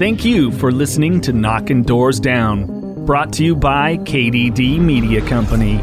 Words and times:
Thank 0.00 0.24
you 0.24 0.50
for 0.52 0.72
listening 0.72 1.20
to 1.20 1.32
Knocking 1.34 1.82
Doors 1.82 2.18
Down, 2.18 3.04
brought 3.04 3.34
to 3.34 3.44
you 3.44 3.54
by 3.54 3.98
KDD 3.98 4.80
Media 4.80 5.20
Company. 5.20 5.78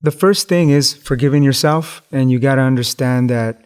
The 0.00 0.10
first 0.10 0.48
thing 0.48 0.70
is 0.70 0.94
forgiving 0.94 1.42
yourself, 1.42 2.00
and 2.10 2.30
you 2.30 2.38
got 2.38 2.54
to 2.54 2.62
understand 2.62 3.28
that 3.28 3.60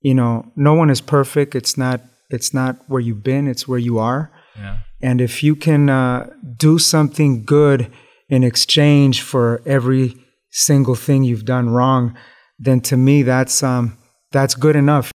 you 0.00 0.14
know 0.14 0.50
no 0.56 0.72
one 0.72 0.88
is 0.88 1.02
perfect. 1.02 1.54
It's 1.54 1.76
not 1.76 2.00
it's 2.30 2.54
not 2.54 2.78
where 2.88 3.02
you've 3.02 3.22
been; 3.22 3.46
it's 3.46 3.68
where 3.68 3.78
you 3.78 3.98
are. 3.98 4.32
Yeah. 4.56 4.78
And 5.02 5.20
if 5.20 5.42
you 5.42 5.54
can 5.54 5.90
uh, 5.90 6.30
do 6.56 6.78
something 6.78 7.44
good 7.44 7.92
in 8.30 8.44
exchange 8.44 9.20
for 9.20 9.60
every 9.66 10.16
single 10.52 10.94
thing 10.94 11.22
you've 11.22 11.44
done 11.44 11.68
wrong, 11.68 12.16
then 12.58 12.80
to 12.80 12.96
me 12.96 13.22
that's 13.22 13.62
um, 13.62 13.98
that's 14.32 14.54
good 14.54 14.74
enough. 14.74 15.12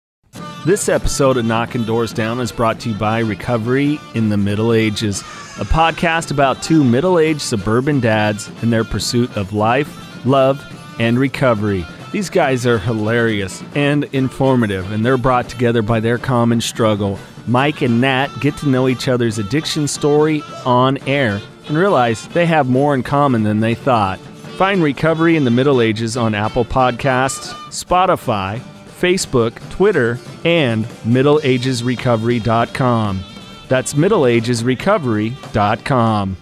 This 0.67 0.89
episode 0.89 1.37
of 1.37 1.45
Knocking 1.45 1.85
Doors 1.85 2.13
Down 2.13 2.41
is 2.41 2.51
brought 2.51 2.81
to 2.81 2.89
you 2.91 2.97
by 2.97 3.21
Recovery 3.21 4.01
in 4.15 4.31
the 4.31 4.37
Middle 4.37 4.73
Ages, 4.73 5.21
a 5.21 5.65
podcast 5.65 6.33
about 6.33 6.61
two 6.61 6.83
middle 6.83 7.21
aged 7.21 7.41
suburban 7.41 8.01
dads 8.01 8.49
and 8.63 8.73
their 8.73 8.83
pursuit 8.83 9.37
of 9.37 9.53
life, 9.53 10.27
love, 10.27 10.61
and 10.99 11.21
recovery. 11.21 11.87
These 12.11 12.31
guys 12.31 12.67
are 12.67 12.81
hilarious 12.81 13.63
and 13.77 14.07
informative, 14.13 14.91
and 14.91 15.07
they're 15.07 15.17
brought 15.17 15.49
together 15.49 15.83
by 15.83 16.01
their 16.01 16.19
common 16.19 16.61
struggle. 16.61 17.17
Mike 17.47 17.83
and 17.83 18.01
Nat 18.01 18.27
get 18.41 18.57
to 18.57 18.69
know 18.69 18.89
each 18.89 19.07
other's 19.07 19.39
addiction 19.39 19.87
story 19.87 20.43
on 20.65 20.99
air 21.07 21.41
and 21.69 21.79
realize 21.79 22.27
they 22.31 22.47
have 22.47 22.69
more 22.69 22.93
in 22.93 23.05
common 23.05 23.45
than 23.45 23.61
they 23.61 23.77
thought. 23.77 24.19
Find 24.59 24.83
Recovery 24.83 25.37
in 25.37 25.45
the 25.45 25.51
Middle 25.53 25.81
Ages 25.81 26.17
on 26.17 26.35
Apple 26.35 26.65
Podcasts, 26.65 27.53
Spotify, 27.69 28.61
Facebook, 29.01 29.55
Twitter, 29.71 30.19
and 30.45 30.85
MiddleAgesRecovery.com. 30.85 33.25
That's 33.69 33.95
MiddleAgesRecovery.com. 33.95 36.37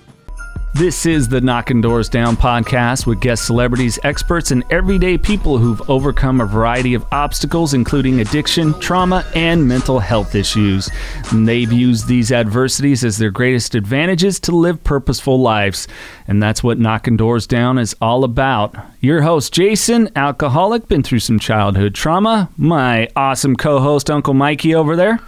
This 0.75 1.07
is 1.07 1.29
the 1.29 1.41
Knocking 1.41 1.81
Doors 1.81 2.09
Down 2.09 2.37
podcast 2.37 3.07
with 3.07 3.21
guest 3.21 3.47
celebrities, 3.47 3.97
experts, 4.03 4.51
and 4.51 4.65
everyday 4.71 5.17
people 5.17 5.57
who've 5.57 5.89
overcome 5.89 6.41
a 6.41 6.47
variety 6.47 6.95
of 6.95 7.07
obstacles, 7.13 7.75
including 7.75 8.19
addiction, 8.19 8.75
trauma, 8.81 9.25
and 9.37 9.69
mental 9.69 10.01
health 10.01 10.35
issues. 10.35 10.91
And 11.31 11.47
they've 11.47 11.73
used 11.73 12.09
these 12.09 12.33
adversities 12.33 13.05
as 13.05 13.19
their 13.19 13.31
greatest 13.31 13.77
advantages 13.77 14.41
to 14.41 14.57
live 14.57 14.83
purposeful 14.83 15.41
lives. 15.41 15.87
And 16.27 16.43
that's 16.43 16.65
what 16.65 16.81
Knocking 16.81 17.17
Doors 17.17 17.47
Down 17.47 17.79
is 17.79 17.95
all 18.01 18.25
about. 18.25 18.75
Your 18.99 19.23
host, 19.23 19.53
Jason, 19.53 20.11
alcoholic, 20.17 20.89
been 20.89 21.05
through 21.05 21.21
some 21.21 21.39
childhood 21.39 21.95
trauma. 21.95 22.51
My 22.57 23.09
awesome 23.15 23.55
co 23.55 23.79
host, 23.79 24.11
Uncle 24.11 24.35
Mikey, 24.35 24.75
over 24.75 24.97
there. 24.97 25.21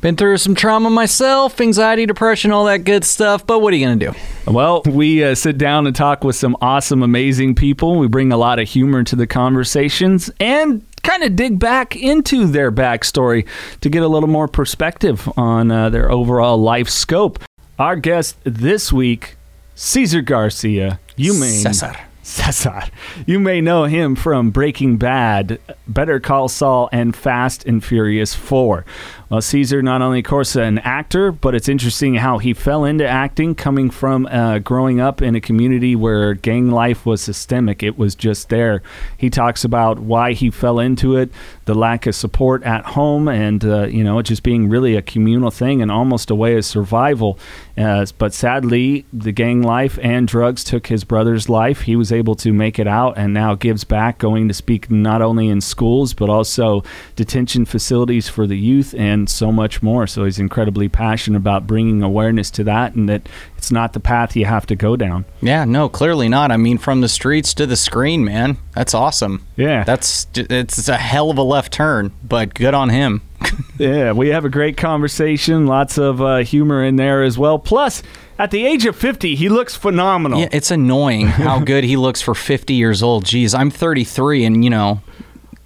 Been 0.00 0.14
through 0.14 0.36
some 0.36 0.54
trauma 0.54 0.90
myself, 0.90 1.60
anxiety, 1.60 2.06
depression, 2.06 2.52
all 2.52 2.66
that 2.66 2.84
good 2.84 3.04
stuff, 3.04 3.44
but 3.44 3.58
what 3.58 3.72
are 3.72 3.76
you 3.76 3.84
going 3.84 3.98
to 3.98 4.12
do? 4.12 4.18
Well, 4.50 4.82
we 4.86 5.24
uh, 5.24 5.34
sit 5.34 5.58
down 5.58 5.88
and 5.88 5.96
talk 5.96 6.22
with 6.22 6.36
some 6.36 6.56
awesome, 6.60 7.02
amazing 7.02 7.56
people. 7.56 7.98
We 7.98 8.06
bring 8.06 8.30
a 8.30 8.36
lot 8.36 8.60
of 8.60 8.68
humor 8.68 9.02
to 9.02 9.16
the 9.16 9.26
conversations 9.26 10.30
and 10.38 10.86
kind 11.02 11.24
of 11.24 11.34
dig 11.34 11.58
back 11.58 11.96
into 11.96 12.46
their 12.46 12.70
backstory 12.70 13.44
to 13.80 13.90
get 13.90 14.04
a 14.04 14.08
little 14.08 14.28
more 14.28 14.46
perspective 14.46 15.28
on 15.36 15.72
uh, 15.72 15.90
their 15.90 16.12
overall 16.12 16.58
life 16.58 16.88
scope. 16.88 17.42
Our 17.80 17.96
guest 17.96 18.36
this 18.44 18.92
week, 18.92 19.36
Caesar 19.74 20.22
Garcia. 20.22 21.00
You 21.16 21.34
may 21.34 21.50
Cesar. 21.50 21.96
Cesar. 22.22 22.82
You 23.26 23.40
may 23.40 23.60
know 23.60 23.84
him 23.84 24.14
from 24.14 24.50
Breaking 24.50 24.96
Bad, 24.96 25.58
Better 25.88 26.20
Call 26.20 26.48
Saul, 26.48 26.88
and 26.92 27.16
Fast 27.16 27.64
and 27.64 27.82
Furious 27.82 28.34
4. 28.34 28.84
Well, 29.30 29.42
Caesar, 29.42 29.82
not 29.82 30.00
only, 30.00 30.20
of 30.20 30.24
course, 30.24 30.56
an 30.56 30.78
actor, 30.78 31.30
but 31.32 31.54
it's 31.54 31.68
interesting 31.68 32.14
how 32.14 32.38
he 32.38 32.54
fell 32.54 32.86
into 32.86 33.06
acting 33.06 33.54
coming 33.54 33.90
from 33.90 34.24
uh, 34.24 34.60
growing 34.60 35.00
up 35.00 35.20
in 35.20 35.36
a 35.36 35.40
community 35.40 35.94
where 35.94 36.32
gang 36.32 36.70
life 36.70 37.04
was 37.04 37.20
systemic. 37.20 37.82
It 37.82 37.98
was 37.98 38.14
just 38.14 38.48
there. 38.48 38.82
He 39.18 39.28
talks 39.28 39.64
about 39.64 39.98
why 39.98 40.32
he 40.32 40.48
fell 40.50 40.78
into 40.78 41.14
it, 41.16 41.30
the 41.66 41.74
lack 41.74 42.06
of 42.06 42.14
support 42.14 42.62
at 42.62 42.86
home, 42.86 43.28
and, 43.28 43.62
uh, 43.66 43.88
you 43.88 44.02
know, 44.02 44.18
it 44.18 44.22
just 44.22 44.42
being 44.42 44.70
really 44.70 44.96
a 44.96 45.02
communal 45.02 45.50
thing 45.50 45.82
and 45.82 45.90
almost 45.90 46.30
a 46.30 46.34
way 46.34 46.56
of 46.56 46.64
survival. 46.64 47.38
Uh, 47.76 48.06
but 48.16 48.32
sadly, 48.32 49.04
the 49.12 49.30
gang 49.30 49.60
life 49.60 49.98
and 50.02 50.26
drugs 50.26 50.64
took 50.64 50.86
his 50.86 51.04
brother's 51.04 51.50
life. 51.50 51.82
He 51.82 51.96
was 51.96 52.10
able 52.12 52.34
to 52.36 52.50
make 52.50 52.78
it 52.78 52.88
out 52.88 53.18
and 53.18 53.34
now 53.34 53.54
gives 53.56 53.84
back, 53.84 54.16
going 54.16 54.48
to 54.48 54.54
speak 54.54 54.90
not 54.90 55.20
only 55.20 55.48
in 55.48 55.60
schools, 55.60 56.14
but 56.14 56.30
also 56.30 56.82
detention 57.14 57.66
facilities 57.66 58.26
for 58.26 58.46
the 58.46 58.56
youth 58.56 58.94
and 58.96 59.17
so 59.26 59.50
much 59.50 59.82
more. 59.82 60.06
So 60.06 60.24
he's 60.24 60.38
incredibly 60.38 60.88
passionate 60.88 61.38
about 61.38 61.66
bringing 61.66 62.02
awareness 62.02 62.50
to 62.52 62.64
that 62.64 62.94
and 62.94 63.08
that 63.08 63.28
it's 63.56 63.70
not 63.70 63.92
the 63.92 64.00
path 64.00 64.36
you 64.36 64.44
have 64.44 64.66
to 64.66 64.76
go 64.76 64.96
down. 64.96 65.24
Yeah, 65.40 65.64
no, 65.64 65.88
clearly 65.88 66.28
not. 66.28 66.50
I 66.50 66.56
mean, 66.56 66.78
from 66.78 67.00
the 67.00 67.08
streets 67.08 67.54
to 67.54 67.66
the 67.66 67.76
screen, 67.76 68.24
man. 68.24 68.58
That's 68.74 68.94
awesome. 68.94 69.44
Yeah. 69.56 69.84
That's 69.84 70.26
it's 70.34 70.88
a 70.88 70.96
hell 70.96 71.30
of 71.30 71.38
a 71.38 71.42
left 71.42 71.72
turn, 71.72 72.12
but 72.22 72.54
good 72.54 72.74
on 72.74 72.90
him. 72.90 73.22
yeah, 73.78 74.12
we 74.12 74.28
have 74.28 74.44
a 74.44 74.48
great 74.48 74.76
conversation, 74.76 75.66
lots 75.66 75.98
of 75.98 76.20
uh, 76.20 76.38
humor 76.38 76.84
in 76.84 76.96
there 76.96 77.22
as 77.22 77.38
well. 77.38 77.58
Plus, 77.58 78.02
at 78.38 78.50
the 78.50 78.66
age 78.66 78.86
of 78.86 78.96
50, 78.96 79.34
he 79.34 79.48
looks 79.48 79.74
phenomenal. 79.74 80.40
Yeah, 80.40 80.48
it's 80.52 80.70
annoying 80.70 81.26
how 81.26 81.58
good 81.64 81.84
he 81.84 81.96
looks 81.96 82.20
for 82.20 82.34
50 82.34 82.74
years 82.74 83.02
old. 83.02 83.24
Geez, 83.24 83.54
I'm 83.54 83.70
33 83.70 84.44
and, 84.44 84.64
you 84.64 84.70
know, 84.70 85.00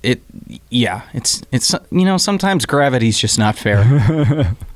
it 0.02 0.22
yeah, 0.70 1.02
it's 1.12 1.42
it's 1.52 1.74
you 1.90 2.04
know, 2.04 2.16
sometimes 2.16 2.66
gravity's 2.66 3.18
just 3.18 3.38
not 3.38 3.56
fair. 3.56 4.56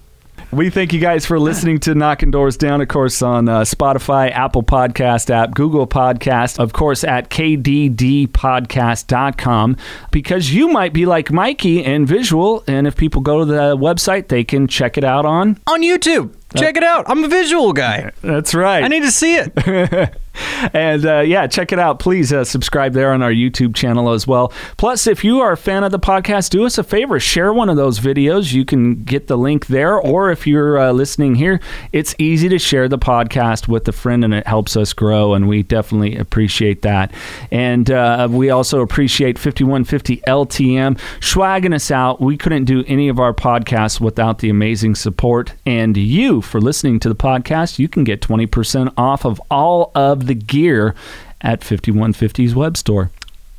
We 0.53 0.71
thank 0.71 0.93
you 0.93 1.01
guys 1.01 1.27
for 1.27 1.41
listening 1.41 1.81
to 1.81 1.93
Knocking 1.95 2.31
Doors 2.31 2.57
Down, 2.57 2.81
of 2.81 2.87
course, 2.87 3.21
on 3.21 3.49
uh, 3.49 3.63
Spotify, 3.63 4.31
Apple 4.31 4.63
Podcast 4.63 5.29
app, 5.29 5.55
Google 5.55 5.89
Podcast, 5.89 6.61
of 6.61 6.73
course, 6.73 7.03
at 7.03 7.31
kddpodcast.com, 7.31 9.77
because 10.13 10.55
you 10.55 10.69
might 10.69 10.93
be 10.93 11.05
like 11.05 11.33
Mikey 11.33 11.85
and 11.85 12.07
visual, 12.07 12.63
and 12.69 12.87
if 12.87 12.95
people 12.97 13.23
go 13.23 13.41
to 13.41 13.45
the 13.45 13.77
website, 13.77 14.29
they 14.29 14.45
can 14.45 14.69
check 14.69 14.97
it 14.97 15.03
out 15.03 15.27
on. 15.27 15.59
on 15.67 15.83
YouTube. 15.83 16.33
Check 16.55 16.77
it 16.77 16.84
out. 16.84 17.05
I'm 17.09 17.25
a 17.25 17.29
visual 17.29 17.73
guy. 17.73 18.12
That's 18.23 18.55
right. 18.55 18.84
I 18.84 18.89
need 18.89 19.03
to 19.03 19.11
see 19.11 19.37
it. 19.37 20.17
and 20.73 21.05
uh, 21.05 21.21
yeah, 21.21 21.47
check 21.47 21.73
it 21.73 21.79
out. 21.79 21.99
Please 21.99 22.33
uh, 22.33 22.45
subscribe 22.45 22.93
there 22.93 23.12
on 23.12 23.23
our 23.23 23.33
YouTube 23.33 23.75
channel 23.75 24.12
as 24.12 24.27
well. 24.27 24.53
Plus, 24.77 25.07
if 25.07 25.25
you 25.25 25.41
are 25.41 25.53
a 25.53 25.57
fan 25.57 25.83
of 25.84 25.93
the 25.93 25.99
podcast, 25.99 26.51
do 26.51 26.65
us 26.65 26.79
a 26.79 26.84
favor 26.84 27.19
share 27.19 27.53
one 27.53 27.69
of 27.69 27.77
those 27.77 27.99
videos. 27.99 28.53
You 28.53 28.65
can 28.65 29.03
get 29.03 29.27
the 29.27 29.37
link 29.37 29.67
there, 29.67 29.99
or 29.99 30.31
if 30.31 30.47
you're 30.47 30.79
uh, 30.79 30.93
listening 30.93 31.34
here, 31.34 31.61
it's 31.93 32.15
easy 32.19 32.49
to 32.49 32.59
share 32.59 32.89
the 32.89 32.99
podcast 32.99 33.69
with 33.69 33.89
a 33.89 33.93
friend, 33.93 34.25
and 34.25 34.33
it 34.33 34.47
helps 34.47 34.77
us 34.77 34.93
grow. 34.93 35.34
And 35.34 35.49
we 35.49 35.63
definitely 35.63 36.17
appreciate 36.17 36.83
that. 36.83 37.13
And 37.51 37.91
uh, 37.91 38.28
we 38.31 38.51
also 38.51 38.81
appreciate 38.81 39.39
5150 39.39 40.19
LTM 40.28 40.99
swagging 41.21 41.73
us 41.73 41.91
out. 41.91 42.21
We 42.21 42.37
couldn't 42.37 42.65
do 42.65 42.84
any 42.87 43.09
of 43.09 43.19
our 43.19 43.34
podcasts 43.34 44.01
without 44.01 44.39
the 44.39 44.51
amazing 44.51 44.95
support 44.95 45.55
and 45.65 45.97
you 45.97 46.36
for 46.43 46.61
listening 46.61 47.01
to 47.01 47.09
the 47.09 47.15
podcast. 47.15 47.78
You 47.78 47.89
can 47.89 48.05
get 48.05 48.21
20% 48.21 48.93
off 48.97 49.25
of 49.25 49.41
all 49.51 49.91
of 49.95 50.27
the 50.27 50.34
gear 50.34 50.95
at 51.41 51.60
5150's 51.60 52.55
web 52.55 52.77
store. 52.77 53.10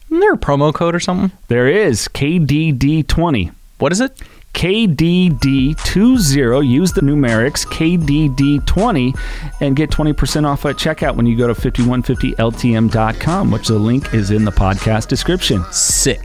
Isn't 0.10 0.19
there 0.19 0.34
a 0.34 0.38
promo 0.38 0.72
code 0.74 0.96
or 0.96 1.00
something? 1.00 1.31
There 1.48 1.68
is 1.68 2.07
KDD20. 2.10 3.54
What 3.80 3.92
is 3.92 4.01
it? 4.01 4.19
KDD20. 4.54 6.68
Use 6.68 6.94
the 6.94 7.01
numerics 7.01 7.66
KDD20 7.68 9.19
and 9.62 9.75
get 9.75 9.92
20% 9.92 10.48
off 10.48 10.66
at 10.66 10.78
checkout 10.78 11.16
when 11.16 11.28
you 11.28 11.38
go 11.38 11.48
to 11.48 11.54
5150LTM.com, 11.54 13.51
which 13.51 13.68
the 13.68 13.78
link 13.78 14.13
is 14.13 14.31
in 14.31 14.46
the 14.46 14.51
podcast 14.51 15.10
description. 15.10 15.63
Sick. 15.72 16.22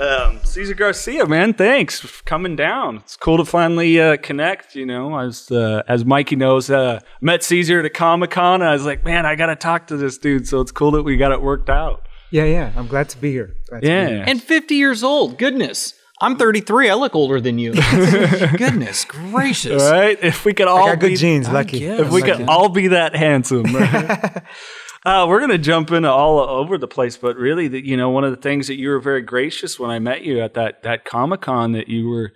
Um, 0.00 0.38
Caesar 0.52 0.74
Garcia, 0.74 1.24
man, 1.26 1.54
thanks 1.54 1.98
for 2.00 2.22
coming 2.24 2.56
down. 2.56 2.96
It's 2.98 3.16
cool 3.16 3.38
to 3.38 3.44
finally 3.46 3.98
uh, 3.98 4.18
connect. 4.18 4.74
You 4.74 4.84
know, 4.84 5.14
I 5.14 5.24
was, 5.24 5.50
uh, 5.50 5.82
as 5.88 6.04
Mikey 6.04 6.36
knows, 6.36 6.68
uh, 6.68 7.00
met 7.22 7.42
Caesar 7.42 7.78
at 7.78 7.86
a 7.86 7.90
Comic 7.90 8.32
Con. 8.32 8.60
I 8.60 8.74
was 8.74 8.84
like, 8.84 9.02
man, 9.02 9.24
I 9.24 9.34
got 9.34 9.46
to 9.46 9.56
talk 9.56 9.86
to 9.86 9.96
this 9.96 10.18
dude. 10.18 10.46
So 10.46 10.60
it's 10.60 10.70
cool 10.70 10.90
that 10.90 11.04
we 11.04 11.16
got 11.16 11.32
it 11.32 11.40
worked 11.40 11.70
out. 11.70 12.06
Yeah, 12.30 12.44
yeah. 12.44 12.70
I'm 12.76 12.86
glad 12.86 13.08
to 13.10 13.18
be 13.18 13.32
here. 13.32 13.54
Glad 13.70 13.80
to 13.80 13.82
be 13.82 13.88
here. 13.88 14.08
Yeah. 14.18 14.24
And 14.26 14.42
50 14.42 14.74
years 14.74 15.02
old. 15.02 15.38
Goodness. 15.38 15.94
I'm 16.20 16.36
33. 16.36 16.90
I 16.90 16.94
look 16.94 17.14
older 17.14 17.40
than 17.40 17.58
you. 17.58 17.72
Goodness 18.56 19.06
gracious. 19.06 19.82
Right? 19.82 20.18
If 20.22 20.44
we 20.44 20.52
could 20.52 20.68
all 20.68 20.84
I 20.86 20.90
got 20.90 21.00
good 21.00 21.08
be, 21.08 21.16
genes, 21.16 21.48
lucky. 21.48 21.82
if 21.84 22.10
we 22.10 22.20
Lucky. 22.20 22.32
could 22.36 22.48
all 22.48 22.68
be 22.68 22.88
that 22.88 23.16
handsome. 23.16 23.74
right? 23.74 24.42
uh, 25.04 25.26
we're 25.28 25.40
gonna 25.40 25.58
jump 25.58 25.90
into 25.90 26.10
all 26.10 26.38
over 26.38 26.78
the 26.78 26.88
place, 26.88 27.16
but 27.16 27.36
really, 27.36 27.68
that 27.68 27.84
you 27.84 27.96
know, 27.96 28.10
one 28.10 28.24
of 28.24 28.30
the 28.30 28.36
things 28.36 28.68
that 28.68 28.78
you 28.78 28.88
were 28.88 29.00
very 29.00 29.22
gracious 29.22 29.78
when 29.78 29.90
I 29.90 29.98
met 29.98 30.22
you 30.22 30.40
at 30.40 30.54
that 30.54 30.82
that 30.84 31.04
Comic 31.04 31.40
Con 31.42 31.72
that 31.72 31.88
you 31.88 32.08
were 32.08 32.32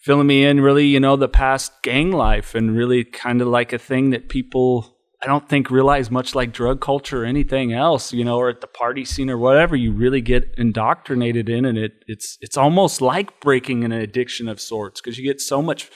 filling 0.00 0.26
me 0.26 0.44
in, 0.44 0.62
really, 0.62 0.86
you 0.86 0.98
know, 0.98 1.16
the 1.16 1.28
past 1.28 1.72
gang 1.82 2.10
life 2.10 2.54
and 2.54 2.74
really 2.74 3.04
kind 3.04 3.42
of 3.42 3.48
like 3.48 3.72
a 3.72 3.78
thing 3.78 4.10
that 4.10 4.28
people. 4.28 4.96
I 5.22 5.26
don't 5.26 5.50
think 5.50 5.70
realize 5.70 6.10
much 6.10 6.34
like 6.34 6.50
drug 6.50 6.80
culture 6.80 7.24
or 7.24 7.26
anything 7.26 7.74
else, 7.74 8.10
you 8.10 8.24
know, 8.24 8.38
or 8.38 8.48
at 8.48 8.62
the 8.62 8.66
party 8.66 9.04
scene 9.04 9.28
or 9.28 9.36
whatever, 9.36 9.76
you 9.76 9.92
really 9.92 10.22
get 10.22 10.54
indoctrinated 10.56 11.50
in, 11.50 11.66
and 11.66 11.76
it 11.76 11.92
it's 12.06 12.38
it's 12.40 12.56
almost 12.56 13.02
like 13.02 13.38
breaking 13.40 13.84
an 13.84 13.92
addiction 13.92 14.48
of 14.48 14.58
sorts 14.58 15.02
because 15.02 15.18
you 15.18 15.24
get 15.24 15.42
so 15.42 15.60
much 15.60 15.90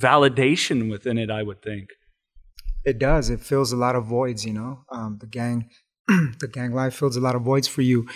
validation 0.00 0.90
within 0.90 1.16
it. 1.16 1.30
I 1.30 1.44
would 1.44 1.62
think. 1.62 1.90
It 2.86 2.98
does. 2.98 3.30
It 3.30 3.40
fills 3.40 3.72
a 3.72 3.76
lot 3.76 3.96
of 3.96 4.04
voids. 4.06 4.46
You 4.46 4.52
know, 4.52 4.84
um, 4.90 5.18
the 5.20 5.26
gang, 5.26 5.68
the 6.06 6.48
gang 6.50 6.72
life 6.72 6.94
fills 6.94 7.16
a 7.16 7.20
lot 7.20 7.34
of 7.34 7.42
voids 7.42 7.66
for 7.66 7.82
you, 7.82 8.06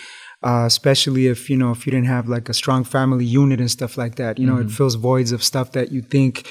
uh, 0.43 0.63
especially 0.65 1.27
if 1.27 1.49
you 1.49 1.57
know 1.57 1.71
if 1.71 1.85
you 1.85 1.91
didn't 1.91 2.07
have 2.07 2.29
like 2.29 2.49
a 2.49 2.53
strong 2.53 2.83
family 2.83 3.25
unit 3.25 3.59
and 3.59 3.69
stuff 3.69 3.97
like 3.97 4.15
that. 4.15 4.39
You 4.39 4.47
know, 4.47 4.57
it 4.57 4.71
fills 4.71 4.95
voids 4.95 5.31
of 5.31 5.43
stuff 5.43 5.73
that 5.73 5.91
you 5.91 6.01
think, 6.01 6.47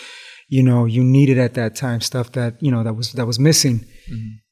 you 0.49 0.63
know, 0.63 0.85
you 0.85 1.03
needed 1.03 1.39
at 1.39 1.55
that 1.55 1.75
time. 1.75 2.01
Stuff 2.03 2.33
that 2.33 2.63
you 2.63 2.71
know 2.71 2.83
that 2.85 2.95
was 2.95 3.13
that 3.15 3.27
was 3.27 3.39
missing, 3.39 3.87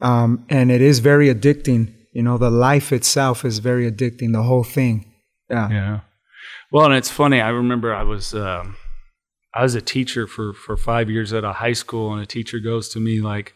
um, 0.01 0.47
and 0.49 0.73
it 0.73 0.81
is 0.81 1.01
very 1.01 1.29
addicting. 1.29 1.95
You 2.15 2.23
know, 2.23 2.39
the 2.39 2.51
life 2.51 2.91
itself 2.91 3.45
is 3.45 3.59
very 3.59 3.89
addicting. 3.89 4.33
The 4.33 4.43
whole 4.43 4.65
thing. 4.65 5.13
Yeah. 5.51 5.71
Yeah. 5.71 6.01
Well, 6.71 6.87
and 6.87 6.95
it's 6.95 7.11
funny. 7.11 7.41
I 7.41 7.49
remember 7.49 7.95
I 7.95 8.03
was 8.03 8.35
um, 8.35 8.77
I 9.55 9.63
was 9.63 9.75
a 9.75 9.81
teacher 9.81 10.27
for 10.27 10.53
for 10.53 10.77
five 10.77 11.11
years 11.11 11.33
at 11.33 11.45
a 11.45 11.55
high 11.55 11.73
school, 11.73 12.13
and 12.13 12.23
a 12.23 12.27
teacher 12.27 12.59
goes 12.59 12.89
to 12.91 13.01
me 13.01 13.21
like, 13.21 13.55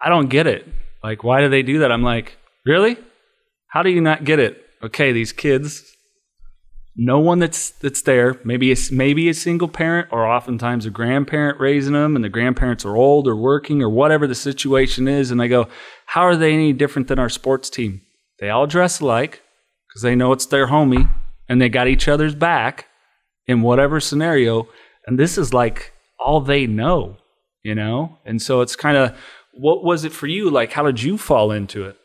"I 0.00 0.08
don't 0.08 0.28
get 0.28 0.46
it. 0.46 0.66
Like, 1.02 1.24
why 1.24 1.40
do 1.40 1.48
they 1.48 1.62
do 1.62 1.78
that?" 1.80 1.92
I'm 1.92 2.02
like, 2.02 2.36
"Really? 2.64 2.96
How 3.68 3.82
do 3.82 3.90
you 3.90 4.00
not 4.00 4.24
get 4.24 4.38
it?" 4.38 4.64
Okay, 4.82 5.12
these 5.12 5.32
kids, 5.32 5.84
no 6.96 7.18
one 7.18 7.38
that's 7.38 7.70
that's 7.70 8.02
there. 8.02 8.36
Maybe 8.44 8.70
it's 8.70 8.90
maybe 8.90 9.28
a 9.28 9.34
single 9.34 9.68
parent, 9.68 10.08
or 10.10 10.26
oftentimes 10.26 10.86
a 10.86 10.90
grandparent 10.90 11.60
raising 11.60 11.94
them, 11.94 12.16
and 12.16 12.24
the 12.24 12.28
grandparents 12.28 12.84
are 12.84 12.96
old 12.96 13.26
or 13.26 13.36
working 13.36 13.82
or 13.82 13.88
whatever 13.88 14.26
the 14.26 14.34
situation 14.34 15.08
is. 15.08 15.30
And 15.30 15.42
I 15.42 15.48
go, 15.48 15.68
"How 16.06 16.22
are 16.22 16.36
they 16.36 16.52
any 16.52 16.72
different 16.72 17.08
than 17.08 17.18
our 17.18 17.28
sports 17.28 17.70
team? 17.70 18.02
They 18.38 18.50
all 18.50 18.66
dress 18.66 19.00
alike." 19.00 19.42
because 19.88 20.02
they 20.02 20.14
know 20.14 20.32
it's 20.32 20.46
their 20.46 20.68
homie 20.68 21.10
and 21.48 21.60
they 21.60 21.68
got 21.68 21.88
each 21.88 22.08
other's 22.08 22.34
back 22.34 22.86
in 23.46 23.62
whatever 23.62 23.98
scenario. 24.00 24.68
And 25.06 25.18
this 25.18 25.38
is 25.38 25.54
like 25.54 25.92
all 26.20 26.40
they 26.40 26.66
know, 26.66 27.16
you 27.62 27.74
know? 27.74 28.18
And 28.24 28.40
so 28.40 28.60
it's 28.60 28.76
kind 28.76 28.96
of 28.96 29.18
what 29.58 29.84
was 29.84 30.04
it 30.04 30.12
for 30.12 30.26
you? 30.26 30.50
Like, 30.50 30.72
how 30.72 30.84
did 30.84 31.02
you 31.02 31.18
fall 31.18 31.50
into 31.50 31.84
it? 31.84 31.96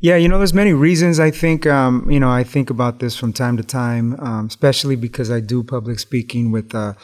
Yeah, 0.00 0.16
you 0.16 0.28
know, 0.28 0.38
there's 0.38 0.52
many 0.52 0.72
reasons. 0.72 1.18
I 1.18 1.30
think, 1.30 1.66
um, 1.66 2.10
you 2.10 2.20
know, 2.20 2.30
I 2.30 2.44
think 2.44 2.68
about 2.68 2.98
this 2.98 3.16
from 3.16 3.32
time 3.32 3.56
to 3.56 3.62
time, 3.62 4.18
um, 4.20 4.46
especially 4.46 4.96
because 4.96 5.30
I 5.30 5.40
do 5.40 5.62
public 5.62 5.98
speaking 5.98 6.50
with, 6.50 6.74
uh, 6.74 6.94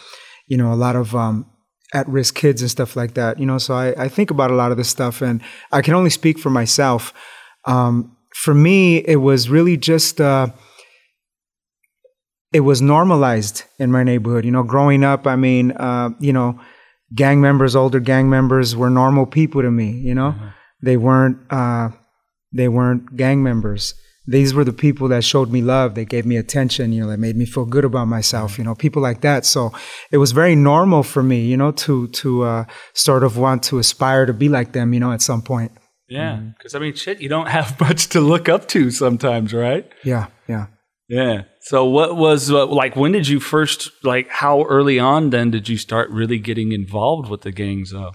you 0.49 0.56
know, 0.56 0.72
a 0.72 0.75
lot 0.75 0.96
of 0.96 1.14
um, 1.14 1.46
at-risk 1.94 2.34
kids 2.34 2.61
and 2.61 2.70
stuff 2.70 2.96
like 2.96 3.14
that. 3.14 3.38
You 3.38 3.46
know, 3.46 3.58
so 3.58 3.75
I, 3.75 3.94
I 3.96 4.08
think 4.08 4.31
about 4.31 4.50
a 4.50 4.55
lot 4.55 4.70
of 4.70 4.76
this 4.76 4.88
stuff, 4.88 5.22
and 5.22 5.40
I 5.72 5.81
can 5.81 5.94
only 5.94 6.11
speak 6.11 6.38
for 6.38 6.50
myself. 6.50 7.14
Um, 7.64 8.17
for 8.34 8.55
me, 8.55 8.99
it 8.99 9.17
was 9.17 9.49
really 9.49 9.76
just. 9.76 10.20
Uh, 10.20 10.49
it 12.52 12.61
was 12.61 12.82
normalized 12.82 13.62
in 13.78 13.93
my 13.93 14.02
neighborhood. 14.02 14.44
You 14.44 14.50
know, 14.50 14.64
growing 14.64 15.05
up, 15.05 15.26
I 15.26 15.37
mean, 15.37 15.70
uh, 15.72 16.11
you 16.19 16.32
know, 16.32 16.61
gang 17.15 17.41
members, 17.41 17.75
older 17.77 18.01
gang 18.01 18.31
members 18.31 18.77
were 18.77 18.91
normal 18.91 19.27
people 19.27 19.62
to 19.62 19.71
me. 19.71 19.91
You 19.91 20.15
know, 20.15 20.35
they 20.83 20.97
weren't 20.97 21.39
uh, 21.51 21.91
they 22.53 22.69
weren't 22.69 23.17
gang 23.17 23.43
members. 23.43 23.95
These 24.27 24.55
were 24.55 24.65
the 24.65 24.73
people 24.73 25.09
that 25.09 25.25
showed 25.25 25.51
me 25.51 25.61
love. 25.61 25.95
They 25.95 26.05
gave 26.05 26.25
me 26.25 26.37
attention. 26.37 26.93
You 26.93 27.03
know, 27.03 27.09
that 27.09 27.19
made 27.19 27.37
me 27.37 27.47
feel 27.47 27.65
good 27.65 27.85
about 27.85 28.07
myself. 28.07 28.59
You 28.59 28.65
know, 28.65 28.75
people 28.75 29.03
like 29.03 29.23
that. 29.23 29.45
So 29.45 29.73
it 30.12 30.19
was 30.19 30.33
very 30.33 30.55
normal 30.55 31.03
for 31.03 31.23
me. 31.23 31.45
You 31.47 31.57
know, 31.57 31.73
to 31.73 32.09
to 32.09 32.43
uh, 32.43 32.65
sort 32.95 33.25
of 33.25 33.37
want 33.37 33.63
to 33.65 33.79
aspire 33.79 34.27
to 34.27 34.33
be 34.33 34.49
like 34.49 34.73
them. 34.73 34.93
You 34.93 35.01
know, 35.01 35.13
at 35.13 35.23
some 35.23 35.43
point. 35.43 35.73
Yeah. 36.11 36.41
Because, 36.59 36.75
I 36.75 36.81
mean, 36.81 36.95
shit, 36.95 37.21
you 37.21 37.29
don't 37.29 37.49
have 37.59 37.81
much 37.81 38.09
to 38.09 38.21
look 38.21 38.49
up 38.49 38.69
to 38.69 38.91
sometimes, 38.91 39.55
right? 39.55 39.91
Yeah, 40.05 40.27
yeah. 40.47 40.67
Yeah. 41.11 41.43
So, 41.62 41.85
what 41.85 42.17
was 42.17 42.53
uh, 42.53 42.67
like, 42.67 42.95
when 42.95 43.11
did 43.11 43.27
you 43.27 43.41
first, 43.41 43.91
like, 44.05 44.29
how 44.29 44.62
early 44.62 45.01
on 45.01 45.31
then 45.31 45.51
did 45.51 45.69
you 45.69 45.77
start 45.77 46.09
really 46.11 46.39
getting 46.39 46.71
involved 46.71 47.29
with 47.29 47.41
the 47.41 47.51
gangs, 47.51 47.91
though? 47.91 48.12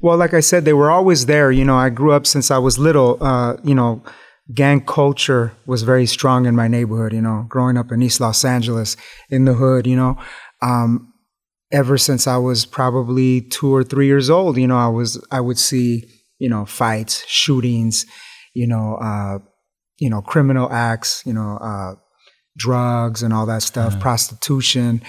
Well, 0.00 0.16
like 0.16 0.32
I 0.32 0.40
said, 0.40 0.64
they 0.64 0.72
were 0.72 0.90
always 0.90 1.26
there. 1.26 1.52
You 1.52 1.66
know, 1.66 1.76
I 1.76 1.90
grew 1.90 2.12
up 2.12 2.26
since 2.26 2.50
I 2.50 2.56
was 2.56 2.78
little. 2.78 3.22
Uh, 3.22 3.58
you 3.62 3.74
know, 3.74 4.02
gang 4.54 4.80
culture 4.80 5.52
was 5.66 5.82
very 5.82 6.06
strong 6.06 6.46
in 6.46 6.56
my 6.56 6.68
neighborhood. 6.68 7.12
You 7.12 7.20
know, 7.20 7.44
growing 7.50 7.76
up 7.76 7.92
in 7.92 8.00
East 8.00 8.18
Los 8.18 8.46
Angeles, 8.46 8.96
in 9.28 9.44
the 9.44 9.52
hood. 9.52 9.86
You 9.86 9.96
know, 9.96 10.16
um, 10.62 11.12
ever 11.70 11.98
since 11.98 12.26
I 12.26 12.38
was 12.38 12.64
probably 12.64 13.42
two 13.42 13.74
or 13.74 13.84
three 13.84 14.06
years 14.06 14.30
old, 14.30 14.56
you 14.56 14.66
know, 14.66 14.78
I 14.78 14.88
was 14.88 15.22
I 15.30 15.42
would 15.42 15.58
see 15.58 16.08
you 16.38 16.48
know 16.48 16.64
fights, 16.64 17.26
shootings, 17.26 18.06
you 18.54 18.66
know, 18.66 18.96
uh, 19.02 19.40
you 20.00 20.10
know, 20.10 20.20
criminal 20.22 20.72
acts, 20.72 21.22
you 21.24 21.32
know, 21.32 21.58
uh, 21.60 21.94
drugs 22.56 23.22
and 23.22 23.32
all 23.32 23.46
that 23.46 23.62
stuff, 23.62 24.00
prostitution. 24.00 25.02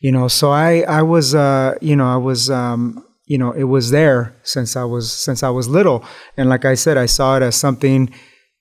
You 0.00 0.10
know, 0.10 0.26
so 0.28 0.50
I 0.50 0.82
I 0.82 1.02
was 1.02 1.34
uh, 1.34 1.74
you 1.80 1.94
know 1.94 2.06
I 2.06 2.16
was 2.16 2.50
um, 2.50 3.04
you 3.26 3.38
know 3.38 3.52
it 3.52 3.64
was 3.64 3.90
there 3.90 4.36
since 4.42 4.74
I 4.74 4.84
was 4.84 5.12
since 5.12 5.42
I 5.42 5.50
was 5.50 5.68
little, 5.68 6.04
and 6.36 6.48
like 6.48 6.64
I 6.64 6.74
said, 6.74 6.96
I 6.96 7.06
saw 7.06 7.36
it 7.36 7.42
as 7.42 7.56
something 7.56 8.12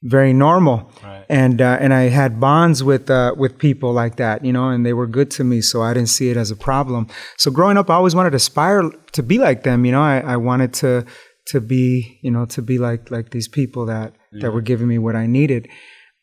very 0.03 0.33
normal. 0.33 0.91
Right. 1.03 1.25
And 1.29 1.61
uh, 1.61 1.77
and 1.79 1.93
I 1.93 2.03
had 2.03 2.39
bonds 2.39 2.83
with 2.83 3.09
uh, 3.09 3.35
with 3.37 3.57
people 3.57 3.91
like 3.93 4.15
that, 4.15 4.45
you 4.45 4.53
know, 4.53 4.69
and 4.69 4.85
they 4.85 4.93
were 4.93 5.07
good 5.07 5.29
to 5.31 5.43
me, 5.43 5.61
so 5.61 5.81
I 5.81 5.93
didn't 5.93 6.09
see 6.09 6.29
it 6.29 6.37
as 6.37 6.51
a 6.51 6.55
problem. 6.55 7.07
So 7.37 7.51
growing 7.51 7.77
up, 7.77 7.89
I 7.89 7.95
always 7.95 8.15
wanted 8.15 8.31
to 8.31 8.37
aspire 8.37 8.89
to 9.11 9.23
be 9.23 9.37
like 9.37 9.63
them, 9.63 9.85
you 9.85 9.91
know. 9.91 10.01
I, 10.01 10.19
I 10.19 10.37
wanted 10.37 10.73
to 10.75 11.05
to 11.47 11.61
be, 11.61 12.19
you 12.21 12.31
know, 12.31 12.45
to 12.45 12.61
be 12.61 12.77
like 12.77 13.11
like 13.11 13.31
these 13.31 13.47
people 13.47 13.85
that 13.85 14.13
that 14.33 14.51
were 14.51 14.61
giving 14.61 14.87
me 14.87 14.97
what 14.97 15.15
I 15.15 15.25
needed. 15.25 15.67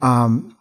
Um, 0.01 0.57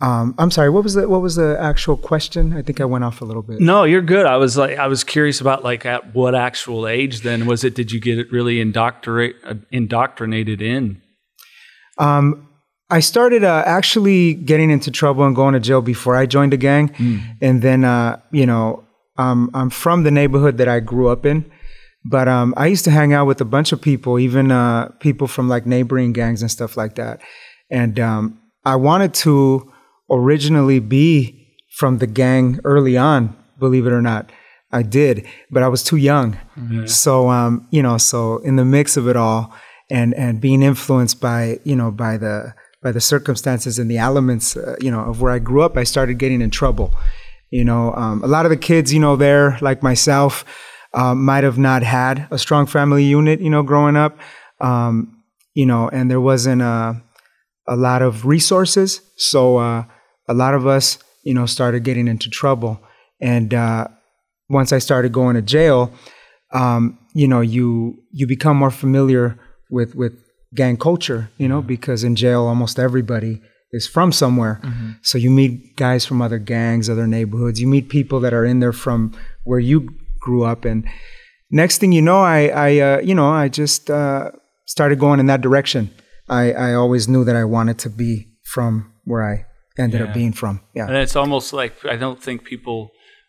um, 0.00 0.34
I'm 0.36 0.50
sorry. 0.50 0.68
What 0.68 0.82
was 0.82 0.94
the 0.94 1.08
what 1.08 1.22
was 1.22 1.36
the 1.36 1.56
actual 1.58 1.96
question? 1.96 2.54
I 2.54 2.62
think 2.62 2.80
I 2.80 2.84
went 2.84 3.04
off 3.04 3.22
a 3.22 3.24
little 3.24 3.42
bit. 3.42 3.60
No, 3.60 3.84
you're 3.84 4.02
good. 4.02 4.26
I 4.26 4.36
was 4.36 4.56
like, 4.56 4.78
I 4.78 4.88
was 4.88 5.04
curious 5.04 5.40
about 5.40 5.64
like 5.64 5.86
at 5.86 6.14
what 6.14 6.34
actual 6.34 6.86
age 6.86 7.22
then 7.22 7.46
was 7.46 7.64
it? 7.64 7.74
Did 7.74 7.90
you 7.90 8.00
get 8.00 8.18
it 8.18 8.30
really 8.30 8.60
indoctrinate, 8.60 9.36
uh, 9.44 9.54
indoctrinated 9.70 10.60
in? 10.60 11.00
Um, 11.98 12.48
I 12.90 13.00
started 13.00 13.42
uh, 13.42 13.62
actually 13.64 14.34
getting 14.34 14.70
into 14.70 14.90
trouble 14.90 15.24
and 15.24 15.34
going 15.34 15.54
to 15.54 15.60
jail 15.60 15.80
before 15.80 16.14
I 16.14 16.26
joined 16.26 16.52
a 16.52 16.58
gang, 16.58 16.90
and 17.40 17.62
then 17.62 17.84
uh, 17.84 18.20
you 18.32 18.44
know 18.44 18.84
um, 19.16 19.50
I'm 19.54 19.70
from 19.70 20.02
the 20.02 20.10
neighborhood 20.10 20.58
that 20.58 20.68
I 20.68 20.80
grew 20.80 21.08
up 21.08 21.24
in, 21.24 21.50
but 22.10 22.28
um, 22.28 22.54
I 22.56 22.66
used 22.66 22.84
to 22.84 22.90
hang 22.90 23.12
out 23.12 23.26
with 23.26 23.40
a 23.40 23.44
bunch 23.44 23.72
of 23.72 23.80
people, 23.80 24.18
even 24.18 24.50
uh, 24.50 24.88
people 25.00 25.26
from 25.26 25.48
like 25.48 25.66
neighboring 25.66 26.12
gangs 26.12 26.42
and 26.42 26.50
stuff 26.50 26.76
like 26.76 26.94
that, 26.96 27.20
and 27.70 27.98
um, 28.00 28.40
I 28.64 28.76
wanted 28.76 29.14
to 29.14 29.72
originally 30.10 30.80
be 30.80 31.46
from 31.76 31.98
the 31.98 32.06
gang 32.06 32.58
early 32.64 32.96
on, 32.96 33.36
believe 33.58 33.86
it 33.86 33.92
or 33.92 34.02
not. 34.02 34.30
I 34.72 34.82
did, 34.82 35.26
but 35.50 35.62
I 35.62 35.68
was 35.68 35.82
too 35.82 35.96
young. 35.96 36.36
So, 36.86 37.28
um, 37.28 37.68
you 37.70 37.82
know, 37.82 37.98
so 37.98 38.38
in 38.38 38.56
the 38.56 38.64
mix 38.64 38.96
of 38.96 39.08
it 39.08 39.16
all 39.16 39.54
and, 39.90 40.12
and 40.14 40.40
being 40.40 40.62
influenced 40.62 41.20
by, 41.20 41.60
you 41.64 41.76
know, 41.76 41.90
by 41.90 42.16
the, 42.16 42.54
by 42.82 42.92
the 42.92 43.00
circumstances 43.00 43.78
and 43.78 43.90
the 43.90 43.98
elements, 43.98 44.56
uh, 44.56 44.76
you 44.80 44.90
know, 44.90 45.00
of 45.00 45.20
where 45.20 45.32
I 45.32 45.38
grew 45.38 45.62
up, 45.62 45.76
I 45.76 45.84
started 45.84 46.18
getting 46.18 46.40
in 46.40 46.50
trouble. 46.50 46.92
You 47.50 47.64
know, 47.64 47.92
um, 47.94 48.24
a 48.24 48.26
lot 48.26 48.44
of 48.44 48.50
the 48.50 48.56
kids, 48.56 48.92
you 48.92 48.98
know, 48.98 49.14
there, 49.14 49.56
like 49.60 49.82
myself, 49.82 50.44
um, 50.96 51.24
might 51.24 51.44
have 51.44 51.58
not 51.58 51.82
had 51.82 52.26
a 52.30 52.38
strong 52.38 52.66
family 52.66 53.04
unit, 53.04 53.40
you 53.40 53.50
know, 53.50 53.62
growing 53.62 53.96
up. 53.96 54.18
Um, 54.60 55.22
you 55.54 55.66
know, 55.66 55.88
and 55.88 56.10
there 56.10 56.20
wasn't 56.20 56.62
a, 56.62 57.00
a 57.68 57.76
lot 57.76 58.02
of 58.02 58.26
resources. 58.26 59.00
So, 59.16 59.58
uh, 59.58 59.84
a 60.28 60.34
lot 60.34 60.54
of 60.54 60.66
us, 60.66 60.98
you 61.22 61.34
know, 61.34 61.46
started 61.46 61.84
getting 61.84 62.08
into 62.08 62.28
trouble. 62.28 62.80
And, 63.20 63.54
uh, 63.54 63.88
once 64.48 64.72
I 64.72 64.78
started 64.78 65.12
going 65.12 65.34
to 65.34 65.42
jail, 65.42 65.92
um, 66.52 66.98
you 67.14 67.26
know, 67.26 67.40
you 67.40 67.98
you 68.12 68.26
become 68.26 68.56
more 68.56 68.70
familiar 68.70 69.38
with 69.70 69.94
with 69.94 70.12
gang 70.54 70.76
culture, 70.76 71.30
you 71.38 71.48
know, 71.48 71.62
because 71.62 72.04
in 72.04 72.14
jail 72.16 72.46
almost 72.46 72.78
everybody 72.78 73.40
is 73.72 73.86
from 73.86 74.12
somewhere. 74.12 74.60
So 75.02 75.18
you 75.18 75.30
meet 75.30 75.76
guys 75.76 76.06
from 76.06 76.22
other 76.22 76.38
gangs, 76.38 76.88
other 76.88 77.06
neighborhoods. 77.06 77.60
You 77.60 77.66
meet 77.66 77.88
people 77.88 78.20
that 78.20 78.32
are 78.32 78.44
in 78.44 78.60
there 78.60 78.72
from 78.72 79.12
where 79.44 79.58
you 79.58 79.88
grew 80.26 80.42
up, 80.52 80.64
and 80.70 80.78
next 81.62 81.78
thing 81.78 81.92
you 81.92 82.02
know, 82.02 82.20
I 82.38 82.40
I 82.68 82.70
uh, 82.88 82.98
you 83.08 83.14
know 83.18 83.28
I 83.44 83.48
just 83.62 83.82
uh, 83.90 84.30
started 84.74 84.98
going 84.98 85.20
in 85.20 85.26
that 85.32 85.40
direction. 85.46 85.82
I 86.40 86.42
I 86.68 86.74
always 86.82 87.04
knew 87.12 87.24
that 87.24 87.36
I 87.36 87.44
wanted 87.56 87.78
to 87.84 87.90
be 87.90 88.12
from 88.54 88.72
where 89.10 89.22
I 89.32 89.36
ended 89.82 90.00
Yeah. 90.00 90.06
up 90.08 90.14
being 90.14 90.34
from. 90.34 90.54
Yeah. 90.74 90.86
And 90.88 90.96
it's 91.04 91.16
almost 91.16 91.52
like 91.60 91.72
I 91.94 91.96
don't 92.04 92.20
think 92.26 92.38
people 92.44 92.78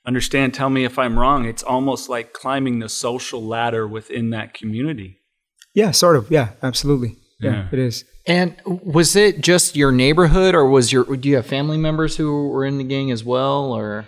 understand. 0.05 0.53
Tell 0.53 0.69
me 0.69 0.85
if 0.85 0.97
I'm 1.03 1.15
wrong. 1.19 1.45
It's 1.45 1.63
almost 1.75 2.09
like 2.09 2.27
climbing 2.41 2.79
the 2.79 2.89
social 2.89 3.41
ladder 3.55 3.85
within 3.97 4.29
that 4.31 4.53
community. 4.59 5.09
Yeah, 5.75 5.91
sort 5.91 6.15
of. 6.19 6.23
Yeah, 6.31 6.47
absolutely. 6.63 7.11
Yeah, 7.39 7.51
Yeah. 7.51 7.67
it 7.73 7.79
is. 7.79 8.03
And 8.25 8.55
was 8.65 9.15
it 9.15 9.33
just 9.51 9.75
your 9.75 9.91
neighborhood, 9.91 10.53
or 10.55 10.65
was 10.75 10.91
your 10.93 11.03
do 11.21 11.29
you 11.29 11.35
have 11.35 11.45
family 11.45 11.77
members 11.77 12.17
who 12.19 12.27
were 12.53 12.65
in 12.69 12.77
the 12.77 12.83
gang 12.95 13.11
as 13.11 13.23
well, 13.23 13.71
or 13.79 14.05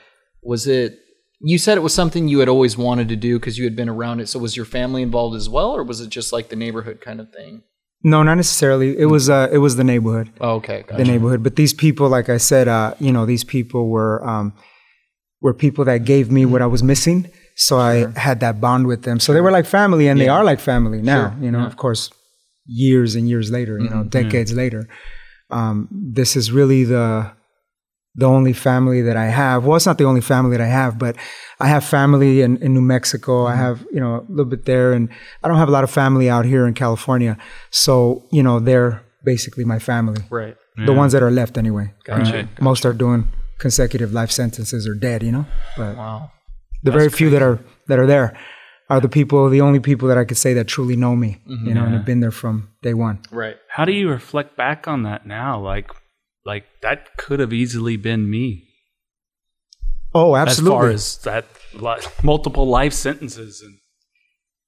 was 0.51 0.65
it? 0.67 0.97
You 1.41 1.57
said 1.57 1.77
it 1.77 1.81
was 1.81 1.93
something 1.93 2.27
you 2.27 2.39
had 2.39 2.49
always 2.49 2.77
wanted 2.77 3.07
to 3.09 3.15
do 3.15 3.39
because 3.39 3.57
you 3.57 3.63
had 3.63 3.75
been 3.75 3.89
around 3.89 4.19
it. 4.19 4.27
So 4.27 4.39
was 4.39 4.57
your 4.57 4.65
family 4.65 5.01
involved 5.01 5.35
as 5.35 5.49
well, 5.49 5.71
or 5.71 5.83
was 5.83 6.01
it 6.01 6.09
just 6.09 6.33
like 6.33 6.49
the 6.49 6.55
neighborhood 6.55 6.99
kind 7.01 7.19
of 7.21 7.31
thing? 7.31 7.63
No, 8.03 8.23
not 8.23 8.35
necessarily. 8.35 8.97
It 8.97 9.05
was 9.05 9.29
uh, 9.29 9.49
it 9.51 9.57
was 9.57 9.75
the 9.75 9.83
neighborhood. 9.83 10.31
Oh, 10.39 10.55
okay, 10.55 10.85
the 10.87 11.03
neighborhood. 11.03 11.43
But 11.43 11.55
these 11.55 11.73
people, 11.73 12.07
like 12.07 12.29
I 12.29 12.37
said, 12.37 12.67
uh, 12.67 12.93
you 12.99 13.11
know, 13.11 13.25
these 13.25 13.43
people 13.43 13.89
were 13.89 14.25
um, 14.27 14.53
were 15.41 15.53
people 15.53 15.85
that 15.85 16.05
gave 16.05 16.31
me 16.31 16.45
what 16.45 16.61
I 16.61 16.65
was 16.65 16.81
missing. 16.81 17.29
So 17.55 17.77
I 17.77 18.09
had 18.17 18.39
that 18.39 18.61
bond 18.61 18.87
with 18.87 19.03
them. 19.03 19.19
So 19.19 19.33
they 19.33 19.41
were 19.41 19.51
like 19.51 19.65
family, 19.65 20.07
and 20.07 20.19
they 20.19 20.29
are 20.29 20.45
like 20.45 20.61
family 20.61 21.01
now. 21.01 21.35
You 21.41 21.51
know, 21.51 21.65
of 21.65 21.75
course, 21.75 22.09
years 22.65 23.15
and 23.15 23.27
years 23.27 23.51
later, 23.51 23.77
you 23.79 23.89
know, 23.89 24.03
decades 24.03 24.53
later. 24.53 24.87
Um, 25.49 25.89
this 25.91 26.35
is 26.35 26.51
really 26.51 26.83
the 26.85 27.31
the 28.15 28.25
only 28.25 28.53
family 28.53 29.01
that 29.01 29.15
I 29.15 29.25
have. 29.27 29.65
Well, 29.65 29.75
it's 29.77 29.85
not 29.85 29.97
the 29.97 30.03
only 30.05 30.21
family 30.21 30.57
that 30.57 30.63
I 30.63 30.67
have, 30.67 30.97
but 30.97 31.15
I 31.59 31.67
have 31.67 31.83
family 31.83 32.41
in, 32.41 32.57
in 32.57 32.73
New 32.73 32.81
Mexico. 32.81 33.45
I 33.45 33.55
have, 33.55 33.85
you 33.91 33.99
know, 33.99 34.15
a 34.15 34.25
little 34.29 34.45
bit 34.49 34.65
there, 34.65 34.93
and 34.93 35.09
I 35.43 35.47
don't 35.47 35.57
have 35.57 35.69
a 35.69 35.71
lot 35.71 35.83
of 35.83 35.91
family 35.91 36.29
out 36.29 36.45
here 36.45 36.67
in 36.67 36.73
California. 36.73 37.37
So, 37.69 38.25
you 38.31 38.43
know, 38.43 38.59
they're 38.59 39.03
basically 39.23 39.65
my 39.65 39.79
family 39.79 40.21
right. 40.29 40.55
the 40.85 40.93
ones 40.93 41.11
that 41.13 41.21
are 41.21 41.31
left 41.31 41.57
anyway. 41.57 41.93
Gotcha. 42.05 42.41
Uh, 42.43 42.45
Most 42.61 42.85
are 42.85 42.93
doing 42.93 43.27
consecutive 43.57 44.13
life 44.13 44.31
sentences 44.31 44.87
or 44.87 44.95
dead, 44.95 45.23
you 45.23 45.31
know. 45.31 45.45
But 45.77 45.97
Wow. 45.97 46.31
the 46.83 46.91
very 46.91 47.09
few 47.09 47.29
that 47.29 47.41
are 47.41 47.59
that 47.87 47.99
are 47.99 48.07
there 48.07 48.37
are 48.89 48.99
the 48.99 49.09
people, 49.09 49.49
the 49.49 49.61
only 49.61 49.79
people 49.79 50.07
that 50.07 50.17
I 50.17 50.25
could 50.25 50.37
say 50.37 50.53
that 50.55 50.67
truly 50.67 50.95
know 50.95 51.15
me, 51.15 51.41
you 51.45 51.73
know, 51.73 51.83
and 51.83 51.93
have 51.93 52.05
been 52.05 52.21
there 52.21 52.31
from 52.31 52.69
day 52.81 52.93
one. 52.95 53.19
Right. 53.29 53.57
How 53.67 53.85
do 53.85 53.91
you 53.91 54.09
reflect 54.09 54.57
back 54.57 54.87
on 54.87 55.03
that 55.03 55.27
now? 55.27 55.59
Like, 55.59 55.91
like 56.49 56.65
that 56.81 57.15
could 57.21 57.39
have 57.39 57.53
easily 57.53 57.95
been 57.95 58.29
me. 58.29 58.45
Oh, 60.13 60.35
absolutely. 60.35 60.75
As 60.75 60.79
far 60.79 60.89
as 60.89 61.17
that 61.29 61.45
li- 61.73 62.11
multiple 62.23 62.67
life 62.67 62.93
sentences 62.93 63.61
and 63.61 63.77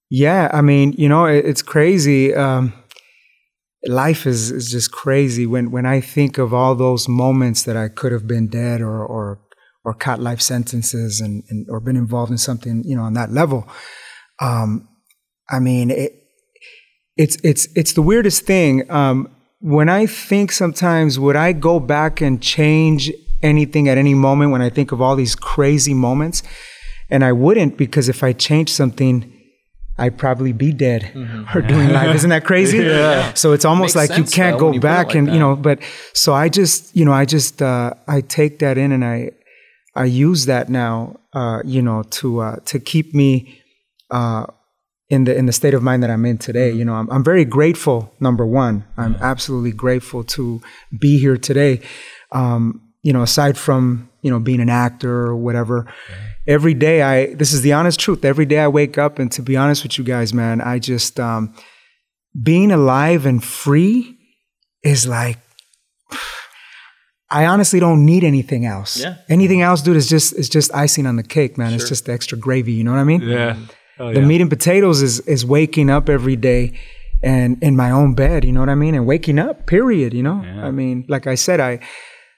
Yeah, 0.10 0.50
I 0.54 0.62
mean, 0.62 0.94
you 1.04 1.10
know, 1.10 1.26
it, 1.26 1.44
it's 1.46 1.64
crazy. 1.64 2.36
Um, 2.36 2.74
life 4.06 4.28
is 4.34 4.52
is 4.52 4.70
just 4.72 4.92
crazy 4.92 5.46
when 5.54 5.72
when 5.72 5.86
I 5.96 6.02
think 6.02 6.38
of 6.38 6.54
all 6.54 6.76
those 6.76 7.10
moments 7.10 7.64
that 7.64 7.78
I 7.86 7.88
could 7.90 8.12
have 8.12 8.28
been 8.28 8.48
dead 8.48 8.82
or 8.82 9.04
or 9.16 9.40
or 9.84 9.94
caught 9.96 10.20
life 10.20 10.42
sentences 10.42 11.20
and, 11.20 11.44
and 11.50 11.68
or 11.72 11.80
been 11.80 11.98
involved 11.98 12.32
in 12.32 12.38
something, 12.38 12.84
you 12.86 12.96
know, 12.96 13.06
on 13.10 13.16
that 13.16 13.32
level. 13.32 13.68
Um, 14.40 14.88
I 15.50 15.60
mean, 15.60 15.90
it, 15.90 16.12
it's 17.18 17.38
it's 17.44 17.68
it's 17.76 17.94
the 17.94 18.06
weirdest 18.12 18.46
thing. 18.46 18.90
Um, 18.92 19.18
when 19.62 19.90
I 19.90 20.06
think 20.06 20.52
sometimes, 20.52 21.20
would 21.20 21.36
I 21.36 21.54
go 21.54 21.80
back 21.80 22.20
and 22.22 22.42
change 22.42 23.12
anything 23.42 23.88
at 23.88 23.98
any 23.98 24.14
moment? 24.14 24.52
When 24.52 24.62
I 24.62 24.70
think 24.70 24.92
of 24.92 25.02
all 25.02 25.16
these 25.16 25.36
crazy 25.36 25.94
moments, 25.94 26.44
and 27.10 27.24
I 27.24 27.32
wouldn't 27.32 27.78
because 27.78 28.10
if 28.10 28.24
I 28.24 28.34
changed 28.34 28.74
something, 28.74 29.32
I'd 29.98 30.18
probably 30.18 30.52
be 30.52 30.72
dead 30.74 31.12
or 31.54 31.62
doing 31.62 31.90
life. 31.90 32.16
Isn't 32.16 32.32
that 32.32 32.44
crazy? 32.44 32.80
yeah. 32.80 33.34
So 33.34 33.52
it's 33.54 33.66
almost 33.66 33.96
Makes 33.96 34.10
like 34.10 34.18
you 34.18 34.24
can't 34.24 34.58
though, 34.58 34.72
go 34.72 34.74
you 34.74 34.80
back 34.80 35.08
like 35.08 35.16
and 35.16 35.28
that. 35.28 35.34
you 35.34 35.40
know. 35.40 35.56
But 35.56 35.80
so 36.14 36.34
I 36.34 36.50
just 36.50 36.96
you 36.96 37.06
know 37.06 37.14
I 37.14 37.26
just 37.26 37.62
uh, 37.62 37.94
I 38.08 38.22
take 38.22 38.60
that 38.60 38.78
in 38.78 38.92
and 38.92 39.06
I 39.06 39.32
I 39.96 40.06
use 40.06 40.46
that 40.48 40.70
now 40.70 41.20
uh, 41.34 41.62
you 41.66 41.82
know 41.84 42.04
to 42.04 42.40
uh, 42.40 42.56
to 42.66 42.80
keep 42.80 43.14
me 43.14 43.62
uh, 44.10 44.46
in 45.12 45.26
the 45.26 45.36
in 45.36 45.46
the 45.46 45.52
state 45.52 45.74
of 45.74 45.84
mind 45.84 46.02
that 46.02 46.10
I'm 46.10 46.26
in 46.26 46.38
today. 46.38 46.72
You 46.72 46.86
know, 46.86 46.94
I'm 46.94 47.12
I'm 47.12 47.24
very 47.24 47.44
grateful. 47.44 48.14
Number 48.20 48.46
one, 48.46 48.86
I'm 48.96 49.16
absolutely 49.16 49.74
grateful 49.74 50.24
to 50.36 50.62
be 50.98 51.20
here 51.20 51.38
today. 51.38 51.82
Um, 52.32 52.82
you 53.04 53.12
know, 53.12 53.22
aside 53.22 53.58
from 53.58 54.10
you 54.22 54.32
know 54.32 54.40
being 54.40 54.62
an 54.62 54.70
actor 54.70 55.14
or 55.28 55.36
whatever, 55.36 55.94
every 56.48 56.74
day 56.74 57.02
I 57.02 57.34
this 57.36 57.52
is 57.52 57.62
the 57.62 57.74
honest 57.74 58.00
truth. 58.00 58.24
Every 58.24 58.46
day 58.46 58.60
I 58.60 58.70
wake 58.70 58.98
up, 58.98 59.20
and 59.20 59.30
to 59.34 59.42
be 59.42 59.58
honest 59.58 59.84
with 59.84 59.98
you 59.98 60.06
guys, 60.06 60.34
man, 60.34 60.62
I 60.62 60.80
just 60.80 61.20
um, 61.20 61.54
being 62.42 62.72
alive 62.72 63.26
and 63.28 63.44
free 63.44 64.18
is 64.82 65.06
like. 65.06 65.38
I 67.34 67.46
honestly 67.46 67.80
don't 67.80 68.06
need 68.06 68.26
anything 68.26 68.66
else. 68.66 69.00
Yeah. 69.00 69.16
Anything 69.30 69.62
else, 69.62 69.82
dude, 69.82 69.96
is 69.96 70.10
just 70.10 70.34
is 70.34 70.50
just 70.50 70.70
icing 70.76 71.06
on 71.08 71.16
the 71.16 71.24
cake, 71.24 71.58
man. 71.58 71.74
It's 71.74 71.88
just 71.88 72.06
the 72.06 72.12
extra 72.12 72.38
gravy. 72.38 72.74
You 72.74 72.84
know 72.84 72.92
what 72.92 73.00
I 73.00 73.06
mean? 73.06 73.22
yeah. 73.22 73.56
Oh, 74.02 74.12
the 74.14 74.20
yeah. 74.22 74.26
meat 74.26 74.42
and 74.42 74.50
potatoes 74.50 75.04
is 75.04 75.20
is 75.22 75.46
waking 75.46 75.90
up 75.92 76.10
every 76.10 76.36
day 76.36 76.74
and 77.22 77.62
in 77.62 77.76
my 77.76 77.92
own 77.92 78.16
bed 78.16 78.44
you 78.44 78.52
know 78.52 78.60
what 78.60 78.70
i 78.70 78.76
mean? 78.76 78.96
And 78.96 79.06
waking 79.06 79.38
up 79.38 79.68
period 79.68 80.12
you 80.14 80.24
know? 80.24 80.40
I 80.42 80.72
mean 80.72 81.06
like 81.08 81.28
i 81.28 81.36
said 81.36 81.60
i 81.60 81.80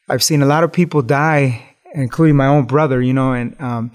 i've 0.10 0.22
seen 0.22 0.42
a 0.42 0.46
lot 0.46 0.66
of 0.66 0.74
people 0.74 1.02
die 1.02 1.64
including 1.94 2.36
my 2.36 2.48
own 2.48 2.66
brother 2.66 3.02
you 3.02 3.14
know 3.14 3.32
and 3.32 3.56
um 3.62 3.92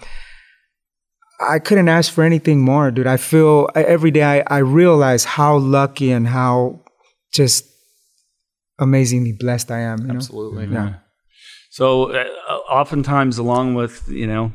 i 1.40 1.58
couldn't 1.58 1.90
ask 1.90 2.12
for 2.12 2.24
anything 2.24 2.60
more 2.60 2.90
dude. 2.90 3.06
I 3.06 3.18
feel 3.18 3.68
every 3.74 4.10
day 4.10 4.24
i, 4.24 4.44
I 4.46 4.58
realize 4.58 5.24
how 5.24 5.58
lucky 5.58 6.10
and 6.10 6.26
how 6.26 6.80
just 7.34 7.66
amazingly 8.78 9.32
blessed 9.32 9.70
i 9.70 9.80
am 9.80 9.98
you 10.00 10.06
know? 10.06 10.14
Absolutely. 10.14 10.66
yeah. 10.72 10.94
So 11.70 12.12
uh, 12.12 12.24
oftentimes, 12.70 13.38
along 13.38 13.74
with 13.74 14.08
you 14.08 14.26
know 14.26 14.52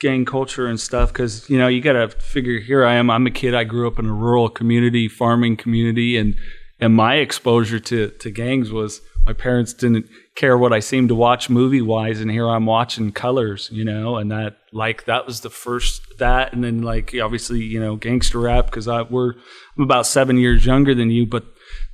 gang 0.00 0.24
culture 0.24 0.66
and 0.66 0.78
stuff, 0.78 1.12
because 1.12 1.48
you 1.50 1.58
know 1.58 1.68
you 1.68 1.80
got 1.80 1.92
to 1.94 2.08
figure. 2.08 2.60
Here 2.60 2.84
I 2.84 2.94
am. 2.94 3.10
I'm 3.10 3.26
a 3.26 3.30
kid. 3.30 3.54
I 3.54 3.64
grew 3.64 3.86
up 3.88 3.98
in 3.98 4.06
a 4.06 4.12
rural 4.12 4.48
community, 4.48 5.08
farming 5.08 5.56
community, 5.56 6.16
and 6.16 6.34
and 6.80 6.94
my 6.94 7.16
exposure 7.16 7.80
to 7.80 8.10
to 8.10 8.30
gangs 8.30 8.70
was 8.70 9.00
my 9.26 9.32
parents 9.32 9.74
didn't 9.74 10.06
care 10.36 10.56
what 10.56 10.72
I 10.72 10.80
seemed 10.80 11.10
to 11.10 11.14
watch 11.14 11.50
movie 11.50 11.82
wise, 11.82 12.20
and 12.20 12.30
here 12.30 12.48
I'm 12.48 12.64
watching 12.64 13.12
Colors, 13.12 13.68
you 13.72 13.84
know, 13.84 14.16
and 14.16 14.30
that 14.30 14.56
like 14.72 15.04
that 15.04 15.26
was 15.26 15.40
the 15.40 15.50
first 15.50 16.18
that, 16.18 16.52
and 16.52 16.64
then 16.64 16.82
like 16.82 17.14
obviously 17.22 17.62
you 17.62 17.80
know 17.80 17.96
gangster 17.96 18.40
rap 18.40 18.66
because 18.66 18.88
I 18.88 19.02
we're 19.02 19.34
I'm 19.76 19.84
about 19.84 20.06
seven 20.06 20.38
years 20.38 20.64
younger 20.64 20.94
than 20.94 21.10
you, 21.10 21.26
but 21.26 21.44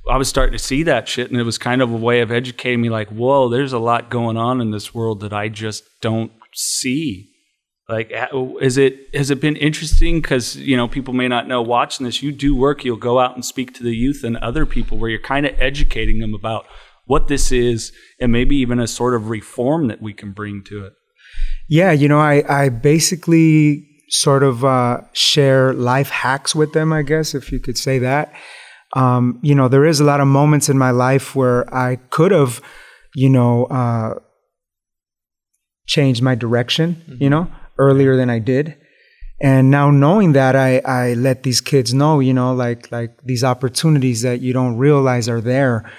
I 0.09 0.17
was 0.17 0.29
starting 0.29 0.53
to 0.53 0.63
see 0.63 0.83
that 0.83 1.07
shit, 1.07 1.31
and 1.31 1.39
it 1.39 1.43
was 1.43 1.57
kind 1.57 1.81
of 1.81 1.91
a 1.91 1.97
way 1.97 2.21
of 2.21 2.31
educating 2.31 2.81
me. 2.81 2.89
Like, 2.89 3.09
whoa, 3.09 3.49
there's 3.49 3.73
a 3.73 3.79
lot 3.79 4.09
going 4.09 4.37
on 4.37 4.61
in 4.61 4.71
this 4.71 4.93
world 4.93 5.19
that 5.21 5.33
I 5.33 5.49
just 5.49 5.83
don't 6.01 6.31
see. 6.53 7.31
Like, 7.87 8.11
is 8.61 8.77
it 8.77 9.13
has 9.13 9.29
it 9.29 9.39
been 9.39 9.55
interesting? 9.55 10.19
Because 10.21 10.55
you 10.55 10.75
know, 10.75 10.87
people 10.87 11.13
may 11.13 11.27
not 11.27 11.47
know. 11.47 11.61
Watching 11.61 12.05
this, 12.05 12.23
you 12.23 12.31
do 12.31 12.55
work. 12.55 12.83
You'll 12.83 12.97
go 12.97 13.19
out 13.19 13.35
and 13.35 13.45
speak 13.45 13.75
to 13.75 13.83
the 13.83 13.95
youth 13.95 14.23
and 14.23 14.37
other 14.37 14.65
people, 14.65 14.97
where 14.97 15.09
you're 15.09 15.19
kind 15.19 15.45
of 15.45 15.53
educating 15.59 16.19
them 16.19 16.33
about 16.33 16.65
what 17.05 17.27
this 17.27 17.51
is, 17.51 17.91
and 18.19 18.31
maybe 18.31 18.55
even 18.55 18.79
a 18.79 18.87
sort 18.87 19.13
of 19.13 19.29
reform 19.29 19.87
that 19.87 20.01
we 20.01 20.13
can 20.13 20.31
bring 20.31 20.63
to 20.63 20.85
it. 20.85 20.93
Yeah, 21.69 21.91
you 21.91 22.07
know, 22.07 22.19
I, 22.19 22.43
I 22.49 22.69
basically 22.69 23.87
sort 24.09 24.43
of 24.43 24.65
uh, 24.65 25.01
share 25.13 25.73
life 25.73 26.09
hacks 26.09 26.55
with 26.55 26.73
them, 26.73 26.93
I 26.93 27.01
guess, 27.01 27.35
if 27.35 27.51
you 27.51 27.59
could 27.59 27.77
say 27.77 27.99
that. 27.99 28.33
Um, 28.93 29.39
you 29.43 29.55
know, 29.55 29.67
there 29.67 29.85
is 29.85 29.99
a 29.99 30.03
lot 30.03 30.21
of 30.21 30.27
moments 30.27 30.69
in 30.69 30.77
my 30.77 30.91
life 30.91 31.35
where 31.35 31.71
I 31.73 31.97
could 32.09 32.31
have, 32.31 32.61
you 33.13 33.29
know, 33.29 33.65
uh, 33.65 34.19
changed 35.87 36.21
my 36.21 36.33
direction, 36.33 37.17
you 37.19 37.29
know, 37.29 37.51
earlier 37.77 38.15
than 38.15 38.29
I 38.29 38.39
did. 38.39 38.75
And 39.41 39.69
now 39.69 39.91
knowing 39.91 40.31
that, 40.33 40.55
I, 40.55 40.79
I 40.85 41.13
let 41.13 41.43
these 41.43 41.59
kids 41.61 41.93
know, 41.93 42.19
you 42.21 42.33
know, 42.33 42.53
like 42.53 42.89
like 42.91 43.11
these 43.23 43.43
opportunities 43.43 44.21
that 44.21 44.39
you 44.41 44.53
don't 44.53 44.77
realize 44.77 45.27
are 45.27 45.41
there 45.41 45.91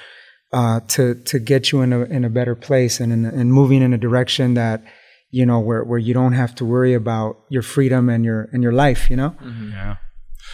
uh, 0.52 0.80
to 0.88 1.14
to 1.14 1.38
get 1.38 1.71
you 1.71 1.83
in 1.83 1.92
a 1.92 2.00
in 2.04 2.25
a 2.25 2.30
better 2.30 2.54
place 2.54 2.99
and 2.99 3.12
in, 3.12 3.25
and 3.26 3.52
moving 3.52 3.83
in 3.83 3.92
a 3.92 3.99
direction 3.99 4.54
that 4.54 4.83
you 5.30 5.45
know 5.45 5.61
where 5.61 5.85
where 5.85 5.99
you 5.99 6.14
don't 6.14 6.33
have 6.33 6.54
to 6.54 6.64
worry 6.64 6.95
about 6.95 7.37
your 7.50 7.62
freedom 7.62 8.09
and 8.09 8.25
your 8.25 8.49
and 8.52 8.62
your 8.62 8.73
life, 8.73 9.11
you 9.11 9.16
know, 9.16 9.35
Yeah. 9.75 9.97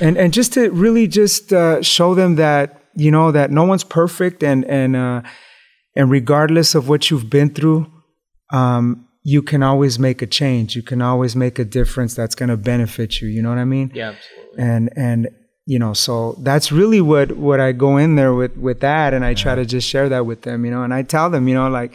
and 0.00 0.16
and 0.16 0.32
just 0.32 0.52
to 0.54 0.70
really 0.70 1.06
just 1.06 1.52
uh, 1.52 1.82
show 1.82 2.14
them 2.16 2.34
that 2.36 2.82
you 2.96 3.12
know 3.12 3.30
that 3.30 3.50
no 3.52 3.62
one's 3.64 3.84
perfect 3.84 4.42
and 4.42 4.64
and 4.64 4.96
uh, 4.96 5.22
and 5.94 6.10
regardless 6.10 6.74
of 6.74 6.88
what 6.88 7.10
you've 7.10 7.30
been 7.30 7.50
through, 7.50 7.86
um, 8.52 9.06
you 9.24 9.42
can 9.42 9.62
always 9.62 9.98
make 9.98 10.22
a 10.22 10.26
change. 10.26 10.74
You 10.74 10.82
can 10.82 11.00
always 11.00 11.36
make 11.36 11.58
a 11.58 11.64
difference 11.64 12.14
that's 12.14 12.34
going 12.34 12.48
to 12.48 12.56
benefit 12.56 13.20
you. 13.20 13.28
You 13.28 13.42
know 13.42 13.50
what 13.50 13.58
I 13.58 13.64
mean? 13.64 13.92
Yeah, 13.94 14.10
absolutely. 14.10 14.64
and 14.64 14.90
and 14.96 15.28
you 15.64 15.78
know 15.78 15.92
so 15.92 16.34
that's 16.40 16.72
really 16.72 17.00
what 17.00 17.32
what 17.36 17.60
i 17.60 17.70
go 17.70 17.96
in 17.96 18.16
there 18.16 18.34
with 18.34 18.56
with 18.56 18.80
that 18.80 19.14
and 19.14 19.24
i 19.24 19.32
try 19.32 19.54
to 19.54 19.64
just 19.64 19.88
share 19.88 20.08
that 20.08 20.26
with 20.26 20.42
them 20.42 20.64
you 20.64 20.70
know 20.72 20.82
and 20.82 20.92
i 20.92 21.02
tell 21.02 21.30
them 21.30 21.46
you 21.46 21.54
know 21.54 21.68
like 21.68 21.94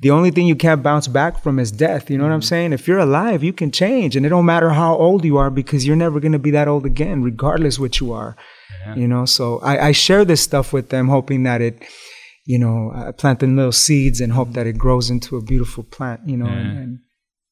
the 0.00 0.10
only 0.10 0.30
thing 0.30 0.46
you 0.46 0.54
can't 0.54 0.84
bounce 0.84 1.08
back 1.08 1.42
from 1.42 1.58
is 1.58 1.72
death 1.72 2.10
you 2.10 2.16
know 2.16 2.22
what 2.22 2.32
i'm 2.32 2.40
mm-hmm. 2.40 2.46
saying 2.46 2.72
if 2.72 2.86
you're 2.86 2.98
alive 2.98 3.42
you 3.42 3.52
can 3.52 3.72
change 3.72 4.14
and 4.14 4.24
it 4.24 4.28
don't 4.28 4.46
matter 4.46 4.70
how 4.70 4.94
old 4.94 5.24
you 5.24 5.36
are 5.36 5.50
because 5.50 5.84
you're 5.84 5.96
never 5.96 6.20
going 6.20 6.30
to 6.30 6.38
be 6.38 6.52
that 6.52 6.68
old 6.68 6.86
again 6.86 7.22
regardless 7.24 7.76
what 7.76 7.98
you 7.98 8.12
are 8.12 8.36
you 8.96 9.06
know 9.06 9.26
so 9.26 9.58
I, 9.58 9.88
I 9.88 9.92
share 9.92 10.24
this 10.24 10.40
stuff 10.40 10.72
with 10.72 10.88
them 10.88 11.08
hoping 11.08 11.42
that 11.42 11.60
it 11.60 11.82
you 12.48 12.58
know, 12.58 12.90
uh, 12.94 13.12
planting 13.12 13.56
little 13.56 13.70
seeds 13.70 14.22
and 14.22 14.32
hope 14.32 14.54
that 14.54 14.66
it 14.66 14.78
grows 14.78 15.10
into 15.10 15.36
a 15.36 15.42
beautiful 15.42 15.84
plant, 15.84 16.26
you 16.26 16.34
know, 16.34 16.46
and, 16.46 16.78
and 16.78 16.98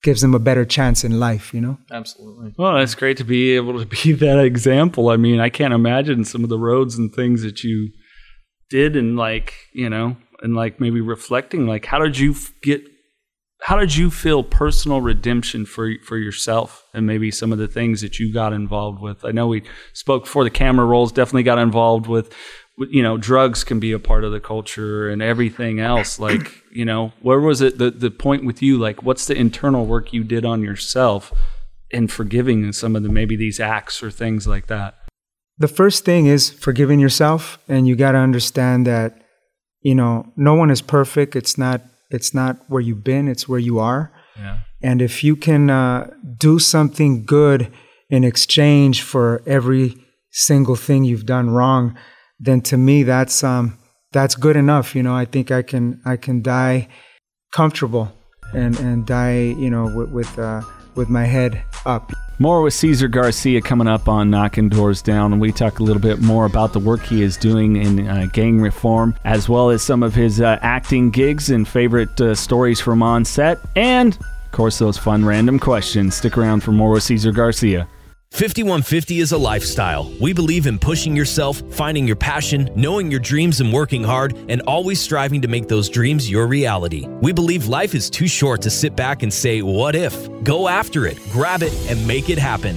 gives 0.03 0.23
them 0.23 0.35
a 0.35 0.39
better 0.39 0.65
chance 0.65 1.05
in 1.05 1.21
life, 1.21 1.53
you 1.53 1.61
know? 1.61 1.77
Absolutely. 1.93 2.55
Well, 2.57 2.79
it's 2.79 2.95
great 2.95 3.19
to 3.19 3.25
be 3.25 3.57
able 3.57 3.79
to 3.79 3.85
be 4.05 4.13
that 4.15 4.39
example. 4.39 5.11
I 5.11 5.19
mean, 5.19 5.39
I 5.39 5.51
can't 5.51 5.75
imagine 5.75 6.25
some 6.25 6.43
of 6.45 6.49
the 6.49 6.59
roads 6.59 6.97
and 6.97 7.15
things 7.15 7.43
that 7.43 7.63
you 7.63 7.91
did 8.71 8.97
and 8.97 9.19
like, 9.19 9.53
you 9.75 9.91
know, 9.91 10.17
and 10.41 10.57
like 10.57 10.81
maybe 10.81 11.03
reflecting 11.03 11.67
like 11.67 11.85
how 11.85 11.99
did 11.99 12.19
you 12.19 12.35
get 12.63 12.83
how 13.63 13.77
did 13.77 13.97
you 13.97 14.11
feel 14.11 14.43
personal 14.43 15.03
redemption 15.03 15.67
for 15.67 15.91
for 16.05 16.17
yourself 16.17 16.85
and 16.95 17.07
maybe 17.07 17.31
some 17.31 17.53
of 17.53 17.59
the 17.59 17.69
things 17.69 18.01
that 18.01 18.19
you 18.19 18.33
got 18.33 18.55
involved 18.55 19.03
with? 19.03 19.27
I 19.27 19.33
know 19.33 19.47
we 19.47 19.63
spoke 19.93 20.25
before 20.25 20.45
the 20.45 20.51
camera 20.51 20.87
rolls, 20.87 21.13
definitely 21.13 21.43
got 21.43 21.59
involved 21.59 22.07
with 22.07 22.27
with, 22.27 22.35
you 22.79 23.03
know, 23.03 23.17
drugs 23.17 23.65
can 23.65 23.81
be 23.81 23.93
a 23.93 23.99
part 23.99 24.25
of 24.25 24.33
the 24.33 24.41
culture 24.41 25.09
and 25.09 25.23
everything 25.23 25.81
else. 25.81 26.19
Like, 26.19 26.63
you 26.71 26.85
know, 26.85 27.13
where 27.21 27.41
was 27.41 27.61
it 27.61 27.79
the 27.79 27.91
the 27.91 28.11
point 28.11 28.45
with 28.45 28.63
you? 28.63 28.79
Like, 28.79 29.03
what's 29.03 29.27
the 29.27 29.35
internal 29.35 29.87
work 29.87 30.13
you 30.13 30.25
did 30.25 30.45
on 30.45 30.63
yourself 30.63 31.33
in 31.91 32.09
forgiving 32.09 32.73
some 32.73 32.95
of 32.97 33.03
the 33.03 33.09
maybe 33.09 33.37
these 33.37 33.61
acts 33.61 34.03
or 34.03 34.11
things 34.11 34.47
like 34.47 34.67
that? 34.67 34.95
The 35.59 35.69
first 35.69 36.05
thing 36.05 36.27
is 36.27 36.51
forgiving 36.51 37.01
yourself, 37.01 37.59
and 37.67 37.89
you 37.89 37.97
got 37.97 38.13
to 38.13 38.19
understand 38.19 38.87
that, 38.87 39.23
you 39.81 39.95
know, 39.95 40.31
no 40.37 40.55
one 40.55 40.71
is 40.71 40.83
perfect. 40.83 41.35
It's 41.35 41.57
not. 41.57 41.83
It's 42.11 42.35
not 42.35 42.59
where 42.69 42.83
you've 42.83 43.03
been. 43.03 43.27
It's 43.27 43.49
where 43.49 43.59
you 43.59 43.79
are. 43.79 44.13
Yeah. 44.37 44.59
And 44.83 45.01
if 45.01 45.25
you 45.25 45.35
can 45.35 45.71
uh, 45.71 46.11
do 46.39 46.59
something 46.59 47.25
good 47.25 47.73
in 48.11 48.23
exchange 48.23 49.03
for 49.03 49.43
every 49.47 49.97
single 50.31 50.77
thing 50.77 51.03
you've 51.03 51.27
done 51.27 51.51
wrong, 51.51 51.97
then 52.39 52.61
to 52.63 52.77
me 52.77 53.03
that's 53.03 53.43
um, 53.43 53.79
that's 54.13 54.35
good 54.35 54.57
enough. 54.57 54.95
You 54.95 55.03
know, 55.03 55.15
I 55.15 55.25
think 55.25 55.51
I 55.51 55.63
can 55.63 56.01
I 56.05 56.17
can 56.17 56.43
die 56.43 56.89
comfortable 57.53 58.13
and 58.53 58.79
and 58.79 59.07
die 59.07 59.39
you 59.39 59.71
know 59.71 59.85
with 59.95 60.11
with, 60.11 60.39
uh, 60.39 60.63
with 60.95 61.09
my 61.09 61.25
head 61.25 61.63
up. 61.85 62.13
More 62.39 62.61
with 62.61 62.75
Cesar 62.75 63.09
Garcia 63.09 63.63
coming 63.63 63.89
up 63.89 64.09
on 64.09 64.29
Knocking 64.29 64.69
Doors 64.69 65.01
Down, 65.01 65.33
and 65.33 65.41
we 65.41 65.53
talk 65.53 65.79
a 65.79 65.83
little 65.83 66.03
bit 66.03 66.21
more 66.21 66.45
about 66.45 66.75
the 66.75 66.79
work 66.79 67.01
he 67.03 67.23
is 67.23 67.39
doing 67.39 67.77
in 67.77 68.07
uh, 68.07 68.27
gang 68.33 68.61
reform, 68.61 69.15
as 69.25 69.49
well 69.49 69.71
as 69.71 69.83
some 69.83 70.03
of 70.03 70.15
his 70.15 70.43
uh, 70.43 70.59
acting 70.61 71.11
gigs 71.11 71.49
and 71.49 71.67
favorite 71.67 72.21
uh, 72.21 72.35
stories 72.35 72.79
from 72.79 73.03
on 73.03 73.25
set, 73.25 73.59
and 73.75 74.17
of 74.17 74.53
course 74.53 74.79
those 74.79 74.99
fun 74.99 75.25
random 75.25 75.59
questions. 75.59 76.15
Stick 76.15 76.37
around 76.37 76.63
for 76.63 76.73
more 76.73 76.91
with 76.91 77.05
Cesar 77.05 77.33
Garcia. 77.33 77.89
5150 78.37 79.21
is 79.21 79.33
a 79.33 79.39
lifestyle. 79.39 80.13
We 80.21 80.35
believe 80.35 80.67
in 80.67 80.79
pushing 80.79 81.17
yourself, 81.17 81.63
finding 81.71 82.07
your 82.07 82.17
passion, 82.17 82.69
knowing 82.77 83.11
your 83.11 83.19
dreams 83.19 83.63
and 83.63 83.73
working 83.73 84.05
hard, 84.05 84.37
and 84.51 84.61
always 84.67 85.01
striving 85.01 85.41
to 85.41 85.49
make 85.49 85.69
those 85.69 85.89
dreams 85.89 86.31
your 86.31 86.47
reality. 86.47 87.07
We 87.23 87.33
believe 87.33 87.69
life 87.69 87.95
is 87.95 88.11
too 88.11 88.29
short 88.29 88.61
to 88.61 88.69
sit 88.69 88.95
back 88.95 89.23
and 89.23 89.33
say, 89.33 89.63
What 89.63 89.95
if? 89.95 90.29
Go 90.45 90.69
after 90.69 91.07
it, 91.07 91.19
grab 91.31 91.63
it, 91.63 91.73
and 91.91 92.07
make 92.07 92.29
it 92.29 92.37
happen. 92.37 92.77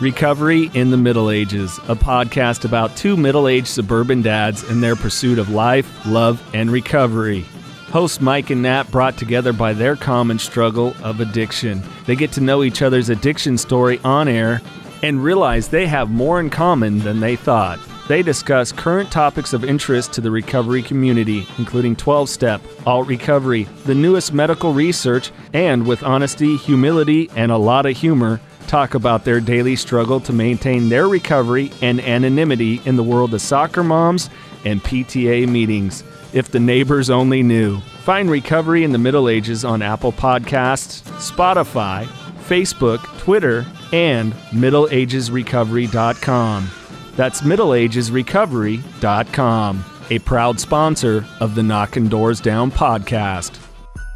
Recovery 0.00 0.70
in 0.72 0.90
the 0.90 0.96
Middle 0.96 1.30
Ages, 1.30 1.76
a 1.86 1.94
podcast 1.94 2.64
about 2.64 2.96
two 2.96 3.18
middle 3.18 3.46
aged 3.46 3.66
suburban 3.66 4.22
dads 4.22 4.62
and 4.62 4.82
their 4.82 4.96
pursuit 4.96 5.38
of 5.38 5.50
life, 5.50 6.06
love, 6.06 6.42
and 6.54 6.70
recovery. 6.70 7.44
Hosts 7.90 8.18
Mike 8.18 8.48
and 8.48 8.62
Nat 8.62 8.90
brought 8.90 9.18
together 9.18 9.52
by 9.52 9.74
their 9.74 9.96
common 9.96 10.38
struggle 10.38 10.94
of 11.02 11.20
addiction. 11.20 11.82
They 12.06 12.16
get 12.16 12.32
to 12.32 12.40
know 12.40 12.62
each 12.62 12.80
other's 12.80 13.10
addiction 13.10 13.58
story 13.58 14.00
on 14.02 14.26
air 14.26 14.62
and 15.02 15.22
realize 15.22 15.68
they 15.68 15.86
have 15.86 16.10
more 16.10 16.40
in 16.40 16.48
common 16.48 17.00
than 17.00 17.20
they 17.20 17.36
thought. 17.36 17.78
They 18.08 18.22
discuss 18.22 18.72
current 18.72 19.12
topics 19.12 19.52
of 19.52 19.64
interest 19.64 20.14
to 20.14 20.22
the 20.22 20.30
recovery 20.30 20.82
community, 20.82 21.46
including 21.58 21.94
12 21.94 22.30
step, 22.30 22.62
alt 22.86 23.06
recovery, 23.06 23.64
the 23.84 23.94
newest 23.94 24.32
medical 24.32 24.72
research, 24.72 25.30
and 25.52 25.86
with 25.86 26.02
honesty, 26.02 26.56
humility, 26.56 27.28
and 27.36 27.52
a 27.52 27.58
lot 27.58 27.84
of 27.84 27.98
humor, 27.98 28.40
talk 28.70 28.94
about 28.94 29.24
their 29.24 29.40
daily 29.40 29.74
struggle 29.74 30.20
to 30.20 30.32
maintain 30.32 30.88
their 30.88 31.08
recovery 31.08 31.72
and 31.82 32.00
anonymity 32.00 32.80
in 32.84 32.94
the 32.94 33.02
world 33.02 33.34
of 33.34 33.40
soccer 33.40 33.82
moms 33.82 34.30
and 34.64 34.80
PTA 34.82 35.48
meetings. 35.48 36.04
If 36.32 36.52
the 36.52 36.60
neighbors 36.60 37.10
only 37.10 37.42
knew. 37.42 37.80
Find 38.04 38.30
Recovery 38.30 38.84
in 38.84 38.92
the 38.92 38.98
Middle 38.98 39.28
Ages 39.28 39.64
on 39.64 39.82
Apple 39.82 40.12
Podcasts, 40.12 41.02
Spotify, 41.18 42.04
Facebook, 42.48 43.00
Twitter, 43.18 43.66
and 43.92 44.32
MiddleAgesRecovery.com. 44.52 46.70
That's 47.16 47.40
MiddleAgesRecovery.com, 47.40 49.84
a 50.10 50.18
proud 50.20 50.60
sponsor 50.60 51.26
of 51.40 51.56
the 51.56 51.64
Knocking 51.64 52.06
Doors 52.06 52.40
Down 52.40 52.70
podcast. 52.70 53.58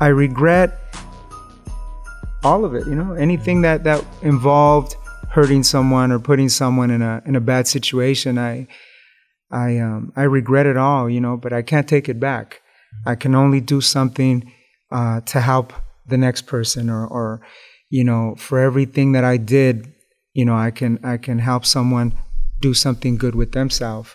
I 0.01 0.07
regret 0.07 0.79
all 2.45 2.65
of 2.65 2.75
it. 2.75 2.87
You 2.87 2.95
know, 2.95 3.13
anything 3.15 3.63
that 3.63 3.85
that 3.85 4.05
involved 4.23 4.97
hurting 5.31 5.65
someone 5.65 6.13
or 6.13 6.19
putting 6.19 6.49
someone 6.49 6.91
in 6.91 7.03
a 7.03 7.23
in 7.27 7.37
a 7.37 7.41
bad 7.41 7.67
situation. 7.67 8.39
I 8.39 8.67
I 9.51 9.79
um 9.79 10.13
I 10.17 10.23
regret 10.23 10.67
it 10.67 10.77
all. 10.77 11.11
You 11.11 11.21
know, 11.21 11.37
but 11.37 11.53
I 11.53 11.63
can't 11.63 11.89
take 11.89 12.09
it 12.09 12.21
back. 12.21 12.61
I 13.07 13.17
can 13.17 13.35
only 13.35 13.61
do 13.61 13.81
something 13.81 14.53
uh, 14.93 15.21
to 15.23 15.41
help 15.41 15.73
the 16.07 16.17
next 16.17 16.43
person, 16.43 16.89
or 16.89 17.07
or 17.07 17.41
you 17.91 18.05
know, 18.05 18.35
for 18.39 18.59
everything 18.59 19.13
that 19.13 19.25
I 19.25 19.37
did, 19.37 19.93
you 20.33 20.45
know, 20.45 20.55
I 20.55 20.71
can 20.71 20.99
I 21.05 21.17
can 21.17 21.39
help 21.39 21.65
someone 21.65 22.15
do 22.61 22.75
something 22.75 23.17
good 23.17 23.35
with 23.35 23.53
themselves. 23.53 24.15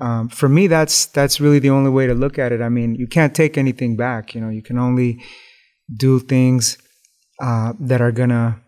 Um, 0.00 0.28
for 0.28 0.48
me, 0.48 0.66
that's 0.68 1.06
that's 1.06 1.40
really 1.40 1.58
the 1.58 1.70
only 1.70 1.90
way 1.90 2.06
to 2.06 2.14
look 2.14 2.38
at 2.38 2.52
it. 2.52 2.60
I 2.60 2.68
mean, 2.68 2.94
you 2.94 3.06
can't 3.06 3.34
take 3.34 3.58
anything 3.58 3.96
back. 3.96 4.34
You 4.34 4.40
know, 4.40 4.48
you 4.48 4.62
can 4.62 4.78
only 4.78 5.22
do 5.96 6.20
things 6.20 6.78
uh, 7.40 7.72
that 7.80 8.00
are 8.00 8.12
gonna 8.12 8.60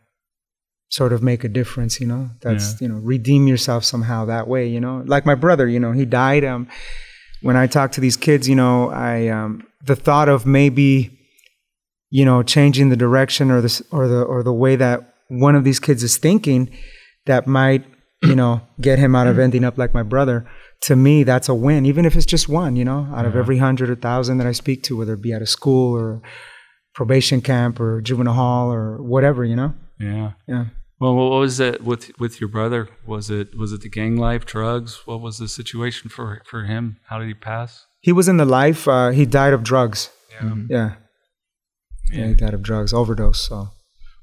sort 0.90 1.12
of 1.12 1.22
make 1.22 1.44
a 1.44 1.48
difference. 1.48 2.00
You 2.00 2.06
know, 2.06 2.30
that's 2.40 2.80
you 2.80 2.88
know, 2.88 2.96
redeem 2.96 3.46
yourself 3.46 3.84
somehow 3.84 4.24
that 4.26 4.48
way. 4.48 4.66
You 4.66 4.80
know, 4.80 5.02
like 5.06 5.24
my 5.24 5.34
brother. 5.34 5.66
You 5.68 5.80
know, 5.80 5.92
he 5.92 6.04
died. 6.04 6.44
Um, 6.44 6.68
when 7.42 7.56
I 7.56 7.66
talk 7.66 7.92
to 7.92 8.00
these 8.00 8.16
kids, 8.16 8.48
you 8.48 8.54
know, 8.54 8.90
I 8.90 9.28
um, 9.28 9.66
the 9.84 9.96
thought 9.96 10.28
of 10.28 10.46
maybe, 10.46 11.18
you 12.10 12.24
know, 12.24 12.42
changing 12.42 12.90
the 12.90 12.96
direction 12.96 13.50
or 13.50 13.60
the 13.60 13.84
or 13.90 14.08
the 14.08 14.22
or 14.22 14.42
the 14.42 14.52
way 14.52 14.76
that 14.76 15.14
one 15.28 15.54
of 15.54 15.64
these 15.64 15.80
kids 15.80 16.02
is 16.02 16.18
thinking, 16.18 16.70
that 17.26 17.46
might 17.46 17.84
you 18.22 18.34
know 18.34 18.60
get 18.80 18.98
him 18.98 19.14
out 19.14 19.26
of 19.26 19.38
ending 19.38 19.64
up 19.64 19.78
like 19.78 19.94
my 19.94 20.02
brother. 20.02 20.48
To 20.84 20.96
me, 20.96 21.24
that's 21.24 21.48
a 21.48 21.54
win, 21.54 21.84
even 21.84 22.06
if 22.06 22.16
it's 22.16 22.24
just 22.26 22.48
one. 22.48 22.74
You 22.74 22.84
know, 22.84 23.08
out 23.14 23.26
of 23.26 23.36
every 23.36 23.58
hundred 23.58 23.90
or 23.90 23.96
thousand 23.96 24.38
that 24.38 24.46
I 24.46 24.52
speak 24.52 24.82
to, 24.84 24.96
whether 24.96 25.14
it 25.14 25.22
be 25.22 25.32
at 25.32 25.42
a 25.42 25.46
school 25.46 25.94
or 25.94 26.22
probation 27.00 27.40
camp 27.40 27.80
or 27.80 28.02
juvenile 28.02 28.34
hall 28.34 28.70
or 28.70 29.00
whatever. 29.14 29.42
You 29.42 29.56
know, 29.56 29.72
Yeah. 29.98 30.32
yeah. 30.46 30.64
Well, 31.00 31.14
what 31.14 31.30
was 31.40 31.58
it 31.60 31.82
with 31.82 32.04
with 32.18 32.40
your 32.42 32.50
brother? 32.50 32.88
Was 33.06 33.30
it 33.30 33.56
was 33.56 33.72
it 33.72 33.80
the 33.80 33.88
gang 33.88 34.16
life, 34.18 34.44
drugs? 34.44 35.00
What 35.06 35.22
was 35.22 35.38
the 35.38 35.48
situation 35.48 36.10
for 36.10 36.42
for 36.50 36.64
him? 36.64 36.98
How 37.08 37.18
did 37.18 37.28
he 37.28 37.32
pass? 37.34 37.86
He 38.02 38.12
was 38.12 38.28
in 38.28 38.36
the 38.36 38.44
life. 38.44 38.86
Uh, 38.86 39.08
he 39.18 39.24
died 39.24 39.54
of 39.54 39.62
drugs. 39.62 40.10
Yeah. 40.34 40.54
yeah. 40.68 40.90
Yeah, 42.12 42.26
he 42.28 42.34
died 42.34 42.52
of 42.54 42.62
drugs 42.62 42.92
overdose. 42.92 43.40
So 43.48 43.68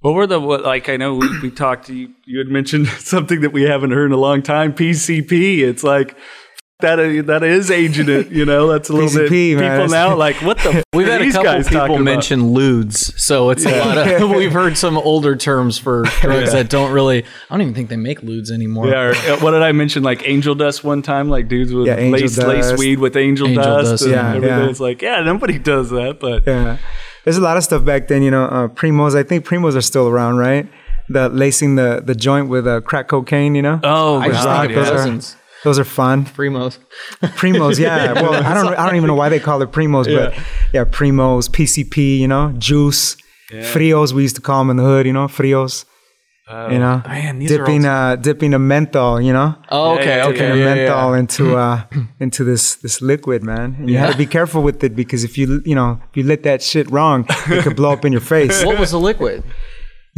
What 0.01 0.13
were 0.13 0.27
the 0.27 0.39
what, 0.39 0.61
like? 0.63 0.87
I 0.93 0.97
know 0.97 1.15
we, 1.15 1.27
we 1.41 1.49
talked. 1.49 1.89
You 1.89 2.09
you 2.27 2.37
had 2.37 2.47
mentioned 2.59 2.87
something 3.13 3.41
that 3.41 3.53
we 3.53 3.63
haven't 3.63 3.91
heard 3.97 4.05
in 4.11 4.11
a 4.21 4.23
long 4.29 4.43
time. 4.43 4.71
PCP. 4.73 5.59
It's 5.69 5.83
like 5.83 6.15
that. 6.79 7.23
That 7.27 7.43
is 7.43 7.71
aging 7.71 8.09
it. 8.09 8.29
You 8.29 8.45
know, 8.45 8.67
that's 8.67 8.89
a 8.89 8.93
little 8.93 9.09
bit 9.09 9.31
man. 9.57 9.79
people 9.79 9.87
now 9.89 10.15
like 10.15 10.35
what 10.37 10.57
the. 10.59 10.83
We've 10.93 11.07
had 11.07 11.21
a 11.21 11.27
couple 11.31 11.43
guys 11.43 11.67
people 11.67 11.81
talking 11.81 11.95
about? 11.95 12.03
mention 12.03 12.41
ludes, 12.53 13.17
so 13.19 13.49
it's 13.49 13.65
a 13.65 13.79
lot 13.79 13.97
of. 13.97 14.29
We've 14.35 14.51
heard 14.51 14.77
some 14.77 14.97
older 14.97 15.35
terms 15.35 15.77
for 15.77 16.03
drugs 16.21 16.51
that 16.51 16.69
don't 16.69 16.91
really. 16.91 17.23
I 17.23 17.27
don't 17.49 17.61
even 17.61 17.73
think 17.73 17.89
they 17.89 17.95
make 17.95 18.21
ludes 18.21 18.51
anymore. 18.51 18.87
Yeah, 18.87 19.01
or, 19.01 19.11
uh, 19.11 19.39
what 19.39 19.51
did 19.51 19.63
I 19.63 19.71
mention? 19.71 20.03
Like 20.03 20.27
angel 20.27 20.55
dust 20.55 20.83
one 20.83 21.01
time, 21.01 21.29
like 21.29 21.47
dudes 21.47 21.73
would 21.73 21.87
Yeah, 21.87 21.97
angel 21.97 22.19
lace 22.19 22.37
lace 22.37 22.79
weed 22.79 22.99
with 22.99 23.15
angel, 23.15 23.47
Angel 23.47 23.63
dust. 23.63 23.91
dust, 23.91 24.03
and 24.03 24.11
yeah, 24.11 24.29
everything. 24.35 24.49
yeah. 24.49 24.69
It's 24.69 24.79
like, 24.79 25.01
yeah, 25.01 25.21
nobody 25.21 25.57
does 25.59 25.89
that, 25.89 26.19
but 26.19 26.45
Yeah. 26.45 26.77
There's 27.23 27.37
a 27.37 27.41
lot 27.41 27.57
of 27.57 27.63
stuff 27.63 27.83
back 27.83 28.07
then, 28.07 28.21
you 28.23 28.31
know, 28.31 28.45
uh, 28.45 28.67
primos, 28.69 29.13
I 29.13 29.21
think 29.23 29.45
primos 29.45 29.75
are 29.75 29.81
still 29.81 30.07
around, 30.07 30.37
right? 30.37 30.65
The 31.09 31.27
lacing 31.27 31.75
the, 31.75 32.01
the 32.05 32.15
joint 32.15 32.47
with 32.47 32.65
uh, 32.65 32.79
crack 32.79 33.09
cocaine, 33.09 33.53
you 33.53 33.61
know? 33.61 33.81
oh, 33.83 34.19
I 34.19 34.29
just 34.29 34.45
God, 34.45 34.67
think 34.67 34.77
of 34.77 34.85
yeah. 34.85 34.91
cousins. 34.91 35.35
Those 35.67 35.79
are 35.83 35.89
fun. 36.01 36.25
Primos. 36.25 36.73
Primos, 37.41 37.77
yeah. 37.79 38.13
Well, 38.23 38.33
I 38.49 38.53
don't 38.57 38.73
I 38.79 38.85
don't 38.85 38.95
even 38.99 39.07
know 39.11 39.19
why 39.23 39.29
they 39.33 39.39
call 39.47 39.61
it 39.65 39.69
primos, 39.77 40.05
but 40.17 40.29
yeah, 40.75 40.85
primos, 40.99 41.43
PCP, 41.55 41.95
you 42.23 42.27
know, 42.33 42.45
juice, 42.69 43.17
frios. 43.73 44.13
We 44.13 44.21
used 44.27 44.37
to 44.37 44.41
call 44.41 44.59
them 44.61 44.69
in 44.71 44.77
the 44.77 44.83
hood, 44.89 45.05
you 45.09 45.13
know, 45.17 45.27
frios. 45.27 45.85
you 46.73 46.79
know, 46.79 47.01
man, 47.05 47.39
dipping 47.39 47.85
all- 47.85 48.11
uh, 48.13 48.15
dipping 48.27 48.53
a 48.53 48.59
menthol, 48.71 49.19
you 49.27 49.33
know, 49.37 49.49
Oh, 49.69 49.95
okay, 49.95 50.05
yeah, 50.17 50.27
dipping 50.27 50.41
okay. 50.43 50.51
a 50.51 50.55
yeah, 50.55 50.63
yeah, 50.65 50.75
menthol 50.75 51.09
yeah. 51.11 51.19
into 51.21 51.43
uh 51.65 51.77
into 52.25 52.41
this 52.51 52.63
this 52.83 53.01
liquid, 53.11 53.43
man. 53.51 53.75
And 53.79 53.89
you 53.89 53.97
had 54.03 54.11
to 54.15 54.17
be 54.25 54.29
careful 54.37 54.61
with 54.67 54.79
it 54.87 54.93
because 55.01 55.21
if 55.29 55.33
you 55.39 55.45
you 55.65 55.75
know 55.79 55.89
if 56.09 56.13
you 56.17 56.23
lit 56.31 56.41
that 56.49 56.59
shit 56.69 56.87
wrong, 56.95 57.25
it 57.55 57.63
could 57.65 57.75
blow 57.75 57.91
up 57.97 58.03
in 58.05 58.11
your 58.17 58.25
face. 58.35 58.63
What 58.67 58.79
was 58.79 58.91
the 58.91 58.99
liquid? 59.09 59.43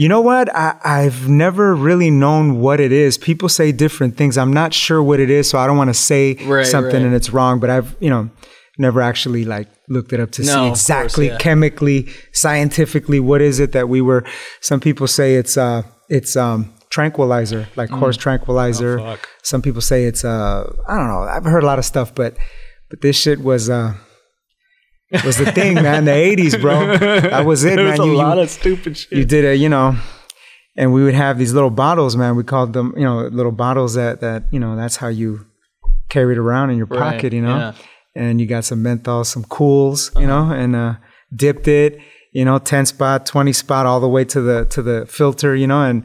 You 0.01 0.07
know 0.07 0.21
what? 0.21 0.47
I, 0.55 0.77
I've 0.97 1.27
never 1.27 1.75
really 1.75 2.09
known 2.09 2.61
what 2.61 2.79
it 2.79 2.93
is. 2.93 3.17
People 3.17 3.49
say 3.49 3.73
different 3.73 4.15
things. 4.15 4.37
I'm 4.37 4.53
not 4.53 4.73
sure 4.73 5.03
what 5.09 5.19
it 5.19 5.29
is, 5.29 5.49
so 5.49 5.57
I 5.59 5.67
don't 5.67 5.75
want 5.75 5.89
to 5.89 5.99
say 6.11 6.35
Right, 6.45 6.65
something 6.65 6.93
right. 7.01 7.07
and 7.07 7.13
it's 7.19 7.31
wrong. 7.31 7.59
But 7.59 7.69
I've, 7.69 7.89
you 7.99 8.09
know, 8.09 8.29
never 8.77 9.01
actually 9.01 9.43
like 9.43 9.67
looked 9.89 10.13
it 10.13 10.21
up 10.21 10.31
to 10.37 10.41
No, 10.43 10.47
of 10.47 10.53
see 10.53 10.59
course, 10.69 10.79
exactly 10.79 11.27
yeah. 11.27 11.37
chemically, 11.37 12.07
scientifically 12.31 13.19
what 13.19 13.41
is 13.41 13.59
it 13.59 13.73
that 13.73 13.89
we 13.89 13.99
were. 13.99 14.23
Some 14.61 14.79
people 14.79 15.05
say 15.05 15.35
it's 15.35 15.57
uh 15.57 15.81
it's 16.07 16.37
um 16.37 16.73
tranquilizer, 16.89 17.67
like 17.75 17.89
horse 17.89 18.15
Mm. 18.17 18.21
tranquilizer. 18.21 18.99
Oh, 19.01 19.03
fuck. 19.03 19.27
Some 19.43 19.61
people 19.61 19.81
say 19.81 20.05
it's 20.05 20.23
uh 20.23 20.63
I 20.87 20.95
don't 20.97 21.07
know. 21.07 21.23
I've 21.23 21.43
heard 21.43 21.63
a 21.63 21.65
lot 21.65 21.77
of 21.77 21.83
stuff, 21.83 22.15
but 22.15 22.37
but 22.89 23.01
this 23.01 23.17
shit 23.17 23.39
was 23.41 23.69
uh 23.69 23.95
was 25.25 25.37
the 25.37 25.51
thing, 25.51 25.75
man. 25.75 26.05
The 26.05 26.11
'80s, 26.11 26.59
bro. 26.61 26.97
That 26.97 27.45
was 27.45 27.63
it, 27.63 27.75
There 27.75 27.85
man. 27.85 27.91
was 27.91 27.99
a 27.99 28.03
You- 28.05 28.11
you- 28.11 28.17
lot 28.17 28.37
of 28.39 28.49
stupid 28.49 28.97
shit. 28.97 29.11
you 29.17 29.25
did 29.25 29.45
a 29.45 29.55
you 29.55 29.69
know 29.69 29.95
and 30.77 30.93
we 30.93 31.03
would 31.03 31.15
have 31.15 31.37
these 31.37 31.53
little 31.53 31.71
bottles 31.71 32.15
man 32.15 32.35
we 32.35 32.43
called 32.43 32.73
them 32.73 32.93
you 32.95 33.03
know 33.03 33.27
little 33.27 33.51
bottles 33.51 33.95
that 33.95 34.21
that 34.21 34.43
you 34.51 34.59
know 34.59 34.75
that's 34.75 34.97
how 34.97 35.07
you 35.07 35.45
carried 36.09 36.37
around 36.37 36.69
in 36.69 36.77
your 36.77 36.85
Right, 36.85 36.99
pocket 37.15 37.33
you 37.33 37.41
know 37.41 37.57
yeah. 37.57 37.73
and 38.15 38.39
you 38.39 38.45
got 38.47 38.63
some 38.65 38.81
menthol 38.83 39.23
some 39.23 39.43
Kools 39.45 40.17
you 40.19 40.27
know 40.27 40.51
and 40.51 40.75
uh 40.75 40.93
dipped 41.35 41.67
it 41.67 41.99
you 42.33 42.45
know 42.45 42.59
10 42.59 42.85
spot 42.85 43.25
20 43.25 43.51
spot 43.51 43.85
all 43.87 43.99
the 43.99 44.07
way 44.07 44.23
to 44.25 44.41
the 44.41 44.65
to 44.65 44.81
the 44.83 45.05
filter 45.07 45.55
you 45.55 45.67
know 45.67 45.81
and 45.83 46.03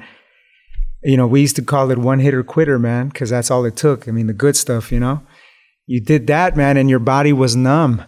you 1.03 1.17
know 1.19 1.27
we 1.27 1.43
used 1.43 1.57
to 1.57 1.62
call 1.62 1.90
it 1.90 1.99
one 1.99 2.19
hitter 2.21 2.43
quitter 2.43 2.79
man 2.79 3.09
because 3.11 3.29
that's 3.31 3.51
all 3.51 3.64
it 3.67 3.77
took 3.77 4.09
i 4.09 4.11
mean 4.11 4.27
the 4.27 4.33
good 4.33 4.57
stuff 4.57 4.90
you 4.90 4.99
know 4.99 5.21
you 5.87 6.01
did 6.01 6.27
that 6.27 6.57
man 6.57 6.77
and 6.79 6.88
your 6.88 6.99
body 6.99 7.33
was 7.33 7.55
numb 7.55 8.03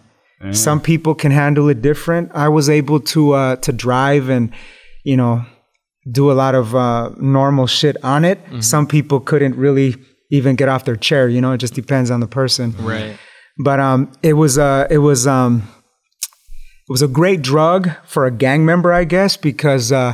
some 0.51 0.79
people 0.79 1.15
can 1.15 1.31
handle 1.31 1.67
it 1.69 1.81
different. 1.81 2.31
I 2.33 2.47
was 2.49 2.69
able 2.69 2.99
to 3.13 3.31
uh 3.33 3.55
to 3.57 3.71
drive 3.73 4.29
and 4.29 4.53
you 5.03 5.17
know 5.17 5.43
do 6.11 6.31
a 6.31 6.33
lot 6.43 6.55
of 6.55 6.75
uh 6.75 7.09
normal 7.17 7.67
shit 7.67 7.97
on 8.03 8.23
it. 8.23 8.39
Some 8.59 8.85
people 8.87 9.19
couldn't 9.19 9.55
really 9.55 9.95
even 10.31 10.55
get 10.55 10.67
off 10.69 10.83
their 10.83 10.95
chair 10.97 11.29
you 11.29 11.39
know 11.41 11.53
it 11.53 11.57
just 11.57 11.73
depends 11.73 12.11
on 12.11 12.19
the 12.19 12.27
person. 12.27 12.75
Right. 12.79 13.17
but 13.57 13.79
um 13.79 14.11
it 14.21 14.33
was 14.33 14.57
uh 14.57 14.85
it 14.89 14.99
was 14.99 15.25
um 15.25 15.63
it 16.87 16.91
was 16.91 17.01
a 17.01 17.07
great 17.07 17.41
drug 17.41 17.89
for 18.05 18.25
a 18.25 18.31
gang 18.31 18.65
member 18.65 18.93
i 18.93 19.03
guess 19.05 19.37
because 19.37 19.91
uh 19.91 20.13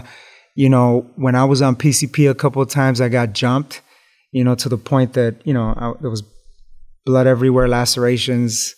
you 0.56 0.70
know 0.70 1.06
when 1.16 1.36
i 1.36 1.44
was 1.44 1.62
on 1.62 1.76
pcp 1.76 2.30
a 2.30 2.36
couple 2.36 2.62
of 2.62 2.70
times 2.70 3.02
i 3.02 3.10
got 3.10 3.34
jumped 3.34 3.82
you 4.32 4.44
know 4.44 4.56
to 4.56 4.70
the 4.70 4.78
point 4.78 5.14
that 5.14 5.36
you 5.46 5.54
know 5.54 5.74
I, 5.76 5.94
there 6.02 6.10
was 6.10 6.24
blood 7.06 7.28
everywhere 7.28 7.68
lacerations 7.68 8.76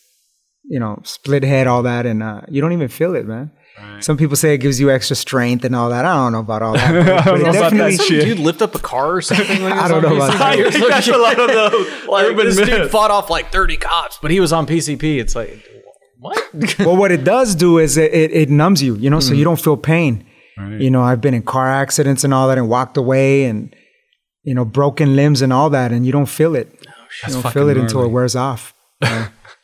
you 0.69 0.79
know 0.79 0.99
split 1.03 1.43
head 1.43 1.67
all 1.67 1.83
that 1.83 2.05
and 2.05 2.23
uh 2.23 2.41
you 2.49 2.61
don't 2.61 2.73
even 2.73 2.87
feel 2.87 3.15
it 3.15 3.25
man 3.25 3.51
some 3.99 4.15
people 4.15 4.37
say 4.37 4.53
it 4.53 4.59
gives 4.59 4.79
you 4.79 4.89
extra 4.89 5.15
strength 5.15 5.65
and 5.65 5.75
all 5.75 5.89
that 5.89 6.05
i 6.05 6.13
don't 6.13 6.31
know 6.31 6.39
about 6.39 6.61
all 6.61 6.73
that 6.73 6.91
but, 6.91 7.05
but 7.25 7.41
about 7.41 7.53
that 7.53 7.53
definitely 7.53 7.97
shit. 7.97 8.25
Dude 8.25 8.39
lift 8.39 8.61
up 8.61 8.73
a 8.73 8.79
car 8.79 9.15
or 9.17 9.21
something? 9.21 9.61
When 9.61 9.73
I 9.83 9.87
don't 9.87 10.01
know 10.01 10.15
about 10.15 10.37
that. 10.37 10.57
You're 10.57 10.71
That's 10.71 11.07
a 11.07 11.17
lot 11.17 11.39
of 11.39 11.47
those 11.47 12.07
like, 12.07 12.27
urban 12.27 12.45
this 12.45 12.55
dude 12.55 12.89
fought 12.89 13.11
off 13.11 13.29
like 13.29 13.51
30 13.51 13.77
cops, 13.77 14.17
but 14.21 14.31
he 14.31 14.39
was 14.39 14.53
on 14.53 14.65
PCP. 14.65 15.19
It's 15.19 15.35
like, 15.35 15.61
what? 16.19 16.79
well, 16.79 16.95
what 16.95 17.11
it 17.11 17.23
does 17.23 17.53
do 17.53 17.77
is 17.77 17.97
it, 17.97 18.13
it, 18.13 18.31
it 18.31 18.49
numbs 18.49 18.81
you, 18.81 18.95
you 18.95 19.09
know, 19.09 19.19
so 19.19 19.33
you 19.33 19.43
don't 19.43 19.59
feel 19.59 19.77
pain. 19.77 20.25
You 20.79 20.89
know, 20.89 21.03
I've 21.03 21.19
been 21.19 21.33
in 21.33 21.41
car 21.43 21.67
accidents 21.67 22.23
and 22.23 22.33
all 22.33 22.47
that 22.47 22.57
and 22.57 22.69
walked 22.69 22.95
away 22.95 23.43
and, 23.43 23.75
you 24.43 24.55
know, 24.55 24.63
broken 24.63 25.17
limbs 25.17 25.41
and 25.41 25.51
all 25.51 25.69
that, 25.71 25.91
and 25.91 26.05
you 26.05 26.13
don't 26.13 26.27
feel 26.27 26.55
it. 26.55 26.69
you 27.27 27.33
don't 27.33 27.51
feel 27.51 27.67
it 27.67 27.75
until 27.75 28.03
it 28.03 28.07
wears 28.07 28.37
off. 28.37 28.73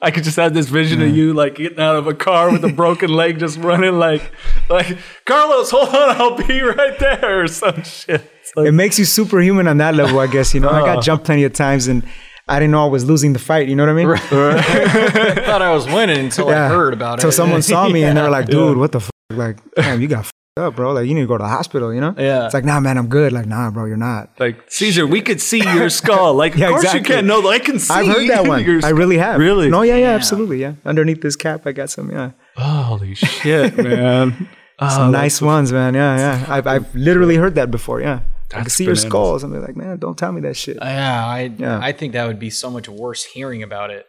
I 0.02 0.10
could 0.12 0.24
just 0.24 0.38
have 0.38 0.54
this 0.54 0.68
vision 0.68 1.02
of 1.02 1.16
you 1.16 1.34
like 1.34 1.56
getting 1.56 1.80
out 1.80 1.96
of 1.96 2.08
a 2.08 2.14
car 2.14 2.52
with 2.52 2.64
a 2.66 2.74
broken 2.74 3.10
leg, 3.12 3.38
just 3.40 3.58
running 3.60 4.00
like, 4.00 4.32
like 4.70 4.98
Carlos, 5.26 5.70
hold 5.70 5.90
on, 5.90 6.10
I'll 6.20 6.36
be 6.48 6.60
right 6.62 6.98
there 6.98 7.44
or 7.44 7.48
some 7.48 7.84
shit. 7.84 8.22
Like, 8.56 8.68
It 8.68 8.72
makes 8.72 8.98
you 8.98 9.06
superhuman 9.06 9.68
on 9.68 9.78
that 9.78 9.94
level, 9.96 10.20
I 10.20 10.28
guess. 10.28 10.54
You 10.56 10.60
know, 10.62 10.70
I 10.70 10.82
Oh. 10.82 10.86
got 10.86 10.98
uh. 10.98 11.02
jumped 11.02 11.26
plenty 11.26 11.44
of 11.44 11.54
times 11.54 11.88
and 11.88 12.04
I 12.48 12.60
didn't 12.60 12.72
know 12.72 12.84
I 12.84 12.90
was 12.90 13.06
losing 13.06 13.34
the 13.34 13.40
fight. 13.40 13.68
You 13.70 13.76
know 13.76 13.84
what 13.86 13.92
I 13.92 13.94
mean? 13.94 14.10
I 14.10 15.36
thought 15.46 15.62
I 15.62 15.72
was 15.74 15.86
winning 15.86 16.18
until 16.26 16.50
I 16.50 16.68
heard 16.68 16.94
about 16.94 17.14
it. 17.14 17.24
Until 17.24 17.32
someone 17.32 17.62
saw 17.62 17.88
me 17.88 18.04
and 18.04 18.18
they 18.18 18.22
were 18.24 18.30
like, 18.30 18.46
dude, 18.56 18.78
what 18.78 18.92
the 18.92 19.00
fuck? 19.02 19.12
Like, 19.32 19.58
damn, 19.76 20.02
you 20.02 20.08
got 20.08 20.26
f***ed 20.26 20.32
up, 20.58 20.76
bro. 20.76 20.92
Like, 20.92 21.08
you 21.08 21.14
need 21.14 21.22
to 21.22 21.28
go 21.28 21.38
to 21.38 21.44
the 21.44 21.48
hospital, 21.50 21.94
you 21.94 22.02
know? 22.02 22.14
Yeah. 22.18 22.44
It's 22.46 22.54
like, 22.54 22.66
nah, 22.66 22.82
man, 22.82 22.98
I'm 22.98 23.08
good. 23.08 23.32
Like, 23.32 23.46
nah, 23.46 23.72
bro, 23.72 23.86
you're 23.86 23.96
not. 23.96 24.32
like 24.38 24.70
Caesar, 24.70 25.08
we 25.08 25.22
could 25.22 25.40
see 25.40 25.60
your 25.64 25.90
skull. 26.02 26.34
Like, 26.34 26.56
Yeah, 26.56 26.66
of 26.66 26.72
course 26.72 26.84
exactly. 26.84 27.00
you 27.10 27.16
can't 27.16 27.28
know. 27.28 27.48
I 27.50 27.60
can 27.60 27.80
see. 27.80 27.94
I've 27.94 28.08
heard 28.08 28.30
that 28.30 28.46
one. 28.46 28.84
I 28.84 28.90
really 28.90 29.18
have. 29.18 29.40
Really? 29.40 29.70
No, 29.70 29.82
yeah, 29.84 29.96
yeah, 29.96 30.10
absolutely. 30.10 30.60
Yeah. 30.60 30.74
Underneath 30.84 31.22
this 31.22 31.38
cap, 31.38 31.66
I 31.66 31.72
got 31.72 31.90
some, 31.90 32.12
yeah. 32.12 32.32
Holy 32.58 33.16
shit, 33.16 33.78
man. 33.82 34.50
Oh, 34.78 34.90
Some 34.90 35.12
nice 35.14 35.42
ones, 35.42 35.72
man. 35.72 35.94
Yeah, 35.94 36.18
yeah. 36.18 36.46
I've, 36.54 36.68
I've 36.68 36.94
literally 36.96 37.38
heard 37.38 37.56
that 37.56 37.72
before. 37.72 38.02
Yeah. 38.02 38.20
I 38.54 38.60
can 38.62 38.70
see 38.70 38.84
your 38.84 38.96
bananas. 38.96 39.08
skull. 39.10 39.40
Something 39.40 39.62
like, 39.62 39.78
man, 39.78 40.00
don't 40.00 40.18
tell 40.18 40.34
me 40.34 40.42
that 40.42 40.58
shit. 40.58 40.76
Yeah, 40.82 41.26
I 41.26 41.54
Yeah. 41.58 41.80
I 41.82 41.94
think 41.94 42.12
that 42.12 42.28
would 42.28 42.40
be 42.40 42.50
so 42.50 42.70
much 42.70 42.90
worse 42.90 43.24
hearing 43.24 43.64
about 43.64 43.90
it. 43.92 44.06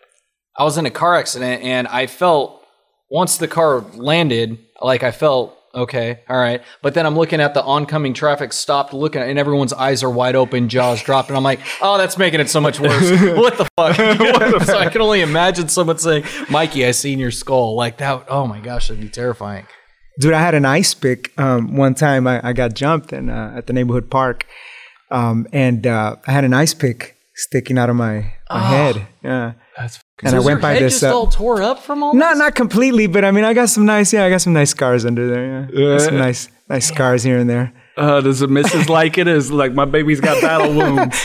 I 0.59 0.65
was 0.65 0.77
in 0.77 0.87
a 0.87 0.91
car 0.91 1.15
accident 1.15 1.63
and 1.63 1.87
I 1.87 2.09
felt 2.09 2.61
once 3.09 3.37
the 3.37 3.47
car 3.47 3.83
landed, 3.95 4.59
like 4.81 5.05
I 5.05 5.13
felt 5.13 5.57
okay, 5.75 6.21
all 6.29 6.39
right. 6.39 6.63
But 6.83 6.95
then 6.95 7.07
I'm 7.07 7.17
looking 7.17 7.41
at 7.41 7.55
the 7.55 7.63
oncoming 7.63 8.15
traffic, 8.15 8.53
stopped 8.53 8.93
looking, 8.93 9.23
and 9.23 9.39
everyone's 9.39 9.73
eyes 9.73 10.03
are 10.03 10.11
wide 10.11 10.37
open, 10.37 10.69
jaws 10.69 11.03
dropped, 11.03 11.29
and 11.29 11.37
I'm 11.37 11.43
like, 11.43 11.61
oh, 11.81 11.99
that's 11.99 12.19
making 12.19 12.41
it 12.41 12.51
so 12.51 12.61
much 12.61 12.81
worse. 12.81 13.11
what 13.37 13.59
the 13.59 13.69
fuck? 13.77 14.63
so 14.67 14.79
I 14.79 14.89
can 14.89 15.01
only 15.01 15.21
imagine 15.21 15.69
someone 15.69 15.99
saying, 15.99 16.25
Mikey, 16.51 16.87
I 16.87 16.91
seen 16.91 17.19
your 17.19 17.31
skull. 17.31 17.75
Like 17.77 17.99
that. 17.99 18.27
Oh 18.29 18.47
my 18.47 18.61
gosh, 18.61 18.89
that'd 18.89 19.03
be 19.03 19.09
terrifying. 19.09 19.67
Dude, 20.21 20.35
I 20.35 20.41
had 20.41 20.55
an 20.55 20.65
ice 20.65 20.93
pick. 20.95 21.33
Um, 21.39 21.77
one 21.77 21.95
time 21.95 22.27
I, 22.27 22.49
I 22.49 22.53
got 22.53 22.75
jumped 22.75 23.13
and, 23.13 23.31
uh, 23.31 23.53
at 23.57 23.67
the 23.67 23.73
neighborhood 23.73 24.11
park. 24.11 24.47
Um, 25.11 25.47
and 25.53 25.87
uh, 25.87 26.17
I 26.27 26.33
had 26.33 26.45
an 26.45 26.53
ice 26.53 26.75
pick 26.75 27.17
sticking 27.35 27.79
out 27.79 27.91
of 27.91 27.97
my, 27.97 28.35
my 28.51 28.61
head. 28.61 29.09
Yeah. 29.23 29.53
That's 29.77 30.01
And 30.23 30.35
I 30.35 30.39
Was 30.39 30.45
went 30.47 30.57
your 30.57 30.63
by 30.63 30.73
head 30.75 30.83
this. 30.83 30.93
just 31.01 31.05
uh, 31.05 31.17
all 31.17 31.27
tore 31.29 31.63
up 31.63 31.79
from 31.83 32.03
all 32.03 32.15
Not 32.15 32.31
this? 32.35 32.39
not 32.39 32.55
completely, 32.55 33.07
but 33.07 33.25
I 33.25 33.31
mean, 33.31 33.45
I 33.45 33.55
got 33.55 33.69
some 33.71 33.87
nice. 33.87 34.13
Yeah, 34.13 34.25
I 34.25 34.31
got 34.31 34.41
some 34.43 34.53
nice 34.53 34.71
scars 34.71 35.05
under 35.07 35.27
there. 35.29 35.69
Yeah, 35.73 35.97
Got 35.97 36.01
some 36.03 36.15
Yeah. 36.15 36.21
nice 36.21 36.49
nice 36.69 36.87
scars 36.89 37.23
here 37.23 37.39
and 37.39 37.49
there. 37.49 37.73
Uh, 37.97 38.21
does 38.21 38.41
the 38.41 38.49
missus 38.49 38.89
like 39.01 39.19
it? 39.19 39.29
Is 39.29 39.51
like 39.51 39.73
my 39.73 39.85
baby's 39.87 40.21
got 40.21 40.41
battle 40.43 40.73
wounds. 40.79 41.17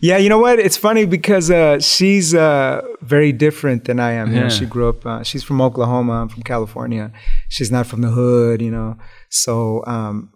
Yeah, 0.00 0.18
you 0.18 0.28
know 0.28 0.38
what? 0.38 0.58
It's 0.58 0.76
funny 0.76 1.06
because 1.06 1.50
uh, 1.50 1.78
she's 1.80 2.34
uh, 2.34 2.82
very 3.00 3.32
different 3.32 3.84
than 3.86 3.98
I 4.00 4.12
am. 4.12 4.34
You 4.34 4.40
know, 4.40 4.48
she 4.50 4.66
grew 4.66 4.88
up. 4.90 5.06
Uh, 5.06 5.22
she's 5.22 5.42
from 5.42 5.60
Oklahoma. 5.62 6.12
I'm 6.22 6.28
from 6.28 6.42
California. 6.42 7.10
She's 7.48 7.70
not 7.72 7.86
from 7.86 8.02
the 8.02 8.08
hood. 8.10 8.60
You 8.60 8.70
know, 8.70 8.98
so 9.30 9.82
um, 9.86 10.32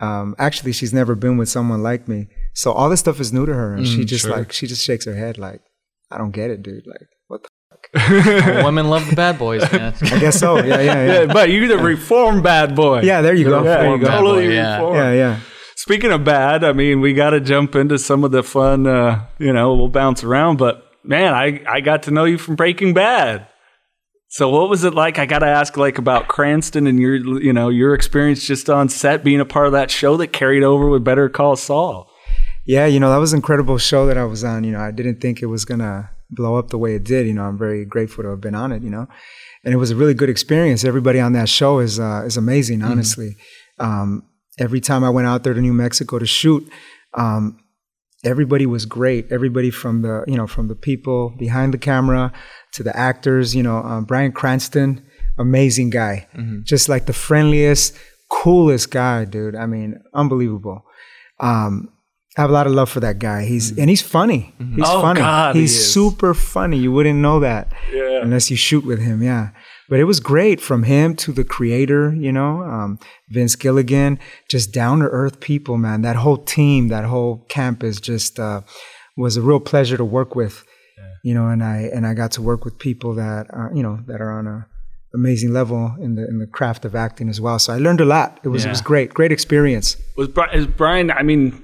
um, 0.00 0.34
actually, 0.38 0.72
she's 0.72 0.92
never 0.92 1.14
been 1.14 1.36
with 1.36 1.48
someone 1.48 1.82
like 1.82 2.08
me. 2.08 2.28
So 2.54 2.72
all 2.72 2.88
this 2.90 3.00
stuff 3.00 3.20
is 3.20 3.32
new 3.32 3.46
to 3.46 3.54
her, 3.54 3.74
and 3.74 3.86
she 3.86 4.04
just 4.04 4.26
like 4.26 4.50
she 4.52 4.66
just 4.66 4.82
shakes 4.84 5.04
her 5.04 5.14
head 5.14 5.38
like, 5.38 5.60
I 6.12 6.18
don't 6.18 6.30
get 6.30 6.50
it, 6.50 6.62
dude. 6.62 6.86
Like, 6.86 7.08
what 7.28 7.42
the? 7.42 7.48
Well, 7.94 8.64
women 8.64 8.88
love 8.88 9.08
the 9.08 9.16
bad 9.16 9.38
boys, 9.38 9.62
man. 9.72 9.94
I 10.02 10.18
guess 10.18 10.38
so. 10.38 10.58
Yeah, 10.58 10.80
yeah, 10.80 10.82
yeah. 10.82 11.20
yeah, 11.20 11.32
but 11.32 11.50
you're 11.50 11.68
the 11.68 11.78
reformed 11.78 12.42
bad 12.42 12.76
boy. 12.76 13.00
Yeah, 13.00 13.22
there 13.22 13.34
you 13.34 13.44
go. 13.44 13.64
Yeah, 13.64 13.82
there 13.82 13.96
you 13.96 13.98
go. 13.98 14.08
totally 14.08 14.46
boy, 14.46 14.52
yeah. 14.52 14.74
reformed. 14.76 14.96
Yeah, 14.96 15.12
yeah. 15.12 15.40
Speaking 15.76 16.12
of 16.12 16.24
bad, 16.24 16.64
I 16.64 16.72
mean, 16.72 17.00
we 17.00 17.12
got 17.12 17.30
to 17.30 17.40
jump 17.40 17.74
into 17.74 17.98
some 17.98 18.24
of 18.24 18.30
the 18.30 18.42
fun. 18.42 18.86
Uh, 18.86 19.26
you 19.38 19.52
know, 19.52 19.74
we'll 19.74 19.88
bounce 19.88 20.22
around, 20.22 20.58
but 20.58 20.84
man, 21.02 21.34
I 21.34 21.62
I 21.68 21.80
got 21.80 22.04
to 22.04 22.10
know 22.10 22.24
you 22.24 22.38
from 22.38 22.56
Breaking 22.56 22.94
Bad. 22.94 23.48
So 24.28 24.48
what 24.48 24.70
was 24.70 24.84
it 24.84 24.94
like? 24.94 25.18
I 25.18 25.26
got 25.26 25.40
to 25.40 25.46
ask 25.46 25.76
like 25.76 25.98
about 25.98 26.28
Cranston 26.28 26.86
and 26.86 26.98
your 26.98 27.16
you 27.16 27.52
know 27.52 27.68
your 27.68 27.94
experience 27.94 28.46
just 28.46 28.70
on 28.70 28.88
set 28.88 29.24
being 29.24 29.40
a 29.40 29.44
part 29.44 29.66
of 29.66 29.72
that 29.72 29.90
show 29.90 30.16
that 30.18 30.28
carried 30.28 30.62
over 30.62 30.88
with 30.88 31.04
Better 31.04 31.28
Call 31.28 31.56
Saul. 31.56 32.11
Yeah, 32.64 32.86
you 32.86 33.00
know, 33.00 33.10
that 33.10 33.16
was 33.16 33.32
an 33.32 33.38
incredible 33.38 33.78
show 33.78 34.06
that 34.06 34.16
I 34.16 34.24
was 34.24 34.44
on. 34.44 34.64
You 34.64 34.72
know, 34.72 34.80
I 34.80 34.90
didn't 34.90 35.20
think 35.20 35.42
it 35.42 35.46
was 35.46 35.64
going 35.64 35.80
to 35.80 36.10
blow 36.30 36.56
up 36.56 36.68
the 36.68 36.78
way 36.78 36.94
it 36.94 37.04
did. 37.04 37.26
You 37.26 37.34
know, 37.34 37.44
I'm 37.44 37.58
very 37.58 37.84
grateful 37.84 38.22
to 38.24 38.30
have 38.30 38.40
been 38.40 38.54
on 38.54 38.72
it, 38.72 38.82
you 38.82 38.90
know. 38.90 39.08
And 39.64 39.74
it 39.74 39.76
was 39.76 39.90
a 39.90 39.96
really 39.96 40.14
good 40.14 40.30
experience. 40.30 40.84
Everybody 40.84 41.20
on 41.20 41.32
that 41.32 41.48
show 41.48 41.78
is 41.78 42.00
uh, 42.00 42.22
is 42.24 42.36
amazing, 42.36 42.82
honestly. 42.82 43.36
Um, 43.78 44.24
every 44.58 44.80
time 44.80 45.04
I 45.04 45.10
went 45.10 45.26
out 45.26 45.44
there 45.44 45.54
to 45.54 45.60
New 45.60 45.72
Mexico 45.72 46.18
to 46.18 46.26
shoot, 46.26 46.68
um, 47.14 47.58
everybody 48.24 48.66
was 48.66 48.86
great. 48.86 49.30
Everybody 49.30 49.70
from 49.70 50.02
the, 50.02 50.24
you 50.26 50.36
know, 50.36 50.46
from 50.46 50.68
the 50.68 50.74
people 50.74 51.30
behind 51.38 51.74
the 51.74 51.78
camera 51.78 52.32
to 52.72 52.82
the 52.82 52.96
actors, 52.96 53.54
you 53.54 53.62
know, 53.62 53.78
um, 53.78 54.04
Bryan 54.04 54.32
Cranston, 54.32 55.04
amazing 55.38 55.90
guy. 55.90 56.28
Just 56.64 56.88
like 56.88 57.06
the 57.06 57.12
friendliest, 57.12 57.96
coolest 58.30 58.90
guy, 58.90 59.24
dude. 59.24 59.54
I 59.56 59.66
mean, 59.66 60.00
unbelievable. 60.14 60.84
Um, 61.40 61.91
I 62.36 62.40
have 62.40 62.50
a 62.50 62.52
lot 62.52 62.66
of 62.66 62.72
love 62.72 62.88
for 62.88 63.00
that 63.00 63.18
guy. 63.18 63.44
He's 63.44 63.76
and 63.78 63.90
he's 63.90 64.00
funny. 64.02 64.54
He's 64.58 64.84
Oh, 64.86 65.02
funny. 65.02 65.20
God, 65.20 65.54
he's 65.54 65.76
is. 65.76 65.92
super 65.92 66.32
funny. 66.34 66.78
You 66.78 66.90
wouldn't 66.90 67.18
know 67.18 67.40
that 67.40 67.72
Yeah. 67.92 68.20
unless 68.22 68.50
you 68.50 68.56
shoot 68.56 68.84
with 68.86 69.00
him. 69.00 69.22
Yeah, 69.22 69.50
but 69.90 70.00
it 70.00 70.04
was 70.04 70.18
great 70.20 70.58
from 70.60 70.84
him 70.84 71.14
to 71.16 71.32
the 71.32 71.44
creator. 71.44 72.14
You 72.14 72.32
know, 72.32 72.62
um, 72.62 72.98
Vince 73.30 73.54
Gilligan, 73.56 74.18
just 74.48 74.72
down 74.72 75.00
to 75.00 75.06
earth 75.06 75.40
people, 75.40 75.76
man. 75.76 76.00
That 76.02 76.16
whole 76.16 76.38
team, 76.38 76.88
that 76.88 77.04
whole 77.04 77.44
camp 77.50 77.84
is 77.84 78.00
just 78.00 78.38
uh, 78.40 78.62
was 79.16 79.36
a 79.36 79.42
real 79.42 79.60
pleasure 79.60 79.98
to 79.98 80.04
work 80.04 80.34
with. 80.34 80.64
You 81.24 81.34
know, 81.34 81.48
and 81.48 81.62
I 81.62 81.90
and 81.94 82.06
I 82.06 82.14
got 82.14 82.32
to 82.32 82.42
work 82.42 82.64
with 82.64 82.78
people 82.78 83.14
that 83.14 83.46
are 83.50 83.70
you 83.74 83.82
know 83.82 83.98
that 84.06 84.20
are 84.22 84.32
on 84.38 84.46
a 84.46 84.66
amazing 85.14 85.52
level 85.52 85.94
in 86.00 86.14
the 86.14 86.26
in 86.26 86.38
the 86.38 86.46
craft 86.46 86.84
of 86.86 86.94
acting 86.94 87.28
as 87.28 87.40
well. 87.40 87.58
So 87.58 87.74
I 87.74 87.78
learned 87.78 88.00
a 88.00 88.04
lot. 88.06 88.40
It 88.42 88.48
was 88.48 88.64
it 88.64 88.70
was 88.70 88.80
great, 88.80 89.12
great 89.12 89.30
experience. 89.32 89.96
Was 90.16 90.28
Bri- 90.28 90.52
is 90.54 90.66
Bryan? 90.66 91.10
I 91.10 91.22
mean, 91.22 91.62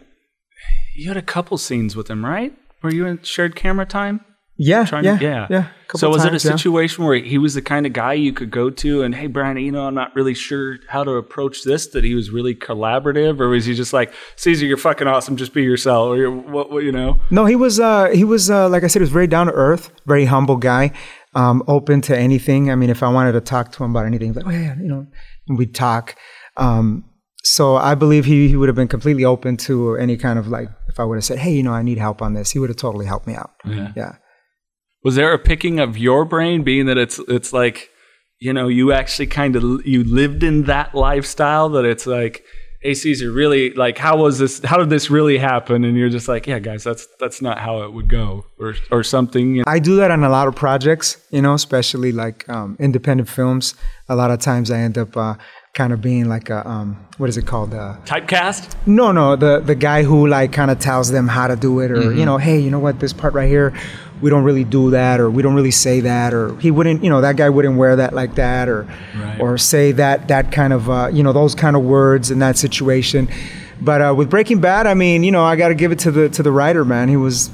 you 0.95 1.09
had 1.09 1.17
a 1.17 1.23
couple 1.23 1.59
scenes 1.59 1.97
with 1.97 2.09
him, 2.09 2.25
right? 2.25 2.53
Were 2.83 2.93
you 2.93 3.07
in 3.07 3.23
shared 3.23 3.57
camera 3.57 3.87
time? 3.87 4.25
Yeah, 4.61 4.85
Trying 4.87 5.05
yeah, 5.05 5.19
to, 5.19 5.25
yeah, 5.25 5.47
yeah. 5.49 5.69
So 5.95 6.09
was 6.09 6.25
times, 6.25 6.45
it 6.45 6.45
a 6.45 6.49
yeah. 6.49 6.57
situation 6.57 7.05
where 7.05 7.15
he 7.15 7.39
was 7.39 7.55
the 7.55 7.63
kind 7.63 7.87
of 7.87 7.93
guy 7.93 8.15
you 8.15 8.33
could 8.33 8.51
go 8.51 8.71
to 8.71 9.03
and, 9.03 9.15
hey, 9.15 9.29
Bryan, 9.29 9.57
you 9.59 9.71
know, 9.71 9.87
I'm 9.87 9.95
not 9.95 10.15
really 10.17 10.35
sure 10.35 10.79
how 10.89 11.05
to 11.05 11.13
approach 11.13 11.63
this. 11.63 11.87
That 11.87 12.03
he 12.03 12.17
was 12.17 12.31
really 12.31 12.57
collaborative, 12.57 13.39
or 13.39 13.49
was 13.51 13.67
he 13.67 13.75
just 13.75 13.93
like, 13.93 14.13
Caesar, 14.35 14.67
you're 14.67 14.77
fucking 14.77 15.07
awesome, 15.07 15.37
just 15.37 15.55
be 15.55 15.63
yourself, 15.63 16.09
or 16.09 16.17
you're, 16.17 16.33
what, 16.33 16.73
what, 16.73 16.83
you 16.83 16.91
know? 16.91 17.21
No, 17.31 17.47
he 17.47 17.55
was 17.55 17.79
uh, 17.79 18.09
he 18.09 18.25
was 18.25 18.51
uh, 18.51 18.69
like 18.69 18.83
I 18.83 18.89
said, 18.89 18.99
he 18.99 19.05
was 19.05 19.11
very 19.11 19.29
down 19.29 19.47
to 19.47 19.53
earth, 19.53 19.93
very 20.07 20.25
humble 20.25 20.57
guy, 20.57 20.91
um, 21.37 21.63
open 21.69 22.01
to 22.03 22.19
anything. 22.19 22.69
I 22.69 22.75
mean, 22.75 22.91
if 22.91 23.05
I 23.05 23.09
wanted 23.09 23.33
to 23.33 23.41
talk 23.41 23.71
to 23.73 23.85
him 23.85 23.93
about 23.93 24.07
anything, 24.07 24.33
like 24.33 24.45
oh 24.45 24.51
yeah, 24.51 24.75
you 24.77 24.89
know, 24.89 25.07
we'd 25.47 25.73
talk. 25.73 26.17
Um, 26.57 27.05
so 27.49 27.77
I 27.77 27.95
believe 27.95 28.27
he, 28.27 28.49
he 28.49 28.57
would 28.57 28.69
have 28.69 28.77
been 28.77 28.89
completely 28.89 29.25
open 29.25 29.57
to 29.59 29.97
any 29.97 30.17
kind 30.19 30.39
of 30.39 30.49
like 30.49 30.69
if 30.89 31.01
I 31.01 31.05
would 31.05 31.17
have 31.17 31.25
said, 31.25 31.39
hey, 31.39 31.53
you 31.53 31.63
know, 31.63 31.73
I 31.73 31.83
need 31.83 31.97
help 31.97 32.21
on 32.21 32.35
this, 32.35 32.51
he 32.51 32.59
would 32.59 32.69
have 32.69 32.77
totally 32.77 33.07
helped 33.07 33.27
me 33.27 33.35
out. 33.35 33.53
Yeah. 33.65 33.93
Yeah. 33.97 34.17
Was 35.03 35.15
there 35.15 35.33
a 35.33 35.39
picking 35.39 35.81
of 35.81 35.97
your 35.97 36.25
brain, 36.27 36.63
being 36.63 36.87
that 36.87 36.99
it's 36.99 37.19
it's 37.21 37.53
like, 37.53 37.89
you 38.39 38.53
know, 38.53 38.69
you 38.69 38.93
actually 38.93 39.29
kind 39.29 39.57
of 39.57 39.63
you 39.87 40.05
lived 40.05 40.43
in 40.43 40.65
that 40.65 40.95
lifestyle 40.95 41.71
that 41.71 41.87
it's 41.87 42.07
like, 42.07 42.45
hey 42.83 42.93
Caesar, 42.95 43.31
really 43.33 43.71
like 43.71 43.97
how 43.97 44.19
was 44.19 44.39
this? 44.39 44.61
How 44.65 44.77
did 44.77 44.91
this 44.91 45.09
really 45.09 45.39
happen? 45.39 45.85
And 45.85 45.97
you're 45.97 46.11
just 46.11 46.29
like, 46.29 46.47
yeah, 46.47 46.59
guys, 46.59 46.85
that's 46.85 47.07
that's 47.19 47.41
not 47.41 47.59
how 47.59 47.83
it 47.85 47.93
would 47.95 48.09
go, 48.09 48.45
or 48.59 48.75
or 48.91 49.03
something. 49.03 49.55
you 49.55 49.63
know? 49.63 49.71
I 49.73 49.79
do 49.79 49.97
that 49.97 50.11
on 50.11 50.23
a 50.23 50.29
lot 50.29 50.49
of 50.49 50.55
projects, 50.55 51.17
you 51.31 51.41
know, 51.41 51.55
especially 51.55 52.13
like 52.13 52.47
um, 52.49 52.77
independent 52.79 53.31
films. 53.31 53.75
A 54.09 54.17
lot 54.17 54.31
of 54.31 54.41
times 54.41 54.71
I 54.71 54.81
end 54.81 54.99
up 54.99 55.17
uh, 55.17 55.35
kind 55.79 55.93
of 55.93 56.01
being 56.03 56.29
like 56.29 56.51
a 56.51 56.61
um, 56.69 56.89
what 57.19 57.29
is 57.31 57.37
it 57.37 57.47
called? 57.47 57.73
Uh, 57.73 57.95
Typecast. 58.05 58.75
No, 58.87 59.13
no, 59.13 59.37
the 59.37 59.61
the 59.61 59.77
guy 59.89 60.03
who 60.03 60.27
like 60.27 60.51
kind 60.53 60.71
of 60.73 60.79
tells 60.81 61.07
them 61.17 61.29
how 61.29 61.47
to 61.53 61.57
do 61.57 61.73
it, 61.85 61.91
or 61.93 61.97
Mm-hmm. 62.03 62.19
you 62.19 62.25
know, 62.27 62.37
hey, 62.47 62.59
you 62.59 62.71
know 62.75 62.81
what, 62.87 62.99
this 62.99 63.13
part 63.13 63.33
right 63.35 63.49
here, 63.49 63.73
we 64.21 64.29
don't 64.33 64.43
really 64.51 64.65
do 64.65 64.91
that, 64.91 65.21
or 65.21 65.31
we 65.31 65.41
don't 65.45 65.55
really 65.55 65.71
say 65.87 66.01
that, 66.01 66.35
or 66.35 66.57
he 66.65 66.71
wouldn't, 66.73 67.05
you 67.05 67.11
know, 67.11 67.21
that 67.21 67.37
guy 67.37 67.49
wouldn't 67.49 67.77
wear 67.83 67.95
that 68.03 68.13
like 68.13 68.35
that, 68.35 68.69
or 68.69 68.81
Right. 69.23 69.41
or 69.41 69.57
say 69.59 69.93
that 69.93 70.27
that 70.29 70.51
kind 70.51 70.73
of, 70.73 70.91
uh, 70.91 71.11
you 71.13 71.23
know, 71.23 71.33
those 71.33 71.55
kind 71.55 71.77
of 71.77 71.83
words 71.85 72.31
in 72.33 72.41
that 72.41 72.57
situation. 72.59 73.29
But 73.81 74.01
uh, 74.03 74.13
with 74.19 74.29
Breaking 74.29 74.61
Bad, 74.61 74.89
I 74.89 74.95
mean, 74.95 75.23
you 75.23 75.31
know, 75.31 75.45
I 75.45 75.55
got 75.55 75.69
to 75.69 75.75
give 75.83 75.93
it 75.93 76.01
to 76.01 76.11
the 76.11 76.29
to 76.31 76.43
the 76.43 76.51
writer, 76.51 76.85
man. 76.85 77.09
He 77.09 77.17
was 77.17 77.51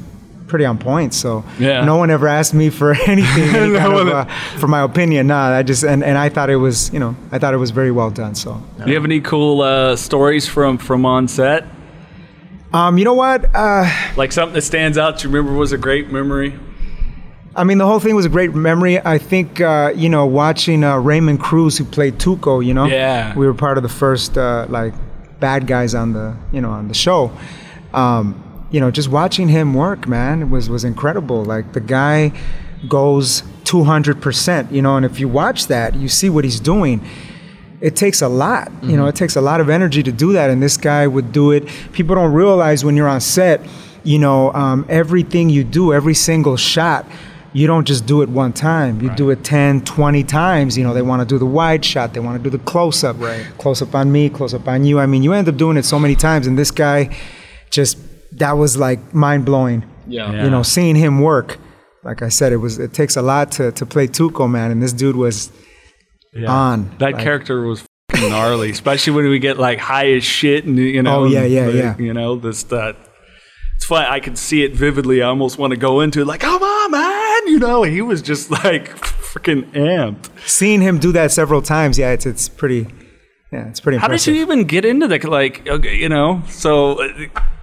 pretty 0.55 0.65
on 0.67 0.79
point. 0.79 1.13
So 1.13 1.43
Yeah. 1.59 1.85
no 1.85 1.97
one 1.97 2.11
ever 2.11 2.29
asked 2.29 2.55
me 2.55 2.71
for 2.71 2.93
anything, 3.09 3.55
any 3.57 3.73
No 3.79 3.99
of, 3.99 4.09
uh, 4.09 4.25
for 4.61 4.69
my 4.69 4.83
opinion. 4.83 5.27
Nah, 5.27 5.49
I 5.59 5.65
just 5.65 5.83
and, 5.83 6.05
and 6.05 6.17
I 6.17 6.29
thought 6.29 6.49
it 6.49 6.57
was, 6.57 6.93
you 6.93 7.01
know, 7.01 7.17
I 7.33 7.39
thought 7.41 7.55
it 7.55 7.59
was 7.59 7.73
very 7.73 7.91
well 7.91 8.11
done. 8.11 8.37
So. 8.37 8.63
Do 8.79 8.89
you 8.89 8.95
have 8.95 9.05
any 9.05 9.21
cool 9.21 9.63
uh, 9.63 9.97
stories 9.97 10.47
from 10.47 10.79
from 10.79 11.05
on 11.05 11.27
set? 11.27 11.65
Um, 12.73 12.99
you 12.99 13.05
know 13.05 13.15
what? 13.15 13.53
Uh, 13.53 13.85
Like 14.17 14.31
something 14.33 14.55
that 14.55 14.63
stands 14.63 14.97
out 14.97 15.19
to 15.19 15.29
you 15.29 15.35
remember 15.35 15.59
was 15.59 15.73
a 15.73 15.79
great 15.79 16.13
memory? 16.13 16.55
I 17.57 17.65
mean, 17.65 17.79
the 17.79 17.87
whole 17.87 18.01
thing 18.01 18.15
was 18.17 18.27
a 18.27 18.29
great 18.29 18.53
memory. 18.55 18.99
I 19.05 19.19
think, 19.19 19.61
uh, 19.61 19.93
you 19.95 20.09
know, 20.09 20.27
watching 20.27 20.83
uh, 20.85 20.97
Raymond 20.99 21.39
Cruz, 21.41 21.79
who 21.79 21.85
played 21.85 22.19
Tuco, 22.19 22.65
you 22.65 22.75
know, 22.75 22.87
Yeah. 22.87 23.33
we 23.37 23.47
were 23.47 23.55
part 23.55 23.77
of 23.77 23.83
the 23.83 23.89
first 23.89 24.37
uh, 24.39 24.67
like 24.69 24.93
bad 25.41 25.67
guys 25.67 25.95
on 25.95 26.13
the, 26.13 26.35
you 26.53 26.61
know, 26.61 26.71
on 26.71 26.87
the 26.89 26.95
show. 26.95 27.31
Um, 27.93 28.35
you 28.75 28.81
know, 28.81 28.91
just 28.91 29.09
watching 29.09 29.49
him 29.49 29.73
work, 29.73 30.09
man, 30.09 30.51
was 30.51 30.69
was 30.69 30.83
incredible. 30.83 31.45
Like 31.45 31.67
the 31.75 31.81
guy 31.81 32.33
goes 32.89 33.45
200 33.63 34.21
percent, 34.21 34.73
you 34.73 34.83
know, 34.83 34.97
and 34.97 35.07
if 35.07 35.21
you 35.21 35.29
watch 35.29 35.69
that, 35.69 35.95
you 35.95 36.09
see 36.09 36.29
what 36.29 36.43
he's 36.45 36.59
doing. 36.59 37.01
It 37.81 37.95
takes 37.95 38.21
a 38.21 38.29
lot, 38.29 38.73
you 38.83 38.97
know. 38.97 39.07
It 39.07 39.15
takes 39.15 39.37
a 39.37 39.41
lot 39.41 39.61
of 39.61 39.69
energy 39.69 40.03
to 40.03 40.11
do 40.11 40.33
that, 40.33 40.51
and 40.51 40.61
this 40.61 40.77
guy 40.77 41.07
would 41.07 41.31
do 41.31 41.53
it. 41.53 41.63
People 41.93 42.17
don't 42.17 42.33
realize 42.33 42.85
when 42.85 42.97
you're 42.97 43.07
on 43.17 43.21
set, 43.21 43.61
you 44.03 44.19
know, 44.19 44.53
um, 44.55 44.85
everything 44.89 45.51
you 45.51 45.63
do, 45.63 45.93
every 45.93 46.15
single 46.15 46.57
shot, 46.57 47.07
you 47.53 47.69
don't 47.69 47.87
just 47.87 48.07
do 48.07 48.23
it 48.23 48.29
one 48.29 48.53
time. 48.53 49.01
You 49.03 49.11
do 49.11 49.31
it 49.31 49.45
10, 49.45 49.83
20 49.85 50.25
times. 50.25 50.77
You 50.79 50.83
know, 50.83 50.95
they 50.95 51.03
want 51.03 51.21
to 51.21 51.27
do 51.33 51.39
the 51.39 51.47
wide 51.47 51.85
shot, 51.85 52.13
they 52.15 52.21
want 52.21 52.43
to 52.43 52.43
do 52.43 52.51
the 52.59 52.65
close 52.65 53.05
up, 53.05 53.17
Right. 53.21 53.47
close 53.59 53.81
up 53.83 53.95
on 53.95 54.11
me, 54.11 54.31
close 54.31 54.53
up 54.55 54.67
on 54.67 54.85
you. 54.85 54.99
I 54.99 55.07
mean, 55.07 55.23
you 55.23 55.33
end 55.33 55.49
up 55.49 55.57
doing 55.57 55.77
it 55.77 55.85
so 55.85 55.99
many 56.01 56.17
times, 56.17 56.47
and 56.49 56.59
this 56.59 56.73
guy 56.73 57.15
just 57.71 57.99
that 58.39 58.53
was 58.53 58.77
like 58.77 59.15
mind 59.15 59.45
blowing. 59.45 59.85
Yeah. 60.07 60.45
You 60.45 60.51
know, 60.51 60.63
seeing 60.63 60.97
him 60.97 61.21
work. 61.21 61.59
Like 62.03 62.21
I 62.23 62.29
said, 62.29 62.53
it 62.53 62.59
was 62.59 62.79
it 62.79 62.93
takes 62.93 63.17
a 63.17 63.23
lot 63.23 63.51
to 63.53 63.73
to 63.73 63.87
play 63.87 64.07
Tuco, 64.09 64.51
man, 64.51 64.71
and 64.71 64.83
this 64.83 64.93
dude 64.93 65.17
was 65.17 65.51
on. 66.47 66.91
That 66.99 67.13
Like- 67.15 67.23
character 67.23 67.63
was 67.67 67.85
gnarly, 68.15 68.71
especially 68.71 69.13
when 69.15 69.29
we 69.29 69.39
get 69.39 69.59
like 69.59 69.79
high 69.79 70.11
as 70.13 70.25
shit, 70.25 70.65
and 70.65 70.77
you 70.79 71.03
know, 71.03 71.21
Oh, 71.21 71.25
yeah, 71.25 71.45
yeah, 71.45 71.67
like, 71.67 71.75
yeah. 71.75 71.97
You 71.99 72.15
know, 72.15 72.37
this 72.37 72.63
that. 72.65 72.97
It's 73.77 73.87
fun. 73.87 74.05
I 74.09 74.21
can 74.21 74.37
see 74.37 74.63
it 74.63 74.73
vividly. 74.73 75.21
I 75.21 75.27
almost 75.27 75.59
want 75.59 75.73
to 75.73 75.77
go 75.77 76.01
into 76.01 76.21
it, 76.21 76.27
like, 76.29 76.41
come 76.41 76.63
on, 76.63 76.91
man. 76.93 77.49
You 77.49 77.59
know, 77.59 77.83
he 77.83 78.01
was 78.03 78.23
just 78.23 78.51
like 78.51 78.97
freaking 78.99 79.65
amped. 79.73 80.29
seeing 80.47 80.81
him 80.81 80.99
do 80.99 81.11
that 81.13 81.33
several 81.33 81.61
times, 81.61 81.99
yeah, 81.99 82.13
it's 82.13 82.25
it's 82.27 82.49
pretty, 82.49 82.87
yeah, 83.53 83.67
it's 83.69 83.81
pretty 83.81 83.99
How 83.99 84.07
did 84.07 84.13
impressive. 84.15 84.35
you 84.37 84.43
even 84.43 84.65
get 84.65 84.85
into 84.85 85.09
the 85.09 85.19
like? 85.29 85.67
Okay, 85.69 85.97
you 85.97 86.09
know, 86.09 86.43
so 86.49 87.03
uh, 87.03 87.09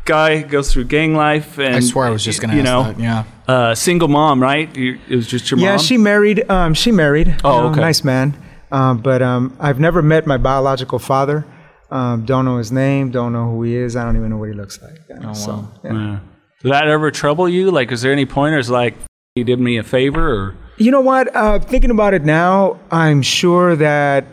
guy 0.05 0.41
goes 0.41 0.73
through 0.73 0.85
gang 0.85 1.15
life, 1.15 1.57
and 1.59 1.75
I 1.75 1.79
swear 1.79 2.07
I 2.07 2.09
was 2.09 2.23
just 2.23 2.41
gonna 2.41 2.53
you 2.55 2.61
ask 2.61 2.65
know, 2.65 2.83
that. 2.83 2.99
Yeah. 2.99 3.23
uh, 3.47 3.75
single 3.75 4.07
mom, 4.07 4.41
right? 4.41 4.73
You, 4.75 4.99
it 5.09 5.15
was 5.15 5.27
just 5.27 5.49
your 5.51 5.57
mom. 5.57 5.65
yeah, 5.65 5.77
she 5.77 5.97
married. 5.97 6.49
Um, 6.49 6.73
she 6.73 6.91
married. 6.91 7.35
Oh, 7.43 7.55
you 7.55 7.61
know, 7.63 7.69
okay. 7.71 7.81
nice 7.81 8.03
man. 8.03 8.35
Um, 8.71 8.99
but 8.99 9.21
um, 9.21 9.55
I've 9.59 9.79
never 9.79 10.01
met 10.01 10.25
my 10.25 10.37
biological 10.37 10.99
father. 10.99 11.45
Um, 11.89 12.23
don't 12.25 12.45
know 12.45 12.57
his 12.57 12.71
name. 12.71 13.11
Don't 13.11 13.33
know 13.33 13.51
who 13.51 13.63
he 13.63 13.75
is. 13.75 13.95
I 13.97 14.05
don't 14.05 14.15
even 14.15 14.29
know 14.29 14.37
what 14.37 14.47
he 14.49 14.55
looks 14.55 14.81
like. 14.81 14.97
Yeah, 15.09 15.29
Oh, 15.29 15.33
so, 15.33 15.51
wow. 15.51 15.71
yeah. 15.83 15.93
Yeah. 15.93 16.19
Did 16.63 16.71
that 16.71 16.87
ever 16.87 17.11
trouble 17.11 17.49
you? 17.49 17.69
Like, 17.71 17.91
is 17.91 18.01
there 18.01 18.13
any 18.13 18.25
pointers 18.25 18.69
like 18.69 18.95
he 19.35 19.43
did 19.43 19.59
me 19.59 19.77
a 19.77 19.83
favor 19.83 20.33
or? 20.33 20.55
You 20.77 20.91
know 20.91 21.01
what? 21.01 21.35
Uh, 21.35 21.59
thinking 21.59 21.91
about 21.91 22.13
it 22.13 22.23
now, 22.23 22.79
I'm 22.91 23.21
sure 23.21 23.75
that 23.75 24.25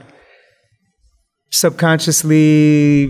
subconsciously, 1.50 3.06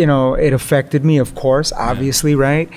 you 0.00 0.06
know, 0.06 0.34
it 0.34 0.52
affected 0.52 1.04
me, 1.04 1.16
of 1.18 1.34
course, 1.34 1.72
obviously, 1.72 2.34
right? 2.34 2.68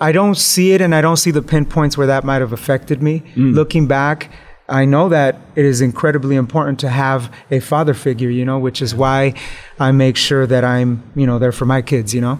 I 0.00 0.10
don't 0.12 0.36
see 0.36 0.72
it 0.74 0.80
and 0.80 0.94
I 0.94 1.00
don't 1.00 1.16
see 1.24 1.30
the 1.30 1.42
pinpoints 1.42 1.96
where 1.96 2.06
that 2.08 2.24
might 2.24 2.40
have 2.40 2.52
affected 2.52 3.02
me. 3.02 3.22
Looking 3.54 3.86
back, 3.86 4.30
I 4.68 4.84
know 4.86 5.08
that 5.10 5.36
it 5.56 5.64
is 5.64 5.80
incredibly 5.80 6.36
important 6.36 6.80
to 6.80 6.88
have 6.88 7.30
a 7.50 7.60
father 7.60 7.94
figure, 7.94 8.30
you 8.30 8.44
know, 8.44 8.58
which 8.58 8.80
is 8.82 8.94
why 8.94 9.34
I 9.78 9.92
make 9.92 10.16
sure 10.16 10.46
that 10.46 10.64
I'm, 10.64 11.02
you 11.14 11.26
know, 11.26 11.38
there 11.38 11.52
for 11.52 11.66
my 11.66 11.82
kids, 11.82 12.14
you 12.14 12.20
know. 12.22 12.38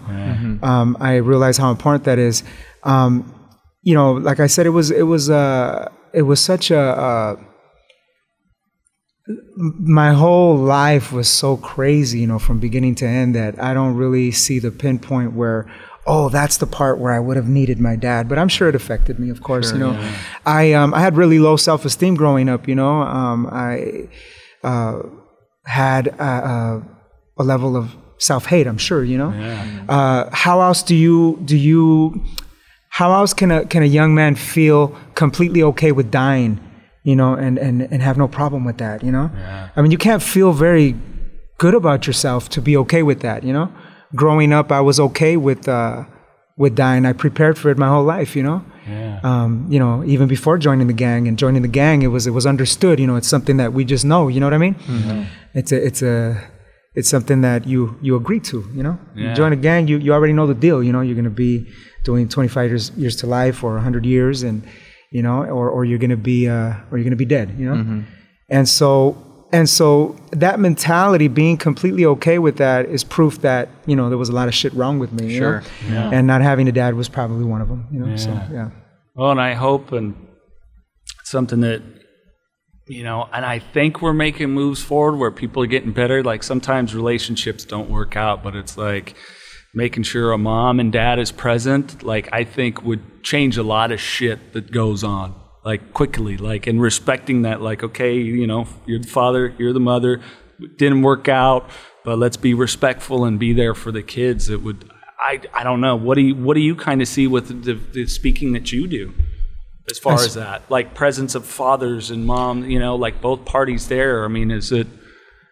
Um, 0.63 0.97
I 0.99 1.15
realize 1.17 1.57
how 1.57 1.71
important 1.71 2.03
that 2.05 2.19
is. 2.19 2.43
Um, 2.83 3.31
you 3.83 3.93
know, 3.93 4.13
like 4.13 4.39
I 4.39 4.47
said, 4.47 4.65
it 4.65 4.71
was, 4.71 4.89
it 4.91 5.03
was, 5.03 5.29
uh, 5.29 5.89
it 6.13 6.23
was 6.23 6.39
such 6.41 6.71
a, 6.71 6.79
uh, 6.79 7.35
my 9.27 10.13
whole 10.13 10.55
life 10.55 11.11
was 11.11 11.27
so 11.27 11.57
crazy, 11.57 12.19
you 12.19 12.27
know, 12.27 12.39
from 12.39 12.59
beginning 12.59 12.95
to 12.95 13.07
end 13.07 13.35
that 13.35 13.61
I 13.61 13.73
don't 13.73 13.95
really 13.95 14.31
see 14.31 14.59
the 14.59 14.71
pinpoint 14.71 15.33
where, 15.33 15.65
oh, 16.05 16.29
that's 16.29 16.57
the 16.57 16.67
part 16.67 16.99
where 16.99 17.11
I 17.11 17.19
would 17.19 17.35
have 17.35 17.47
needed 17.47 17.79
my 17.79 17.95
dad. 17.95 18.29
But 18.29 18.37
I'm 18.37 18.49
sure 18.49 18.69
it 18.69 18.75
affected 18.75 19.17
me, 19.17 19.29
of 19.29 19.41
course. 19.41 19.71
you 19.71 19.79
know, 19.79 20.13
I 20.45 20.73
um, 20.73 20.93
I 20.93 21.01
had 21.01 21.17
really 21.17 21.39
low 21.39 21.57
self 21.57 21.85
esteem 21.85 22.15
growing 22.15 22.49
up. 22.49 22.67
You 22.67 22.75
know, 22.75 23.01
um, 23.01 23.47
I 23.51 24.09
uh, 24.63 25.01
had 25.65 26.07
a, 26.07 26.23
a, 26.23 26.83
a 27.37 27.43
level 27.43 27.75
of 27.75 27.95
self 28.19 28.45
hate. 28.45 28.67
I'm 28.67 28.77
sure. 28.77 29.03
You 29.03 29.17
know, 29.17 29.31
uh, 29.89 30.29
how 30.31 30.61
else 30.61 30.83
do 30.83 30.95
you 30.95 31.41
do 31.45 31.57
you 31.57 32.23
how 32.89 33.11
else 33.11 33.33
can 33.33 33.49
a 33.49 33.65
can 33.65 33.81
a 33.81 33.87
young 33.87 34.13
man 34.13 34.35
feel 34.35 34.95
completely 35.15 35.63
okay 35.63 35.91
with 35.91 36.11
dying 36.11 36.59
you 37.09 37.15
know 37.19 37.31
and 37.45 37.55
and 37.65 37.75
and 37.93 37.99
have 38.01 38.17
no 38.23 38.27
problem 38.39 38.61
with 38.69 38.77
that 38.85 38.97
you 39.07 39.11
know 39.15 39.27
i 39.75 39.81
mean 39.81 39.91
you 39.95 40.01
can't 40.07 40.23
feel 40.35 40.51
very 40.67 40.87
good 41.63 41.75
about 41.81 41.99
yourself 42.07 42.49
to 42.55 42.59
be 42.69 42.73
okay 42.83 43.03
with 43.09 43.19
that 43.27 43.39
you 43.47 43.53
know 43.57 43.67
growing 44.21 44.51
up 44.59 44.67
i 44.79 44.81
was 44.89 44.97
okay 45.07 45.35
with 45.47 45.61
uh 45.79 46.03
with 46.57 46.73
dying 46.75 47.03
i 47.05 47.13
prepared 47.25 47.55
for 47.61 47.67
it 47.71 47.77
my 47.85 47.89
whole 47.93 48.03
life 48.17 48.31
you 48.35 48.43
know 48.43 48.59
um, 49.29 49.65
you 49.73 49.79
know, 49.83 50.03
even 50.13 50.27
before 50.27 50.55
joining 50.59 50.85
the 50.85 50.93
gang 51.05 51.27
and 51.27 51.39
joining 51.43 51.63
the 51.63 51.73
gang, 51.81 52.03
it 52.03 52.11
was 52.15 52.27
it 52.27 52.33
was 52.39 52.45
understood. 52.45 52.99
You 52.99 53.07
know, 53.09 53.15
it's 53.15 53.27
something 53.35 53.57
that 53.57 53.73
we 53.73 53.83
just 53.93 54.05
know. 54.05 54.27
You 54.33 54.39
know 54.39 54.45
what 54.45 54.53
I 54.53 54.59
mean? 54.67 54.75
It's 55.59 55.71
a 55.71 55.79
it's 55.87 56.01
a 56.03 56.17
it's 56.93 57.09
something 57.15 57.41
that 57.41 57.65
you 57.65 57.81
you 58.05 58.15
agree 58.15 58.39
to. 58.51 58.57
You 58.77 58.83
know, 58.83 58.95
Yeah. 59.15 59.29
you 59.29 59.35
join 59.41 59.51
a 59.53 59.55
gang, 59.69 59.87
you 59.87 59.97
you 60.05 60.13
already 60.13 60.33
know 60.33 60.45
the 60.53 60.59
deal. 60.67 60.83
You 60.83 60.93
know, 60.93 61.01
you're 61.05 61.15
gonna 61.21 61.39
be 61.47 61.65
doing 62.03 62.29
25 62.29 62.69
years 62.69 62.91
years 62.95 63.15
to 63.21 63.25
life 63.25 63.63
or 63.65 63.71
100 63.73 64.05
years, 64.05 64.43
and 64.43 64.61
you 65.15 65.21
know, 65.25 65.37
or 65.57 65.65
or 65.75 65.81
you're 65.85 65.99
gonna 66.05 66.23
be 66.33 66.39
uh, 66.57 66.73
or 66.89 66.97
you're 66.97 67.03
gonna 67.09 67.23
be 67.27 67.31
dead. 67.37 67.47
You 67.57 67.65
know, 67.69 68.03
and 68.49 68.67
so. 68.67 69.21
And 69.53 69.69
so 69.69 70.17
that 70.31 70.59
mentality, 70.59 71.27
being 71.29 71.55
completely 71.55 72.03
okay 72.13 72.39
with 72.39 72.57
that, 72.57 72.87
is 72.95 73.05
proof 73.05 73.39
that 73.41 73.69
you 73.85 73.95
know 73.95 74.09
there 74.09 74.17
was 74.17 74.27
a 74.27 74.33
lot 74.33 74.47
of 74.49 74.53
shit 74.53 74.73
wrong 74.73 74.99
with 74.99 75.11
me. 75.13 75.33
you 75.33 75.39
know? 75.39 75.61
Sure. 75.61 76.11
And 76.15 76.27
not 76.27 76.41
having 76.41 76.67
a 76.67 76.73
dad 76.73 76.95
was 76.95 77.07
probably 77.07 77.45
one 77.45 77.61
of 77.61 77.69
them. 77.69 77.87
You 77.93 77.99
know. 77.99 78.17
So 78.17 78.31
Yeah. 78.31 78.49
yeah. 78.51 78.69
Well, 79.15 79.31
and 79.31 79.39
I 79.39 79.53
hope 79.53 79.93
and 79.93 80.13
something 81.23 81.61
that 81.61 81.81
you 82.87 83.03
know, 83.03 83.29
and 83.31 83.45
I 83.45 83.59
think 83.59 84.01
we're 84.01 84.13
making 84.27 84.49
moves 84.49 84.81
forward 84.83 85.17
where 85.17 85.31
people 85.31 85.63
are 85.63 85.67
getting 85.75 85.93
better. 85.93 86.21
Like 86.21 86.43
sometimes 86.43 86.93
relationships 86.93 87.63
don't 87.63 87.89
work 87.89 88.17
out, 88.17 88.43
but 88.43 88.55
it's 88.55 88.77
like 88.77 89.15
making 89.75 90.03
sure 90.03 90.31
a 90.31 90.37
mom 90.37 90.79
and 90.79 90.91
dad 90.91 91.19
is 91.19 91.31
present. 91.31 92.01
Like 92.03 92.29
I 92.31 92.43
think 92.43 92.81
would 92.83 93.23
change 93.23 93.57
a 93.57 93.63
lot 93.63 93.91
of 93.91 93.99
shit 93.99 94.53
that 94.53 94.71
goes 94.71 95.03
on. 95.03 95.35
Like 95.63 95.93
quickly, 95.93 96.37
like 96.37 96.67
and 96.67 96.81
respecting 96.81 97.41
that. 97.43 97.61
Like 97.61 97.83
okay, 97.83 98.15
you 98.15 98.47
know, 98.47 98.67
you're 98.85 98.99
the 98.99 99.07
father, 99.07 99.53
you're 99.57 99.73
the 99.73 99.79
mother. 99.79 100.21
It 100.59 100.77
didn't 100.77 101.01
work 101.01 101.27
out, 101.27 101.69
but 102.03 102.17
let's 102.17 102.37
be 102.37 102.53
respectful 102.53 103.25
and 103.25 103.37
be 103.39 103.51
there 103.53 103.73
for 103.73 103.91
the 103.91 104.03
kids. 104.03 104.49
It 104.49 104.61
would. 104.63 104.89
I, 105.17 105.41
I 105.53 105.63
don't 105.63 105.81
know. 105.81 105.95
What 105.95 106.15
do 106.15 106.21
you 106.21 106.35
what 106.35 106.53
do 106.53 106.59
you 106.61 106.75
kind 106.75 107.01
of 107.01 107.07
see 107.07 107.25
with 107.25 107.63
the, 107.63 107.73
the 107.73 108.05
speaking 108.07 108.53
that 108.53 108.71
you 108.71 108.87
do? 108.87 109.13
as 109.89 109.99
far 109.99 110.13
As- 110.15 110.25
as 110.25 110.33
that 110.33 110.63
like 110.71 110.95
presence 110.95 111.35
of 111.35 111.45
fathers 111.45 112.09
and 112.09 112.25
mom 112.25 112.67
you 112.67 112.79
know 112.79 112.95
like 112.95 113.21
both 113.21 113.45
parties 113.45 113.87
there 113.87 114.25
i 114.25 114.27
mean 114.27 114.49
is 114.49 114.71
it 114.71 114.87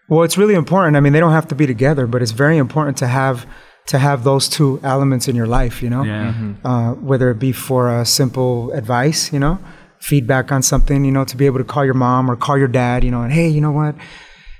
Well, 0.09 0.23
it's 0.23 0.39
really 0.39 0.55
important. 0.55 0.97
I 0.97 1.01
mean, 1.01 1.13
they 1.13 1.19
don't 1.19 1.31
have 1.33 1.47
to 1.49 1.55
be 1.55 1.67
together, 1.67 2.07
but 2.07 2.21
it's 2.23 2.31
very 2.31 2.57
important 2.57 2.97
to 2.97 3.07
have 3.07 3.45
to 3.87 3.97
have 3.97 4.23
those 4.23 4.47
two 4.47 4.79
elements 4.83 5.27
in 5.27 5.35
your 5.35 5.47
life. 5.47 5.81
You 5.83 5.89
know, 5.89 6.03
yeah 6.03 6.33
uh, 6.63 6.93
whether 6.93 7.29
it 7.31 7.39
be 7.39 7.51
for 7.51 7.89
a 7.89 8.05
simple 8.05 8.71
advice, 8.71 9.31
you 9.33 9.39
know, 9.39 9.59
feedback 9.99 10.51
on 10.51 10.61
something, 10.61 11.05
you 11.05 11.11
know, 11.11 11.25
to 11.25 11.37
be 11.37 11.45
able 11.45 11.59
to 11.59 11.63
call 11.65 11.85
your 11.85 11.93
mom 11.93 12.29
or 12.29 12.35
call 12.35 12.57
your 12.57 12.67
dad, 12.67 13.03
you 13.03 13.11
know, 13.11 13.21
and 13.21 13.31
hey, 13.33 13.47
you 13.47 13.61
know 13.61 13.71
what, 13.71 13.95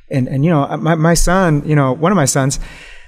and 0.09 0.27
and 0.27 0.43
you 0.45 0.51
know, 0.51 0.65
my 0.77 0.95
my 0.95 1.13
son, 1.13 1.61
you 1.65 1.75
know, 1.75 1.93
one 1.93 2.11
of 2.11 2.15
my 2.15 2.25
sons. 2.25 2.59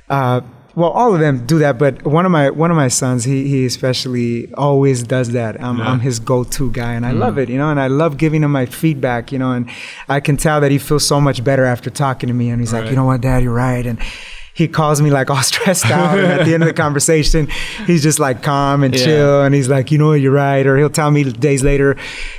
Uh, 0.10 0.41
well, 0.75 0.89
all 0.91 1.13
of 1.13 1.21
them 1.21 1.45
do 1.45 1.60
that, 1.60 1.78
but 1.80 2.06
one 2.06 2.25
of 2.25 2.32
my 2.34 2.49
one 2.49 2.69
of 2.69 2.75
my 2.75 2.89
sons, 2.89 3.23
he 3.23 3.47
he 3.47 3.65
especially 3.65 4.54
always 4.56 5.04
does 5.04 5.30
that. 5.32 5.56
I'm, 5.63 5.80
I'm 5.80 5.99
his 6.01 6.19
go-to 6.19 6.69
guy, 6.71 6.93
and 6.93 7.06
I 7.06 7.12
love 7.12 7.38
it, 7.38 7.47
you 7.47 7.58
know, 7.58 7.69
and 7.71 7.80
I 7.80 7.88
love 7.88 8.17
giving 8.17 8.43
him 8.43 8.51
my 8.51 8.65
feedback, 8.65 9.32
you 9.32 9.39
know, 9.39 9.54
and 9.54 9.69
I 10.10 10.19
can 10.19 10.36
tell 10.36 10.60
that 10.60 10.71
he 10.71 10.78
feels 10.78 11.08
so 11.08 11.21
much 11.21 11.45
better 11.45 11.63
after 11.63 11.89
talking 11.89 12.28
to 12.28 12.34
me, 12.34 12.49
and 12.49 12.60
he's 12.60 12.73
like, 12.73 12.89
you 12.89 12.95
know 12.97 13.06
what, 13.06 13.21
Dad, 13.21 13.41
you're 13.41 13.54
right, 13.54 13.86
and 13.86 13.97
he 14.56 14.68
calls 14.68 15.02
me 15.02 15.10
like 15.12 15.30
all 15.30 15.44
stressed 15.54 15.86
out, 15.91 16.18
and 16.18 16.32
at 16.39 16.46
the 16.46 16.54
end 16.56 16.63
of 16.63 16.68
the 16.68 16.74
conversation, 16.86 17.48
he's 17.86 18.02
just 18.02 18.20
like 18.20 18.41
calm 18.41 18.84
and 18.84 18.96
Yeah. 18.96 19.06
chill, 19.06 19.44
and 19.44 19.54
he's 19.54 19.70
like, 19.70 19.91
you 19.91 19.98
know 20.00 20.13
you're 20.13 20.32
right, 20.32 20.65
or 20.65 20.78
he'll 20.78 20.89
tell 21.02 21.12
me 21.12 21.24
days 21.32 21.62
later, 21.63 21.96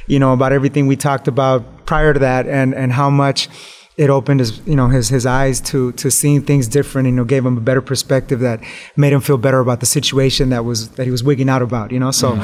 you 0.08 0.18
know, 0.18 0.32
about 0.32 0.52
everything 0.52 0.86
we 0.88 0.96
talked 0.96 1.28
about 1.28 1.60
prior 1.86 2.12
to 2.12 2.18
that, 2.20 2.46
and 2.48 2.74
and 2.74 2.92
how 2.92 3.10
much 3.10 3.48
it 3.96 4.10
opened 4.10 4.40
his 4.40 4.60
you 4.66 4.76
know 4.76 4.88
his 4.88 5.08
his 5.08 5.24
eyes 5.24 5.60
to 5.70 5.92
to 5.92 6.10
seeing 6.10 6.42
things 6.42 6.68
different 6.68 7.06
and 7.08 7.14
you 7.14 7.20
know 7.22 7.24
gave 7.24 7.44
him 7.46 7.56
a 7.56 7.60
better 7.60 7.80
perspective 7.80 8.40
that 8.40 8.60
made 8.96 9.12
him 9.12 9.20
feel 9.22 9.38
better 9.38 9.60
about 9.60 9.80
the 9.80 9.86
situation 9.86 10.50
that 10.50 10.64
was 10.66 10.90
that 10.96 11.04
he 11.04 11.10
was 11.10 11.22
wigging 11.24 11.48
out 11.48 11.62
about 11.62 11.90
you 11.92 11.98
know? 11.98 12.10
So 12.10 12.38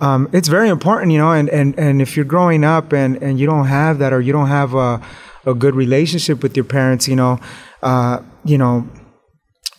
um, 0.00 0.28
it's 0.32 0.48
very 0.48 0.68
important 0.70 1.12
you 1.12 1.18
know 1.18 1.32
and 1.32 1.48
and 1.50 1.78
and 1.78 2.00
if 2.00 2.16
you're 2.16 2.24
growing 2.24 2.64
up 2.64 2.92
and 2.92 3.22
and 3.22 3.38
you 3.40 3.46
don't 3.46 3.66
have 3.66 3.98
that 3.98 4.12
or 4.14 4.20
you 4.22 4.32
don't 4.32 4.48
have 4.48 4.74
a 4.74 5.00
a 5.44 5.54
good 5.54 5.74
relationship 5.74 6.42
with 6.42 6.56
your 6.56 6.64
parents 6.64 7.06
you 7.08 7.16
know 7.16 7.38
uh, 7.82 8.20
you 8.44 8.56
know 8.58 8.88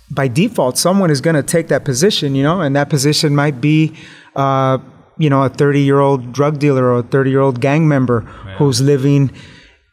by 0.10 0.28
default, 0.28 0.78
someone 0.78 1.12
is 1.12 1.22
going 1.22 1.36
to 1.36 1.44
take 1.44 1.68
that 1.68 1.84
position, 1.84 2.36
you 2.36 2.44
know, 2.44 2.62
and 2.62 2.76
that 2.76 2.90
position 2.90 3.36
might 3.36 3.60
be, 3.60 3.94
uh, 4.36 4.78
you 5.18 5.30
know, 5.30 5.44
a 5.44 5.50
30 5.50 5.82
year 5.82 6.00
old 6.00 6.32
drug 6.32 6.60
dealer 6.60 6.86
or 6.86 7.00
a 7.00 7.04
30 7.04 7.30
year 7.30 7.42
old 7.42 7.60
gang 7.60 7.88
member 7.88 8.22
who's 8.58 8.82
living 8.82 9.32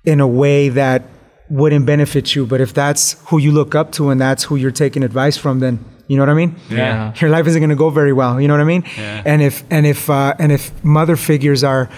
in 0.05 0.21
a 0.21 0.29
way 0.29 0.69
that 0.69 1.03
wouldn't 1.51 1.87
benefit 1.87 2.35
you. 2.35 2.47
But 2.47 2.61
if 2.61 2.73
that's 2.73 3.21
who 3.29 3.39
you 3.39 3.53
look 3.53 3.75
up 3.75 3.93
to 3.93 4.11
and 4.11 4.21
that's 4.21 4.45
who 4.45 4.57
you're 4.57 4.71
taking 4.71 5.03
advice 5.03 5.37
from, 5.37 5.61
then 5.61 5.85
you 6.07 6.17
know 6.17 6.23
what 6.23 6.31
I 6.31 6.35
mean? 6.35 6.57
Yeah. 6.69 7.15
Your 7.17 7.31
life 7.31 7.47
isn't 7.47 7.61
going 7.61 7.71
to 7.71 7.77
go 7.77 7.91
very 7.91 8.13
well. 8.13 8.41
You 8.41 8.47
know 8.49 8.55
what 8.55 8.61
I 8.61 8.65
mean? 8.65 8.85
Yeah. 8.97 9.23
And 9.25 9.43
if 9.43 9.65
and 9.71 9.87
if 9.87 10.11
uh, 10.11 10.35
and 10.39 10.53
if 10.53 10.85
mother 10.85 11.17
figures 11.17 11.65
are 11.65 11.89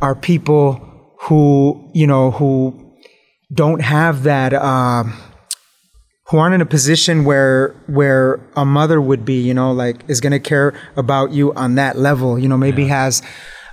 are 0.00 0.14
people 0.14 1.14
who 1.22 1.90
you 1.92 2.06
know 2.06 2.30
who 2.30 2.94
don't 3.52 3.82
have 3.82 4.22
that. 4.22 4.54
Um, 4.54 5.14
who 6.28 6.38
aren't 6.38 6.54
in 6.54 6.60
a 6.60 6.66
position 6.66 7.24
where 7.24 7.68
where 7.86 8.40
a 8.56 8.64
mother 8.64 9.00
would 9.00 9.24
be, 9.24 9.40
you 9.40 9.54
know, 9.54 9.72
like 9.72 10.02
is 10.08 10.20
going 10.20 10.32
to 10.32 10.40
care 10.40 10.74
about 10.96 11.30
you 11.30 11.52
on 11.54 11.76
that 11.76 11.96
level, 11.96 12.38
you 12.38 12.48
know, 12.48 12.56
maybe 12.56 12.86
has 12.86 13.22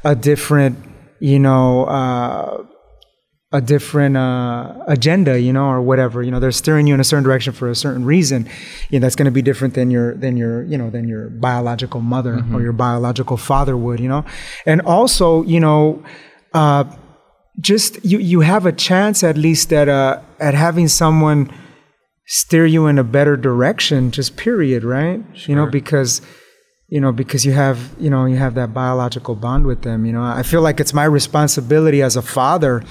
a 0.03 0.15
different, 0.15 0.77
you 1.19 1.39
know, 1.39 1.85
uh, 1.85 2.63
a 3.51 3.61
different 3.61 4.17
uh, 4.17 4.73
agenda, 4.87 5.39
you 5.39 5.53
know, 5.53 5.65
or 5.65 5.81
whatever. 5.81 6.21
You 6.21 6.31
know, 6.31 6.39
they're 6.39 6.51
steering 6.51 6.85
you 6.85 6.93
in 6.93 6.99
a 6.99 7.03
certain 7.03 7.23
direction 7.23 7.53
for 7.53 7.69
a 7.69 7.75
certain 7.75 8.05
reason. 8.05 8.47
You 8.89 8.99
know, 8.99 9.05
that's 9.05 9.15
going 9.15 9.25
to 9.25 9.31
be 9.31 9.41
different 9.41 9.73
than 9.73 9.89
your 9.89 10.15
than 10.15 10.37
your 10.37 10.63
you 10.63 10.77
know 10.77 10.91
than 10.91 11.07
your 11.07 11.29
biological 11.29 12.01
mother 12.01 12.43
or 12.53 12.61
your 12.61 12.73
biological 12.73 13.37
father 13.37 13.75
would. 13.75 13.99
You 13.99 14.09
know, 14.09 14.25
and 14.65 14.81
also 14.81 15.43
you 15.43 15.59
know. 15.59 16.03
Uh, 16.53 16.83
just 17.61 18.03
you, 18.03 18.17
you 18.17 18.39
have 18.39 18.65
a 18.65 18.71
chance 18.71 19.23
at 19.23 19.37
least 19.37 19.71
at 19.71 19.87
uh, 19.87 20.19
at 20.39 20.55
having 20.55 20.87
someone 20.87 21.51
steer 22.25 22.65
you 22.65 22.88
in 22.88 22.97
a 22.97 23.03
better 23.03 23.36
direction 23.36 24.12
just 24.12 24.38
period 24.38 24.83
right? 24.83 25.23
You 25.47 25.55
know 25.55 25.67
because 25.67 26.21
you 26.88 27.01
know 27.01 27.12
because 27.12 27.45
you 27.45 27.51
have 27.53 27.93
you 27.99 28.09
know 28.09 28.25
you 28.25 28.38
have 28.38 28.55
that 28.55 28.73
biological 28.73 29.36
bond 29.36 29.65
with 29.65 29.81
them 29.81 30.05
you 30.05 30.13
know? 30.13 30.23
I 30.23 30.43
feel 30.43 30.62
like 30.62 30.79
it's 30.79 30.93
my 30.93 31.05
responsibility 31.05 32.01
as 32.01 32.15
a 32.15 32.21
father 32.21 32.83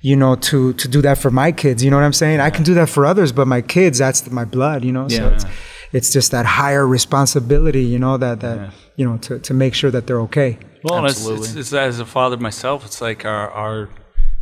you 0.00 0.16
know 0.16 0.36
to 0.36 0.72
to 0.74 0.88
do 0.88 1.02
that 1.02 1.18
for 1.18 1.30
my 1.30 1.52
kids 1.52 1.84
you 1.84 1.90
know 1.90 1.96
what 1.96 2.04
i'm 2.04 2.12
saying? 2.12 2.40
I 2.40 2.50
can 2.50 2.64
do 2.64 2.74
that 2.74 2.88
for 2.88 3.04
others 3.04 3.32
but 3.32 3.46
my 3.46 3.60
kids 3.60 3.98
that's 3.98 4.30
my 4.30 4.44
blood 4.44 4.84
you 4.84 4.92
know? 4.92 5.08
So 5.08 5.28
it's 5.28 5.44
it's 5.92 6.12
just 6.12 6.30
that 6.30 6.46
higher 6.46 6.86
responsibility 6.86 7.84
you 7.84 7.98
know 7.98 8.16
that 8.16 8.40
that 8.40 8.72
you 8.96 9.04
know 9.04 9.18
to 9.18 9.38
to 9.40 9.54
make 9.54 9.74
sure 9.74 9.90
that 9.90 10.06
they're 10.06 10.20
okay. 10.22 10.58
Well 10.84 10.98
and 10.98 11.06
it's, 11.06 11.26
it's, 11.26 11.54
it's 11.54 11.72
as 11.72 12.00
a 12.00 12.06
father 12.06 12.36
myself 12.36 12.84
it's 12.84 13.00
like 13.00 13.24
our 13.24 13.50
our 13.50 13.88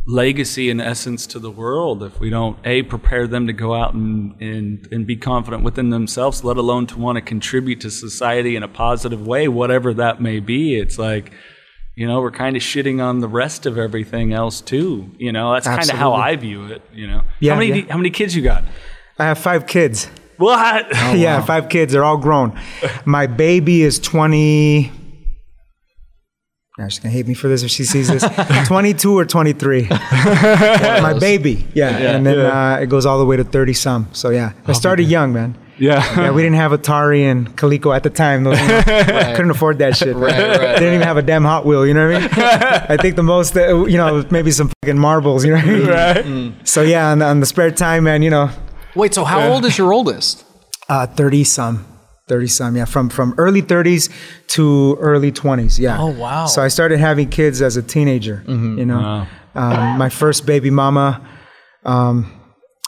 legacy 0.07 0.69
in 0.69 0.81
essence 0.81 1.27
to 1.27 1.37
the 1.37 1.51
world 1.51 2.01
if 2.01 2.19
we 2.19 2.29
don't 2.29 2.57
a 2.65 2.81
prepare 2.83 3.27
them 3.27 3.45
to 3.45 3.53
go 3.53 3.75
out 3.75 3.93
and, 3.93 4.35
and 4.41 4.87
and 4.91 5.05
be 5.05 5.15
confident 5.15 5.63
within 5.63 5.91
themselves 5.91 6.43
let 6.43 6.57
alone 6.57 6.87
to 6.87 6.97
want 6.97 7.17
to 7.17 7.21
contribute 7.21 7.79
to 7.79 7.91
society 7.91 8.55
in 8.55 8.63
a 8.63 8.67
positive 8.67 9.27
way 9.27 9.47
whatever 9.47 9.93
that 9.93 10.19
may 10.19 10.39
be 10.39 10.75
it's 10.75 10.97
like 10.97 11.31
you 11.95 12.07
know 12.07 12.19
we're 12.19 12.31
kind 12.31 12.55
of 12.55 12.63
shitting 12.63 12.99
on 12.99 13.19
the 13.19 13.27
rest 13.27 13.67
of 13.67 13.77
everything 13.77 14.33
else 14.33 14.59
too 14.59 15.07
you 15.19 15.31
know 15.31 15.53
that's 15.53 15.67
kind 15.67 15.89
of 15.89 15.95
how 15.95 16.13
i 16.13 16.35
view 16.35 16.65
it 16.65 16.81
you 16.91 17.05
know 17.05 17.21
Yeah, 17.39 17.53
how 17.53 17.59
many 17.59 17.81
yeah. 17.81 17.91
how 17.91 17.97
many 17.97 18.09
kids 18.09 18.35
you 18.35 18.41
got 18.41 18.63
i 19.19 19.25
have 19.25 19.37
five 19.37 19.67
kids 19.67 20.09
what 20.37 20.87
yeah, 21.15 21.39
oh, 21.39 21.45
five 21.45 21.69
kids. 21.69 21.93
They're 21.93 22.03
all 22.03 22.17
grown. 22.17 22.59
My 23.05 23.27
baby 23.27 23.83
is 23.83 23.99
20. 23.99 24.91
Yeah, 26.81 26.87
she's 26.87 26.97
gonna 26.99 27.13
hate 27.13 27.27
me 27.27 27.35
for 27.35 27.47
this 27.47 27.61
if 27.61 27.69
she 27.69 27.83
sees 27.83 28.07
this. 28.07 28.25
22 28.67 29.15
or 29.17 29.23
23. 29.23 29.87
My 29.89 31.13
baby. 31.19 31.67
Yeah. 31.75 31.89
and 32.15 32.25
then 32.25 32.39
Uh, 32.39 32.79
it 32.81 32.87
goes 32.87 33.05
all 33.05 33.19
the 33.19 33.25
way 33.25 33.37
to 33.37 33.43
30 33.43 33.73
some. 33.73 34.07
So 34.13 34.29
yeah, 34.31 34.53
I 34.65 34.73
started 34.73 35.03
young, 35.03 35.31
man. 35.31 35.55
yeah 35.77 36.01
Yeah, 36.19 36.31
we 36.31 36.41
didn't 36.41 36.55
have 36.57 36.71
Atari 36.71 37.21
and 37.31 37.55
Coleco 37.55 37.95
at 37.95 38.01
the 38.01 38.09
time. 38.09 38.43
Those, 38.45 38.59
you 38.59 38.67
know, 38.67 38.81
Couldn't 39.35 39.51
afford 39.51 39.77
that 39.77 39.95
shit. 39.95 40.15
Right, 40.15 40.31
right, 40.31 40.57
They 40.59 40.79
didn't 40.79 40.95
even 40.95 41.07
have 41.07 41.17
a 41.17 41.21
damn 41.21 41.43
Hot 41.43 41.65
Wheel. 41.67 41.85
You 41.85 41.93
know 41.93 42.07
what 42.09 42.17
I 42.17 42.19
mean? 42.21 42.29
I 42.89 42.97
think 42.97 43.15
the 43.15 43.23
most, 43.23 43.55
uh, 43.55 43.85
you 43.85 43.97
know, 43.97 44.25
maybe 44.31 44.49
some 44.49 44.69
fucking 44.81 44.97
marbles. 44.97 45.45
You 45.45 45.51
know 45.55 45.61
what 45.61 46.17
I 46.17 46.23
mean? 46.23 46.55
So 46.63 46.81
yeah, 46.81 47.11
on, 47.11 47.21
on 47.21 47.39
the 47.41 47.45
spare 47.45 47.69
time, 47.69 48.05
man, 48.05 48.23
you 48.23 48.31
know, 48.31 48.49
Wait, 48.95 49.13
so 49.13 49.23
how 49.23 49.47
old 49.51 49.65
is 49.65 49.77
your 49.77 49.93
oldest? 49.93 50.43
uh, 50.89 51.05
30 51.05 51.43
some. 51.43 51.85
30 52.31 52.47
some, 52.47 52.73
yeah. 52.79 52.85
From 52.85 53.09
from 53.09 53.29
early 53.37 53.61
30s 53.61 54.03
to 54.55 54.63
early 55.09 55.31
20s, 55.31 55.77
yeah. 55.79 55.97
Oh, 55.99 56.11
wow. 56.23 56.45
So 56.53 56.57
I 56.67 56.69
started 56.77 56.99
having 57.09 57.27
kids 57.29 57.61
as 57.61 57.75
a 57.77 57.83
teenager, 57.95 58.37
you 58.47 58.85
know. 58.91 59.01
Um, 59.53 59.97
my 60.03 60.09
first 60.21 60.45
baby 60.45 60.69
mama, 60.83 61.07
um, 61.93 62.15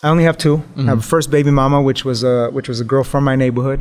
I 0.04 0.08
only 0.14 0.24
have 0.30 0.38
2 0.38 0.64
I 0.78 0.82
have 0.92 1.00
a 1.00 1.08
first 1.16 1.28
baby 1.30 1.52
mama, 1.52 1.78
which 1.90 2.02
was 2.10 2.24
a 2.24 2.36
which 2.58 2.68
was 2.72 2.80
a 2.80 2.86
girl 2.94 3.04
from 3.04 3.24
my 3.30 3.36
neighborhood. 3.44 3.80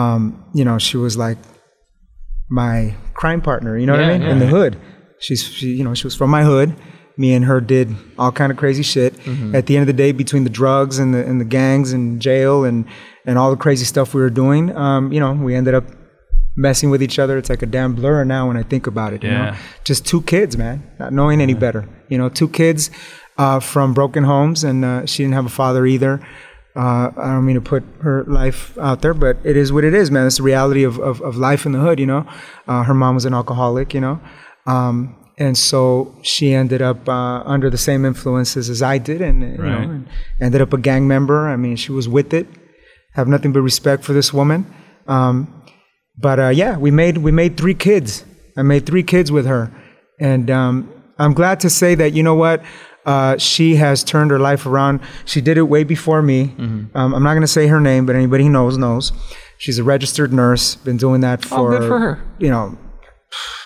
Um, 0.00 0.20
you 0.58 0.64
know, 0.64 0.78
she 0.86 0.96
was 0.96 1.14
like 1.26 1.38
my 2.48 2.94
crime 3.14 3.40
partner. 3.40 3.72
You 3.78 3.86
know 3.86 3.94
what 3.96 4.04
I 4.04 4.12
mean? 4.12 4.22
yeah. 4.22 4.32
In 4.32 4.38
the 4.44 4.46
hood, 4.56 4.72
she's 5.20 5.42
she, 5.44 5.68
you 5.78 5.84
know 5.86 5.94
she 5.94 6.06
was 6.06 6.16
from 6.20 6.30
my 6.30 6.42
hood. 6.50 6.68
Me 7.16 7.34
and 7.34 7.44
her 7.44 7.60
did 7.60 7.94
all 8.18 8.32
kind 8.32 8.50
of 8.50 8.56
crazy 8.58 8.82
shit. 8.82 9.14
At 9.54 9.66
the 9.66 9.76
end 9.76 9.82
of 9.82 9.86
the 9.86 9.92
day, 9.92 10.12
between 10.12 10.44
the 10.44 10.50
drugs 10.50 10.98
and 10.98 11.12
the 11.14 11.24
and 11.24 11.40
the 11.40 11.44
gangs 11.44 11.92
and 11.92 12.20
jail 12.20 12.64
and 12.64 12.84
and 13.26 13.38
all 13.38 13.50
the 13.50 13.56
crazy 13.56 13.84
stuff 13.84 14.14
we 14.14 14.20
were 14.20 14.30
doing, 14.30 14.74
um, 14.76 15.12
you 15.12 15.20
know, 15.20 15.32
we 15.32 15.54
ended 15.54 15.74
up 15.74 15.84
messing 16.56 16.90
with 16.90 17.02
each 17.02 17.18
other. 17.18 17.38
It's 17.38 17.48
like 17.50 17.62
a 17.62 17.66
damn 17.66 17.94
blur 17.94 18.24
now 18.24 18.48
when 18.48 18.56
I 18.56 18.62
think 18.62 18.86
about 18.86 19.12
it. 19.12 19.22
You 19.22 19.30
know, 19.30 19.44
Yeah. 19.44 19.56
just 19.84 20.04
two 20.06 20.22
kids, 20.22 20.56
man, 20.56 20.82
not 20.98 21.12
knowing 21.12 21.40
any 21.40 21.54
better. 21.54 21.88
You 22.08 22.18
know, 22.18 22.28
two 22.28 22.48
kids 22.48 22.90
uh, 23.38 23.60
from 23.60 23.94
broken 23.94 24.24
homes, 24.24 24.64
and 24.64 24.84
uh, 24.84 25.06
she 25.06 25.22
didn't 25.22 25.34
have 25.34 25.46
a 25.46 25.50
father 25.62 25.86
either. 25.86 26.20
Uh, 26.74 27.10
I 27.16 27.26
don't 27.34 27.44
mean 27.44 27.56
to 27.56 27.60
put 27.60 27.84
her 28.00 28.24
life 28.24 28.76
out 28.78 29.02
there, 29.02 29.14
but 29.14 29.36
it 29.44 29.56
is 29.56 29.72
what 29.72 29.84
it 29.84 29.92
is, 29.94 30.10
man. 30.10 30.26
It's 30.26 30.38
the 30.38 30.42
reality 30.42 30.84
of, 30.84 30.98
of, 30.98 31.20
of 31.20 31.36
life 31.36 31.66
in 31.66 31.72
the 31.72 31.78
hood, 31.80 32.00
you 32.00 32.06
know. 32.06 32.26
Uh, 32.66 32.82
her 32.84 32.94
mom 32.94 33.14
was 33.14 33.24
an 33.26 33.34
alcoholic, 33.34 33.92
you 33.94 34.00
know. 34.00 34.20
Um, 34.66 35.14
and 35.44 35.54
so 35.70 36.14
she 36.22 36.46
ended 36.62 36.80
up 36.90 37.00
uh, 37.08 37.42
under 37.54 37.68
the 37.70 37.78
same 37.88 38.02
influences 38.10 38.64
as 38.74 38.80
I 38.94 38.96
did, 39.08 39.20
and, 39.28 39.36
you 39.42 39.48
Right. 39.62 39.70
know, 39.86 39.90
and 39.94 40.06
ended 40.40 40.60
up 40.66 40.72
a 40.72 40.78
gang 40.88 41.04
member. 41.14 41.38
I 41.54 41.56
mean, 41.64 41.76
she 41.76 41.92
was 41.98 42.06
with 42.16 42.30
it. 42.40 42.46
Have 43.18 43.28
nothing 43.34 43.52
but 43.52 43.62
respect 43.72 44.00
for 44.06 44.12
this 44.18 44.32
woman. 44.32 44.60
Um, 45.16 45.34
but 46.26 46.38
uh, 46.46 46.48
yeah, 46.62 46.74
we 46.84 46.90
made 46.90 47.18
we 47.18 47.32
made 47.42 47.52
three 47.56 47.74
kids. 47.88 48.24
I 48.56 48.62
made 48.62 48.84
three 48.90 49.02
kids 49.14 49.28
with 49.36 49.46
her, 49.46 49.64
and 50.20 50.50
um, 50.50 50.74
I'm 51.18 51.34
glad 51.40 51.56
to 51.60 51.70
say 51.70 51.94
that 51.96 52.10
you 52.16 52.22
know 52.22 52.34
what. 52.46 52.62
Uh, 53.04 53.36
she 53.36 53.74
has 53.84 54.04
turned 54.04 54.30
her 54.30 54.38
life 54.38 54.64
around. 54.64 55.00
She 55.24 55.40
did 55.40 55.56
it 55.58 55.66
way 55.74 55.82
before 55.84 56.22
me. 56.22 56.40
Um, 56.94 57.14
I'm 57.14 57.22
not 57.26 57.32
going 57.36 57.48
to 57.50 57.54
say 57.58 57.66
her 57.66 57.80
name, 57.80 58.06
but 58.06 58.14
anybody 58.14 58.44
who 58.44 58.50
knows 58.58 58.78
knows. 58.78 59.10
She's 59.58 59.78
a 59.80 59.82
registered 59.94 60.32
nurse. 60.32 60.76
Been 60.76 60.98
doing 60.98 61.20
that 61.22 61.44
for, 61.44 61.58
Oh, 61.74 61.78
good 61.78 61.88
for 61.88 61.98
her. 61.98 62.14
you 62.38 62.48
know, 62.54 62.78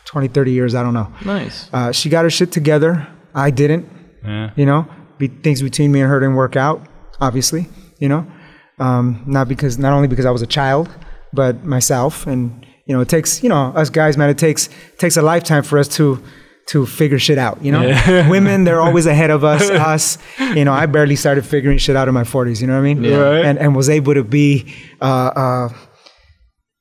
20, 0.06 0.28
30 0.28 0.52
years. 0.52 0.74
I 0.74 0.82
don't 0.82 0.94
know. 0.94 1.12
Nice. 1.24 1.68
Uh, 1.72 1.92
she 1.92 2.08
got 2.08 2.24
her 2.24 2.30
shit 2.30 2.52
together. 2.52 3.06
I 3.34 3.50
didn't. 3.50 3.88
Yeah. 4.24 4.50
You 4.56 4.66
know, 4.66 4.88
be, 5.18 5.28
things 5.28 5.62
between 5.62 5.92
me 5.92 6.00
and 6.00 6.08
her 6.08 6.20
didn't 6.20 6.36
work 6.36 6.56
out. 6.56 6.86
Obviously, 7.20 7.68
you 7.98 8.08
know, 8.08 8.26
um, 8.78 9.22
not 9.26 9.48
because 9.48 9.78
not 9.78 9.92
only 9.92 10.08
because 10.08 10.26
I 10.26 10.30
was 10.30 10.42
a 10.42 10.46
child, 10.46 10.88
but 11.32 11.64
myself. 11.64 12.26
And 12.26 12.66
you 12.86 12.94
know, 12.94 13.00
it 13.00 13.08
takes 13.08 13.42
you 13.42 13.48
know 13.48 13.72
us 13.74 13.90
guys, 13.90 14.16
man. 14.16 14.28
It 14.28 14.38
takes 14.38 14.68
takes 14.98 15.16
a 15.16 15.22
lifetime 15.22 15.62
for 15.62 15.78
us 15.78 15.88
to 15.96 16.22
to 16.68 16.84
figure 16.84 17.18
shit 17.18 17.38
out. 17.38 17.62
You 17.62 17.72
know, 17.72 18.26
women 18.28 18.64
they're 18.64 18.80
always 18.80 19.06
ahead 19.06 19.30
of 19.30 19.44
us. 19.44 19.70
Us, 19.70 20.18
you 20.38 20.64
know, 20.64 20.72
I 20.72 20.86
barely 20.86 21.16
started 21.16 21.46
figuring 21.46 21.78
shit 21.78 21.96
out 21.96 22.08
in 22.08 22.14
my 22.14 22.24
40s. 22.24 22.60
You 22.60 22.66
know 22.66 22.74
what 22.74 22.80
I 22.80 22.82
mean? 22.82 23.04
Yeah. 23.04 23.16
Right. 23.16 23.44
And 23.44 23.58
and 23.58 23.76
was 23.76 23.88
able 23.88 24.14
to 24.14 24.24
be. 24.24 24.74
Uh, 25.00 25.04
uh, 25.04 25.68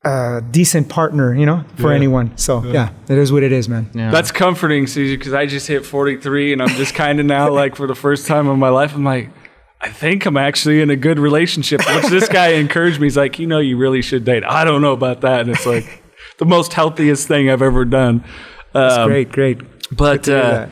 a 0.05 0.41
decent 0.51 0.87
partner, 0.87 1.33
you 1.33 1.45
know, 1.45 1.65
for 1.77 1.91
anyone. 1.91 2.37
So 2.37 2.63
yeah, 2.63 2.91
it 3.09 3.17
is 3.17 3.31
what 3.31 3.41
it 3.43 3.51
is, 3.51 3.67
man. 3.67 3.89
Yeah. 3.93 4.11
That's 4.11 4.31
comforting, 4.31 4.85
Cesar, 4.85 5.17
because 5.17 5.33
I 5.33 5.47
just 5.47 5.67
hit 5.67 5.85
43 5.85 6.53
and 6.53 6.61
I'm 6.61 6.69
just 6.69 6.93
kind 6.93 7.19
of 7.19 7.25
now, 7.25 7.51
like, 7.51 7.75
for 7.75 7.87
the 7.87 7.95
first 7.95 8.27
time 8.27 8.47
in 8.47 8.59
my 8.59 8.69
life, 8.69 8.93
I'm 8.93 9.03
like, 9.03 9.31
I 9.81 9.89
think 9.89 10.25
I'm 10.25 10.37
actually 10.37 10.81
in 10.81 10.89
a 10.89 10.95
good 10.95 11.19
relationship. 11.19 11.81
Which 11.87 12.05
this 12.07 12.29
guy 12.29 12.49
encouraged 12.49 12.99
me. 12.99 13.07
He's 13.07 13.17
like, 13.17 13.39
you 13.39 13.47
know, 13.47 13.59
you 13.59 13.77
really 13.77 14.01
should 14.01 14.25
date. 14.25 14.43
I 14.43 14.63
don't 14.63 14.81
know 14.81 14.93
about 14.93 15.21
that. 15.21 15.41
And 15.41 15.49
it's 15.49 15.65
like 15.65 16.03
the 16.37 16.45
most 16.45 16.73
healthiest 16.73 17.27
thing 17.27 17.49
I've 17.49 17.61
ever 17.61 17.83
done. 17.83 18.23
Um, 18.73 19.09
great, 19.09 19.31
great. 19.31 19.61
But 19.91 20.29
uh, 20.29 20.67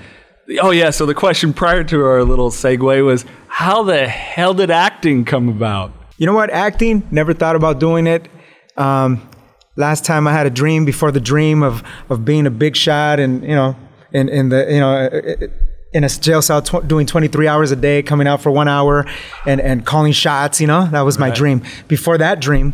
oh 0.61 0.71
yeah, 0.71 0.89
so 0.91 1.05
the 1.05 1.13
question 1.13 1.53
prior 1.53 1.83
to 1.85 2.05
our 2.05 2.23
little 2.23 2.49
segue 2.49 3.05
was, 3.05 3.25
how 3.47 3.83
the 3.83 4.07
hell 4.07 4.53
did 4.53 4.69
acting 4.71 5.25
come 5.25 5.49
about? 5.49 5.91
You 6.17 6.27
know 6.27 6.33
what? 6.33 6.49
Acting, 6.51 7.07
never 7.11 7.33
thought 7.33 7.55
about 7.55 7.79
doing 7.79 8.07
it. 8.07 8.29
Um, 8.77 9.27
last 9.75 10.05
time 10.05 10.27
I 10.27 10.31
had 10.33 10.45
a 10.45 10.49
dream 10.49 10.85
before 10.85 11.11
the 11.11 11.19
dream 11.21 11.63
of, 11.63 11.83
of 12.09 12.25
being 12.25 12.45
a 12.47 12.51
big 12.51 12.75
shot 12.75 13.19
and, 13.19 13.43
you 13.43 13.55
know, 13.55 13.75
in, 14.11 14.29
in 14.29 14.49
the, 14.49 14.67
you 14.69 14.79
know, 14.79 15.47
in 15.93 16.03
a 16.03 16.09
jail 16.09 16.41
cell 16.41 16.61
tw- 16.61 16.87
doing 16.87 17.05
23 17.05 17.47
hours 17.47 17.71
a 17.71 17.75
day, 17.75 18.01
coming 18.03 18.27
out 18.27 18.41
for 18.41 18.51
one 18.51 18.67
hour 18.67 19.05
and, 19.45 19.61
and 19.61 19.85
calling 19.85 20.11
shots, 20.11 20.59
you 20.59 20.67
know, 20.67 20.85
that 20.87 21.01
was 21.01 21.17
my 21.19 21.29
dream. 21.35 21.61
Before 21.87 22.17
that 22.17 22.39
dream, 22.39 22.73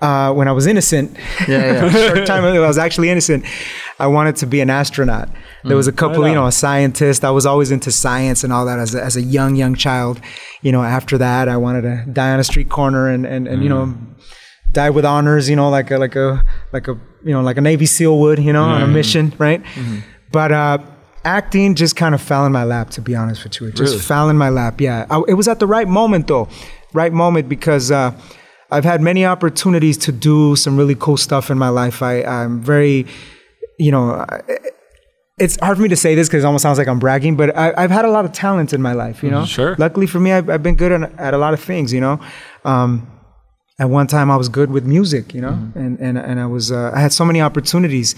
uh, 0.00 0.32
when 0.32 0.48
I 0.48 0.52
was 0.52 0.66
innocent, 0.66 1.14
Yeah, 1.46 1.84
yeah. 1.84 2.08
short 2.14 2.26
time 2.26 2.44
ago, 2.44 2.64
I 2.64 2.68
was 2.68 2.78
actually 2.78 3.10
innocent. 3.10 3.44
I 3.98 4.06
wanted 4.06 4.36
to 4.36 4.46
be 4.46 4.60
an 4.60 4.70
astronaut. 4.70 5.28
There 5.62 5.76
was 5.76 5.86
a 5.88 5.92
couple, 5.92 6.26
you 6.26 6.34
know, 6.34 6.46
a 6.46 6.52
scientist. 6.52 7.22
I 7.22 7.30
was 7.30 7.44
always 7.44 7.70
into 7.70 7.92
science 7.92 8.42
and 8.42 8.50
all 8.52 8.64
that 8.64 8.78
as 8.78 8.94
a, 8.94 9.02
as 9.04 9.16
a 9.16 9.20
young, 9.20 9.56
young 9.56 9.74
child. 9.74 10.18
You 10.62 10.72
know, 10.72 10.82
after 10.82 11.18
that, 11.18 11.50
I 11.50 11.58
wanted 11.58 11.82
to 11.82 12.06
die 12.10 12.30
on 12.32 12.40
a 12.40 12.44
street 12.44 12.70
corner 12.70 13.08
and, 13.08 13.26
and, 13.26 13.46
and 13.46 13.62
you 13.62 13.68
know, 13.68 13.94
die 14.72 14.90
with 14.90 15.04
honors. 15.04 15.48
You 15.48 15.56
know, 15.56 15.68
like 15.70 15.90
a 15.90 15.98
like 15.98 16.16
a 16.16 16.44
like 16.72 16.88
a 16.88 16.92
you 17.24 17.32
know 17.32 17.42
like 17.42 17.56
a 17.56 17.60
Navy 17.60 17.86
SEAL 17.86 18.18
would. 18.18 18.38
You 18.38 18.52
know, 18.52 18.62
on 18.64 18.82
a 18.82 18.86
mission, 18.86 19.32
right? 19.38 19.62
But 20.32 20.52
uh, 20.52 20.78
acting 21.24 21.74
just 21.74 21.96
kind 21.96 22.14
of 22.14 22.20
fell 22.20 22.46
in 22.46 22.52
my 22.52 22.64
lap. 22.64 22.90
To 22.90 23.00
be 23.00 23.14
honest 23.14 23.44
with 23.44 23.60
you, 23.60 23.68
it 23.68 23.76
just 23.76 24.06
fell 24.06 24.28
in 24.30 24.36
my 24.38 24.48
lap. 24.50 24.80
Yeah, 24.80 25.06
I, 25.10 25.22
it 25.28 25.34
was 25.34 25.48
at 25.48 25.58
the 25.58 25.66
right 25.66 25.88
moment 25.88 26.26
though, 26.28 26.48
right 26.92 27.12
moment 27.12 27.48
because. 27.48 27.90
Uh, 27.90 28.12
I've 28.72 28.84
had 28.84 29.00
many 29.02 29.26
opportunities 29.26 29.98
to 29.98 30.12
do 30.12 30.54
some 30.54 30.76
really 30.76 30.94
cool 30.94 31.16
stuff 31.16 31.50
in 31.50 31.58
my 31.58 31.70
life. 31.70 32.04
I, 32.04 32.22
I'm 32.22 32.60
very, 32.60 33.04
you 33.80 33.90
know, 33.90 34.12
I- 34.12 34.42
it's 35.40 35.58
hard 35.60 35.76
for 35.76 35.82
me 35.82 35.88
to 35.88 35.96
say 35.96 36.14
this 36.14 36.28
because 36.28 36.44
it 36.44 36.46
almost 36.46 36.62
sounds 36.62 36.78
like 36.78 36.86
I'm 36.86 37.00
bragging, 37.00 37.34
but 37.34 37.56
I, 37.58 37.72
I've 37.76 37.90
had 37.90 38.04
a 38.04 38.10
lot 38.12 38.24
of 38.24 38.30
talent 38.32 38.72
in 38.72 38.80
my 38.80 38.92
life, 38.92 39.24
you 39.24 39.30
know? 39.32 39.44
Sure. 39.44 39.74
Luckily 39.76 40.06
for 40.06 40.20
me, 40.20 40.30
I've, 40.30 40.48
I've 40.48 40.62
been 40.62 40.76
good 40.76 40.92
at, 40.92 41.18
at 41.18 41.34
a 41.34 41.38
lot 41.38 41.52
of 41.52 41.58
things, 41.58 41.92
you 41.92 42.00
know? 42.00 42.20
Um, 42.64 43.10
at 43.80 43.88
one 43.88 44.06
time, 44.06 44.30
I 44.30 44.36
was 44.36 44.50
good 44.50 44.70
with 44.70 44.84
music, 44.84 45.32
you 45.32 45.40
know? 45.40 45.58
And, 45.74 45.98
and, 46.00 46.18
and 46.18 46.38
I 46.38 46.44
was, 46.44 46.70
uh, 46.70 46.92
I 46.94 47.00
had 47.00 47.14
so 47.14 47.24
many 47.24 47.40
opportunities, 47.40 48.14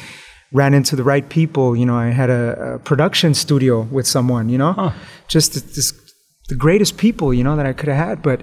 ran 0.53 0.75
into 0.75 0.97
the 0.97 1.05
right 1.05 1.27
people, 1.29 1.77
you 1.77 1.87
know? 1.87 1.97
I 1.97 2.09
had 2.09 2.31
a, 2.31 2.75
a 2.75 2.79
production 2.81 3.33
studio 3.33 3.83
with 3.83 4.05
someone, 4.05 4.49
you 4.49 4.59
know? 4.59 4.73
Just 5.29 5.53
th- 5.53 5.65
this, 5.77 5.93
the 6.49 6.57
greatest 6.57 6.99
people, 6.99 7.33
you 7.33 7.45
know, 7.45 7.55
that 7.55 7.65
I 7.65 7.73
could 7.73 7.89
have 7.89 8.09
had. 8.09 8.23
But 8.23 8.43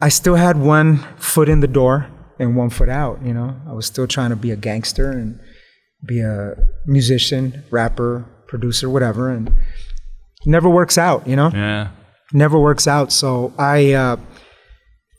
I 0.00 0.08
still 0.08 0.36
had 0.36 0.56
one 0.56 0.98
foot 1.18 1.48
in 1.48 1.58
the 1.60 1.66
door 1.66 2.06
and 2.38 2.56
one 2.56 2.70
foot 2.70 2.88
out, 2.88 3.20
you 3.24 3.34
know? 3.34 3.56
I 3.68 3.72
was 3.72 3.86
still 3.86 4.06
trying 4.06 4.30
to 4.30 4.36
be 4.36 4.52
a 4.52 4.56
gangster 4.56 5.10
and 5.10 5.40
be 6.06 6.20
a 6.20 6.54
musician, 6.86 7.64
rapper, 7.72 8.24
producer, 8.46 8.88
whatever, 8.88 9.30
and 9.30 9.48
it 9.48 10.46
never 10.46 10.70
works 10.70 10.96
out, 10.96 11.26
you 11.26 11.34
know? 11.34 11.50
Yeah. 11.52 11.88
Never 12.32 12.56
works 12.60 12.86
out. 12.86 13.10
So 13.10 13.52
I 13.58 13.94
uh, 13.94 14.16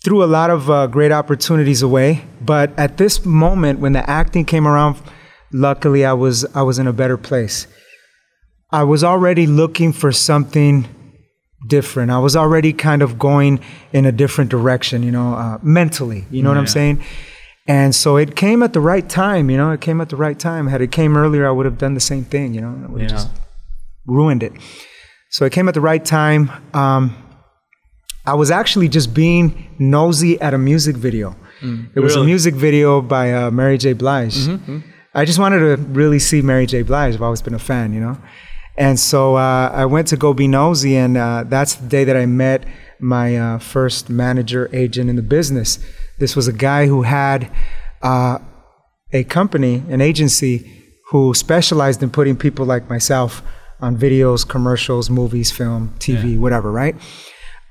threw 0.04 0.24
a 0.24 0.26
lot 0.26 0.50
of 0.50 0.70
uh, 0.70 0.88
great 0.88 1.12
opportunities 1.12 1.82
away. 1.82 2.26
But 2.42 2.78
at 2.78 2.98
this 2.98 3.26
moment, 3.26 3.80
when 3.80 3.94
the 3.94 4.10
acting 4.10 4.46
came 4.46 4.68
around, 4.68 4.98
luckily 5.52 6.06
I 6.06 6.14
was 6.14 6.46
I 6.56 6.62
was 6.64 6.80
in 6.80 6.88
a 6.88 6.94
better 6.94 7.18
place. 7.18 7.68
I 8.72 8.84
was 8.84 9.04
already 9.04 9.48
looking 9.48 9.92
for 9.94 10.12
something 10.12 10.88
different. 11.68 12.10
I 12.10 12.20
was 12.20 12.36
already 12.36 12.74
kind 12.74 13.02
of 13.02 13.20
going 13.20 13.60
in 13.92 14.06
a 14.06 14.12
different 14.12 14.50
direction, 14.50 15.04
you 15.04 15.12
know, 15.12 15.34
uh, 15.34 15.60
mentally. 15.62 16.26
You 16.32 16.42
know 16.42 16.50
what 16.50 16.58
I'm 16.58 16.68
saying? 16.68 17.04
And 17.68 17.94
so 17.94 18.18
it 18.18 18.36
came 18.36 18.64
at 18.64 18.74
the 18.74 18.80
right 18.80 19.08
time, 19.08 19.50
you 19.50 19.58
know. 19.58 19.72
It 19.72 19.82
came 19.82 20.02
at 20.02 20.10
the 20.10 20.16
right 20.16 20.40
time. 20.40 20.68
Had 20.68 20.82
it 20.82 20.92
came 20.92 21.16
earlier, 21.16 21.48
I 21.48 21.52
would 21.52 21.66
have 21.66 21.78
done 21.78 21.94
the 21.94 22.00
same 22.00 22.24
thing, 22.24 22.54
you 22.56 22.62
know. 22.62 22.70
I 22.88 22.92
would 22.92 23.02
have 23.02 23.12
Yeah. 23.12 23.18
just 23.18 23.30
ruined 24.08 24.42
it. 24.42 24.54
So 25.30 25.46
it 25.46 25.52
came 25.52 25.68
at 25.68 25.74
the 25.76 25.82
right 25.82 26.04
time. 26.04 26.50
Um, 26.74 27.16
I 28.26 28.34
was 28.36 28.52
actually 28.52 28.88
just 28.90 29.14
being 29.14 29.68
nosy 29.80 30.40
at 30.42 30.54
a 30.54 30.58
music 30.58 30.96
video. 30.96 31.36
it 31.96 32.00
was 32.00 32.16
a 32.16 32.24
music 32.24 32.54
video 32.56 33.02
by 33.02 33.34
uh, 33.34 33.52
Mary 33.52 33.78
J. 33.78 33.94
Blige. 33.94 34.36
I 35.14 35.26
just 35.26 35.40
wanted 35.40 35.60
to 35.60 35.76
really 35.92 36.20
see 36.20 36.42
Mary 36.42 36.66
J. 36.66 36.82
Blige. 36.84 37.14
I've 37.16 37.22
always 37.22 37.42
been 37.42 37.54
a 37.54 37.60
fan, 37.60 37.94
you 37.94 38.00
know. 38.00 38.18
And 38.78 39.00
so 39.00 39.36
uh, 39.36 39.70
I 39.74 39.86
went 39.86 40.08
to 40.08 40.18
go 40.18 40.34
be 40.34 40.48
nosy, 40.48 40.96
and 40.96 41.18
uh, 41.18 41.44
that's 41.48 41.76
the 41.76 41.88
day 41.88 42.04
that 42.06 42.16
I 42.16 42.26
met 42.26 42.66
my 43.00 43.36
uh, 43.36 43.58
first 43.60 44.10
manager 44.10 44.70
agent 44.74 45.10
in 45.10 45.16
the 45.18 45.22
business. 45.22 45.80
This 46.20 46.36
was 46.36 46.48
a 46.48 46.54
guy 46.54 46.86
who 46.88 47.02
had 47.04 47.52
uh, 48.02 48.40
a 49.12 49.24
company, 49.26 49.84
an 49.90 50.00
agency, 50.02 50.56
who 51.10 51.34
specialized 51.34 52.02
in 52.02 52.10
putting 52.10 52.38
people 52.38 52.66
like 52.66 52.90
myself 52.90 53.42
on 53.82 53.98
videos, 53.98 54.48
commercials, 54.48 55.10
movies, 55.10 55.52
film, 55.52 55.94
TV, 56.00 56.38
whatever, 56.40 56.72
right? 56.72 56.96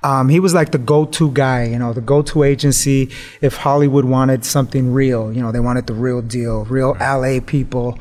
Um, 0.03 0.29
he 0.29 0.39
was 0.39 0.53
like 0.53 0.71
the 0.71 0.79
go-to 0.79 1.31
guy, 1.31 1.65
you 1.65 1.77
know, 1.77 1.93
the 1.93 2.01
go-to 2.01 2.43
agency. 2.43 3.11
If 3.41 3.57
Hollywood 3.57 4.05
wanted 4.05 4.43
something 4.45 4.91
real, 4.91 5.31
you 5.31 5.41
know, 5.41 5.51
they 5.51 5.59
wanted 5.59 5.87
the 5.87 5.93
real 5.93 6.21
deal, 6.21 6.65
real 6.65 6.97
LA 6.99 7.39
people, 7.45 7.99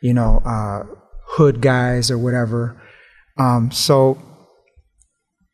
you 0.00 0.14
know, 0.14 0.40
uh, 0.46 0.84
hood 1.26 1.60
guys 1.60 2.10
or 2.10 2.16
whatever. 2.16 2.80
Um, 3.38 3.70
so 3.70 4.18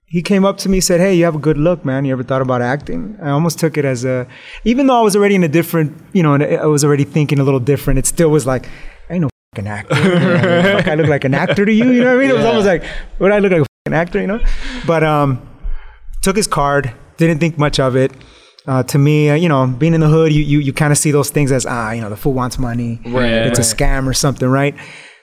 he 0.07 0.23
came 0.23 0.45
up 0.45 0.57
to 0.59 0.69
me, 0.69 0.81
said, 0.81 1.01
"Hey, 1.01 1.15
you 1.15 1.25
have 1.25 1.35
a 1.35 1.39
good 1.39 1.59
look, 1.59 1.85
man. 1.85 2.05
You 2.05 2.13
ever 2.13 2.23
thought 2.23 2.43
about 2.43 2.63
acting?" 2.63 3.17
I 3.23 3.31
almost 3.31 3.59
took 3.59 3.77
it 3.77 3.85
as 3.85 4.05
a, 4.05 4.27
even 4.65 4.87
though 4.87 4.99
I 4.99 5.03
was 5.03 5.15
already 5.15 5.35
in 5.35 5.45
a 5.45 5.49
different, 5.49 5.97
you 6.13 6.23
know, 6.23 6.35
I 6.35 6.67
was 6.67 6.85
already 6.85 7.05
thinking 7.05 7.39
a 7.39 7.45
little 7.45 7.61
different. 7.61 7.99
It 7.99 8.07
still 8.07 8.31
was 8.31 8.47
like, 8.47 8.69
I 9.11 9.15
ain't 9.15 9.23
no 9.23 9.29
fucking 9.55 9.69
actor. 9.69 9.95
Fuck, 9.95 10.89
I 10.89 10.95
look 10.95 11.09
like 11.09 11.25
an 11.25 11.35
actor 11.35 11.65
to 11.65 11.73
you. 11.73 11.91
You 11.91 12.05
know 12.05 12.17
what 12.17 12.21
I 12.21 12.23
mean? 12.23 12.31
It 12.31 12.37
was 12.37 12.45
almost 12.45 12.67
like, 12.67 12.85
would 13.19 13.33
I 13.33 13.39
look 13.39 13.53
like 13.53 13.63
a 13.63 13.67
fucking 13.85 13.95
actor? 13.95 14.21
You 14.21 14.27
know? 14.27 14.41
But 14.87 15.05
um, 15.05 15.48
took 16.23 16.37
his 16.37 16.47
card. 16.47 16.93
Didn't 17.17 17.39
think 17.39 17.59
much 17.59 17.81
of 17.81 17.97
it. 17.97 18.13
Uh, 18.67 18.83
to 18.83 18.99
me, 18.99 19.31
uh, 19.31 19.35
you 19.35 19.49
know, 19.49 19.67
being 19.67 19.95
in 19.95 20.01
the 20.01 20.09
hood, 20.09 20.33
you 20.33 20.43
you, 20.43 20.59
you 20.59 20.73
kind 20.73 20.93
of 20.93 20.99
see 20.99 21.11
those 21.11 21.31
things 21.31 21.51
as 21.53 21.65
ah, 21.67 21.93
you 21.93 22.01
know, 22.01 22.11
the 22.11 22.17
fool 22.17 22.35
wants 22.35 22.59
money. 22.59 23.01
Right, 23.07 23.47
It's 23.47 23.59
a 23.59 23.63
scam 23.63 24.07
or 24.07 24.13
something, 24.13 24.49
right? 24.49 24.75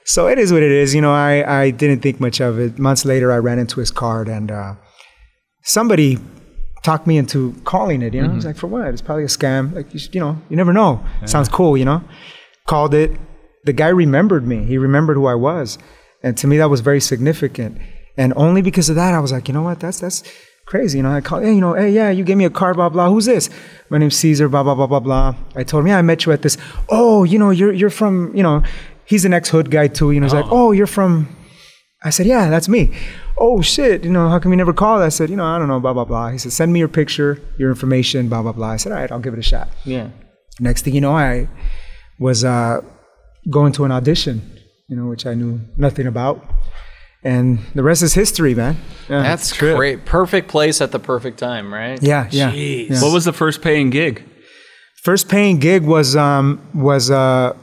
So 0.06 0.28
it 0.28 0.38
is 0.40 0.52
what 0.52 0.64
it 0.64 0.72
is. 0.72 0.96
You 0.96 1.02
know, 1.02 1.14
I 1.14 1.62
I 1.62 1.70
didn't 1.72 2.02
think 2.02 2.20
much 2.20 2.40
of 2.40 2.60
it. 2.60 2.80
Months 2.80 3.06
later, 3.06 3.32
I 3.32 3.38
ran 3.38 3.60
into 3.60 3.80
his 3.80 3.92
card 3.92 4.28
and. 4.28 4.52
Uh, 4.52 4.76
somebody 5.66 6.18
talked 6.84 7.08
me 7.08 7.18
into 7.18 7.54
calling 7.66 8.02
it. 8.02 8.14
You 8.14 8.22
know, 8.22 8.32
I 8.32 8.36
was 8.36 8.46
like, 8.46 8.56
for 8.56 8.68
what? 8.68 8.88
It's 8.90 9.02
probably 9.02 9.24
a 9.24 9.28
scam. 9.28 9.74
Like, 9.74 9.92
you, 9.94 10.00
should, 10.00 10.14
you 10.14 10.22
know, 10.22 10.40
you 10.50 10.56
never 10.56 10.72
know. 10.72 11.04
Sounds 11.26 11.50
cool. 11.50 11.76
You 11.76 11.86
know, 11.86 12.04
called 12.68 12.94
it. 12.94 13.12
The 13.64 13.74
guy 13.74 13.88
remembered 13.88 14.46
me. 14.48 14.64
He 14.64 14.78
remembered 14.78 15.16
who 15.18 15.26
I 15.26 15.34
was, 15.34 15.80
and 16.22 16.38
to 16.38 16.48
me 16.48 16.58
that 16.58 16.70
was 16.70 16.82
very 16.82 17.02
significant. 17.02 17.80
And 18.16 18.32
only 18.38 18.62
because 18.62 18.90
of 18.90 18.96
that, 18.96 19.14
I 19.14 19.20
was 19.20 19.32
like, 19.32 19.48
you 19.48 19.54
know 19.56 19.64
what? 19.64 19.80
That's 19.80 20.00
that's 20.00 20.24
crazy. 20.66 20.98
You 20.98 21.04
know, 21.04 21.12
I 21.12 21.22
call, 21.22 21.40
hey, 21.40 21.54
you 21.54 21.62
know, 21.62 21.74
hey, 21.74 21.92
yeah, 21.92 22.10
you 22.10 22.24
gave 22.24 22.38
me 22.38 22.46
a 22.46 22.50
car, 22.50 22.74
blah 22.74 22.90
blah. 22.90 23.10
Who's 23.10 23.26
this? 23.26 23.50
My 23.90 23.98
name's 23.98 24.16
Cesar, 24.16 24.50
blah 24.50 24.64
blah 24.64 24.76
blah 24.76 24.88
blah 24.88 25.00
blah. 25.00 25.36
I 25.56 25.64
told 25.64 25.84
him, 25.84 25.88
yeah, 25.88 25.98
I 25.98 26.02
met 26.02 26.26
you 26.26 26.32
at 26.32 26.42
this. 26.42 26.58
Oh, 26.90 27.24
you 27.24 27.40
know, 27.40 27.50
you're 27.50 27.74
you're 27.74 27.90
from, 27.90 28.36
you 28.36 28.44
know, 28.44 28.64
he's 29.06 29.26
an 29.26 29.34
ex 29.34 29.50
hood 29.50 29.72
guy 29.72 29.88
too. 29.88 30.12
You 30.12 30.20
know, 30.20 30.26
he's 30.26 30.34
like, 30.34 30.46
oh, 30.50 30.72
you're 30.72 30.88
from. 30.88 31.28
I 32.04 32.12
said, 32.12 32.28
yeah, 32.28 32.50
that's 32.50 32.70
me. 32.70 32.94
Oh 33.38 33.62
shit, 33.62 34.04
you 34.04 34.12
know, 34.12 34.30
how 34.30 34.40
come 34.40 34.52
you 34.52 34.58
never 34.58 34.74
called? 34.74 35.02
I 35.02 35.10
said, 35.10 35.30
you 35.30 35.36
know, 35.36 35.46
I 35.46 35.58
don't 35.58 35.68
know, 35.68 35.80
blah 35.80 35.94
blah 35.94 36.06
blah. 36.06 36.30
He 36.30 36.38
said, 36.38 36.54
send 36.54 36.72
me 36.72 36.80
your 36.80 36.88
picture, 36.88 37.42
your 37.58 37.70
information, 37.70 38.30
blah 38.30 38.42
blah 38.42 38.52
blah. 38.52 38.70
I 38.70 38.78
said, 38.78 38.92
all 38.92 39.00
right, 39.00 39.12
I'll 39.12 39.20
give 39.20 39.34
it 39.34 39.40
a 39.40 39.44
shot. 39.44 39.70
Yeah. 39.84 40.10
Next 40.60 40.84
thing 40.84 40.96
you 40.96 41.02
know, 41.02 41.16
I 41.18 41.50
was 42.20 42.46
uh, 42.46 42.82
going 43.50 43.74
to 43.74 43.86
an 43.86 43.92
audition, 43.92 44.42
you 44.88 44.96
know, 44.96 45.08
which 45.08 45.26
I 45.26 45.34
knew 45.34 45.60
nothing 45.78 46.08
about, 46.08 46.46
and 47.26 47.60
the 47.74 47.82
rest 47.82 48.04
is 48.04 48.14
history, 48.14 48.54
man. 48.54 48.78
Yeah. 49.10 49.24
That's 49.24 49.52
great. 49.58 50.06
Perfect 50.06 50.48
place 50.48 50.80
at 50.80 50.92
the 50.92 51.00
perfect 51.00 51.40
time, 51.40 51.74
right? 51.74 52.02
yeah, 52.02 52.30
yeah. 52.32 52.52
Jeez. 52.52 52.90
yeah. 52.92 53.02
What 53.02 53.12
was 53.12 53.26
the 53.26 53.34
first 53.34 53.62
paying 53.62 53.90
gig? 53.90 54.24
First 55.04 55.28
paying 55.28 55.58
gig 55.58 55.84
was 55.84 56.16
um, 56.16 56.62
was 56.74 57.12
uh, 57.12 57.54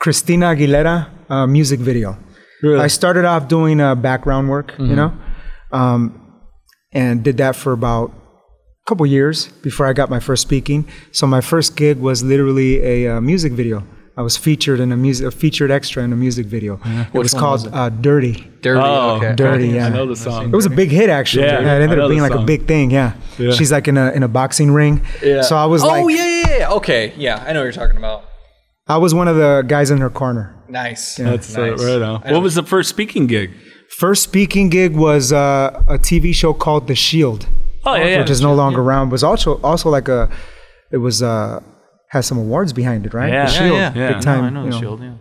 Christina 0.00 0.46
Aguilera 0.46 1.10
uh, 1.28 1.46
music 1.46 1.80
video. 1.80 2.16
Really? 2.62 2.80
I 2.80 2.86
started 2.86 3.24
off 3.24 3.48
doing 3.48 3.80
uh, 3.80 3.94
background 3.94 4.48
work, 4.48 4.74
you 4.78 4.96
know, 4.96 5.12
um, 5.72 6.40
and 6.92 7.22
did 7.22 7.36
that 7.36 7.54
for 7.54 7.72
about 7.72 8.10
a 8.10 8.88
couple 8.88 9.04
years 9.04 9.48
before 9.62 9.86
I 9.86 9.92
got 9.92 10.08
my 10.10 10.20
first 10.20 10.42
speaking. 10.42 10.88
So 11.12 11.26
my 11.26 11.40
first 11.40 11.76
gig 11.76 11.98
was 11.98 12.22
literally 12.22 12.82
a 12.82 13.16
uh, 13.16 13.20
music 13.20 13.52
video. 13.52 13.84
I 14.18 14.22
was 14.22 14.36
featured 14.38 14.80
in 14.80 14.92
a 14.92 14.96
music, 14.96 15.26
a 15.26 15.30
featured 15.30 15.70
extra 15.70 16.02
in 16.02 16.10
a 16.12 16.16
music 16.16 16.46
video. 16.46 16.80
It 16.84 17.08
Which 17.12 17.22
was 17.24 17.34
called 17.34 17.64
was 17.64 17.66
it? 17.66 17.74
Uh, 17.74 17.90
"Dirty." 17.90 18.50
Dirty. 18.62 18.80
Oh, 18.82 19.16
okay. 19.16 19.34
Dirty, 19.34 19.68
yeah. 19.68 19.86
I 19.86 19.90
know 19.90 20.06
the 20.06 20.16
song. 20.16 20.46
It 20.46 20.56
was 20.56 20.64
a 20.64 20.70
big 20.70 20.90
hit, 20.90 21.10
actually. 21.10 21.44
Yeah, 21.44 21.76
it 21.76 21.82
ended 21.82 21.98
up 21.98 22.08
being 22.08 22.22
like 22.22 22.32
a 22.34 22.42
big 22.42 22.66
thing. 22.66 22.90
Yeah. 22.90 23.12
Yeah. 23.38 23.52
she's 23.52 23.70
like 23.70 23.88
in 23.88 23.98
a 23.98 24.10
in 24.12 24.22
a 24.22 24.28
boxing 24.28 24.70
ring. 24.72 25.02
Yeah. 25.22 25.42
So 25.42 25.54
I 25.56 25.66
was 25.66 25.84
Oh 25.84 25.88
like, 25.88 26.16
yeah, 26.16 26.26
yeah, 26.48 26.58
yeah. 26.58 26.70
Okay. 26.72 27.12
Yeah, 27.16 27.44
I 27.46 27.52
know 27.52 27.60
what 27.60 27.64
you're 27.64 27.72
talking 27.72 27.98
about. 27.98 28.24
I 28.88 28.96
was 28.96 29.12
one 29.12 29.28
of 29.28 29.36
the 29.36 29.64
guys 29.66 29.90
in 29.90 29.98
her 29.98 30.08
corner. 30.10 30.54
Nice. 30.68 31.16
That's 31.16 31.54
uh, 31.56 31.66
nice. 31.66 31.84
right 31.84 32.00
on. 32.02 32.20
What 32.22 32.42
was 32.42 32.54
the 32.54 32.62
first 32.62 32.88
speaking 32.88 33.26
gig? 33.26 33.50
First 33.90 34.22
speaking 34.22 34.70
gig 34.70 34.96
was 34.96 35.32
uh, 35.32 35.82
a 35.88 35.98
TV 35.98 36.34
show 36.34 36.54
called 36.54 36.86
The 36.88 36.94
Shield, 36.94 37.46
Oh 37.84 37.94
yeah, 37.94 38.04
yeah. 38.06 38.18
which 38.20 38.30
is 38.30 38.40
no 38.40 38.54
longer 38.54 38.80
around. 38.80 39.08
It 39.08 39.12
Was 39.12 39.22
also 39.22 39.60
also 39.62 39.90
like 39.90 40.08
a, 40.08 40.28
it 40.90 40.96
was 40.98 41.22
uh, 41.22 41.60
has 42.08 42.26
some 42.26 42.38
awards 42.38 42.72
behind 42.72 43.06
it, 43.06 43.14
right? 43.14 43.32
Yeah. 43.32 43.46
The 43.46 43.52
Yeah, 43.52 43.58
Shield, 43.58 43.76
yeah, 43.78 43.92
yeah. 43.94 44.12
big 44.14 44.22
time, 44.22 44.40
No, 44.40 44.46
I 44.46 44.50
know 44.50 44.64
you 44.64 44.70
the 44.70 44.76
know, 44.76 44.80
shield. 44.80 45.00
Yeah. 45.02 45.12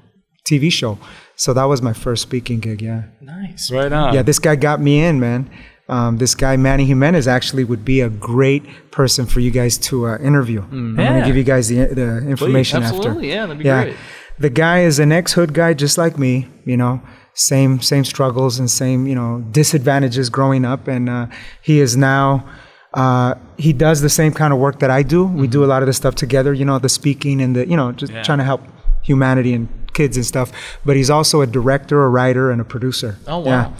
TV 0.49 0.71
show. 0.71 0.97
So 1.35 1.53
that 1.53 1.63
was 1.65 1.81
my 1.81 1.93
first 1.93 2.21
speaking 2.21 2.59
gig. 2.59 2.81
Yeah, 2.81 3.03
Nice. 3.21 3.71
right 3.71 3.91
on. 3.91 4.13
yeah. 4.13 4.21
This 4.21 4.39
guy 4.39 4.55
got 4.55 4.79
me 4.79 5.03
in, 5.03 5.19
man. 5.19 5.49
Um, 5.87 6.17
this 6.17 6.33
guy 6.33 6.57
Manny 6.57 6.85
Jimenez 6.85 7.27
actually 7.27 7.63
would 7.63 7.85
be 7.85 8.01
a 8.01 8.09
great 8.09 8.63
person 8.91 9.25
for 9.27 9.39
you 9.39 9.51
guys 9.51 9.77
to 9.79 10.07
uh, 10.07 10.17
interview. 10.17 10.61
I'm 10.63 10.95
gonna 10.95 11.25
give 11.25 11.35
you 11.37 11.43
guys 11.43 11.67
the 11.67 11.85
the 11.85 12.27
information 12.27 12.81
after. 12.83 12.97
Absolutely. 12.97 13.29
Yeah, 13.29 13.45
that'd 13.45 13.59
be 13.59 13.65
yeah. 13.65 13.83
great. 13.83 13.97
The 14.39 14.49
guy 14.49 14.81
is 14.81 14.97
an 14.99 15.11
ex-hood 15.11 15.53
guy 15.53 15.73
just 15.75 15.97
like 15.97 16.17
me, 16.17 16.47
you 16.65 16.75
know, 16.75 17.01
same 17.35 17.81
same 17.81 18.03
struggles 18.03 18.57
and 18.59 18.69
same, 18.69 19.05
you 19.07 19.13
know, 19.15 19.43
disadvantages 19.51 20.29
growing 20.29 20.65
up 20.65 20.87
and 20.87 21.07
uh, 21.09 21.27
he 21.61 21.79
is 21.79 21.95
now 21.95 22.47
uh, 22.95 23.35
he 23.57 23.73
does 23.73 24.01
the 24.01 24.09
same 24.09 24.33
kind 24.33 24.51
of 24.53 24.59
work 24.59 24.79
that 24.79 24.89
I 24.89 25.03
do. 25.03 25.25
We 25.25 25.47
do 25.47 25.63
a 25.63 25.69
lot 25.73 25.83
of 25.83 25.87
the 25.87 25.93
stuff 25.93 26.15
together, 26.15 26.53
you 26.53 26.65
know, 26.65 26.79
the 26.79 26.89
speaking 26.89 27.41
and 27.41 27.55
the, 27.55 27.67
you 27.67 27.75
know, 27.77 27.91
just 27.91 28.11
Yeah. 28.13 28.23
trying 28.23 28.39
to 28.39 28.43
help 28.45 28.61
humanity 29.03 29.53
and 29.53 29.67
kids 29.93 30.17
and 30.17 30.25
stuff. 30.25 30.51
But 30.85 30.95
he's 30.95 31.09
also 31.09 31.41
a 31.41 31.47
director, 31.47 32.03
a 32.03 32.09
writer, 32.09 32.51
and 32.51 32.59
a 32.61 32.63
producer. 32.65 33.17
Oh, 33.27 33.39
wow. 33.39 33.73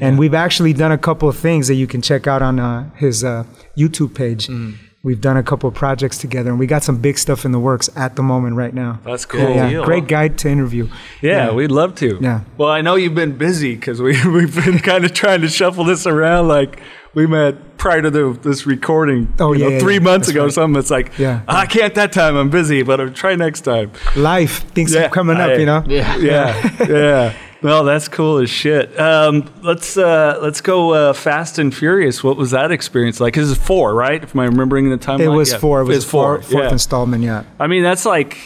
And 0.00 0.18
we've 0.18 0.34
actually 0.34 0.72
done 0.72 0.92
a 0.92 0.98
couple 0.98 1.28
of 1.28 1.36
things 1.36 1.68
that 1.68 1.74
you 1.74 1.86
can 1.86 2.00
check 2.00 2.26
out 2.26 2.42
on 2.42 2.58
uh, 2.58 2.88
his 2.96 3.22
uh, 3.22 3.44
YouTube 3.76 4.14
page. 4.14 4.46
Mm. 4.48 4.74
We've 5.02 5.20
done 5.20 5.38
a 5.38 5.42
couple 5.42 5.66
of 5.66 5.74
projects 5.74 6.18
together, 6.18 6.50
and 6.50 6.58
we 6.58 6.66
got 6.66 6.82
some 6.82 6.98
big 7.00 7.16
stuff 7.16 7.46
in 7.46 7.52
the 7.52 7.58
works 7.58 7.88
at 7.96 8.16
the 8.16 8.22
moment 8.22 8.56
right 8.56 8.74
now. 8.74 9.00
That's 9.02 9.24
cool. 9.24 9.40
Yeah, 9.40 9.48
yeah. 9.54 9.70
deal. 9.70 9.84
great 9.84 10.06
guide 10.06 10.36
to 10.38 10.50
interview. 10.50 10.88
Yeah, 11.22 11.52
we'd 11.52 11.70
love 11.70 11.94
to. 11.96 12.18
Yeah. 12.20 12.42
Well, 12.58 12.68
I 12.68 12.82
know 12.82 12.96
you've 12.96 13.14
been 13.14 13.38
busy 13.38 13.76
because 13.76 14.02
we 14.02 14.22
we've 14.30 14.54
been 14.54 14.78
kind 14.78 15.06
of 15.06 15.14
trying 15.14 15.40
to 15.40 15.48
shuffle 15.48 15.84
this 15.84 16.06
around. 16.06 16.48
Like 16.48 16.80
we 17.14 17.26
met 17.26 17.78
prior 17.78 18.02
to 18.02 18.10
the, 18.10 18.38
this 18.42 18.66
recording. 18.66 19.32
Oh, 19.40 19.52
you 19.54 19.60
yeah, 19.60 19.64
know, 19.64 19.72
yeah, 19.76 19.80
three 19.80 19.94
yeah. 19.94 20.00
months 20.00 20.26
That's 20.26 20.36
ago. 20.36 20.44
or. 20.46 20.50
Something. 20.50 20.78
It's 20.78 20.90
like, 20.90 21.18
Yeah. 21.18 21.42
Ah, 21.48 21.60
I 21.60 21.66
can't 21.66 21.94
that 21.94 22.12
time. 22.12 22.36
I'm 22.36 22.50
busy, 22.50 22.82
but 22.82 23.00
I'll 23.00 23.08
try 23.10 23.34
next 23.36 23.62
time. 23.62 23.92
Life, 24.16 24.64
things 24.74 24.92
Yeah, 24.92 25.06
are 25.06 25.08
coming 25.08 25.38
up, 25.38 25.58
you 25.58 25.64
know. 25.64 25.82
Yeah. 25.86 26.14
Yeah, 26.18 26.76
yeah. 26.88 27.36
Well, 27.62 27.84
that's 27.84 28.08
cool 28.08 28.38
as 28.38 28.48
shit. 28.48 28.98
Um, 28.98 29.48
let's 29.62 29.96
uh, 29.98 30.38
let's 30.40 30.60
go 30.62 30.92
uh, 30.94 31.12
Fast 31.12 31.58
and 31.58 31.74
Furious. 31.74 32.24
What 32.24 32.36
was 32.38 32.52
that 32.52 32.70
experience 32.72 33.20
like? 33.20 33.34
'Cause 33.34 33.50
it's 33.50 33.60
four, 33.60 33.94
right? 33.94 34.22
If 34.22 34.34
I'm 34.34 34.50
remembering 34.52 34.88
the 34.88 34.96
timeline. 34.96 35.20
It 35.20 35.28
was 35.28 35.52
Yeah. 35.52 35.58
four. 35.58 35.80
It 35.82 35.84
was 35.84 35.96
It's 35.98 36.06
four, 36.06 36.40
fourth 36.40 36.52
yeah. 36.64 36.70
installment. 36.72 37.22
Yeah. 37.22 37.42
I 37.58 37.66
mean, 37.66 37.82
that's 37.82 38.06
like 38.06 38.38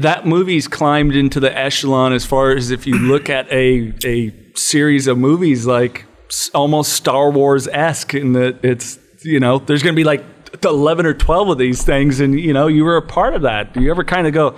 that 0.00 0.26
movie's 0.26 0.68
climbed 0.68 1.14
into 1.14 1.40
the 1.40 1.56
echelon 1.56 2.12
as 2.12 2.24
far 2.24 2.52
as 2.52 2.70
if 2.70 2.86
you 2.86 2.94
look 2.98 3.28
at 3.28 3.50
a 3.52 3.92
a 4.04 4.32
series 4.54 5.06
of 5.06 5.18
movies 5.18 5.66
like 5.66 6.06
almost 6.54 6.92
Star 6.92 7.30
Wars 7.30 7.66
esque 7.68 8.14
in 8.14 8.32
that 8.34 8.64
it's 8.64 8.98
you 9.24 9.40
know 9.40 9.58
there's 9.58 9.82
going 9.82 9.94
to 9.94 10.00
be 10.00 10.04
like 10.04 10.24
eleven 10.64 11.04
or 11.06 11.12
twelve 11.14 11.48
of 11.50 11.58
these 11.58 11.82
things, 11.82 12.20
and 12.20 12.38
you 12.40 12.52
know 12.54 12.68
you 12.68 12.84
were 12.84 12.96
a 12.96 13.02
part 13.02 13.34
of 13.34 13.42
that. 13.42 13.74
Do 13.74 13.80
you 13.82 13.90
ever 13.90 14.04
kind 14.04 14.26
of 14.26 14.32
go? 14.32 14.54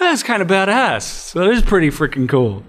That's 0.00 0.22
kind 0.24 0.42
of 0.42 0.48
badass. 0.48 1.02
So 1.02 1.42
it 1.42 1.54
is 1.54 1.62
pretty 1.62 1.88
freaking 1.90 2.28
cool. 2.28 2.64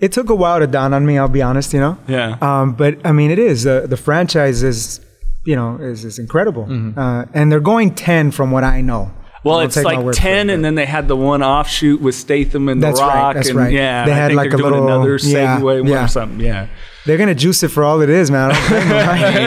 It 0.00 0.10
took 0.10 0.30
a 0.30 0.34
while 0.34 0.58
to 0.58 0.66
dawn 0.66 0.92
on 0.94 1.06
me. 1.06 1.16
I'll 1.18 1.28
be 1.28 1.42
honest, 1.42 1.72
you 1.72 1.78
know. 1.78 1.96
Yeah. 2.08 2.36
Um, 2.40 2.72
but 2.72 2.98
I 3.06 3.12
mean, 3.12 3.30
it 3.30 3.38
is 3.38 3.62
the 3.62 3.86
the 3.88 3.96
franchise 3.96 4.62
is, 4.64 5.00
you 5.44 5.54
know, 5.54 5.76
is 5.76 6.04
is 6.04 6.18
incredible, 6.18 6.66
uh, 6.98 7.26
and 7.34 7.52
they're 7.52 7.60
going 7.60 7.94
ten 7.94 8.32
from 8.32 8.50
what 8.50 8.64
I 8.64 8.80
know. 8.80 9.10
Mm-hmm. 9.12 9.48
Well, 9.48 9.60
it's 9.60 9.76
like 9.76 10.12
ten, 10.12 10.50
it, 10.50 10.54
and 10.54 10.64
then 10.64 10.74
they 10.76 10.86
had 10.86 11.08
the 11.08 11.16
one 11.16 11.42
offshoot 11.42 12.00
with 12.00 12.14
Statham 12.14 12.68
and 12.68 12.80
That's 12.82 13.00
The 13.00 13.06
right, 13.06 13.14
Rock. 13.14 13.34
that's 13.34 13.48
and, 13.48 13.58
right. 13.58 13.72
Yeah, 13.72 14.04
They 14.06 14.12
I 14.12 14.14
had 14.14 14.32
like 14.34 14.52
a 14.52 14.56
little- 14.56 14.84
another 14.86 15.18
yeah, 15.20 15.58
segue 15.58 15.88
yeah. 15.88 16.04
or 16.04 16.08
something. 16.08 16.38
Yeah. 16.40 16.68
they're 17.06 17.18
gonna 17.18 17.34
juice 17.34 17.62
it 17.64 17.68
for 17.68 17.82
all 17.84 18.00
it 18.02 18.08
is, 18.10 18.30
man. 18.30 18.52
I 18.52 18.68
blame 18.68 18.88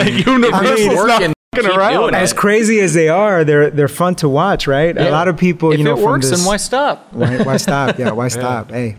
them. 0.01 0.07
Universal's 0.43 0.95
working, 0.97 1.33
around. 1.63 1.93
doing 1.93 2.13
it. 2.13 2.17
as 2.17 2.33
crazy 2.33 2.79
as 2.79 2.93
they 2.93 3.07
are, 3.09 3.43
they're 3.43 3.69
they're 3.69 3.87
fun 3.87 4.15
to 4.15 4.27
watch, 4.29 4.67
right? 4.67 4.97
A 4.97 5.09
lot 5.11 5.27
of 5.27 5.37
people, 5.37 5.71
If 5.71 5.77
you 5.79 5.83
know, 5.85 5.93
it 5.93 5.97
from 5.97 6.03
works, 6.05 6.29
this, 6.29 6.39
then 6.39 6.47
why 6.47 6.57
stop? 6.57 7.07
why, 7.13 7.37
why 7.43 7.57
stop? 7.57 7.97
Yeah, 7.97 8.11
why 8.11 8.27
stop? 8.39 8.71
Hey, 8.71 8.97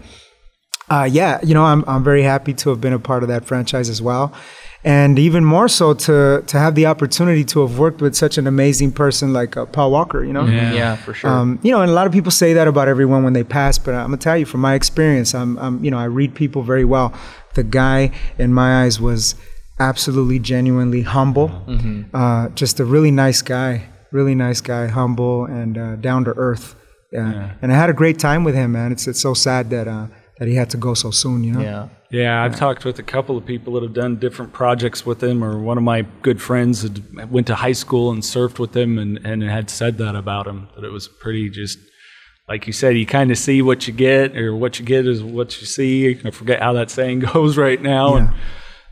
uh, 0.89 1.09
yeah, 1.11 1.41
you 1.43 1.53
know, 1.55 1.65
I'm 1.65 1.85
I'm 1.87 2.05
very 2.05 2.23
happy 2.23 2.55
to 2.55 2.71
have 2.71 2.81
been 2.81 2.93
a 2.93 2.99
part 2.99 3.23
of 3.23 3.29
that 3.29 3.45
franchise 3.45 3.89
as 3.89 4.01
well, 4.01 4.33
and 4.85 5.19
even 5.19 5.45
more 5.45 5.67
so 5.69 5.95
to 5.95 6.43
to 6.47 6.59
have 6.59 6.77
the 6.77 6.87
opportunity 6.87 7.43
to 7.45 7.61
have 7.67 7.77
worked 7.79 8.01
with 8.01 8.15
such 8.15 8.39
an 8.39 8.47
amazing 8.47 8.93
person 8.93 9.33
like 9.33 9.57
uh, 9.57 9.67
Paul 9.67 9.91
Walker. 9.91 10.25
You 10.25 10.33
know, 10.33 10.45
Yeah, 10.47 10.95
for 10.97 11.13
sure. 11.13 11.29
um, 11.29 11.59
you 11.63 11.73
know, 11.73 11.81
and 11.83 11.91
a 11.91 11.95
lot 11.95 12.07
of 12.07 12.13
people 12.13 12.31
say 12.31 12.53
that 12.53 12.69
about 12.69 12.87
everyone 12.87 13.25
when 13.25 13.33
they 13.33 13.43
pass, 13.45 13.79
but 13.79 13.95
I'm 13.95 14.07
gonna 14.07 14.17
tell 14.19 14.39
you 14.39 14.47
from 14.47 14.61
my 14.61 14.75
experience, 14.75 15.35
I'm, 15.35 15.59
I'm, 15.59 15.83
you 15.85 15.91
know, 15.91 15.99
I 15.99 16.05
read 16.05 16.35
people 16.37 16.63
very 16.63 16.85
well. 16.85 17.13
The 17.55 17.65
guy, 17.65 18.13
in 18.39 18.53
my 18.55 18.85
eyes, 18.85 19.01
was 19.01 19.35
absolutely, 19.79 20.39
genuinely 20.39 21.03
humble. 21.03 21.51
Uh, 22.15 22.49
just 22.51 22.81
a 22.81 22.85
really 22.85 23.11
nice 23.11 23.43
guy, 23.43 23.89
really 24.11 24.35
nice 24.35 24.61
guy, 24.61 24.87
humble 24.87 25.45
and 25.45 25.79
uh, 25.79 25.97
down 25.97 26.25
to 26.25 26.33
earth. 26.37 26.75
Yeah. 27.13 27.53
and 27.63 27.73
I 27.73 27.77
had 27.77 27.89
a 27.89 27.95
great 27.95 28.19
time 28.19 28.45
with 28.45 28.55
him, 28.55 28.73
man. 28.73 28.93
It's 28.93 29.07
it's 29.07 29.21
so 29.21 29.33
sad 29.33 29.71
that 29.71 29.89
uh, 29.89 30.09
that 30.39 30.49
he 30.49 30.55
had 30.55 30.71
to 30.71 30.77
go 30.77 30.95
so 30.95 31.11
soon. 31.11 31.45
You 31.45 31.53
know. 31.53 31.61
yeah. 31.61 31.89
Yeah, 32.09 32.45
I've 32.45 32.55
talked 32.57 32.85
with 32.85 33.01
a 33.01 33.03
couple 33.03 33.37
of 33.37 33.45
people 33.45 33.73
that 33.75 33.83
have 33.83 33.93
done 33.93 34.17
different 34.17 34.53
projects 34.53 35.05
with 35.05 35.23
him, 35.23 35.43
or 35.43 35.59
one 35.59 35.77
of 35.77 35.83
my 35.83 36.03
good 36.23 36.41
friends 36.41 36.83
had 36.83 37.31
went 37.31 37.49
to 37.49 37.57
high 37.57 37.73
school 37.73 38.13
and 38.13 38.23
surfed 38.23 38.61
with 38.61 38.77
him, 38.77 38.97
and, 38.97 39.19
and 39.27 39.43
had 39.43 39.69
said 39.69 39.99
that 39.99 40.15
about 40.15 40.47
him 40.47 40.69
that 40.77 40.85
it 40.85 40.91
was 40.91 41.09
pretty 41.09 41.51
just 41.51 41.79
like 42.49 42.67
you 42.69 42.73
said, 42.73 42.97
you 42.97 43.07
kind 43.07 43.31
of 43.33 43.39
see 43.39 43.61
what 43.61 43.89
you 43.89 43.93
get, 43.93 44.37
or 44.37 44.55
what 44.55 44.79
you 44.79 44.85
get 44.85 45.07
is 45.07 45.23
what 45.23 45.61
you 45.61 45.67
see. 45.67 46.19
I 46.25 46.31
forget 46.31 46.63
how 46.63 46.75
that 46.75 46.91
saying 46.91 47.19
goes 47.33 47.57
right 47.59 47.81
now. 47.81 48.15
And 48.15 48.33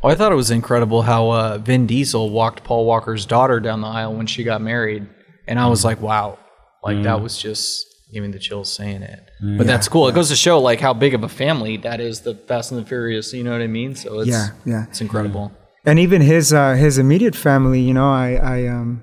Yeah. 0.04 0.08
Well, 0.08 0.14
I 0.14 0.18
thought 0.18 0.32
it 0.32 0.36
was 0.36 0.50
incredible 0.50 1.02
how 1.02 1.30
uh, 1.30 1.58
Vin 1.58 1.86
Diesel 1.86 2.30
walked 2.30 2.62
Paul 2.62 2.84
Walker's 2.84 3.26
daughter 3.26 3.58
down 3.60 3.80
the 3.80 3.86
aisle 3.88 4.14
when 4.14 4.26
she 4.26 4.44
got 4.44 4.60
married, 4.60 5.06
and 5.46 5.58
I 5.58 5.66
was 5.68 5.84
like, 5.84 6.00
wow, 6.00 6.38
like 6.82 7.02
that 7.04 7.22
was 7.22 7.38
just 7.38 7.86
giving 8.12 8.30
the 8.30 8.38
chills 8.38 8.72
saying 8.72 9.02
it. 9.02 9.30
But 9.58 9.66
that's 9.66 9.88
cool. 9.88 10.08
It 10.08 10.14
goes 10.14 10.28
to 10.28 10.36
show 10.36 10.60
like 10.60 10.80
how 10.80 10.92
big 10.94 11.14
of 11.14 11.24
a 11.24 11.28
family 11.28 11.78
that 11.78 12.00
is. 12.00 12.20
The 12.20 12.34
Fast 12.34 12.70
and 12.70 12.80
the 12.80 12.86
Furious, 12.86 13.32
you 13.32 13.42
know 13.44 13.52
what 13.52 13.60
I 13.62 13.66
mean? 13.66 13.94
So 13.94 14.20
it's 14.20 14.28
Yeah, 14.30 14.48
yeah. 14.64 14.84
it's 14.88 15.00
incredible. 15.00 15.52
and 15.86 15.98
even 15.98 16.20
his 16.22 16.52
uh, 16.52 16.74
his 16.74 16.98
immediate 16.98 17.34
family, 17.34 17.80
you 17.80 17.94
know, 17.94 18.10
I 18.10 18.34
I 18.34 18.66
um 18.68 19.02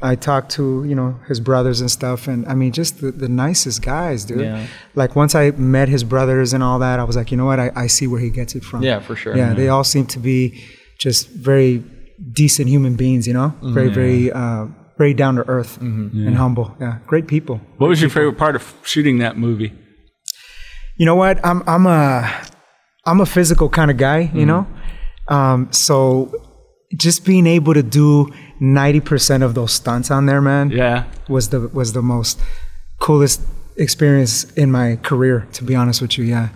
I 0.00 0.14
talked 0.14 0.50
to 0.52 0.84
you 0.84 0.94
know 0.94 1.18
his 1.26 1.40
brothers 1.40 1.80
and 1.80 1.90
stuff, 1.90 2.28
and 2.28 2.46
I 2.46 2.54
mean 2.54 2.72
just 2.72 3.00
the, 3.00 3.10
the 3.10 3.28
nicest 3.28 3.82
guys, 3.82 4.24
dude. 4.24 4.40
Yeah. 4.42 4.66
Like 4.94 5.16
once 5.16 5.34
I 5.34 5.50
met 5.52 5.88
his 5.88 6.04
brothers 6.04 6.52
and 6.52 6.62
all 6.62 6.78
that, 6.78 7.00
I 7.00 7.04
was 7.04 7.16
like, 7.16 7.30
you 7.32 7.36
know 7.36 7.46
what, 7.46 7.58
I, 7.58 7.70
I 7.74 7.86
see 7.88 8.06
where 8.06 8.20
he 8.20 8.30
gets 8.30 8.54
it 8.54 8.62
from. 8.64 8.82
Yeah, 8.82 9.00
for 9.00 9.16
sure. 9.16 9.36
Yeah, 9.36 9.54
they 9.54 9.68
all 9.68 9.84
seem 9.84 10.06
to 10.06 10.18
be 10.18 10.62
just 10.98 11.28
very 11.30 11.82
decent 12.32 12.68
human 12.68 12.94
beings, 12.96 13.26
you 13.26 13.34
know, 13.34 13.48
Mm-hmm. 13.56 13.74
very 13.74 13.88
very 13.90 14.32
uh, 14.32 14.66
very 14.98 15.14
down 15.14 15.36
to 15.36 15.48
earth 15.48 15.78
and 15.80 16.36
humble. 16.36 16.76
Yeah, 16.80 16.98
great 17.06 17.26
people. 17.26 17.60
what 17.78 17.88
was 17.88 18.00
your 18.00 18.10
favorite 18.10 18.38
part 18.38 18.54
of 18.56 18.74
shooting 18.84 19.18
that 19.18 19.36
movie? 19.36 19.72
You 20.96 21.06
know 21.06 21.14
what? 21.16 21.44
I'm 21.44 21.62
I'm 21.68 21.86
a 21.86 22.28
I'm 23.06 23.20
a 23.20 23.26
physical 23.26 23.68
kind 23.68 23.90
of 23.90 23.96
guy, 23.96 24.24
Mm-hmm. 24.24 24.38
you 24.38 24.46
know. 24.46 24.66
Um, 25.28 25.72
so 25.72 26.32
just 26.96 27.24
being 27.24 27.46
able 27.46 27.74
to 27.74 27.82
do 27.82 28.28
90% 28.60 29.42
of 29.42 29.54
those 29.54 29.72
stunts 29.72 30.10
on 30.10 30.26
there, 30.26 30.40
man, 30.40 30.70
Yeah. 30.70 31.04
was 31.28 31.48
the 31.50 31.68
was 31.72 31.92
the 31.92 32.02
most 32.02 32.40
coolest 33.00 33.40
experience 33.76 34.44
in 34.56 34.70
my 34.72 34.96
career, 35.02 35.46
to 35.52 35.62
be 35.64 35.74
honest 35.76 36.00
with 36.02 36.18
you. 36.18 36.24
Yeah. 36.24 36.48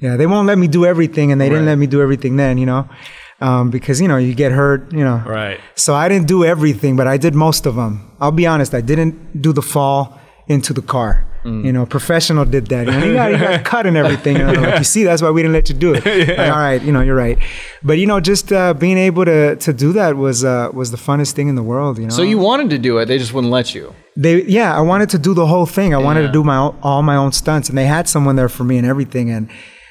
Yeah. 0.00 0.16
They 0.16 0.26
won't 0.26 0.46
let 0.46 0.58
me 0.58 0.68
do 0.68 0.84
everything 0.86 1.32
and 1.32 1.40
they 1.40 1.48
didn't 1.48 1.66
let 1.66 1.76
me 1.78 1.86
do 1.86 2.00
everything 2.00 2.36
then, 2.36 2.58
you 2.58 2.66
know. 2.66 2.88
Um, 3.40 3.70
because 3.70 4.00
you 4.00 4.08
know 4.08 4.16
you 4.16 4.34
get 4.34 4.50
hurt, 4.52 4.92
you 4.92 5.04
know. 5.04 5.22
Right. 5.24 5.60
So 5.76 5.94
I 5.94 6.08
didn't 6.08 6.26
do 6.26 6.44
everything, 6.44 6.96
but 6.96 7.06
I 7.06 7.16
did 7.18 7.34
most 7.34 7.66
of 7.66 7.74
them. 7.76 8.10
I'll 8.20 8.32
be 8.32 8.46
honest, 8.46 8.74
I 8.74 8.80
didn't 8.80 9.40
do 9.40 9.52
the 9.52 9.62
fall 9.62 10.18
into 10.48 10.72
the 10.72 10.82
car. 10.82 11.24
You 11.44 11.72
know, 11.72 11.86
professional 11.86 12.44
did 12.44 12.66
that. 12.66 12.86
You, 12.86 12.92
know, 12.92 13.06
you, 13.06 13.14
got, 13.14 13.32
you 13.32 13.38
got 13.38 13.64
cut 13.64 13.86
and 13.86 13.96
everything. 13.96 14.36
You, 14.36 14.44
know, 14.44 14.52
like, 14.52 14.78
you 14.78 14.84
see, 14.84 15.04
that's 15.04 15.22
why 15.22 15.30
we 15.30 15.42
didn't 15.42 15.54
let 15.54 15.68
you 15.68 15.74
do 15.74 15.94
it. 15.94 16.04
Like, 16.38 16.50
all 16.50 16.58
right, 16.58 16.82
you 16.82 16.92
know, 16.92 17.00
you're 17.00 17.16
right. 17.16 17.38
But 17.82 17.98
you 17.98 18.06
know, 18.06 18.20
just 18.20 18.52
uh, 18.52 18.74
being 18.74 18.98
able 18.98 19.24
to 19.24 19.56
to 19.56 19.72
do 19.72 19.92
that 19.92 20.16
was 20.16 20.44
uh, 20.44 20.70
was 20.72 20.90
the 20.90 20.96
funnest 20.96 21.32
thing 21.32 21.48
in 21.48 21.54
the 21.54 21.62
world. 21.62 21.98
You 21.98 22.04
know. 22.04 22.10
So 22.10 22.22
you 22.22 22.38
wanted 22.38 22.70
to 22.70 22.78
do 22.78 22.98
it, 22.98 23.06
they 23.06 23.18
just 23.18 23.32
wouldn't 23.32 23.52
let 23.52 23.74
you. 23.74 23.94
They 24.16 24.42
yeah, 24.44 24.76
I 24.76 24.80
wanted 24.80 25.10
to 25.10 25.18
do 25.18 25.34
the 25.34 25.46
whole 25.46 25.66
thing. 25.66 25.94
I 25.94 25.98
wanted 25.98 26.22
to 26.22 26.32
do 26.32 26.42
my 26.42 26.56
own, 26.56 26.78
all 26.82 27.02
my 27.02 27.16
own 27.16 27.32
stunts, 27.32 27.68
and 27.68 27.78
they 27.78 27.86
had 27.86 28.08
someone 28.08 28.36
there 28.36 28.48
for 28.48 28.64
me 28.64 28.78
and 28.78 28.86
everything. 28.86 29.30
And 29.30 29.48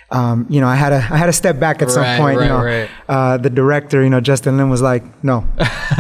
um, 0.10 0.46
you 0.50 0.62
know, 0.62 0.68
I 0.68 0.76
had 0.76 0.90
to 0.90 0.96
I 0.96 1.18
had 1.18 1.26
to 1.26 1.34
step 1.34 1.60
back 1.60 1.82
at 1.82 1.92
some 1.92 2.06
point. 2.18 2.38
right, 2.38 2.44
you 2.44 2.50
know, 2.50 2.64
right. 2.64 2.90
uh, 3.10 3.38
the 3.38 3.50
director, 3.50 4.04
you 4.04 4.10
know, 4.10 4.22
Justin 4.22 4.58
Lin 4.58 4.70
was 4.70 4.82
like, 4.82 5.04
"No, 5.24 5.48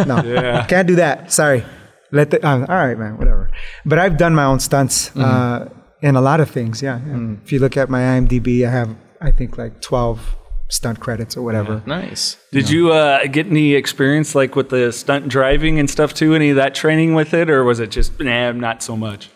no, 0.05 0.21
can't 0.67 0.87
do 0.87 0.95
that. 0.95 1.31
Sorry, 1.31 1.63
let 2.11 2.31
the 2.31 2.45
um, 2.47 2.65
all 2.69 2.75
right, 2.75 2.97
man, 2.97 3.17
whatever." 3.17 3.36
But 3.85 3.99
I've 3.99 4.17
done 4.17 4.33
my 4.35 4.43
own 4.45 4.59
stunts 4.59 5.09
Mm-hmm. 5.09 5.21
uh, 5.21 5.65
in 6.01 6.15
a 6.15 6.21
lot 6.21 6.39
of 6.39 6.49
things. 6.49 6.81
Yeah, 6.81 6.99
yeah. 6.99 7.13
Mm. 7.13 7.43
if 7.43 7.51
you 7.51 7.59
look 7.59 7.75
at 7.75 7.89
my 7.89 8.01
IMDb, 8.01 8.67
I 8.67 8.71
have 8.71 8.95
I 9.19 9.31
think 9.31 9.57
like 9.57 9.81
twelve 9.81 10.35
stunt 10.69 10.99
credits 10.99 11.35
or 11.37 11.41
whatever. 11.43 11.81
Nice. 11.85 12.37
Did 12.51 12.69
you 12.69 12.91
uh, 12.91 13.25
get 13.27 13.47
any 13.47 13.73
experience 13.73 14.35
like 14.35 14.55
with 14.55 14.69
the 14.69 14.91
stunt 14.91 15.27
driving 15.29 15.79
and 15.79 15.89
stuff 15.89 16.13
too? 16.13 16.35
Any 16.35 16.49
of 16.51 16.55
that 16.57 16.75
training 16.75 17.15
with 17.15 17.33
it, 17.33 17.49
or 17.49 17.63
was 17.63 17.79
it 17.79 17.89
just 17.89 18.19
nah, 18.19 18.51
not 18.51 18.83
so 18.83 18.95
much? 18.95 19.29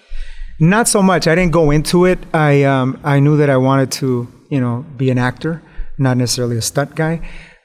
Not 0.59 0.87
so 0.87 1.01
much. 1.01 1.27
I 1.27 1.33
didn't 1.33 1.53
go 1.53 1.71
into 1.71 2.05
it. 2.05 2.19
I 2.33 2.63
um, 2.63 2.99
I 3.03 3.19
knew 3.19 3.37
that 3.37 3.49
I 3.49 3.57
wanted 3.57 3.91
to, 3.93 4.27
you 4.49 4.59
know, 4.61 4.85
be 4.97 5.09
an 5.09 5.17
actor, 5.17 5.63
not 5.97 6.17
necessarily 6.17 6.57
a 6.57 6.61
stunt 6.61 6.93
guy. 6.95 7.21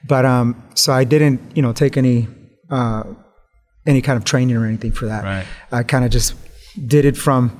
But 0.07 0.25
um, 0.25 0.55
so 0.73 0.93
I 0.93 1.03
didn't, 1.03 1.39
you 1.55 1.61
know, 1.61 1.73
take 1.73 1.97
any 1.97 2.27
uh, 2.71 3.03
any 3.85 4.01
kind 4.01 4.17
of 4.17 4.23
training 4.23 4.55
or 4.57 4.65
anything 4.65 4.91
for 4.91 5.05
that. 5.05 5.23
Right. 5.23 5.45
I 5.71 5.83
kind 5.83 6.03
of 6.05 6.09
just 6.11 6.33
did 6.85 7.05
it 7.05 7.17
from 7.17 7.57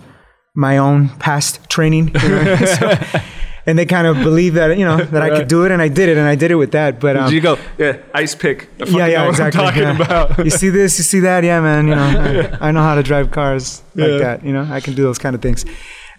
my 0.55 0.77
own 0.77 1.09
past 1.19 1.69
training. 1.69 2.09
you 2.21 2.29
know? 2.29 2.55
So- 2.65 3.19
and 3.67 3.77
they 3.77 3.85
kind 3.85 4.07
of 4.07 4.15
believed 4.23 4.55
that 4.55 4.77
you 4.77 4.85
know 4.85 4.95
that 4.95 5.21
I 5.21 5.29
could 5.29 5.49
do 5.49 5.65
it, 5.65 5.71
and 5.71 5.81
I 5.81 5.89
did 5.89 6.07
it, 6.07 6.15
and 6.17 6.25
I 6.25 6.35
did 6.35 6.51
it 6.51 6.55
with 6.55 6.71
that. 6.71 7.01
But 7.01 7.17
um, 7.17 7.25
Did 7.25 7.35
you 7.35 7.41
go, 7.41 7.57
yeah, 7.77 7.97
ice 8.13 8.33
pick? 8.33 8.69
I 8.79 8.85
fucking 8.85 8.93
yeah, 8.95 8.99
know 9.07 9.11
yeah, 9.11 9.21
what 9.25 9.29
exactly. 9.31 9.59
I'm 9.61 9.65
talking 9.67 9.83
yeah. 9.83 10.23
about. 10.23 10.45
you 10.45 10.49
see 10.51 10.69
this, 10.69 10.97
you 10.97 11.03
see 11.03 11.19
that, 11.19 11.43
yeah, 11.43 11.59
man. 11.59 11.89
You 11.89 11.95
know, 11.95 12.57
I, 12.61 12.67
I 12.69 12.71
know 12.71 12.81
how 12.81 12.95
to 12.95 13.03
drive 13.03 13.31
cars 13.31 13.83
like 13.93 14.07
Yeah. 14.07 14.17
that. 14.19 14.45
You 14.45 14.53
know, 14.53 14.65
I 14.71 14.79
can 14.79 14.93
do 14.93 15.03
those 15.03 15.17
kind 15.17 15.35
of 15.35 15.41
things. 15.41 15.65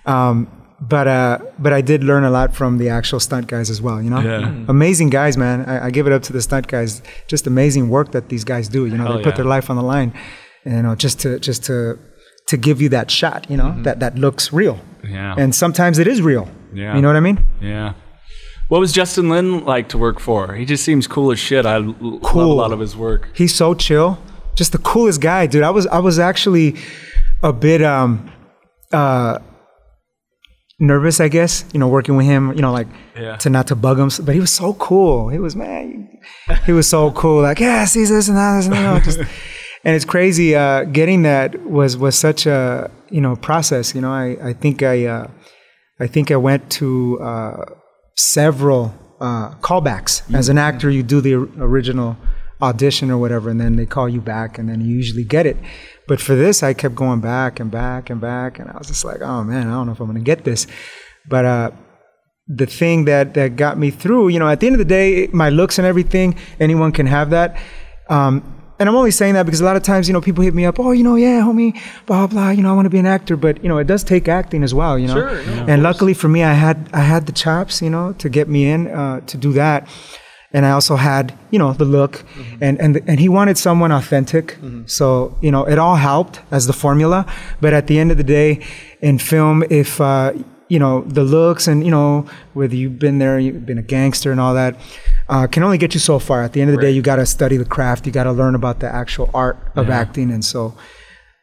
Um, 0.05 0.46
but 0.78 1.09
uh, 1.09 1.38
but 1.59 1.72
I 1.72 1.80
did 1.80 2.05
learn 2.05 2.24
a 2.24 2.30
lot 2.30 2.55
from 2.55 2.76
the 2.76 2.90
actual 2.90 3.18
stunt 3.18 3.46
guys 3.46 3.70
as 3.70 3.80
well. 3.80 4.03
You 4.03 4.11
know, 4.11 4.20
Yeah. 4.20 4.53
amazing 4.68 5.09
guys, 5.09 5.38
man. 5.38 5.62
I, 5.64 5.86
I 5.86 5.90
give 5.90 6.07
it 6.07 6.12
up 6.12 6.22
to 6.24 6.34
the 6.34 6.42
stunt 6.42 6.68
guys. 6.68 7.01
Just 7.28 7.46
amazing 7.46 7.88
work 7.88 8.12
that 8.12 8.28
these 8.28 8.44
guys 8.44 8.68
do. 8.68 8.84
You 8.84 8.99
know, 8.99 9.05
Hell 9.07 9.16
they 9.16 9.22
put 9.24 9.32
yeah. 9.32 9.36
their 9.36 9.46
life 9.46 9.70
on 9.70 9.76
the 9.76 9.82
line. 9.82 10.12
You 10.66 10.82
know, 10.82 10.94
just 10.94 11.18
to 11.20 11.38
just 11.40 11.64
to 11.64 11.99
to 12.49 12.57
give 12.57 12.80
you 12.82 12.88
that 12.90 13.11
shot. 13.11 13.46
You 13.51 13.57
know, 13.57 13.74
that 13.82 14.01
that 14.01 14.16
looks 14.18 14.53
real. 14.53 14.74
Mm-hmm. 14.74 15.14
Yeah. 15.14 15.34
And 15.38 15.55
sometimes 15.55 15.99
it 15.99 16.07
is 16.07 16.20
real. 16.20 16.49
Yeah. 16.74 16.94
You 16.96 17.01
know 17.03 17.09
what 17.09 17.16
I 17.16 17.20
mean? 17.20 17.44
Yeah. 17.61 17.94
What 18.68 18.80
was 18.80 18.92
Justin 18.92 19.30
Lin 19.30 19.64
like 19.64 19.88
to 19.90 19.99
work 19.99 20.20
for? 20.20 20.55
He 20.55 20.66
just 20.66 20.84
seems 20.84 21.07
cool 21.07 21.30
as 21.32 21.38
shit. 21.38 21.64
I 21.64 21.76
l- 21.76 21.96
love 22.01 22.36
a 22.36 22.40
lot 22.62 22.72
of 22.72 22.80
his 22.80 22.94
work. 22.96 23.28
He's 23.34 23.55
so 23.55 23.72
chill. 23.72 24.18
Just 24.55 24.72
the 24.72 24.78
coolest 24.78 25.20
guy, 25.22 25.46
dude. 25.46 25.62
I 25.62 25.70
was 25.70 25.86
I 25.86 26.01
was 26.01 26.18
actually 26.18 26.76
a 27.42 27.53
bit 27.53 27.80
um 27.82 28.30
uh 28.92 29.38
nervous, 30.80 31.20
I 31.20 31.28
guess, 31.28 31.64
you 31.72 31.80
know, 31.80 31.88
working 31.88 32.16
with 32.16 32.26
him, 32.26 32.53
you 32.53 32.62
know, 32.62 32.72
like 32.72 32.88
Yeah. 33.16 33.36
to 33.36 33.51
not 33.51 33.66
to 33.68 33.74
bug 33.76 33.99
him. 33.99 34.11
But 34.24 34.34
he 34.34 34.40
was 34.40 34.51
so 34.53 34.74
cool. 34.74 35.28
He 35.30 35.38
was 35.38 35.57
man, 35.57 36.09
he 36.66 36.72
was 36.72 36.88
so 36.88 37.11
cool. 37.12 37.42
Like, 37.42 37.61
yeah, 37.61 37.84
see 37.84 38.05
this 38.05 38.28
and 38.28 38.36
that, 38.36 38.57
this 38.57 38.66
and 38.66 38.74
that. 38.74 38.80
you 38.80 38.86
know, 38.94 39.01
Just, 39.01 39.18
and 39.84 39.94
it's 39.94 40.04
crazy. 40.04 40.54
Uh, 40.54 40.84
getting 40.84 41.22
that 41.22 41.64
was 41.64 41.96
was 41.96 42.16
such 42.16 42.46
a 42.46 42.90
you 43.10 43.20
know 43.20 43.36
process. 43.36 43.94
You 43.94 44.00
know, 44.00 44.12
I 44.12 44.36
I 44.42 44.52
think 44.52 44.82
I 44.82 45.06
uh, 45.06 45.28
I 46.00 46.06
think 46.06 46.30
I 46.30 46.36
went 46.36 46.70
to 46.72 47.20
uh, 47.20 47.64
several 48.16 48.94
uh, 49.20 49.54
callbacks. 49.56 50.22
As 50.34 50.48
an 50.48 50.58
actor, 50.58 50.90
you 50.90 51.02
do 51.02 51.20
the 51.20 51.34
original 51.34 52.16
audition 52.60 53.10
or 53.10 53.18
whatever, 53.18 53.50
and 53.50 53.60
then 53.60 53.76
they 53.76 53.86
call 53.86 54.08
you 54.08 54.20
back, 54.20 54.58
and 54.58 54.68
then 54.68 54.80
you 54.80 54.94
usually 54.94 55.24
get 55.24 55.46
it. 55.46 55.56
But 56.06 56.20
for 56.20 56.34
this, 56.34 56.62
I 56.62 56.74
kept 56.74 56.94
going 56.94 57.20
back 57.20 57.60
and 57.60 57.70
back 57.70 58.10
and 58.10 58.20
back, 58.20 58.58
and 58.58 58.70
I 58.70 58.76
was 58.78 58.88
just 58.88 59.04
like, 59.04 59.20
oh 59.22 59.44
man, 59.44 59.68
I 59.68 59.72
don't 59.72 59.86
know 59.86 59.92
if 59.92 60.00
I'm 60.00 60.06
going 60.06 60.18
to 60.18 60.24
get 60.24 60.44
this. 60.44 60.66
But 61.28 61.44
uh, 61.44 61.70
the 62.48 62.66
thing 62.66 63.04
that 63.04 63.34
that 63.34 63.56
got 63.56 63.78
me 63.78 63.90
through, 63.90 64.28
you 64.28 64.38
know, 64.38 64.48
at 64.48 64.60
the 64.60 64.66
end 64.66 64.74
of 64.74 64.78
the 64.78 64.84
day, 64.84 65.28
my 65.32 65.50
looks 65.50 65.78
and 65.78 65.86
everything, 65.86 66.36
anyone 66.58 66.92
can 66.92 67.06
have 67.06 67.30
that. 67.30 67.60
Um, 68.08 68.57
and 68.78 68.88
I'm 68.88 68.94
only 68.94 69.10
saying 69.10 69.34
that 69.34 69.44
because 69.44 69.60
a 69.60 69.64
lot 69.64 69.76
of 69.76 69.82
times, 69.82 70.08
you 70.08 70.12
know, 70.12 70.20
people 70.20 70.44
hit 70.44 70.54
me 70.54 70.64
up, 70.64 70.78
oh, 70.78 70.92
you 70.92 71.02
know, 71.02 71.16
yeah, 71.16 71.40
homie, 71.40 71.78
blah 72.06 72.26
blah, 72.26 72.50
you 72.50 72.62
know, 72.62 72.70
I 72.70 72.74
want 72.74 72.86
to 72.86 72.90
be 72.90 72.98
an 72.98 73.06
actor, 73.06 73.36
but 73.36 73.62
you 73.62 73.68
know, 73.68 73.78
it 73.78 73.86
does 73.86 74.04
take 74.04 74.28
acting 74.28 74.62
as 74.62 74.72
well, 74.74 74.98
you 74.98 75.06
know. 75.08 75.14
Sure, 75.14 75.44
no, 75.46 75.66
and 75.68 75.82
luckily 75.82 76.14
for 76.14 76.28
me, 76.28 76.42
I 76.44 76.52
had 76.54 76.88
I 76.92 77.00
had 77.00 77.26
the 77.26 77.32
chops, 77.32 77.82
you 77.82 77.90
know, 77.90 78.12
to 78.14 78.28
get 78.28 78.48
me 78.48 78.68
in 78.70 78.88
uh, 78.88 79.20
to 79.26 79.36
do 79.36 79.52
that. 79.52 79.88
And 80.50 80.64
I 80.64 80.70
also 80.70 80.96
had, 80.96 81.38
you 81.50 81.58
know, 81.58 81.74
the 81.74 81.84
look, 81.84 82.24
and 82.62 82.80
and 82.80 83.02
and 83.06 83.20
he 83.20 83.28
wanted 83.28 83.58
someone 83.58 83.92
authentic. 83.92 84.56
So 84.86 85.36
you 85.42 85.50
know, 85.50 85.64
it 85.68 85.78
all 85.78 85.96
helped 85.96 86.40
as 86.50 86.66
the 86.66 86.72
formula. 86.72 87.26
But 87.60 87.74
at 87.74 87.86
the 87.86 87.98
end 87.98 88.10
of 88.10 88.16
the 88.16 88.24
day, 88.24 88.64
in 89.02 89.18
film, 89.18 89.62
if 89.68 90.00
uh, 90.00 90.32
you 90.68 90.78
know 90.78 91.02
the 91.02 91.22
looks 91.22 91.68
and 91.68 91.84
you 91.84 91.90
know 91.90 92.24
whether 92.54 92.74
you've 92.74 92.98
been 92.98 93.18
there, 93.18 93.38
you've 93.38 93.66
been 93.66 93.76
a 93.76 93.82
gangster 93.82 94.32
and 94.32 94.40
all 94.40 94.54
that, 94.54 94.76
uh, 95.28 95.46
can 95.46 95.62
only 95.62 95.78
get 95.78 95.94
you 95.94 96.00
so 96.00 96.18
far. 96.18 96.42
At 96.42 96.52
the 96.52 96.60
end 96.60 96.70
of 96.70 96.76
the 96.76 96.82
day, 96.82 96.90
you 96.90 97.02
got 97.02 97.16
to 97.16 97.26
study 97.26 97.56
the 97.56 97.64
craft. 97.64 98.06
You 98.06 98.12
got 98.12 98.24
to 98.24 98.32
learn 98.32 98.54
about 98.54 98.80
the 98.80 98.92
actual 98.92 99.30
art 99.34 99.58
of 99.76 99.90
acting. 99.90 100.30
And 100.30 100.44
so, 100.44 100.74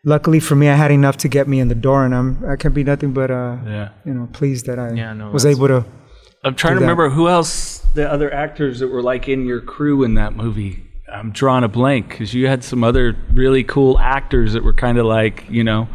luckily 0.04 0.40
for 0.40 0.56
me, 0.56 0.70
I 0.70 0.76
had 0.76 0.92
enough 0.92 1.18
to 1.18 1.28
get 1.28 1.48
me 1.48 1.60
in 1.60 1.68
the 1.68 1.76
door, 1.76 2.06
and 2.06 2.14
I'm 2.16 2.44
I 2.48 2.56
can 2.56 2.74
be 2.74 2.84
nothing 2.84 3.12
but 3.14 3.30
uh, 3.32 3.58
Yeah. 3.66 3.90
you 4.06 4.14
know 4.14 4.28
pleased 4.34 4.66
that 4.66 4.80
I 4.80 4.92
Yeah, 4.94 5.14
no, 5.14 5.30
was 5.32 5.46
able 5.46 5.68
to. 5.68 5.86
I'm 6.44 6.56
trying 6.56 6.74
to 6.74 6.76
do 6.76 6.80
that. 6.86 6.92
remember 6.92 7.10
who 7.10 7.28
else, 7.28 7.80
the 7.96 8.10
other 8.12 8.32
actors 8.34 8.80
that 8.80 8.88
were 8.90 9.02
like 9.02 9.28
in 9.28 9.46
your 9.46 9.62
crew 9.62 10.04
in 10.04 10.14
that 10.16 10.36
movie. 10.36 10.84
I'm 11.12 11.32
drawing 11.32 11.64
a 11.64 11.68
blank 11.68 12.10
because 12.10 12.34
you 12.34 12.48
had 12.48 12.64
some 12.64 12.84
other 12.84 13.16
really 13.34 13.64
cool 13.64 13.98
actors 14.00 14.54
that 14.54 14.64
were 14.64 14.74
kind 14.74 14.98
of 14.98 15.06
like, 15.06 15.46
you 15.50 15.64
know, 15.64 15.88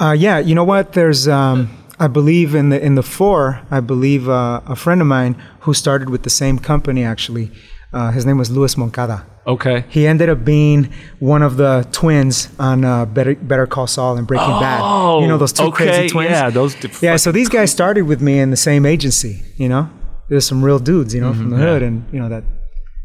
Uh, 0.00 0.12
yeah, 0.18 0.38
you 0.38 0.54
know 0.54 0.64
what? 0.64 0.92
There's, 0.92 1.26
um, 1.26 1.70
I 2.00 2.06
believe 2.06 2.54
in 2.54 2.68
the 2.70 2.80
in 2.84 2.94
the 2.94 3.02
four. 3.02 3.60
I 3.70 3.80
believe 3.80 4.28
uh, 4.28 4.60
a 4.66 4.76
friend 4.76 5.00
of 5.00 5.06
mine 5.06 5.34
who 5.60 5.74
started 5.74 6.08
with 6.10 6.22
the 6.22 6.30
same 6.30 6.58
company 6.58 7.04
actually. 7.04 7.50
Uh, 7.92 8.10
his 8.12 8.24
name 8.26 8.36
was 8.38 8.50
Luis 8.50 8.76
Moncada. 8.76 9.24
okay. 9.46 9.84
He 9.88 10.06
ended 10.06 10.28
up 10.28 10.44
being 10.44 10.92
one 11.20 11.42
of 11.42 11.56
the 11.56 11.86
twins 11.90 12.48
on 12.58 12.84
uh, 12.84 13.06
Better 13.06 13.34
Better 13.34 13.66
Call 13.66 13.86
Saul 13.86 14.16
and 14.18 14.26
Breaking 14.26 14.58
Bad. 14.60 14.82
Oh 14.84 15.20
you 15.22 15.26
know 15.26 15.38
those 15.38 15.52
two 15.54 15.64
okay, 15.72 15.84
crazy 15.86 16.08
twins. 16.08 16.30
Yeah, 16.30 16.50
those. 16.50 16.74
d- 16.74 16.90
Yeah, 17.00 17.16
so 17.16 17.32
these 17.32 17.48
guys 17.48 17.70
started 17.72 18.02
with 18.02 18.20
me 18.20 18.38
in 18.44 18.50
the 18.50 18.56
same 18.70 18.84
agency. 18.84 19.42
You 19.56 19.68
know, 19.72 19.88
there's 20.28 20.46
some 20.46 20.62
real 20.62 20.78
dudes, 20.78 21.14
you 21.14 21.20
know, 21.22 21.32
from 21.32 21.48
the 21.50 21.56
Mm-hmm, 21.56 21.64
hood, 21.66 21.82
and 21.82 21.96
you 22.12 22.20
know 22.20 22.28
that 22.28 22.44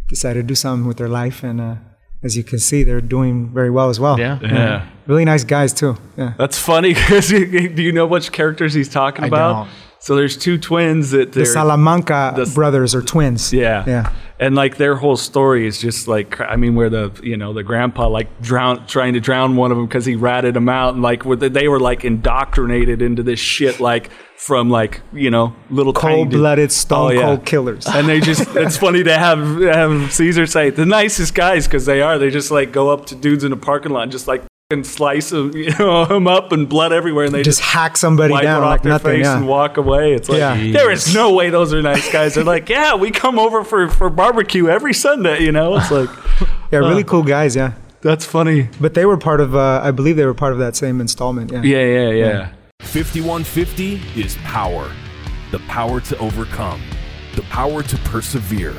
decided 0.10 0.42
to 0.44 0.48
do 0.54 0.56
something 0.56 0.86
with 0.88 0.98
their 0.98 1.08
life, 1.10 1.44
and 1.44 1.62
uh, 1.62 1.76
as 2.24 2.38
you 2.38 2.44
can 2.44 2.60
see, 2.60 2.84
they're 2.84 3.02
doing 3.02 3.50
very 3.54 3.70
well 3.70 3.90
as 3.90 4.00
well. 4.00 4.18
Yeah. 4.20 4.40
Yeah. 4.42 4.88
really 5.08 5.26
nice 5.26 5.44
guys 5.44 5.74
too. 5.74 5.98
Yeah. 6.18 6.34
That's 6.38 6.58
funny 6.58 6.94
because 6.94 7.28
do 7.30 7.38
you 7.84 7.92
know 7.92 8.06
which 8.08 8.32
characters 8.32 8.74
he's 8.74 8.90
talking 8.90 9.24
I 9.26 9.28
about? 9.28 9.54
don't. 9.66 9.70
So 10.00 10.16
there's 10.16 10.36
two 10.36 10.58
twins 10.58 11.12
that 11.12 11.32
The 11.32 11.40
they're 11.44 11.46
Salamanca 11.46 12.34
the- 12.36 12.52
brothers 12.54 12.94
are 12.94 13.02
twins. 13.02 13.54
Yeah. 13.54 13.84
Yeah. 13.88 14.14
And 14.40 14.56
like 14.56 14.76
their 14.76 14.96
whole 14.96 15.16
story 15.16 15.66
is 15.66 15.80
just 15.80 16.08
like 16.10 16.42
I 16.42 16.58
mean 16.58 16.76
where 16.76 16.90
the 16.90 17.12
you 17.24 17.38
know 17.38 17.54
the 17.54 17.64
grandpa 17.64 18.08
like 18.10 18.42
drown 18.42 18.86
trying 18.88 19.14
to 19.14 19.22
drown 19.22 19.56
one 19.56 19.72
of 19.72 19.78
them 19.78 19.86
because 19.88 20.06
he 20.06 20.16
ratted 20.16 20.58
him 20.58 20.68
out 20.68 20.94
and 20.96 21.02
like 21.04 21.24
where 21.24 21.38
they 21.38 21.68
were 21.70 21.80
like 21.80 22.04
indoctrinated 22.04 23.02
into 23.02 23.24
this 23.24 23.40
shit 23.40 23.80
like 23.80 24.10
from 24.46 24.70
like 24.70 25.02
you 25.14 25.30
know 25.32 25.56
little 25.70 25.94
Cold-blooded, 25.94 26.72
stone 26.72 27.00
Oh, 27.00 27.10
yeah. 27.14 27.22
cold 27.22 27.46
killers. 27.46 27.86
And 27.88 28.08
they 28.10 28.20
just 28.20 28.48
it's 28.56 28.78
funny 28.78 29.04
to 29.04 29.18
have 29.18 29.40
have 29.62 30.12
Cesar 30.12 30.46
say 30.46 30.70
the 30.70 30.86
nicest 30.86 31.34
guys 31.34 31.66
because 31.66 31.86
they 31.86 32.02
are 32.02 32.18
they 32.20 32.30
just 32.30 32.52
like 32.52 32.72
go 32.72 32.90
up 32.90 33.06
to 33.08 33.16
dudes 33.16 33.44
in 33.44 33.52
a 33.54 33.58
parking 33.58 33.92
lot 33.94 34.04
and 34.04 34.12
just 34.12 34.28
like 34.28 34.44
and 34.72 34.86
slice 34.86 35.30
them 35.30 35.52
you 35.56 35.72
know 35.80 36.06
them 36.06 36.28
up 36.28 36.52
and 36.52 36.68
blood 36.68 36.92
everywhere 36.92 37.26
and 37.26 37.34
they 37.34 37.44
just 37.44 37.60
just 37.60 37.72
hack 37.74 37.96
somebody 37.96 38.34
down 38.42 38.64
off 38.64 38.70
like 38.70 38.82
their 38.82 38.92
nothing. 38.94 39.12
face 39.18 39.26
Yeah. 39.26 39.38
and 39.38 39.48
walk 39.48 39.78
away. 39.78 40.14
It's 40.14 40.28
like 40.28 40.40
Yeah. 40.40 40.56
there 40.74 40.92
is 40.92 41.14
no 41.14 41.32
way 41.34 41.50
those 41.50 41.74
are 41.74 41.82
nice 41.82 42.12
guys. 42.12 42.34
They're 42.36 42.44
like, 42.44 42.68
yeah, 42.70 42.96
we 42.96 43.12
come 43.12 43.38
over 43.40 43.64
for 43.64 43.88
for 43.88 44.10
barbecue 44.10 44.68
every 44.68 44.94
Sunday. 44.94 45.44
You 45.44 45.52
know, 45.52 45.78
it's 45.78 45.92
like 45.92 46.10
yeah, 46.72 46.80
really 46.80 47.04
cool 47.06 47.24
guys. 47.24 47.56
Yeah, 47.56 47.74
that's 48.02 48.26
funny. 48.26 48.68
but 48.82 48.94
they 48.94 49.06
were 49.06 49.18
part 49.18 49.40
of. 49.42 49.56
Uh, 49.56 49.80
I 49.84 49.92
believe 49.92 50.16
they 50.18 50.26
were 50.26 50.34
part 50.34 50.52
of 50.54 50.60
that 50.60 50.76
same 50.76 51.00
installment. 51.00 51.52
Yeah. 51.52 51.62
Yeah, 51.62 51.86
yeah, 51.86 52.10
yeah. 52.10 52.50
5150 52.84 54.02
is 54.20 54.38
power. 54.44 54.92
The 55.52 55.60
power 55.60 56.00
to 56.02 56.18
overcome, 56.20 56.82
the 57.36 57.42
power 57.44 57.82
to 57.82 57.98
persevere, 57.98 58.76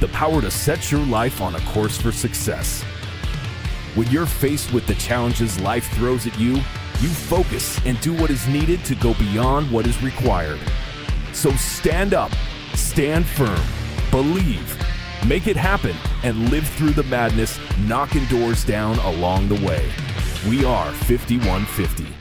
the 0.00 0.08
power 0.08 0.40
to 0.40 0.50
set 0.50 0.92
your 0.92 1.04
life 1.06 1.40
on 1.40 1.56
a 1.56 1.60
course 1.60 2.00
for 2.00 2.12
success. 2.12 2.82
When 3.94 4.08
you're 4.08 4.26
faced 4.26 4.72
with 4.72 4.86
the 4.86 4.94
challenges 4.94 5.58
life 5.60 5.90
throws 5.94 6.26
at 6.26 6.38
you, 6.38 6.54
you 7.00 7.08
focus 7.08 7.84
and 7.84 8.00
do 8.00 8.14
what 8.14 8.30
is 8.30 8.46
needed 8.46 8.84
to 8.84 8.94
go 8.94 9.14
beyond 9.14 9.70
what 9.70 9.86
is 9.86 10.02
required. 10.02 10.60
So 11.32 11.50
stand 11.52 12.14
up, 12.14 12.30
stand 12.74 13.26
firm, 13.26 13.60
believe, 14.10 14.78
make 15.26 15.46
it 15.46 15.56
happen, 15.56 15.96
and 16.22 16.50
live 16.50 16.66
through 16.68 16.92
the 16.92 17.02
madness, 17.04 17.58
knocking 17.80 18.24
doors 18.26 18.64
down 18.64 18.98
along 19.00 19.48
the 19.48 19.66
way. 19.66 19.90
We 20.48 20.64
are 20.64 20.92
5150. 20.92 22.15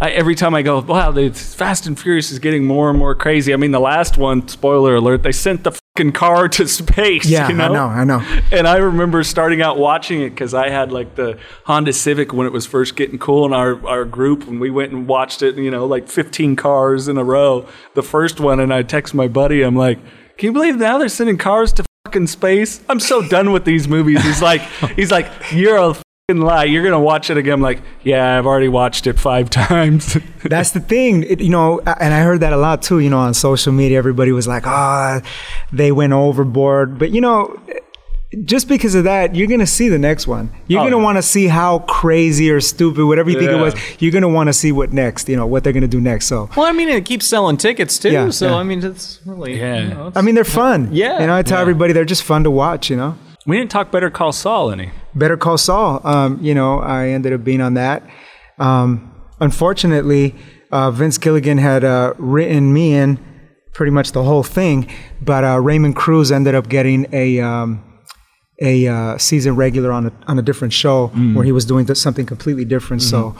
I, 0.00 0.10
every 0.10 0.34
time 0.34 0.54
I 0.54 0.62
go, 0.62 0.80
wow, 0.80 1.10
the 1.10 1.30
Fast 1.30 1.86
and 1.86 1.98
Furious 1.98 2.30
is 2.30 2.38
getting 2.38 2.64
more 2.64 2.88
and 2.88 2.98
more 2.98 3.14
crazy. 3.14 3.52
I 3.52 3.56
mean, 3.56 3.72
the 3.72 3.80
last 3.80 4.16
one, 4.16 4.46
spoiler 4.46 4.94
alert, 4.94 5.24
they 5.24 5.32
sent 5.32 5.64
the 5.64 5.72
fucking 5.72 6.12
car 6.12 6.48
to 6.48 6.68
space. 6.68 7.26
Yeah, 7.26 7.48
you 7.48 7.54
know? 7.54 7.64
I 7.64 7.68
know, 7.68 7.86
I 7.86 8.04
know. 8.04 8.40
And 8.52 8.68
I 8.68 8.76
remember 8.76 9.24
starting 9.24 9.60
out 9.60 9.76
watching 9.76 10.20
it 10.20 10.30
because 10.30 10.54
I 10.54 10.68
had 10.68 10.92
like 10.92 11.16
the 11.16 11.38
Honda 11.64 11.92
Civic 11.92 12.32
when 12.32 12.46
it 12.46 12.52
was 12.52 12.64
first 12.64 12.94
getting 12.94 13.18
cool 13.18 13.44
in 13.44 13.52
our, 13.52 13.84
our 13.86 14.04
group, 14.04 14.46
and 14.46 14.60
we 14.60 14.70
went 14.70 14.92
and 14.92 15.08
watched 15.08 15.42
it. 15.42 15.56
You 15.56 15.70
know, 15.70 15.84
like 15.84 16.08
15 16.08 16.54
cars 16.54 17.08
in 17.08 17.18
a 17.18 17.24
row. 17.24 17.66
The 17.94 18.02
first 18.02 18.38
one, 18.38 18.60
and 18.60 18.72
I 18.72 18.82
text 18.82 19.14
my 19.14 19.26
buddy, 19.26 19.62
I'm 19.62 19.74
like, 19.76 19.98
"Can 20.36 20.46
you 20.46 20.52
believe 20.52 20.76
now 20.76 20.98
they're 20.98 21.08
sending 21.08 21.38
cars 21.38 21.72
to 21.74 21.84
fucking 22.04 22.28
space? 22.28 22.80
I'm 22.88 23.00
so 23.00 23.26
done 23.28 23.50
with 23.50 23.64
these 23.64 23.88
movies." 23.88 24.22
He's 24.22 24.42
like, 24.42 24.60
he's 24.94 25.10
like, 25.10 25.26
"You're 25.52 25.76
a." 25.76 25.96
fucking 26.30 26.42
Lie, 26.42 26.64
you're 26.64 26.84
gonna 26.84 27.00
watch 27.00 27.30
it 27.30 27.38
again. 27.38 27.54
I'm 27.54 27.60
like, 27.62 27.80
yeah, 28.02 28.36
I've 28.38 28.44
already 28.46 28.68
watched 28.68 29.06
it 29.06 29.18
five 29.18 29.48
times. 29.68 30.14
That's 30.44 30.72
the 30.72 30.80
thing, 30.80 31.22
it, 31.22 31.40
you 31.40 31.48
know, 31.48 31.80
and 31.80 32.12
I 32.12 32.20
heard 32.20 32.40
that 32.40 32.52
a 32.52 32.56
lot 32.58 32.82
too, 32.82 32.98
you 32.98 33.08
know, 33.08 33.18
on 33.18 33.32
social 33.32 33.72
media. 33.72 33.96
Everybody 33.96 34.32
was 34.32 34.46
like, 34.46 34.66
ah, 34.66 35.22
they 35.72 35.90
went 35.90 36.12
overboard. 36.12 36.98
But, 36.98 37.10
you 37.12 37.22
know, 37.22 37.58
just 38.44 38.68
because 38.68 38.94
of 38.94 39.04
that, 39.04 39.34
you're 39.34 39.46
going 39.46 39.60
to 39.60 39.66
see 39.66 39.88
the 39.88 39.98
next 39.98 40.26
one. 40.26 40.50
You're 40.66 40.80
Oh, 40.80 40.82
going 40.82 40.92
to 40.92 40.98
yeah. 40.98 41.02
want 41.04 41.16
to 41.16 41.22
see 41.22 41.46
how 41.46 41.78
crazy 41.80 42.50
or 42.50 42.60
stupid, 42.60 43.06
whatever 43.06 43.30
you 43.30 43.38
think 43.38 43.50
it 43.50 43.56
was, 43.56 43.74
you're 43.98 44.12
going 44.12 44.20
to 44.22 44.28
want 44.28 44.48
to 44.48 44.52
see 44.52 44.70
what 44.70 44.92
next, 44.92 45.30
you 45.30 45.36
know, 45.36 45.46
what 45.46 45.64
they're 45.64 45.72
going 45.72 45.80
to 45.80 45.88
do 45.88 45.98
next. 46.00 46.26
So, 46.26 46.50
Well, 46.58 46.66
I 46.66 46.72
mean, 46.72 46.90
it 46.90 47.06
keeps 47.06 47.26
selling 47.26 47.56
tickets 47.56 47.98
too. 47.98 48.10
Yeah, 48.10 48.28
so 48.28 48.48
yeah. 48.50 48.56
I 48.56 48.64
mean, 48.64 48.84
it's 48.84 49.18
really 49.24 49.58
Yeah. 49.58 49.80
You 49.80 49.88
know, 49.88 50.00
it's- 50.08 50.16
I 50.16 50.20
mean, 50.20 50.34
they're 50.34 50.44
fun. 50.44 50.90
Yeah. 50.92 51.20
You 51.20 51.26
know, 51.26 51.34
I 51.36 51.42
tell 51.42 51.56
Yeah. 51.56 51.62
everybody 51.62 51.94
they're 51.94 52.04
just 52.04 52.22
fun 52.22 52.44
to 52.44 52.50
watch, 52.50 52.90
you 52.90 52.96
know. 52.96 53.16
We 53.48 53.56
didn't 53.56 53.70
talk 53.70 53.90
Better 53.90 54.10
Call 54.10 54.30
Saul 54.30 54.70
any. 54.70 54.90
Better 55.14 55.38
Call 55.38 55.56
Saul. 55.56 56.06
Um, 56.06 56.38
you 56.42 56.54
know, 56.54 56.80
I 56.80 57.08
ended 57.08 57.32
up 57.32 57.42
being 57.42 57.62
on 57.62 57.74
that. 57.74 58.02
Um, 58.58 59.10
unfortunately, 59.40 60.34
uh, 60.70 60.90
Vince 60.90 61.16
Gilligan 61.16 61.56
had 61.56 61.82
uh, 61.82 62.12
written 62.18 62.74
me 62.74 62.92
in 62.92 63.18
pretty 63.72 63.90
much 63.90 64.12
the 64.12 64.22
whole 64.22 64.42
thing, 64.42 64.86
but 65.22 65.44
uh, 65.44 65.58
Raymond 65.58 65.96
Cruz 65.96 66.30
ended 66.30 66.54
up 66.54 66.68
getting 66.68 67.06
a 67.10 67.40
um, 67.40 67.82
a 68.60 68.86
uh, 68.86 69.16
season 69.16 69.56
regular 69.56 69.92
on 69.92 70.08
a 70.08 70.12
on 70.26 70.38
a 70.38 70.42
different 70.42 70.74
show 70.74 71.06
where 71.34 71.44
he 71.44 71.52
was 71.52 71.64
doing 71.64 71.92
something 71.94 72.26
completely 72.26 72.66
different. 72.66 73.02
So 73.02 73.34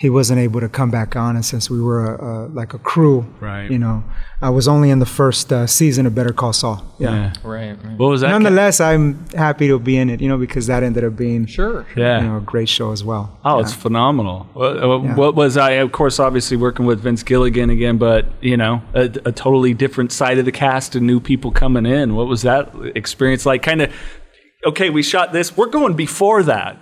he 0.00 0.08
wasn't 0.08 0.40
able 0.40 0.60
to 0.60 0.68
come 0.68 0.90
back 0.90 1.14
on, 1.14 1.36
and 1.36 1.44
since 1.44 1.68
we 1.68 1.78
were 1.78 2.14
a, 2.14 2.24
a, 2.24 2.32
like 2.60 2.72
a 2.72 2.78
crew, 2.78 3.26
Right. 3.38 3.70
You 3.70 3.78
know, 3.78 4.02
I 4.40 4.48
was 4.48 4.66
only 4.66 4.88
in 4.88 4.98
the 4.98 5.04
first 5.20 5.52
uh, 5.52 5.66
season 5.66 6.06
of 6.06 6.14
Better 6.14 6.32
Call 6.32 6.54
Saul. 6.54 6.78
Yeah. 6.98 7.34
right, 7.44 7.76
right. 7.84 7.98
What 7.98 8.08
was 8.08 8.22
that? 8.22 8.30
Nonetheless, 8.30 8.80
I'm 8.80 9.28
happy 9.46 9.68
to 9.68 9.78
be 9.78 9.98
in 9.98 10.08
it, 10.08 10.22
you 10.22 10.28
know, 10.30 10.38
because 10.38 10.66
that 10.68 10.82
ended 10.82 11.04
up 11.04 11.16
being 11.16 11.44
Sure. 11.44 11.84
yeah. 11.94 12.22
you 12.22 12.28
know, 12.28 12.38
a 12.38 12.40
great 12.40 12.70
show 12.70 12.92
as 12.92 13.04
well. 13.04 13.38
Oh, 13.44 13.56
Yeah. 13.56 13.62
it's 13.64 13.74
phenomenal. 13.74 14.48
What, 14.54 14.76
uh, 14.82 15.02
Yeah. 15.02 15.14
what 15.16 15.34
was 15.34 15.58
I? 15.58 15.72
Of 15.84 15.92
course, 15.92 16.18
obviously 16.18 16.56
working 16.56 16.86
with 16.86 17.00
Vince 17.00 17.22
Gilligan 17.22 17.68
again, 17.68 17.98
but 17.98 18.24
you 18.40 18.56
know, 18.56 18.80
a, 18.94 19.02
a 19.26 19.32
totally 19.32 19.74
different 19.74 20.12
side 20.12 20.38
of 20.38 20.46
the 20.46 20.52
cast 20.52 20.96
and 20.96 21.06
new 21.06 21.20
people 21.20 21.50
coming 21.50 21.84
in. 21.84 22.14
What 22.14 22.26
was 22.26 22.40
that 22.42 22.70
experience 22.96 23.44
like? 23.44 23.62
Kind 23.62 23.82
of. 23.82 23.92
Okay, 24.64 24.88
we 24.88 25.02
shot 25.02 25.32
this. 25.34 25.54
We're 25.58 25.68
going 25.68 25.94
before 25.94 26.42
that. 26.44 26.78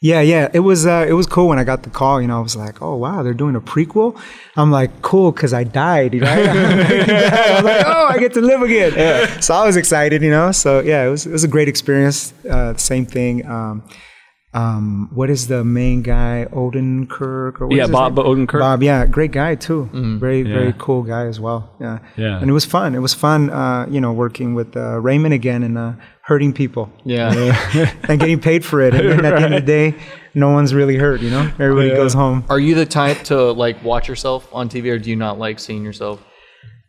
Yeah, 0.00 0.20
yeah. 0.22 0.48
It 0.54 0.60
was 0.60 0.86
uh, 0.86 1.04
it 1.08 1.12
was 1.12 1.26
cool 1.26 1.48
when 1.48 1.58
I 1.58 1.64
got 1.64 1.82
the 1.82 1.90
call. 1.90 2.22
You 2.22 2.28
know, 2.28 2.38
I 2.38 2.40
was 2.40 2.56
like, 2.56 2.80
oh 2.80 2.96
wow, 2.96 3.22
they're 3.22 3.34
doing 3.34 3.54
a 3.54 3.60
prequel. 3.60 4.18
I'm 4.56 4.70
like, 4.70 5.02
cool, 5.02 5.30
because 5.30 5.52
I 5.52 5.64
died. 5.64 6.14
You 6.14 6.20
know, 6.20 6.32
I 6.32 7.52
was 7.54 7.64
like, 7.64 7.84
oh, 7.86 8.06
I 8.08 8.18
get 8.18 8.32
to 8.34 8.40
live 8.40 8.62
again. 8.62 9.42
So 9.42 9.54
I 9.54 9.66
was 9.66 9.76
excited. 9.76 10.22
You 10.22 10.30
know, 10.30 10.52
so 10.52 10.80
yeah, 10.80 11.06
it 11.06 11.10
was 11.10 11.26
it 11.26 11.32
was 11.32 11.44
a 11.44 11.48
great 11.48 11.68
experience. 11.68 12.32
Uh, 12.44 12.74
same 12.76 13.04
thing. 13.04 13.44
Um, 13.46 13.82
um, 14.52 15.08
what 15.14 15.30
is 15.30 15.46
the 15.46 15.62
main 15.64 16.02
guy, 16.02 16.46
Odenkirk? 16.52 17.60
Or 17.60 17.68
Yeah, 17.72 17.86
Bob 17.86 18.16
name? 18.16 18.26
Odenkirk. 18.26 18.58
Bob, 18.60 18.82
yeah, 18.82 19.06
great 19.06 19.30
guy 19.32 19.54
too. 19.54 19.88
Very, 19.92 20.42
Yeah. 20.42 20.54
very 20.54 20.74
cool 20.78 21.02
guy 21.02 21.26
as 21.26 21.38
well. 21.38 21.70
Yeah, 21.80 21.98
Yeah. 22.16 22.38
And 22.40 22.50
it 22.50 22.52
was 22.52 22.64
fun. 22.64 22.94
It 22.94 22.98
was 23.00 23.14
fun, 23.14 23.50
uh, 23.50 23.86
you 23.90 24.00
know, 24.00 24.12
working 24.12 24.54
with 24.54 24.76
uh, 24.76 24.98
Raymond 25.00 25.34
again 25.34 25.62
and 25.62 25.78
uh, 25.78 25.92
hurting 26.22 26.52
people 26.52 26.90
Yeah. 27.04 27.32
and 28.08 28.18
getting 28.18 28.40
paid 28.40 28.64
for 28.64 28.80
it. 28.80 28.94
And 28.94 29.08
then 29.08 29.24
at 29.24 29.30
the 29.38 29.44
end 29.44 29.54
of 29.54 29.60
the 29.64 29.66
day, 29.66 29.94
no 30.34 30.50
one's 30.50 30.74
really 30.74 30.96
hurt. 30.96 31.20
You 31.20 31.30
know, 31.30 31.50
everybody 31.58 31.90
goes 31.90 32.14
home. 32.14 32.44
Are 32.48 32.58
you 32.60 32.74
the 32.74 32.86
type 32.86 33.22
to 33.24 33.52
like 33.52 33.82
watch 33.84 34.08
yourself 34.08 34.48
on 34.52 34.68
TV, 34.68 34.90
or 34.90 34.98
do 34.98 35.10
you 35.10 35.16
not 35.16 35.38
like 35.38 35.58
seeing 35.60 35.84
yourself? 35.84 36.20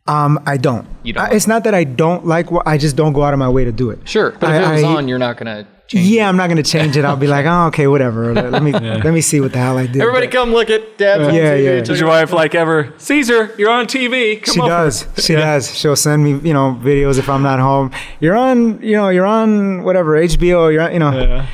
Um, 0.07 0.39
I 0.45 0.57
don't. 0.57 0.87
You 1.03 1.13
don't 1.13 1.23
I, 1.31 1.35
it's 1.35 1.47
not 1.47 1.63
that 1.65 1.73
I 1.75 1.83
don't 1.83 2.25
like. 2.25 2.51
what 2.51 2.67
I 2.67 2.77
just 2.77 2.95
don't 2.95 3.13
go 3.13 3.23
out 3.23 3.33
of 3.33 3.39
my 3.39 3.49
way 3.49 3.65
to 3.65 3.71
do 3.71 3.89
it. 3.91 3.99
Sure, 4.09 4.31
but 4.31 4.49
if 4.55 4.65
I- 4.65 4.71
it 4.71 4.73
was 4.75 4.83
I- 4.83 4.87
on, 4.95 5.07
you're 5.07 5.19
not 5.19 5.37
gonna 5.37 5.67
change. 5.87 6.07
Yeah, 6.07 6.27
I'm 6.27 6.37
not 6.37 6.47
gonna 6.49 6.63
change 6.63 6.97
it. 6.97 7.05
I'll 7.05 7.15
be 7.17 7.27
like, 7.27 7.45
oh, 7.45 7.67
okay, 7.67 7.85
whatever. 7.85 8.33
Let, 8.33 8.51
let 8.51 8.63
me 8.63 8.71
let 8.71 9.13
me 9.13 9.21
see 9.21 9.39
what 9.41 9.51
the 9.51 9.59
hell 9.59 9.77
I 9.77 9.85
did. 9.85 10.01
Everybody, 10.01 10.25
But 10.27 10.33
come 10.33 10.51
look 10.53 10.69
at 10.71 10.97
Dad's 10.97 11.27
on 11.27 11.33
Yeah, 11.35 11.53
TV. 11.55 11.63
yeah. 11.65 11.75
Check 11.79 11.85
Does 11.85 11.99
your 11.99 12.09
wife 12.09 12.31
like 12.33 12.55
ever? 12.55 12.93
Cesar, 12.97 13.53
you're 13.59 13.69
on 13.69 13.85
TV. 13.85 14.41
Come 14.41 14.53
she 14.55 14.59
over. 14.61 14.69
does. 14.69 15.05
She 15.17 15.33
does. 15.47 15.77
She'll 15.77 15.95
send 15.95 16.23
me, 16.23 16.31
you 16.47 16.53
know, 16.53 16.79
videos 16.81 17.19
if 17.19 17.29
I'm 17.29 17.43
not 17.43 17.59
home. 17.59 17.91
You're 18.19 18.35
on, 18.35 18.81
you 18.81 18.95
know, 18.97 19.09
you're 19.09 19.25
on 19.27 19.83
whatever 19.83 20.13
HBO. 20.19 20.71
You're 20.73 20.81
on, 20.81 20.93
you 20.93 20.99
know. 20.99 21.11
Yeah. 21.11 21.47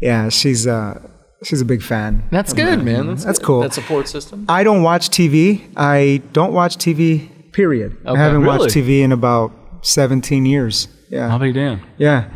Yeah, 0.00 0.28
she's 0.30 0.66
uh, 0.66 1.00
she's 1.44 1.60
a 1.60 1.64
big 1.64 1.80
fan. 1.82 2.24
That's 2.30 2.52
good, 2.52 2.82
man. 2.82 3.06
That's, 3.06 3.24
That's 3.24 3.38
good. 3.38 3.44
cool. 3.46 3.60
That 3.60 3.72
support 3.72 4.08
system. 4.08 4.46
I 4.48 4.64
don't 4.64 4.82
watch 4.82 5.08
TV. 5.10 5.62
I 5.76 6.20
don't 6.32 6.52
watch 6.52 6.76
TV. 6.76 7.28
Period. 7.54 7.96
Okay. 8.04 8.10
I 8.18 8.22
haven't 8.22 8.42
Really? 8.42 8.58
watched 8.58 8.74
TV 8.74 9.00
in 9.02 9.12
about 9.12 9.52
17 9.82 10.44
years. 10.46 10.88
Yeah. 11.08 11.32
I'll 11.32 11.38
be 11.38 11.52
damned. 11.52 11.82
Yeah. 11.98 12.28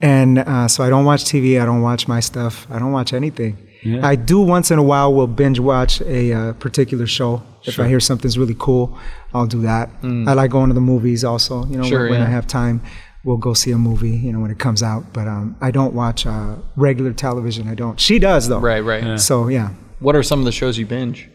And 0.00 0.38
uh, 0.38 0.68
so 0.68 0.84
I 0.84 0.88
don't 0.90 1.04
watch 1.04 1.24
TV. 1.24 1.60
I 1.60 1.64
don't 1.66 1.82
watch 1.82 2.08
my 2.08 2.20
stuff. 2.20 2.66
I 2.70 2.78
don't 2.78 2.92
watch 2.92 3.12
anything. 3.12 3.58
Yeah. 3.82 4.06
I 4.06 4.16
do 4.16 4.40
once 4.40 4.70
in 4.70 4.78
a 4.78 4.82
while 4.82 5.12
will 5.14 5.26
binge 5.26 5.60
watch 5.60 6.00
a 6.02 6.32
uh, 6.32 6.52
particular 6.54 7.06
show. 7.06 7.42
If 7.64 7.78
I 7.78 7.86
hear 7.86 8.00
something's 8.00 8.38
really 8.38 8.56
cool, 8.58 8.96
I'll 9.34 9.46
do 9.46 9.60
that. 9.62 9.90
I 10.02 10.32
like 10.32 10.50
going 10.50 10.68
to 10.68 10.74
the 10.74 10.80
movies 10.80 11.22
also. 11.24 11.66
You 11.66 11.76
know, 11.78 11.84
Sure, 11.84 12.02
when, 12.02 12.12
when 12.12 12.20
yeah. 12.20 12.26
I 12.26 12.30
have 12.30 12.46
time, 12.46 12.80
we'll 13.24 13.36
go 13.36 13.52
see 13.54 13.72
a 13.72 13.78
movie. 13.78 14.10
You 14.16 14.32
know, 14.32 14.40
when 14.40 14.50
it 14.50 14.58
comes 14.58 14.82
out. 14.82 15.12
But 15.12 15.28
um, 15.28 15.56
I 15.60 15.70
don't 15.70 15.92
watch 15.94 16.26
uh, 16.26 16.56
regular 16.76 17.12
television. 17.12 17.68
I 17.68 17.74
don't. 17.74 18.00
She 18.00 18.18
does 18.18 18.48
though. 18.48 18.60
Right, 18.60 18.80
right. 18.80 19.20
So 19.20 19.48
yeah. 19.48 19.70
What 20.00 20.16
are 20.16 20.22
some 20.22 20.38
of 20.38 20.44
the 20.44 20.52
shows 20.52 20.78
you 20.78 20.86
binge? 20.86 21.28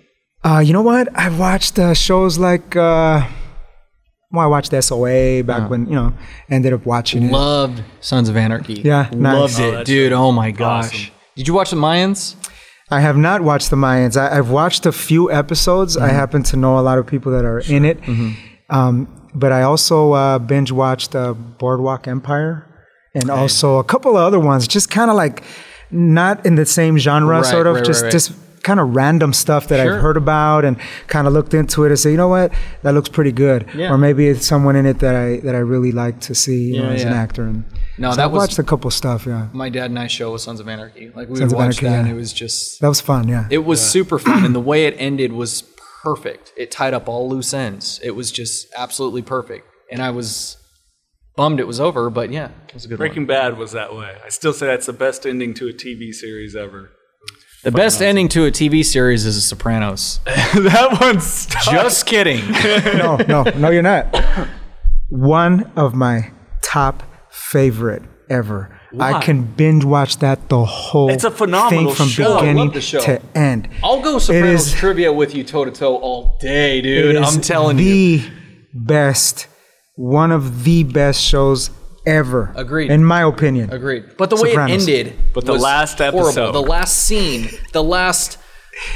Uh, 0.43 0.59
you 0.59 0.73
know 0.73 0.81
what? 0.81 1.07
I've 1.17 1.39
watched 1.39 1.79
uh, 1.79 1.93
shows 1.93 2.37
like. 2.37 2.75
Uh, 2.75 3.27
well, 4.31 4.43
I 4.45 4.47
watched 4.47 4.71
SOA 4.83 5.43
back 5.43 5.69
when 5.69 5.85
you 5.85 5.93
know. 5.95 6.13
Ended 6.49 6.73
up 6.73 6.85
watching 6.85 7.23
it. 7.23 7.31
Loved 7.31 7.83
Sons 8.01 8.29
of 8.29 8.35
Anarchy. 8.35 8.73
Yeah, 8.75 9.09
nice. 9.13 9.35
loved 9.35 9.59
Oh, 9.59 9.67
it, 9.69 9.71
that's 9.71 9.87
dude. 9.89 10.11
Oh 10.13 10.31
my 10.31 10.51
gosh. 10.51 10.85
Awesome. 10.93 11.13
Did 11.35 11.47
you 11.47 11.53
watch 11.53 11.69
the 11.69 11.77
Mayans? 11.77 12.35
I 12.91 12.99
have 12.99 13.15
not 13.17 13.41
watched 13.41 13.69
the 13.69 13.75
Mayans. 13.75 14.17
I, 14.17 14.37
I've 14.37 14.49
watched 14.49 14.85
a 14.85 14.91
few 14.91 15.31
episodes. 15.31 15.97
I 15.97 16.09
happen 16.09 16.43
to 16.43 16.57
know 16.57 16.77
a 16.77 16.81
lot 16.81 16.97
of 16.97 17.07
people 17.07 17.31
that 17.31 17.45
are 17.45 17.59
in 17.59 17.85
it. 17.85 17.99
Um, 18.69 19.29
but 19.33 19.51
I 19.51 19.61
also 19.63 20.11
uh, 20.13 20.39
binge 20.39 20.71
watched 20.71 21.15
uh, 21.15 21.33
Boardwalk 21.33 22.07
Empire 22.07 22.67
and 23.15 23.29
also 23.29 23.77
a 23.77 23.83
couple 23.83 24.11
of 24.11 24.17
other 24.23 24.39
ones, 24.39 24.67
just 24.67 24.89
kind 24.91 25.09
of 25.09 25.15
like 25.15 25.43
not 25.91 26.45
in 26.45 26.55
the 26.55 26.65
same 26.65 26.97
genre, 26.97 27.37
Right, 27.37 27.45
sort 27.45 27.67
of, 27.67 27.75
right, 27.75 27.85
just 27.85 28.01
right, 28.03 28.07
right. 28.07 28.11
just 28.11 28.31
kind 28.63 28.79
of 28.79 28.95
random 28.95 29.33
stuff 29.33 29.67
that 29.67 29.83
Sure. 29.83 29.95
I've 29.95 30.01
heard 30.01 30.17
about 30.17 30.65
and 30.65 30.77
kind 31.07 31.27
of 31.27 31.33
looked 31.33 31.53
into 31.53 31.83
it 31.83 31.89
and 31.89 31.99
say, 31.99 32.11
you 32.11 32.17
know 32.17 32.29
what, 32.29 32.51
that 32.81 32.93
looks 32.93 33.09
pretty 33.09 33.31
good. 33.31 33.67
Yeah. 33.75 33.91
Or 33.91 33.97
maybe 33.97 34.27
it's 34.27 34.45
someone 34.45 34.75
in 34.75 34.85
it 34.85 34.99
that 34.99 35.15
I 35.15 35.37
that 35.41 35.53
I 35.55 35.59
really 35.59 35.91
like 35.91 36.19
to 36.21 36.33
see 36.35 36.73
you 36.73 36.81
know, 36.81 36.87
Yeah, 36.89 36.95
as 36.95 37.03
an 37.03 37.13
actor. 37.13 37.43
And 37.43 37.65
No, 37.97 38.11
so 38.11 38.15
that 38.17 38.25
I've 38.25 38.31
was- 38.31 38.39
watched 38.39 38.59
a 38.59 38.63
couple 38.63 38.89
stuff. 38.91 39.25
Yeah, 39.27 39.49
My 39.53 39.69
dad 39.69 39.85
and 39.91 39.99
I 39.99 40.07
show 40.07 40.31
was 40.31 40.43
Sons 40.43 40.59
of 40.59 40.67
Anarchy. 40.67 41.11
Like 41.15 41.29
we 41.29 41.35
Sons 41.35 41.53
would 41.53 41.61
of 41.61 41.67
watch 41.67 41.83
Anarchy, 41.83 41.85
that, 41.87 41.99
and 41.99 42.09
it 42.09 42.13
was 42.15 42.31
just 42.33 42.79
that 42.81 42.87
was 42.87 43.01
fun. 43.01 43.27
Yeah. 43.27 43.47
it 43.51 43.65
was 43.65 43.79
super 43.81 44.17
fun, 44.17 44.43
and 44.45 44.55
the 44.55 44.61
way 44.71 44.85
it 44.85 44.95
ended 44.97 45.33
was 45.33 45.63
perfect. 46.03 46.51
It 46.57 46.71
tied 46.71 46.93
up 46.93 47.07
all 47.07 47.29
loose 47.29 47.53
ends. 47.53 47.99
It 48.03 48.11
was 48.11 48.31
just 48.31 48.67
absolutely 48.77 49.21
perfect, 49.21 49.67
and 49.91 50.01
I 50.01 50.11
was 50.11 50.57
bummed 51.35 51.59
it 51.59 51.67
was 51.67 51.79
over. 51.79 52.09
But 52.09 52.31
yeah, 52.31 52.49
it 52.67 52.73
was 52.73 52.85
a 52.85 52.87
good 52.87 52.95
one. 52.99 53.07
Breaking 53.07 53.23
one. 53.23 53.27
Bad 53.27 53.57
was 53.57 53.71
that 53.73 53.95
way. 53.95 54.15
I 54.25 54.29
still 54.29 54.53
say 54.53 54.67
that's 54.67 54.85
the 54.85 54.93
best 54.93 55.25
ending 55.25 55.53
to 55.55 55.67
a 55.67 55.73
TV 55.73 56.13
series 56.13 56.55
ever. 56.55 56.91
The 57.63 57.71
best 57.71 58.01
ending 58.01 58.27
to 58.29 58.45
a 58.45 58.51
TV 58.51 58.83
series 58.83 59.25
is 59.25 59.35
The 59.35 59.41
Sopranos. 59.41 60.19
that 60.25 60.97
one's 60.99 61.45
Just 61.45 62.05
kidding. 62.05 62.51
no, 62.97 63.15
no, 63.25 63.43
no, 63.55 63.69
you're 63.69 63.81
not. 63.81 64.13
One 65.07 65.71
of 65.77 65.95
my 65.95 66.31
top 66.61 67.03
favorite 67.31 68.03
ever. 68.29 68.77
Why? 68.91 69.13
I 69.13 69.21
can 69.21 69.43
binge 69.43 69.85
watch 69.85 70.17
that 70.17 70.49
the 70.49 70.65
whole 70.65 71.09
It's 71.09 71.23
a 71.23 71.31
phenomenal 71.31 71.85
thing 71.91 71.95
from 71.95 72.07
show. 72.09 72.33
I 72.33 72.39
beginning 72.41 72.65
love 72.65 72.73
the 72.73 72.81
show. 72.81 72.99
to 72.99 73.21
end. 73.33 73.69
I'll 73.81 74.01
go 74.01 74.19
Sopranos 74.19 74.67
is- 74.67 74.73
trivia 74.73 75.13
with 75.13 75.33
you 75.33 75.45
toe 75.45 75.63
to 75.63 75.71
toe 75.71 75.95
all 75.95 76.37
day, 76.41 76.81
dude. 76.81 77.15
is 77.15 77.35
I'm 77.35 77.41
telling 77.41 77.77
the 77.77 77.83
you. 77.83 78.17
The 78.19 78.31
best 78.73 79.47
one 79.95 80.31
of 80.31 80.65
the 80.65 80.83
best 80.83 81.21
shows 81.21 81.69
ever. 82.05 82.51
Agreed. 82.55 82.91
In 82.91 83.03
my 83.03 83.21
opinion. 83.23 83.71
Agreed. 83.71 84.17
But 84.17 84.29
the 84.29 84.35
way 84.37 84.51
it 84.53 84.57
ended, 84.59 85.13
But 85.33 85.45
the 85.45 85.53
was 85.53 85.61
last 85.61 85.97
horrible. 85.99 86.25
episode. 86.27 86.51
the 86.51 86.61
last 86.61 86.97
scene, 86.97 87.49
the 87.71 87.83
last, 87.83 88.37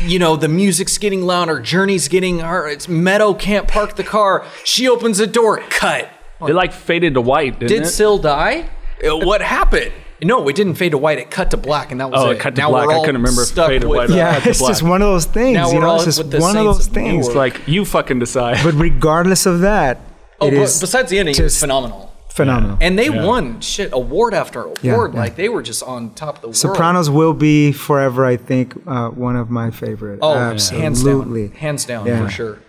you 0.03 0.19
know, 0.19 0.35
the 0.35 0.47
music's 0.47 0.97
getting 0.97 1.21
louder, 1.25 1.59
Journey's 1.59 2.07
getting 2.07 2.39
her. 2.39 2.67
It's 2.67 2.87
Meadow 2.87 3.33
can't 3.33 3.67
park 3.67 3.95
the 3.95 4.03
car. 4.03 4.45
She 4.63 4.87
opens 4.87 5.17
the 5.19 5.27
door. 5.27 5.57
Cut. 5.69 6.09
It 6.41 6.53
like 6.53 6.71
faded 6.73 7.15
to 7.15 7.21
white, 7.21 7.59
didn't 7.59 7.69
Did 7.71 7.81
it? 7.83 7.87
Syl 7.89 8.17
die? 8.19 8.69
Uh, 9.07 9.17
What 9.17 9.41
happened? 9.41 9.91
No, 10.23 10.47
it 10.49 10.55
didn't 10.55 10.75
fade 10.75 10.93
to 10.93 10.97
white. 10.97 11.19
It 11.19 11.29
cut 11.29 11.51
to 11.51 11.57
black, 11.57 11.91
and 11.91 12.01
that 12.01 12.09
was 12.09 12.19
Oh, 12.23 12.29
it. 12.31 12.37
it 12.37 12.39
cut 12.39 12.55
to 12.55 12.61
now 12.61 12.69
black. 12.71 12.89
I 12.89 12.93
all 12.95 13.05
couldn't 13.05 13.21
remember 13.21 13.43
if 13.43 13.51
it 13.51 13.55
faded 13.55 13.81
to 13.83 13.87
white. 13.87 14.09
Yeah, 14.09 14.33
Cut 14.33 14.43
to 14.43 14.49
it's 14.51 14.59
just 14.67 14.81
one 14.81 15.03
of 15.03 15.07
those 15.09 15.25
things. 15.25 15.53
Now 15.53 15.69
you 15.69 15.75
we're 15.75 15.81
know, 15.81 15.87
all 15.89 15.95
it's 15.97 16.05
just 16.05 16.17
with 16.17 16.31
the 16.31 16.39
one 16.39 16.57
of 16.57 16.63
Saints 16.63 16.77
those 16.77 16.87
of 16.87 16.93
Newark. 16.95 17.05
things. 17.11 17.27
It's 17.27 17.35
like 17.35 17.67
you 17.67 17.85
fucking 17.85 18.17
decide. 18.17 18.57
But 18.63 18.73
regardless 18.73 19.45
of 19.45 19.59
that, 19.61 19.99
Oh, 20.39 20.47
it 20.47 20.51
but 20.51 20.57
is 20.61 20.79
besides 20.81 21.11
the 21.11 21.19
ending, 21.19 21.35
it 21.35 21.41
was 21.43 21.59
phenomenal. 21.59 22.06
Phenomenal. 22.37 22.77
And 22.79 22.97
they 22.97 23.09
won 23.09 23.59
shit 23.59 23.89
award 23.91 24.33
after 24.33 24.61
award. 24.61 24.79
Yeah, 24.81 24.93
yeah. 24.95 25.19
Like 25.19 25.35
they 25.35 25.49
were 25.49 25.61
just 25.61 25.83
on 25.83 26.13
top 26.13 26.35
of 26.35 26.41
the 26.41 26.47
world. 26.47 26.55
Sopranos 26.55 27.09
will 27.09 27.33
be 27.33 27.71
forever, 27.73 28.25
I 28.25 28.37
think, 28.37 28.73
uh, 28.87 29.09
one 29.09 29.35
of 29.35 29.49
my 29.49 29.71
favorite. 29.71 30.19
Oh, 30.21 30.33
absolutely. 30.35 30.81
hands 30.81 31.03
down, 31.03 31.51
hands 31.51 31.85
down 31.85 32.05
Yeah. 32.05 32.23
for 32.23 32.31
sure. 32.31 32.59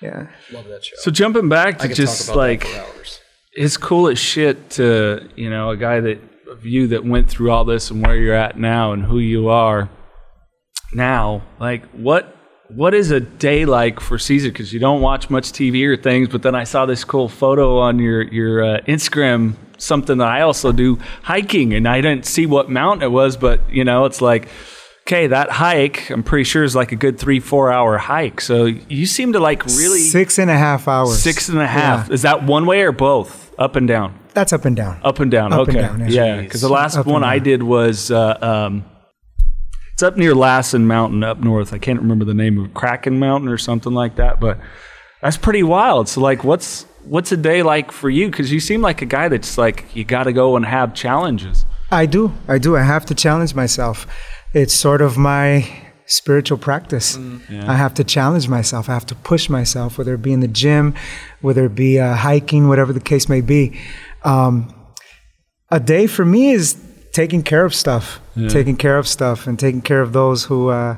Yeah. 0.00 0.26
Love 0.52 0.66
that 0.68 0.84
show. 0.84 0.94
So 0.98 1.10
jumping 1.10 1.48
back 1.48 1.78
to 1.80 1.88
just 1.88 2.34
like 2.36 2.60
that 2.60 2.68
for 2.86 2.96
hours. 2.98 3.20
it's 3.54 3.76
cool 3.76 4.08
as 4.08 4.18
shit 4.18 4.70
to 4.70 5.28
you 5.34 5.48
know 5.50 5.70
a 5.70 5.76
guy 5.76 6.00
that 6.00 6.18
of 6.50 6.64
you 6.66 6.86
that 6.88 7.04
went 7.04 7.28
through 7.28 7.50
all 7.50 7.64
this 7.64 7.90
and 7.90 8.04
where 8.06 8.14
you're 8.14 8.34
at 8.34 8.58
now 8.58 8.92
and 8.92 9.02
who 9.04 9.18
you 9.18 9.48
are 9.48 9.88
now 10.92 11.42
like 11.58 11.84
what 11.92 12.33
what 12.74 12.94
is 12.94 13.10
a 13.10 13.20
day 13.20 13.64
like 13.64 14.00
for 14.00 14.18
cesar 14.18 14.48
because 14.48 14.72
you 14.72 14.80
don't 14.80 15.00
watch 15.00 15.30
much 15.30 15.52
tv 15.52 15.86
or 15.86 15.96
things 15.96 16.28
but 16.28 16.42
then 16.42 16.54
i 16.54 16.64
saw 16.64 16.86
this 16.86 17.04
cool 17.04 17.28
photo 17.28 17.78
on 17.78 17.98
your 17.98 18.22
your 18.22 18.64
uh, 18.64 18.80
instagram 18.88 19.54
something 19.78 20.18
that 20.18 20.28
i 20.28 20.40
also 20.40 20.72
do 20.72 20.98
hiking 21.22 21.72
and 21.72 21.86
i 21.86 22.00
didn't 22.00 22.26
see 22.26 22.46
what 22.46 22.70
mountain 22.70 23.02
it 23.02 23.12
was 23.12 23.36
but 23.36 23.60
you 23.70 23.84
know 23.84 24.04
it's 24.04 24.20
like 24.20 24.48
okay 25.02 25.26
that 25.26 25.50
hike 25.50 26.10
i'm 26.10 26.22
pretty 26.22 26.44
sure 26.44 26.64
is 26.64 26.74
like 26.74 26.90
a 26.90 26.96
good 26.96 27.18
three 27.18 27.38
four 27.38 27.72
hour 27.72 27.98
hike 27.98 28.40
so 28.40 28.64
you 28.64 29.06
seem 29.06 29.32
to 29.32 29.40
like 29.40 29.64
really 29.66 30.00
Six 30.14 30.38
and 30.38 30.48
a 30.48 30.56
half 30.56 30.86
hours. 30.86 31.20
Six 31.20 31.48
and 31.48 31.58
a 31.58 31.66
half. 31.66 32.06
Yeah. 32.06 32.14
Is 32.14 32.22
that 32.22 32.44
one 32.44 32.66
way 32.66 32.82
or 32.82 32.92
both? 32.92 33.52
Up 33.58 33.74
and 33.74 33.88
down. 33.88 34.16
That's 34.32 34.52
up 34.52 34.64
and 34.64 34.76
down. 34.76 35.00
Up 35.02 35.18
and 35.18 35.28
down. 35.28 35.52
Up 35.52 35.66
and 35.66 35.76
okay. 35.76 35.80
down, 35.80 36.00
yeah. 36.00 36.06
yeah. 36.36 36.40
Because 36.40 36.60
the 36.60 36.68
last 36.68 36.96
Up 36.96 37.06
one 37.06 37.24
I 37.24 37.40
did 37.40 37.64
was 37.64 38.12
uh, 38.12 38.38
um, 38.40 38.84
it's 39.94 40.02
up 40.02 40.16
near 40.16 40.34
Lassen 40.34 40.88
Mountain 40.88 41.22
up 41.22 41.38
north. 41.38 41.72
I 41.72 41.78
can't 41.78 42.00
remember 42.00 42.24
the 42.24 42.34
name 42.34 42.58
of 42.58 42.74
Kraken 42.74 43.20
Mountain 43.20 43.48
or 43.48 43.56
something 43.56 43.92
like 43.92 44.16
that, 44.16 44.40
but 44.40 44.58
that's 45.22 45.36
pretty 45.36 45.62
wild. 45.62 46.08
So 46.08 46.20
like, 46.20 46.42
what's 46.42 46.82
what's 47.04 47.30
a 47.30 47.36
day 47.36 47.62
like 47.62 47.92
for 47.92 48.10
you? 48.10 48.28
Because 48.28 48.50
you 48.50 48.58
seem 48.58 48.82
like 48.82 49.02
a 49.02 49.06
guy 49.06 49.28
that's 49.28 49.56
like 49.56 49.94
you 49.94 50.04
got 50.04 50.24
to 50.24 50.32
go 50.32 50.56
and 50.56 50.66
have 50.66 50.94
challenges. 50.94 51.64
I 51.92 52.06
do. 52.06 52.32
I 52.48 52.58
do. 52.58 52.76
I 52.76 52.82
have 52.82 53.06
to 53.06 53.14
challenge 53.14 53.54
myself. 53.54 54.08
It's 54.52 54.74
sort 54.74 55.00
of 55.00 55.16
my 55.16 55.70
spiritual 56.06 56.58
practice. 56.58 57.16
I 57.68 57.76
have 57.76 57.94
to 57.94 58.02
challenge 58.02 58.48
myself. 58.48 58.88
I 58.88 58.94
have 58.94 59.06
to 59.06 59.14
push 59.14 59.48
myself, 59.48 59.96
whether 59.96 60.14
it 60.14 60.22
be 60.22 60.32
in 60.32 60.40
the 60.40 60.48
gym, 60.48 60.94
whether 61.40 61.66
it 61.66 61.76
be 61.76 62.00
uh, 62.00 62.14
hiking, 62.16 62.66
whatever 62.68 62.92
the 62.92 63.00
case 63.00 63.28
may 63.28 63.42
be. 63.42 63.80
Um, 64.24 64.74
a 65.70 65.78
day 65.78 66.08
for 66.08 66.24
me 66.24 66.50
is 66.50 66.74
taking 67.14 67.42
care 67.42 67.64
of 67.64 67.74
stuff, 67.74 68.20
taking 68.48 68.76
care 68.76 68.98
of 68.98 69.06
stuff, 69.08 69.46
and 69.46 69.58
taking 69.58 69.80
care 69.90 70.02
of 70.02 70.12
those 70.12 70.44
who 70.48 70.68
uh, 70.68 70.96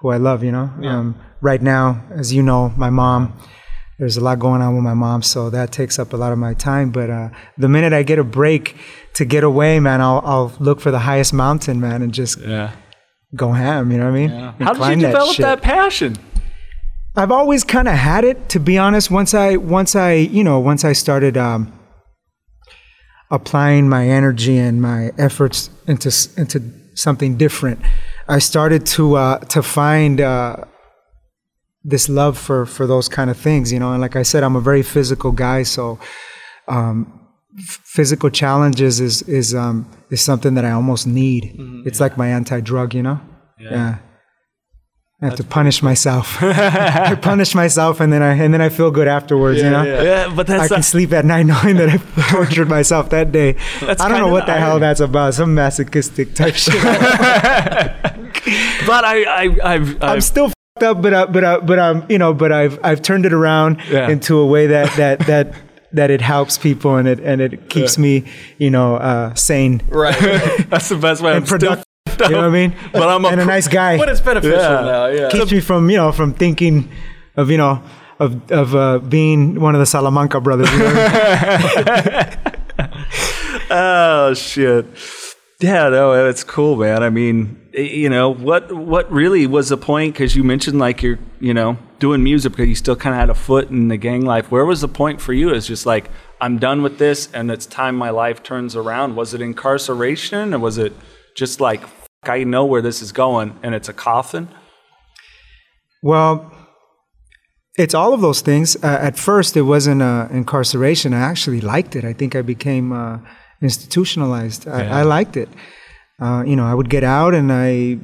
who 0.00 0.08
I 0.10 0.16
love. 0.28 0.42
You 0.42 0.52
know. 0.52 0.70
Um, 0.92 1.06
right 1.42 1.60
now, 1.60 2.02
as 2.20 2.32
you 2.32 2.42
know, 2.42 2.72
my 2.76 2.90
mom. 2.90 3.22
There's 3.98 4.18
a 4.18 4.20
lot 4.20 4.38
going 4.38 4.60
on 4.60 4.74
with 4.74 4.84
my 4.84 4.92
mom, 4.92 5.22
so 5.22 5.48
that 5.48 5.72
takes 5.72 5.98
up 5.98 6.12
a 6.12 6.18
lot 6.18 6.30
of 6.30 6.38
my 6.38 6.52
time. 6.52 6.90
But 6.90 7.08
uh, 7.08 7.30
the 7.56 7.66
minute 7.66 7.94
I 7.94 8.02
get 8.02 8.18
a 8.18 8.24
break 8.24 8.76
to 9.14 9.24
get 9.24 9.42
away, 9.42 9.80
man, 9.80 10.02
I'll, 10.02 10.20
I'll 10.22 10.52
look 10.60 10.82
for 10.82 10.90
the 10.90 10.98
highest 10.98 11.32
mountain, 11.32 11.80
man, 11.80 12.02
and 12.02 12.12
just 12.12 12.36
Yeah. 12.38 12.72
go 13.34 13.52
ham. 13.52 13.90
You 13.90 13.96
know 13.96 14.04
what 14.04 14.10
I 14.10 14.26
mean? 14.26 14.28
How 14.60 14.74
did 14.74 15.00
you 15.00 15.06
develop 15.06 15.36
shit. 15.36 15.44
that, 15.44 15.62
passion? 15.62 16.16
I've 17.16 17.30
always 17.32 17.64
kind 17.64 17.88
of 17.88 17.94
had 17.94 18.24
it, 18.24 18.50
to 18.50 18.60
be 18.60 18.76
honest. 18.76 19.10
Once 19.10 19.32
I, 19.32 19.56
once 19.56 19.96
I, 19.96 20.12
you 20.12 20.44
know, 20.44 20.58
once 20.60 20.84
I 20.84 20.92
started 20.92 21.38
um, 21.38 21.72
applying 23.30 23.88
my 23.88 24.08
energy 24.08 24.56
and 24.58 24.80
my 24.80 25.10
efforts 25.18 25.70
into 25.86 26.10
into 26.36 26.62
something 26.94 27.36
different, 27.36 27.80
I 28.28 28.38
started 28.38 28.86
to 28.96 29.16
uh, 29.16 29.38
to 29.54 29.62
find 29.62 30.20
uh, 30.20 30.56
this 31.84 32.08
love 32.08 32.36
for 32.38 32.66
for 32.66 32.86
those 32.86 33.08
kind 33.08 33.30
of 33.30 33.36
things. 33.36 33.72
You 33.72 33.78
know, 33.80 33.92
and 33.92 34.00
like 34.00 34.16
I 34.16 34.22
said, 34.22 34.42
I'm 34.42 34.56
a 34.56 34.60
very 34.60 34.82
physical 34.82 35.32
guy, 35.32 35.62
so. 35.64 35.98
Um, 36.68 37.20
f- 37.58 37.80
Physical 37.84 38.28
challenges 38.30 39.00
is 39.00 39.22
is 39.22 39.54
um, 39.54 39.86
is 40.10 40.20
something 40.20 40.54
that 40.54 40.64
I 40.64 40.72
almost 40.72 41.06
need. 41.06 41.54
It's 41.86 42.00
like 42.00 42.18
my 42.18 42.28
anti-drug, 42.28 42.92
you 42.94 43.02
know. 43.02 43.18
yeah. 43.70 43.98
I 45.22 45.26
have 45.26 45.36
to 45.36 45.44
punish 45.44 45.82
myself. 45.82 46.36
I 46.42 47.14
punish 47.14 47.54
myself, 47.54 48.00
and 48.00 48.12
then 48.12 48.22
I 48.22 48.34
and 48.34 48.52
then 48.52 48.60
I 48.60 48.68
feel 48.68 48.90
good 48.90 49.08
afterwards. 49.08 49.62
you 49.62 49.70
know, 49.70 49.82
Yeah, 49.82 50.30
but 50.34 50.48
I 50.50 50.58
that's 50.58 50.72
can 50.72 50.82
sleep 50.82 51.10
at 51.14 51.24
night 51.24 51.44
knowing 51.52 51.76
that 51.76 51.88
I 51.88 51.96
tortured 52.32 52.68
myself 52.68 53.08
that 53.10 53.32
day. 53.32 53.56
That's 53.80 54.02
I 54.02 54.08
don't 54.10 54.18
know 54.20 54.28
what 54.28 54.44
the 54.44 54.52
the 54.52 54.58
hell 54.58 54.78
that's 54.78 55.00
about. 55.00 55.32
Some 55.32 55.54
masochistic 55.54 56.34
type 56.34 56.54
shit. 56.54 56.74
but 58.86 59.04
I, 59.04 59.24
I, 59.24 59.42
I've, 59.64 59.94
I'm 60.02 60.02
I've 60.02 60.24
still 60.24 60.48
fucked 60.48 60.82
up, 60.84 61.00
but 61.00 61.14
uh, 61.14 61.26
but 61.28 61.44
uh, 61.44 61.60
but 61.64 61.78
um, 61.78 62.04
you 62.10 62.18
know, 62.18 62.34
but 62.34 62.52
I've 62.52 62.78
I've 62.84 63.00
turned 63.00 63.24
it 63.24 63.32
around 63.32 63.80
Yeah. 63.90 64.10
into 64.10 64.36
a 64.38 64.46
way 64.46 64.66
that 64.66 64.94
that 64.98 65.20
that 65.20 65.54
that 65.92 66.10
it 66.10 66.20
helps 66.20 66.58
people 66.58 66.96
and 66.96 67.08
it 67.08 67.20
and 67.20 67.40
it 67.40 67.70
keeps 67.70 67.96
me, 67.96 68.24
you 68.58 68.70
know, 68.70 68.96
uh, 68.96 69.32
sane 69.34 69.80
Right. 69.88 70.14
that's 70.68 70.90
the 70.90 70.96
best 70.96 71.22
way. 71.22 71.32
I'm 71.32 71.44
and 71.44 71.82
still 72.16 72.28
productive. 72.28 72.30
You 72.30 72.36
know 72.36 72.50
what 72.50 72.56
I 72.56 72.68
mean? 72.68 72.90
But 72.92 73.08
I'm 73.08 73.24
a 73.24 73.28
and 73.28 73.40
a 73.40 73.44
nice 73.44 73.68
guy. 73.68 73.96
but 73.98 74.08
it's 74.08 74.20
beneficial 74.20 74.58
Yeah. 74.58 74.80
now. 74.94 75.06
Yeah. 75.06 75.28
keeps 75.30 75.52
me 75.52 75.60
from 75.60 75.88
you 75.90 75.96
know 75.96 76.12
from 76.12 76.32
thinking 76.34 76.88
of 77.36 77.50
you 77.50 77.58
know 77.58 77.82
of 78.18 78.50
of 78.50 78.74
uh, 78.74 78.98
being 79.00 79.60
one 79.60 79.74
of 79.74 79.78
the 79.80 79.86
Salamanca 79.86 80.40
brothers. 80.40 80.70
You 80.72 80.78
know? 80.78 82.30
Oh 83.70 84.32
shit. 84.34 84.86
Yeah, 85.60 85.88
no, 85.88 86.26
it's 86.28 86.44
cool, 86.44 86.76
man. 86.76 87.02
I 87.02 87.08
mean, 87.10 87.58
you 87.72 88.08
know, 88.10 88.28
what 88.32 88.70
what 88.72 89.10
really 89.10 89.46
was 89.46 89.70
the 89.70 89.76
point? 89.78 90.12
Because 90.14 90.36
you 90.36 90.44
mentioned 90.44 90.78
like 90.78 91.02
you're, 91.02 91.18
you 91.40 91.54
know, 91.54 91.78
doing 91.98 92.22
music 92.22 92.52
because 92.52 92.68
you 92.68 92.74
still 92.74 92.94
kind 92.96 93.14
of 93.14 93.20
had 93.20 93.30
a 93.30 93.34
foot 93.34 93.70
in 93.70 93.88
the 93.88 93.96
gang 93.96 94.20
life. 94.26 94.50
Where 94.50 94.66
was 94.66 94.82
the 94.82 94.88
point 94.88 95.20
for 95.20 95.32
you? 95.32 95.50
Is 95.52 95.66
just 95.66 95.86
like 95.86 96.10
I'm 96.40 96.58
done 96.58 96.82
with 96.82 96.98
this, 96.98 97.28
and 97.32 97.50
it's 97.50 97.64
time 97.66 97.96
my 97.96 98.10
life 98.10 98.42
turns 98.42 98.76
around. 98.76 99.16
Was 99.16 99.32
it 99.34 99.40
incarceration, 99.40 100.52
or 100.54 100.58
was 100.58 100.76
it 100.78 100.92
just 101.34 101.58
like 101.60 101.80
"Fuck, 101.80 102.05
I 102.22 102.44
know 102.44 102.64
where 102.64 102.82
this 102.82 103.02
is 103.02 103.12
going, 103.12 103.58
and 103.62 103.74
it's 103.74 103.88
a 103.88 103.92
coffin? 103.92 104.48
well, 106.02 106.52
it's 107.76 107.94
all 107.94 108.14
of 108.14 108.20
those 108.20 108.40
things. 108.40 108.76
Uh, 108.76 108.98
at 109.00 109.18
first, 109.18 109.56
it 109.56 109.62
wasn't 109.62 110.02
uh, 110.02 110.28
incarceration. 110.30 111.12
I 111.12 111.20
actually 111.20 111.60
liked 111.60 111.94
it. 111.94 112.04
I 112.04 112.12
think 112.12 112.34
I 112.34 112.42
became 112.42 112.92
uh, 112.92 113.18
institutionalized. 113.60 114.66
I, 114.66 115.00
I 115.00 115.02
liked 115.02 115.36
it. 115.36 115.48
Uh, 116.20 116.42
you 116.46 116.56
know, 116.56 116.64
I 116.64 116.74
would 116.74 116.88
get 116.88 117.04
out 117.04 117.34
and 117.34 117.52
I 117.52 117.98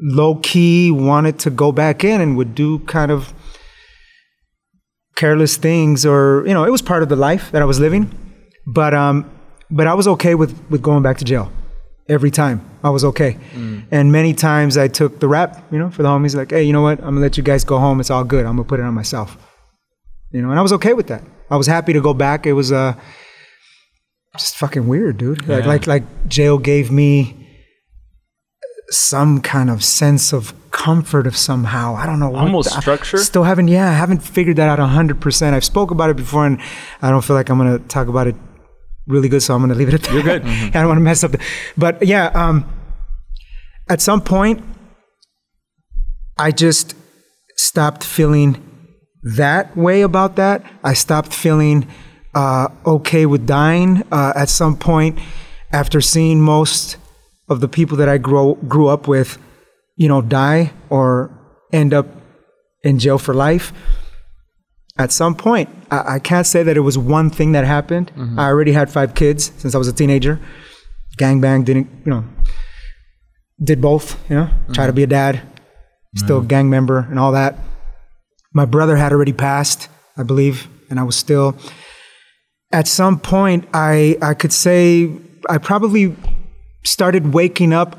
low 0.00 0.36
key 0.36 0.90
wanted 0.90 1.38
to 1.40 1.50
go 1.50 1.72
back 1.72 2.04
in 2.04 2.20
and 2.20 2.36
would 2.36 2.54
do 2.54 2.78
kind 2.80 3.10
of 3.10 3.34
careless 5.14 5.58
things 5.58 6.06
or 6.06 6.42
you 6.46 6.54
know 6.54 6.64
it 6.64 6.70
was 6.70 6.80
part 6.80 7.02
of 7.02 7.10
the 7.10 7.16
life 7.16 7.52
that 7.52 7.60
I 7.60 7.66
was 7.66 7.78
living 7.78 8.10
but 8.66 8.94
um 8.94 9.30
but 9.70 9.86
I 9.86 9.92
was 9.92 10.08
okay 10.08 10.34
with 10.34 10.58
with 10.70 10.80
going 10.80 11.02
back 11.02 11.18
to 11.18 11.24
jail 11.26 11.52
every 12.10 12.30
time. 12.30 12.58
I 12.84 12.90
was 12.90 13.04
okay. 13.04 13.38
And 13.90 14.12
many 14.12 14.34
times 14.34 14.76
I 14.76 14.88
took 14.88 15.20
the 15.20 15.28
rap 15.28 15.50
you 15.72 15.78
know 15.78 15.90
for 15.90 16.02
the 16.02 16.08
homies 16.10 16.34
like 16.36 16.50
hey 16.50 16.62
you 16.64 16.72
know 16.74 16.82
what? 16.82 16.98
I'm 17.00 17.06
gonna 17.14 17.20
let 17.20 17.36
you 17.38 17.42
guys 17.42 17.64
go 17.64 17.78
home. 17.78 18.00
It's 18.00 18.10
all 18.10 18.24
good. 18.24 18.44
I'm 18.46 18.56
gonna 18.56 18.68
put 18.68 18.80
it 18.80 18.84
on 18.84 18.94
myself. 18.94 19.36
You 20.32 20.42
know 20.42 20.50
and 20.50 20.58
I 20.58 20.62
was 20.62 20.72
okay 20.74 20.92
with 20.92 21.06
that. 21.08 21.22
I 21.50 21.56
was 21.56 21.66
happy 21.66 21.92
to 21.94 22.00
go 22.00 22.12
back. 22.14 22.46
It 22.46 22.52
was 22.54 22.70
uh 22.72 22.94
just 24.36 24.56
fucking 24.56 24.86
weird 24.88 25.16
dude. 25.18 25.48
Like 25.48 25.64
like 25.66 25.86
like 25.86 26.04
jail 26.28 26.58
gave 26.58 26.90
me 26.90 27.36
some 28.90 29.40
kind 29.40 29.70
of 29.70 29.84
sense 29.84 30.32
of 30.32 30.52
comfort 30.72 31.26
of 31.26 31.36
somehow. 31.36 31.94
I 31.94 32.06
don't 32.06 32.18
know 32.18 32.30
what 32.30 32.40
Almost 32.42 32.74
the- 32.74 32.80
structure? 32.80 33.18
still 33.18 33.44
haven't 33.44 33.68
yeah 33.68 33.88
I 33.88 33.92
haven't 33.94 34.20
figured 34.20 34.56
that 34.56 34.68
out 34.68 34.78
100% 34.78 35.52
I've 35.52 35.64
spoke 35.64 35.90
about 35.90 36.10
it 36.10 36.16
before 36.16 36.46
and 36.46 36.60
I 37.02 37.10
don't 37.10 37.24
feel 37.24 37.36
like 37.36 37.48
I'm 37.50 37.58
gonna 37.58 37.78
talk 37.80 38.08
about 38.08 38.26
it 38.26 38.34
really 39.06 39.28
good 39.28 39.42
so 39.42 39.54
I'm 39.54 39.62
gonna 39.62 39.74
leave 39.74 39.88
it 39.88 39.94
at 39.94 40.02
that. 40.02 40.12
You're 40.12 40.22
good. 40.22 40.44
I 40.46 40.70
don't 40.70 40.88
want 40.88 40.98
to 40.98 41.02
mess 41.02 41.24
up 41.24 41.32
the, 41.32 41.40
but 41.76 42.04
yeah 42.04 42.26
um 42.26 42.70
at 43.88 44.00
some 44.00 44.20
point 44.20 44.62
I 46.38 46.50
just 46.52 46.94
stopped 47.56 48.02
feeling 48.02 48.66
that 49.22 49.76
way 49.76 50.00
about 50.00 50.36
that. 50.36 50.64
I 50.82 50.94
stopped 50.94 51.34
feeling 51.34 51.86
uh, 52.34 52.68
okay 52.86 53.26
with 53.26 53.46
dying 53.46 54.02
uh, 54.10 54.32
at 54.34 54.48
some 54.48 54.76
point 54.76 55.18
after 55.72 56.00
seeing 56.00 56.40
most 56.40 56.96
of 57.48 57.60
the 57.60 57.68
people 57.68 57.96
that 57.98 58.08
I 58.08 58.18
grew 58.18 58.56
grew 58.68 58.86
up 58.86 59.08
with 59.08 59.38
you 59.96 60.08
know 60.08 60.22
die 60.22 60.72
or 60.88 61.30
end 61.72 61.92
up 61.92 62.06
in 62.82 62.98
jail 62.98 63.18
for 63.18 63.34
life 63.34 63.72
at 65.00 65.10
some 65.12 65.34
point, 65.34 65.68
I, 65.90 65.98
I 66.16 66.18
can't 66.18 66.46
say 66.46 66.62
that 66.62 66.76
it 66.76 66.80
was 66.90 66.96
one 66.98 67.28
thing 67.30 67.52
that 67.52 67.64
happened. 67.64 68.06
I 68.38 68.46
already 68.52 68.72
had 68.72 68.90
five 68.98 69.14
kids 69.14 69.52
since 69.60 69.74
I 69.74 69.78
was 69.78 69.88
a 69.88 69.92
teenager. 69.92 70.38
Gangbang 71.18 71.64
didn't, 71.64 71.88
you 72.04 72.10
know, 72.12 72.24
did 73.62 73.80
both, 73.80 74.06
you 74.30 74.36
know, 74.36 74.48
try 74.72 74.86
to 74.86 74.92
be 74.92 75.02
a 75.02 75.06
dad, 75.06 75.42
still 76.16 76.40
a 76.40 76.44
gang 76.44 76.68
member 76.70 76.98
and 77.10 77.18
all 77.18 77.32
that. 77.32 77.52
My 78.52 78.64
brother 78.64 78.96
had 78.96 79.12
already 79.12 79.32
passed, 79.32 79.88
I 80.16 80.22
believe, 80.22 80.66
and 80.88 80.98
I 80.98 81.04
was 81.04 81.16
still. 81.16 81.56
At 82.72 82.86
some 82.86 83.18
point, 83.20 83.66
I 83.74 84.16
I 84.22 84.34
could 84.34 84.52
say 84.52 85.10
I 85.48 85.58
probably 85.58 86.14
started 86.84 87.32
waking 87.34 87.72
up 87.72 87.98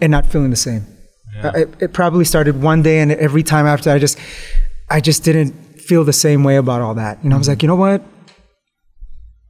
and 0.00 0.10
not 0.10 0.26
feeling 0.26 0.50
the 0.50 0.56
same. 0.68 0.82
Uh, 1.42 1.52
It, 1.62 1.68
it 1.84 1.92
probably 1.92 2.24
started 2.24 2.54
one 2.62 2.82
day, 2.82 2.98
and 3.02 3.10
every 3.12 3.42
time 3.42 3.66
after, 3.66 3.90
I 3.90 3.98
just 3.98 4.18
I 4.90 5.00
just 5.00 5.22
didn't 5.22 5.52
feel 5.80 6.04
the 6.04 6.12
same 6.12 6.44
way 6.44 6.56
about 6.56 6.80
all 6.80 6.94
that. 6.94 7.22
You 7.22 7.30
know, 7.30 7.36
I 7.36 7.38
was 7.38 7.48
like, 7.48 7.58
mm-hmm. 7.58 7.64
you 7.64 7.68
know 7.68 7.76
what? 7.76 8.02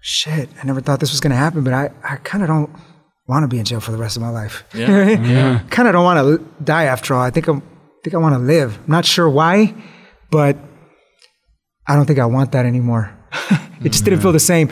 Shit, 0.01 0.49
I 0.61 0.64
never 0.64 0.80
thought 0.80 1.01
this 1.01 1.11
was 1.11 1.20
gonna 1.20 1.36
happen, 1.36 1.64
but 1.64 1.72
I 1.72 1.91
I 2.03 2.16
kind 2.16 2.43
of 2.43 2.49
don't 2.49 2.70
want 3.26 3.45
to 3.45 3.49
be 3.49 3.59
in 3.59 3.64
jail 3.64 3.80
for 3.80 3.93
the 3.93 3.99
rest 3.99 4.16
of 4.16 4.22
my 4.22 4.30
life. 4.30 4.64
Yeah, 4.74 5.62
kind 5.70 5.88
of 5.88 5.93
don't 5.93 6.05
want 6.05 6.18
to 6.20 6.64
die 6.64 6.84
after 6.84 7.14
all. 7.14 7.22
I 7.22 7.30
think 7.30 7.49
I'm 7.49 7.62
think 8.03 8.14
I 8.14 8.18
want 8.18 8.34
to 8.34 8.38
live. 8.38 8.78
I'm 8.84 8.91
not 8.91 9.05
sure 9.05 9.28
why, 9.28 9.74
but 10.30 10.57
I 11.86 11.97
don't 11.97 12.07
think 12.07 12.18
I 12.18 12.26
want 12.26 12.53
that 12.53 12.64
anymore. 12.64 13.14
it 13.84 13.91
just 13.91 14.05
didn't 14.05 14.20
feel 14.20 14.32
the 14.32 14.41
same. 14.41 14.70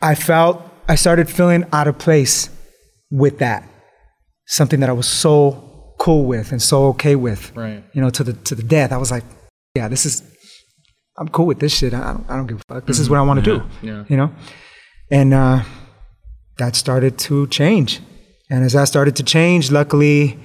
I 0.00 0.14
felt 0.14 0.62
I 0.88 0.96
started 0.96 1.30
feeling 1.30 1.64
out 1.72 1.88
of 1.88 1.98
place 1.98 2.50
with 3.10 3.38
that. 3.38 3.68
Something 4.46 4.80
that 4.80 4.90
I 4.90 4.92
was 4.92 5.06
so 5.06 5.94
cool 5.98 6.26
with 6.26 6.52
and 6.52 6.60
so 6.60 6.88
okay 6.88 7.16
with. 7.16 7.56
Right. 7.56 7.82
You 7.94 8.02
know, 8.02 8.10
to 8.10 8.24
the 8.24 8.32
to 8.32 8.54
the 8.54 8.62
death. 8.62 8.92
I 8.92 8.98
was 8.98 9.10
like, 9.10 9.24
yeah, 9.74 9.88
this 9.88 10.06
is 10.06 10.22
I'm 11.18 11.28
cool 11.28 11.46
with 11.46 11.60
this 11.60 11.76
shit. 11.76 11.92
I 11.94 12.12
don't, 12.12 12.30
I 12.30 12.36
don't 12.36 12.46
give 12.46 12.60
a 12.60 12.74
fuck. 12.74 12.86
This 12.86 12.98
is 12.98 13.10
what 13.10 13.18
I 13.18 13.22
want 13.22 13.44
to 13.44 13.58
do. 13.58 13.62
Yeah. 13.82 14.04
You 14.08 14.16
know? 14.16 14.30
And 15.10 15.34
uh, 15.34 15.62
that 16.58 16.74
started 16.74 17.18
to 17.18 17.46
change. 17.48 18.00
And 18.50 18.64
as 18.64 18.72
that 18.72 18.88
started 18.88 19.16
to 19.16 19.22
change, 19.22 19.70
luckily, 19.70 20.38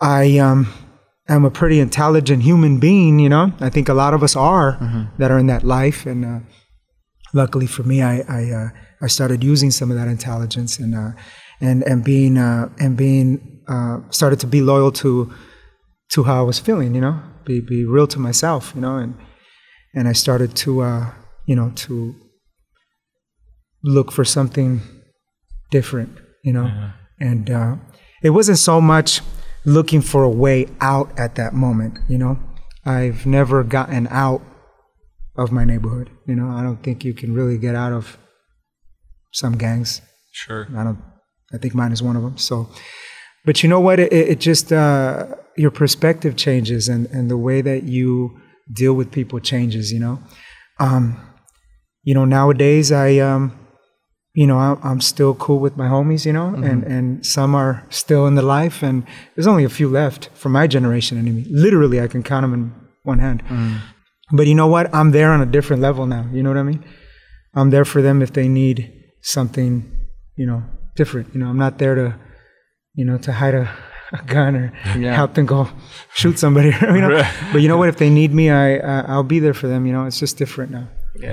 I 0.00 0.38
um, 0.38 0.72
am 1.28 1.44
a 1.44 1.50
pretty 1.50 1.80
intelligent 1.80 2.42
human 2.42 2.78
being, 2.78 3.18
you 3.18 3.28
know? 3.28 3.52
I 3.60 3.70
think 3.70 3.88
a 3.88 3.94
lot 3.94 4.14
of 4.14 4.22
us 4.22 4.36
are 4.36 4.78
that 5.18 5.30
are 5.30 5.38
in 5.38 5.46
that 5.46 5.64
life. 5.64 6.06
And 6.06 6.24
uh, 6.24 6.40
luckily 7.34 7.66
for 7.66 7.82
me, 7.82 8.02
I, 8.02 8.20
I, 8.28 8.50
uh, 8.50 8.68
I 9.02 9.08
started 9.08 9.42
using 9.42 9.72
some 9.72 9.90
of 9.90 9.96
that 9.96 10.08
intelligence 10.08 10.78
and, 10.78 10.94
uh, 10.94 11.10
and, 11.60 11.82
and 11.84 12.04
being, 12.04 12.38
uh, 12.38 12.68
and 12.78 12.96
being, 12.96 13.62
uh, 13.68 13.98
started 14.10 14.38
to 14.40 14.46
be 14.46 14.60
loyal 14.60 14.92
to, 14.92 15.32
to 16.10 16.22
how 16.22 16.40
I 16.40 16.42
was 16.42 16.60
feeling, 16.60 16.94
you 16.94 17.00
know? 17.00 17.20
Be, 17.44 17.60
be 17.60 17.84
real 17.84 18.06
to 18.08 18.18
myself, 18.18 18.72
you 18.74 18.80
know? 18.80 18.96
And, 18.96 19.14
and 19.94 20.08
I 20.08 20.12
started 20.12 20.54
to, 20.56 20.82
uh, 20.82 21.12
you 21.46 21.56
know, 21.56 21.70
to 21.76 22.14
look 23.82 24.12
for 24.12 24.24
something 24.24 24.80
different, 25.70 26.18
you 26.44 26.52
know. 26.52 26.92
And 27.20 27.50
uh, 27.50 27.76
it 28.22 28.30
wasn't 28.30 28.58
so 28.58 28.80
much 28.80 29.20
looking 29.64 30.00
for 30.00 30.24
a 30.24 30.30
way 30.30 30.66
out 30.80 31.16
at 31.18 31.34
that 31.36 31.54
moment, 31.54 31.98
you 32.08 32.18
know. 32.18 32.38
I've 32.84 33.26
never 33.26 33.62
gotten 33.62 34.08
out 34.08 34.42
of 35.36 35.52
my 35.52 35.64
neighborhood, 35.64 36.10
you 36.26 36.34
know. 36.34 36.48
I 36.48 36.62
don't 36.62 36.82
think 36.82 37.04
you 37.04 37.14
can 37.14 37.34
really 37.34 37.58
get 37.58 37.74
out 37.74 37.92
of 37.92 38.18
some 39.32 39.56
gangs. 39.56 40.02
Sure. 40.32 40.66
I 40.76 40.84
don't. 40.84 40.98
I 41.52 41.58
think 41.58 41.74
mine 41.74 41.92
is 41.92 42.02
one 42.02 42.16
of 42.16 42.22
them. 42.22 42.38
So, 42.38 42.68
but 43.44 43.62
you 43.62 43.68
know 43.68 43.80
what? 43.80 43.98
It, 44.00 44.12
it 44.12 44.40
just 44.40 44.72
uh, 44.72 45.26
your 45.56 45.70
perspective 45.70 46.36
changes, 46.36 46.88
and 46.88 47.06
and 47.06 47.30
the 47.30 47.36
way 47.36 47.60
that 47.62 47.84
you 47.84 48.38
deal 48.72 48.94
with 48.94 49.10
people 49.10 49.40
changes. 49.40 49.92
You 49.92 50.00
know, 50.00 50.22
um, 50.78 51.20
you 52.02 52.14
know 52.14 52.24
nowadays 52.24 52.92
I 52.92 53.18
um, 53.18 53.52
you 54.34 54.46
know 54.46 54.58
I'm, 54.58 54.78
I'm 54.82 55.00
still 55.00 55.34
cool 55.34 55.58
with 55.58 55.76
my 55.76 55.88
homies. 55.88 56.24
You 56.24 56.32
know, 56.32 56.48
and 56.54 56.84
and 56.84 57.26
some 57.26 57.54
are 57.54 57.84
still 57.90 58.26
in 58.26 58.34
the 58.34 58.42
life, 58.42 58.82
and 58.82 59.04
there's 59.34 59.46
only 59.46 59.64
a 59.64 59.68
few 59.68 59.88
left 59.88 60.30
from 60.34 60.52
my 60.52 60.66
generation. 60.66 61.18
Anyway, 61.18 61.44
literally 61.50 62.00
I 62.00 62.06
can 62.08 62.22
count 62.22 62.44
them 62.44 62.54
in 62.54 62.72
one 63.04 63.18
hand. 63.18 63.42
But 64.34 64.46
you 64.46 64.54
know 64.54 64.66
what? 64.66 64.94
I'm 64.94 65.10
there 65.10 65.30
on 65.30 65.42
a 65.42 65.46
different 65.46 65.82
level 65.82 66.06
now. 66.06 66.26
You 66.32 66.42
know 66.42 66.50
what 66.50 66.56
I 66.56 66.62
mean? 66.62 66.82
I'm 67.54 67.68
there 67.70 67.84
for 67.84 68.00
them 68.00 68.22
if 68.22 68.32
they 68.32 68.48
need 68.48 68.90
something, 69.20 69.84
you 70.36 70.46
know, 70.46 70.62
different. 70.96 71.34
You 71.34 71.40
know, 71.40 71.48
I'm 71.48 71.58
not 71.58 71.76
there 71.76 71.94
to, 71.94 72.18
you 72.94 73.04
know, 73.04 73.18
to 73.18 73.32
hide 73.32 73.54
a, 73.54 73.68
a 74.12 74.22
gun 74.26 74.56
or 74.56 74.72
Yeah. 74.98 75.14
help 75.14 75.34
them 75.34 75.46
go 75.46 75.68
shoot 76.14 76.38
somebody. 76.38 76.70
You 76.80 77.00
know, 77.00 77.22
but 77.52 77.60
you 77.62 77.68
know 77.68 77.76
what? 77.78 77.88
If 77.88 77.96
they 77.96 78.10
need 78.10 78.32
me, 78.32 78.50
I, 78.50 78.76
I 78.76 79.00
I'll 79.12 79.22
be 79.36 79.38
there 79.40 79.54
for 79.54 79.68
them. 79.68 79.86
You 79.86 79.92
know, 79.92 80.04
it's 80.06 80.18
just 80.18 80.36
different 80.38 80.70
now. 80.72 80.86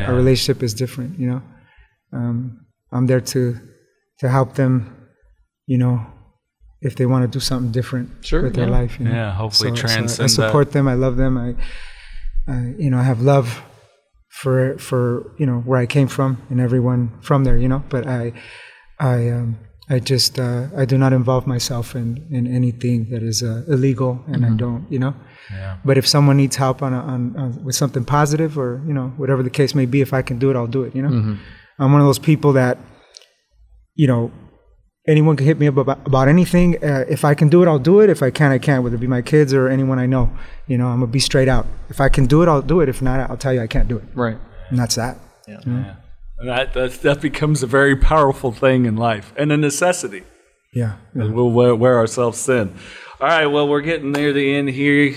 Our 0.08 0.14
relationship 0.16 0.62
is 0.64 0.74
different. 0.74 1.20
You 1.20 1.28
know, 1.32 1.42
um, 2.14 2.66
I'm 2.92 3.08
there 3.08 3.22
to 3.34 3.42
to 4.20 4.30
help 4.30 4.54
them. 4.56 4.96
You 5.68 5.78
know, 5.78 6.06
if 6.82 6.96
they 6.96 7.06
want 7.06 7.24
to 7.24 7.28
do 7.38 7.40
something 7.40 7.72
different 7.72 8.10
Sure, 8.26 8.42
with 8.44 8.56
their 8.56 8.66
yeah. 8.68 8.80
life. 8.82 9.00
You 9.00 9.06
know? 9.06 9.12
Yeah, 9.12 9.32
hopefully 9.34 9.72
I 9.72 9.76
transcend 9.76 10.30
that. 10.30 10.34
support 10.34 10.72
them. 10.72 10.88
I 10.88 10.96
love 10.96 11.16
them. 11.18 11.38
I, 11.38 11.56
I, 12.48 12.74
you 12.78 12.90
know, 12.90 12.98
I 12.98 13.04
have 13.04 13.22
love 13.22 13.62
for 14.30 14.78
for 14.78 15.32
you 15.38 15.46
know 15.46 15.60
where 15.60 15.80
I 15.80 15.86
came 15.86 16.08
from 16.08 16.38
and 16.50 16.60
everyone 16.60 17.12
from 17.22 17.44
there. 17.44 17.58
You 17.58 17.68
know, 17.68 17.84
but 17.90 18.08
I, 18.08 18.34
I, 19.00 19.30
um, 19.30 19.58
I 19.90 20.00
just 20.00 20.40
uh, 20.40 20.68
I 20.78 20.86
do 20.86 20.98
not 20.98 21.14
involve 21.14 21.48
myself 21.48 21.96
in 21.96 22.28
in 22.32 22.46
anything 22.48 23.10
that 23.10 23.24
is 23.24 23.42
uh, 23.42 23.64
illegal, 23.68 24.24
and 24.28 24.46
I 24.46 24.50
don't. 24.52 24.86
You 24.92 25.00
know. 25.00 25.14
Yeah. 25.52 25.78
But 25.84 25.98
if 25.98 26.08
someone 26.08 26.38
needs 26.38 26.56
help 26.58 26.84
on, 26.84 26.94
a, 26.94 27.00
on, 27.00 27.36
on 27.36 27.64
with 27.64 27.76
something 27.76 28.06
positive, 28.06 28.58
or 28.58 28.84
you 28.86 28.94
know 28.94 29.08
whatever 29.18 29.42
the 29.42 29.50
case 29.50 29.74
may 29.74 29.88
be, 29.88 30.02
if 30.02 30.14
I 30.14 30.22
can 30.22 30.38
do 30.38 30.52
it, 30.52 30.56
I'll 30.56 30.68
do 30.68 30.84
it. 30.84 30.96
You 30.96 31.02
know, 31.02 31.38
I'm 31.80 31.92
one 31.92 32.02
of 32.02 32.08
those 32.08 32.20
people 32.20 32.54
that, 32.54 32.78
you 33.96 34.06
know, 34.06 34.32
anyone 35.08 35.36
can 35.36 35.48
hit 35.48 35.58
me 35.58 35.68
up 35.68 35.78
about, 35.78 36.06
about 36.06 36.28
anything. 36.28 36.84
Uh, 36.84 37.06
if 37.10 37.26
I 37.26 37.34
can 37.34 37.50
do 37.50 37.64
it, 37.64 37.68
I'll 37.68 37.80
do 37.80 38.00
it. 38.02 38.10
If 38.12 38.22
I 38.22 38.30
can't, 38.30 38.54
I 38.54 38.60
can't. 38.60 38.84
Whether 38.84 38.98
it 38.98 39.00
be 39.00 39.08
my 39.08 39.24
kids 39.24 39.54
or 39.54 39.70
anyone 39.70 39.98
I 39.98 40.06
know, 40.06 40.30
you 40.68 40.78
know, 40.78 40.88
I'm 40.88 41.00
gonna 41.00 41.12
be 41.12 41.20
straight 41.20 41.48
out. 41.48 41.66
If 41.90 42.00
I 42.00 42.10
can 42.10 42.28
do 42.28 42.44
it, 42.44 42.48
I'll 42.48 42.62
do 42.62 42.82
it. 42.82 42.90
If 42.90 43.02
not, 43.02 43.28
I'll 43.30 43.38
tell 43.38 43.54
you 43.54 43.62
I 43.62 43.68
can't 43.68 43.88
do 43.88 43.98
it. 43.98 44.04
Right. 44.14 44.38
And 44.70 44.78
that's 44.78 44.96
that. 44.96 45.18
Yeah. 45.48 45.96
And 46.40 46.48
that, 46.50 46.74
that 46.74 46.92
that 47.02 47.22
becomes 47.22 47.64
a 47.64 47.68
very 47.68 47.96
powerful 47.96 48.52
thing 48.52 48.86
in 48.86 48.96
life 48.96 49.34
and 49.38 49.52
a 49.52 49.58
necessity. 49.58 50.24
Yeah. 50.74 50.96
And 51.14 51.34
we'll 51.34 51.52
wear, 51.52 51.76
wear 51.76 51.98
ourselves 51.98 52.46
thin. 52.46 52.76
All 53.20 53.28
right, 53.28 53.48
well, 53.48 53.68
we're 53.68 53.82
getting 53.82 54.12
near 54.12 54.32
the 54.32 54.54
end 54.56 54.70
here. 54.70 55.16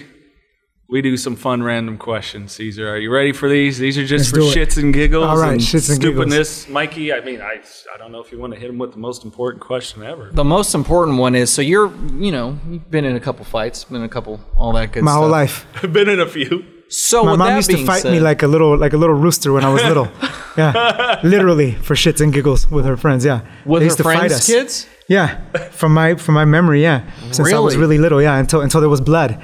We 0.88 1.00
do 1.00 1.16
some 1.16 1.36
fun 1.36 1.62
random 1.62 1.96
questions, 1.96 2.52
Cesar. 2.52 2.86
Are 2.88 2.98
you 2.98 3.10
ready 3.10 3.32
for 3.32 3.48
these? 3.48 3.78
These 3.78 3.96
are 3.96 4.04
just 4.04 4.30
Let's 4.34 4.46
for 4.48 4.52
do 4.54 4.60
it. 4.60 4.68
shits 4.68 4.82
and 4.82 4.92
giggles. 4.92 5.24
All 5.24 5.38
right, 5.38 5.52
and 5.52 5.60
shits 5.60 5.88
and 5.90 5.98
giggles. 6.00 6.26
stupidness. 6.26 6.68
Mikey, 6.68 7.12
I 7.14 7.20
mean, 7.20 7.40
I, 7.40 7.62
I 7.94 7.98
don't 7.98 8.12
know 8.12 8.20
if 8.20 8.30
you 8.32 8.38
want 8.38 8.52
to 8.52 8.58
hit 8.60 8.68
him 8.68 8.76
with 8.76 8.92
the 8.92 8.98
most 8.98 9.24
important 9.24 9.62
question 9.62 10.02
ever. 10.02 10.30
The 10.32 10.44
most 10.44 10.74
important 10.74 11.16
one 11.18 11.34
is 11.34 11.50
so 11.50 11.62
you're, 11.62 11.90
you 12.18 12.30
know, 12.32 12.58
you've 12.68 12.90
been 12.90 13.04
in 13.06 13.16
a 13.16 13.20
couple 13.20 13.44
fights, 13.46 13.84
been 13.84 13.98
in 13.98 14.02
a 14.02 14.08
couple, 14.08 14.38
all 14.56 14.72
that 14.72 14.92
good 14.92 15.02
My 15.04 15.12
stuff. 15.12 15.20
whole 15.20 15.30
life. 15.30 15.66
I've 15.82 15.92
been 15.94 16.08
in 16.10 16.20
a 16.20 16.26
few. 16.28 16.62
So 16.92 17.24
My 17.24 17.36
mom 17.36 17.56
used 17.56 17.70
to 17.70 17.84
fight 17.86 18.02
said, 18.02 18.12
me 18.12 18.20
like 18.20 18.42
a 18.42 18.46
little 18.46 18.76
like 18.76 18.92
a 18.92 18.98
little 18.98 19.14
rooster 19.16 19.50
when 19.52 19.64
I 19.64 19.72
was 19.72 19.82
little. 19.84 20.08
yeah. 20.58 21.20
Literally 21.24 21.72
for 21.72 21.94
shits 21.94 22.20
and 22.20 22.32
giggles 22.32 22.70
with 22.70 22.84
her 22.84 22.96
friends. 22.98 23.24
Yeah. 23.24 23.40
with 23.64 23.80
They 23.80 23.84
her 23.86 23.90
used 23.90 23.96
to 23.98 24.02
fight 24.04 24.18
friends' 24.18 24.34
us. 24.34 24.46
kids. 24.46 24.86
Yeah, 25.08 25.38
from 25.70 25.94
my 25.94 26.14
from 26.16 26.34
my 26.34 26.44
memory, 26.44 26.82
yeah. 26.82 27.02
Since 27.32 27.40
I 27.52 27.58
was 27.58 27.74
Really? 27.76 27.96
really 27.96 27.98
little, 27.98 28.20
yeah, 28.22 28.36
until 28.38 28.60
until 28.60 28.80
there 28.80 28.90
was 28.90 29.00
blood. 29.00 29.42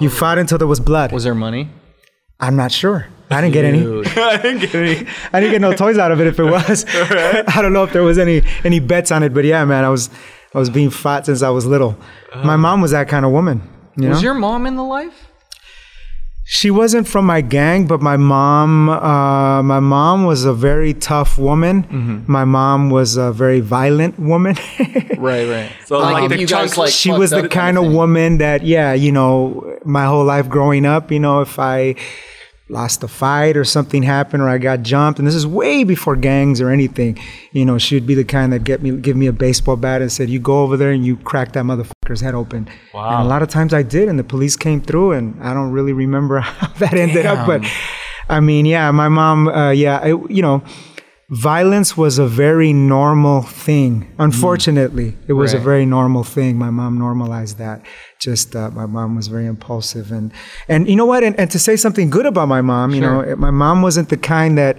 You 0.00 0.08
oh. 0.08 0.10
fought 0.10 0.38
until 0.38 0.58
there 0.58 0.66
was 0.66 0.80
blood. 0.80 1.12
Was 1.12 1.24
there 1.24 1.34
money? 1.34 1.68
I'm 2.40 2.56
not 2.56 2.72
sure. 2.72 3.06
I 3.30 3.40
didn't 3.40 3.54
get 3.54 3.64
any. 3.64 3.80
I 4.16 4.36
didn't 4.38 4.60
get 4.60 4.74
any. 4.74 5.06
I 5.32 5.40
didn't 5.40 5.52
get 5.52 5.60
no 5.60 5.72
toys 5.74 5.98
out 5.98 6.12
of 6.12 6.20
it 6.20 6.26
if 6.26 6.38
it 6.38 6.44
was. 6.44 6.84
I 6.88 7.60
don't 7.62 7.72
know 7.72 7.84
if 7.84 7.92
there 7.92 8.02
was 8.02 8.18
any 8.18 8.42
any 8.64 8.80
bets 8.80 9.10
on 9.10 9.22
it, 9.22 9.32
but 9.34 9.44
yeah, 9.44 9.64
man, 9.64 9.84
I 9.84 9.90
was 9.90 10.08
I 10.54 10.58
was 10.58 10.70
being 10.70 10.90
fought 10.90 11.26
since 11.26 11.42
I 11.42 11.50
was 11.50 11.66
little. 11.66 11.96
Oh. 12.34 12.42
My 12.42 12.56
mom 12.56 12.80
was 12.80 12.90
that 12.92 13.08
kind 13.08 13.24
of 13.24 13.32
woman. 13.32 13.62
You 13.96 14.08
Was 14.10 14.18
know? 14.18 14.24
your 14.24 14.34
mom 14.34 14.66
in 14.66 14.76
the 14.76 14.84
life? 14.84 15.28
She 16.48 16.70
wasn't 16.70 17.08
from 17.08 17.26
my 17.26 17.40
gang, 17.40 17.88
but 17.88 18.00
my 18.00 18.16
mom, 18.16 18.88
uh, 18.88 19.64
my 19.64 19.80
mom 19.80 20.26
was 20.26 20.44
a 20.44 20.54
very 20.54 20.94
tough 20.94 21.38
woman. 21.38 21.82
Mm-hmm. 21.82 22.30
My 22.30 22.44
mom 22.44 22.88
was 22.88 23.16
a 23.16 23.32
very 23.32 23.60
violent 23.60 24.18
woman. 24.18 24.56
Right, 25.16 25.48
right. 25.48 25.72
So, 25.86 25.98
like, 25.98 26.24
if 26.24 26.30
the 26.30 26.38
you 26.38 26.46
guys 26.46 26.76
like 26.76 26.92
she 26.92 27.10
was 27.10 27.30
the 27.30 27.48
kind 27.48 27.78
of 27.78 27.84
thing. 27.84 27.94
woman 27.94 28.38
that, 28.38 28.64
yeah, 28.64 28.92
you 28.92 29.10
know, 29.10 29.78
my 29.82 30.04
whole 30.04 30.24
life 30.24 30.48
growing 30.48 30.84
up, 30.84 31.10
you 31.10 31.18
know, 31.18 31.40
if 31.40 31.58
I 31.58 31.94
lost 32.68 33.02
a 33.02 33.08
fight 33.08 33.56
or 33.56 33.64
something 33.64 34.02
happened 34.02 34.42
or 34.42 34.48
I 34.48 34.58
got 34.58 34.82
jumped, 34.82 35.18
and 35.18 35.26
this 35.26 35.34
is 35.34 35.46
way 35.46 35.84
before 35.84 36.16
gangs 36.16 36.60
or 36.60 36.70
anything, 36.70 37.18
you 37.52 37.64
know, 37.64 37.78
she'd 37.78 38.06
be 38.06 38.14
the 38.14 38.24
kind 38.24 38.52
that 38.52 38.64
get 38.64 38.82
me, 38.82 38.96
give 38.96 39.16
me 39.16 39.26
a 39.26 39.32
baseball 39.32 39.76
bat 39.76 40.02
and 40.02 40.10
said, 40.10 40.28
"You 40.28 40.40
go 40.40 40.62
over 40.62 40.76
there 40.76 40.90
and 40.90 41.04
you 41.04 41.16
crack 41.18 41.52
that 41.52 41.64
motherfucker's 41.64 42.20
head 42.20 42.34
open." 42.34 42.68
Wow. 42.92 43.18
And 43.18 43.26
a 43.26 43.28
lot 43.28 43.42
of 43.42 43.48
times 43.48 43.72
I 43.72 43.82
did, 43.82 44.08
and 44.08 44.18
the 44.18 44.24
police 44.24 44.56
came 44.56 44.80
through, 44.80 45.12
and 45.12 45.40
I 45.42 45.54
don't 45.54 45.70
really 45.70 45.92
remember 45.92 46.40
how 46.40 46.68
that 46.78 46.94
ended 46.94 47.26
up, 47.26 47.46
but 47.46 47.64
I 48.28 48.40
mean, 48.40 48.66
yeah, 48.66 48.90
my 48.90 49.08
mom, 49.08 49.48
uh, 49.48 49.70
yeah, 49.70 49.98
I, 49.98 50.08
you 50.08 50.42
know. 50.42 50.62
Violence 51.30 51.96
was 51.96 52.18
a 52.18 52.26
very 52.26 52.72
normal 52.72 53.42
thing. 53.42 54.12
Unfortunately, 54.18 55.16
it 55.26 55.32
was 55.32 55.54
a 55.54 55.58
very 55.58 55.84
normal 55.84 56.24
thing. 56.24 56.56
My 56.56 56.70
mom 56.70 56.98
normalized 56.98 57.58
that. 57.58 57.82
Just 58.20 58.56
uh, 58.56 58.70
my 58.70 58.86
mom 58.86 59.16
was 59.16 59.28
very 59.28 59.46
impulsive, 59.46 60.10
and 60.10 60.32
and 60.68 60.88
you 60.88 60.96
know 60.96 61.06
what? 61.06 61.22
And, 61.22 61.38
and 61.38 61.50
to 61.50 61.58
say 61.58 61.76
something 61.76 62.10
good 62.10 62.26
about 62.26 62.48
my 62.48 62.62
mom, 62.62 62.94
you 62.94 63.00
know, 63.00 63.36
my 63.36 63.50
mom 63.50 63.82
wasn't 63.82 64.08
the 64.08 64.16
kind 64.16 64.56
that. 64.58 64.78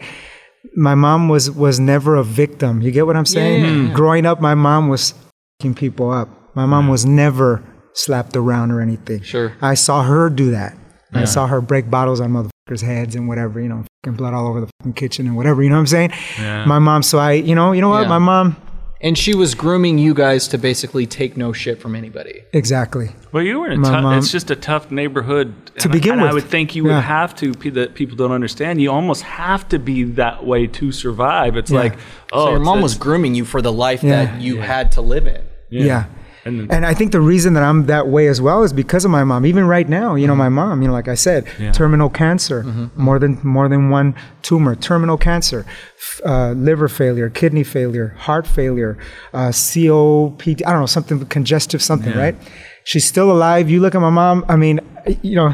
My 0.75 0.95
mom 0.95 1.29
was 1.29 1.49
was 1.49 1.79
never 1.79 2.15
a 2.15 2.23
victim. 2.23 2.81
You 2.81 2.91
get 2.91 3.05
what 3.05 3.15
I'm 3.15 3.25
saying? 3.25 3.93
Growing 3.93 4.25
up, 4.25 4.41
my 4.41 4.53
mom 4.53 4.89
was 4.89 5.13
fucking 5.59 5.75
people 5.75 6.11
up. 6.11 6.29
My 6.55 6.65
mom 6.65 6.87
was 6.87 7.05
never 7.05 7.63
slapped 7.93 8.35
around 8.35 8.71
or 8.71 8.81
anything. 8.81 9.21
Sure. 9.21 9.53
I 9.61 9.75
saw 9.75 10.03
her 10.03 10.29
do 10.29 10.51
that. 10.51 10.77
I 11.19 11.25
saw 11.25 11.47
her 11.47 11.61
break 11.61 11.89
bottles 11.89 12.19
on 12.21 12.31
motherfuckers' 12.31 12.81
heads 12.81 13.15
and 13.15 13.27
whatever, 13.27 13.59
you 13.59 13.69
know, 13.69 13.83
fucking 14.03 14.17
blood 14.17 14.33
all 14.33 14.47
over 14.47 14.61
the 14.61 14.67
fucking 14.79 14.93
kitchen 14.93 15.27
and 15.27 15.35
whatever, 15.35 15.61
you 15.63 15.69
know 15.69 15.75
what 15.75 15.81
I'm 15.81 15.87
saying? 15.87 16.11
Yeah. 16.39 16.65
My 16.65 16.79
mom, 16.79 17.03
so 17.03 17.17
I, 17.19 17.33
you 17.33 17.55
know, 17.55 17.71
you 17.71 17.81
know 17.81 17.89
what? 17.89 18.03
Yeah. 18.03 18.07
My 18.09 18.19
mom, 18.19 18.55
And 18.99 19.15
she 19.17 19.35
was 19.35 19.53
grooming 19.53 19.99
you 19.99 20.13
guys 20.15 20.47
to 20.49 20.57
basically 20.57 21.05
take 21.05 21.37
no 21.37 21.53
shit 21.53 21.79
from 21.79 21.95
anybody. 21.95 22.41
exactly. 22.53 23.11
Well, 23.31 23.43
you 23.43 23.59
were 23.59 23.67
in 23.67 23.73
a 23.73 23.77
My 23.81 23.89
tough. 23.91 24.03
mom- 24.03 24.17
It's 24.17 24.31
just 24.31 24.49
a 24.49 24.55
tough 24.55 24.89
neighborhood 24.89 25.53
To 25.77 25.83
and- 25.83 25.91
begin 25.91 26.13
and 26.19 26.21
I 26.27 26.33
would 26.33 26.45
think 26.45 26.75
you 26.75 26.83
would 26.85 26.89
Yeah. 26.89 27.01
have 27.01 27.35
to. 27.35 27.53
pe- 27.53 27.69
That 27.69 27.93
people 27.93 28.17
don't 28.17 28.31
understand. 28.31 28.81
You 28.81 28.91
almost 28.91 29.21
have 29.23 29.67
to 29.69 29.77
be 29.77 30.03
that 30.21 30.45
way 30.47 30.65
to 30.67 30.91
survive. 30.91 31.55
It's 31.57 31.69
Yeah. 31.69 31.79
like, 31.79 31.93
oh, 32.33 32.45
So 32.45 32.49
your 32.49 32.55
it's- 32.57 32.65
mom 32.65 32.81
was 32.81 32.93
it's- 32.93 33.03
grooming 33.03 33.35
you 33.35 33.45
for 33.45 33.61
the 33.61 33.71
life 33.71 34.01
Yeah. 34.03 34.25
that 34.25 34.41
you 34.41 34.57
had 34.61 34.91
to 34.93 35.01
live 35.01 35.27
in. 35.27 35.41
Yeah. 35.69 36.05
And 36.47 36.71
And, 36.71 36.85
I 36.85 36.93
think 36.93 37.11
the 37.11 37.21
reason 37.21 37.53
that 37.55 37.63
I'm 37.63 37.85
that 37.87 38.07
way 38.07 38.27
as 38.27 38.39
well 38.41 38.63
is 38.63 38.73
because 38.73 39.03
of 39.05 39.11
my 39.11 39.23
mom. 39.23 39.45
Even 39.45 39.65
right 39.67 39.87
now, 39.87 40.15
you 40.15 40.27
know, 40.27 40.35
my 40.35 40.49
mom, 40.49 40.81
you 40.81 40.87
know, 40.87 40.93
like 40.93 41.07
I 41.07 41.15
said, 41.15 41.45
terminal 41.73 42.09
cancer, 42.09 42.63
more 42.95 43.19
than 43.19 43.39
more 43.43 43.67
than 43.69 43.89
one 43.89 44.15
tumor, 44.41 44.75
terminal 44.75 45.17
cancer, 45.17 45.65
uh, 46.25 46.51
liver 46.51 46.87
failure, 46.87 47.29
kidney 47.29 47.63
failure, 47.63 48.15
heart 48.17 48.47
failure, 48.47 48.97
uh, 49.33 49.49
COPD, 49.51 50.61
I 50.65 50.71
don't 50.71 50.81
know, 50.81 50.85
something 50.85 51.25
congestive, 51.25 51.81
something, 51.81 52.13
right? 52.19 52.35
She's 52.87 53.03
still 53.03 53.29
alive. 53.29 53.69
You 53.69 53.81
look 53.81 53.95
at 53.95 53.99
my 53.99 54.09
mom. 54.09 54.45
I 54.47 54.55
mean, 54.55 54.79
you 55.21 55.35
know, 55.35 55.53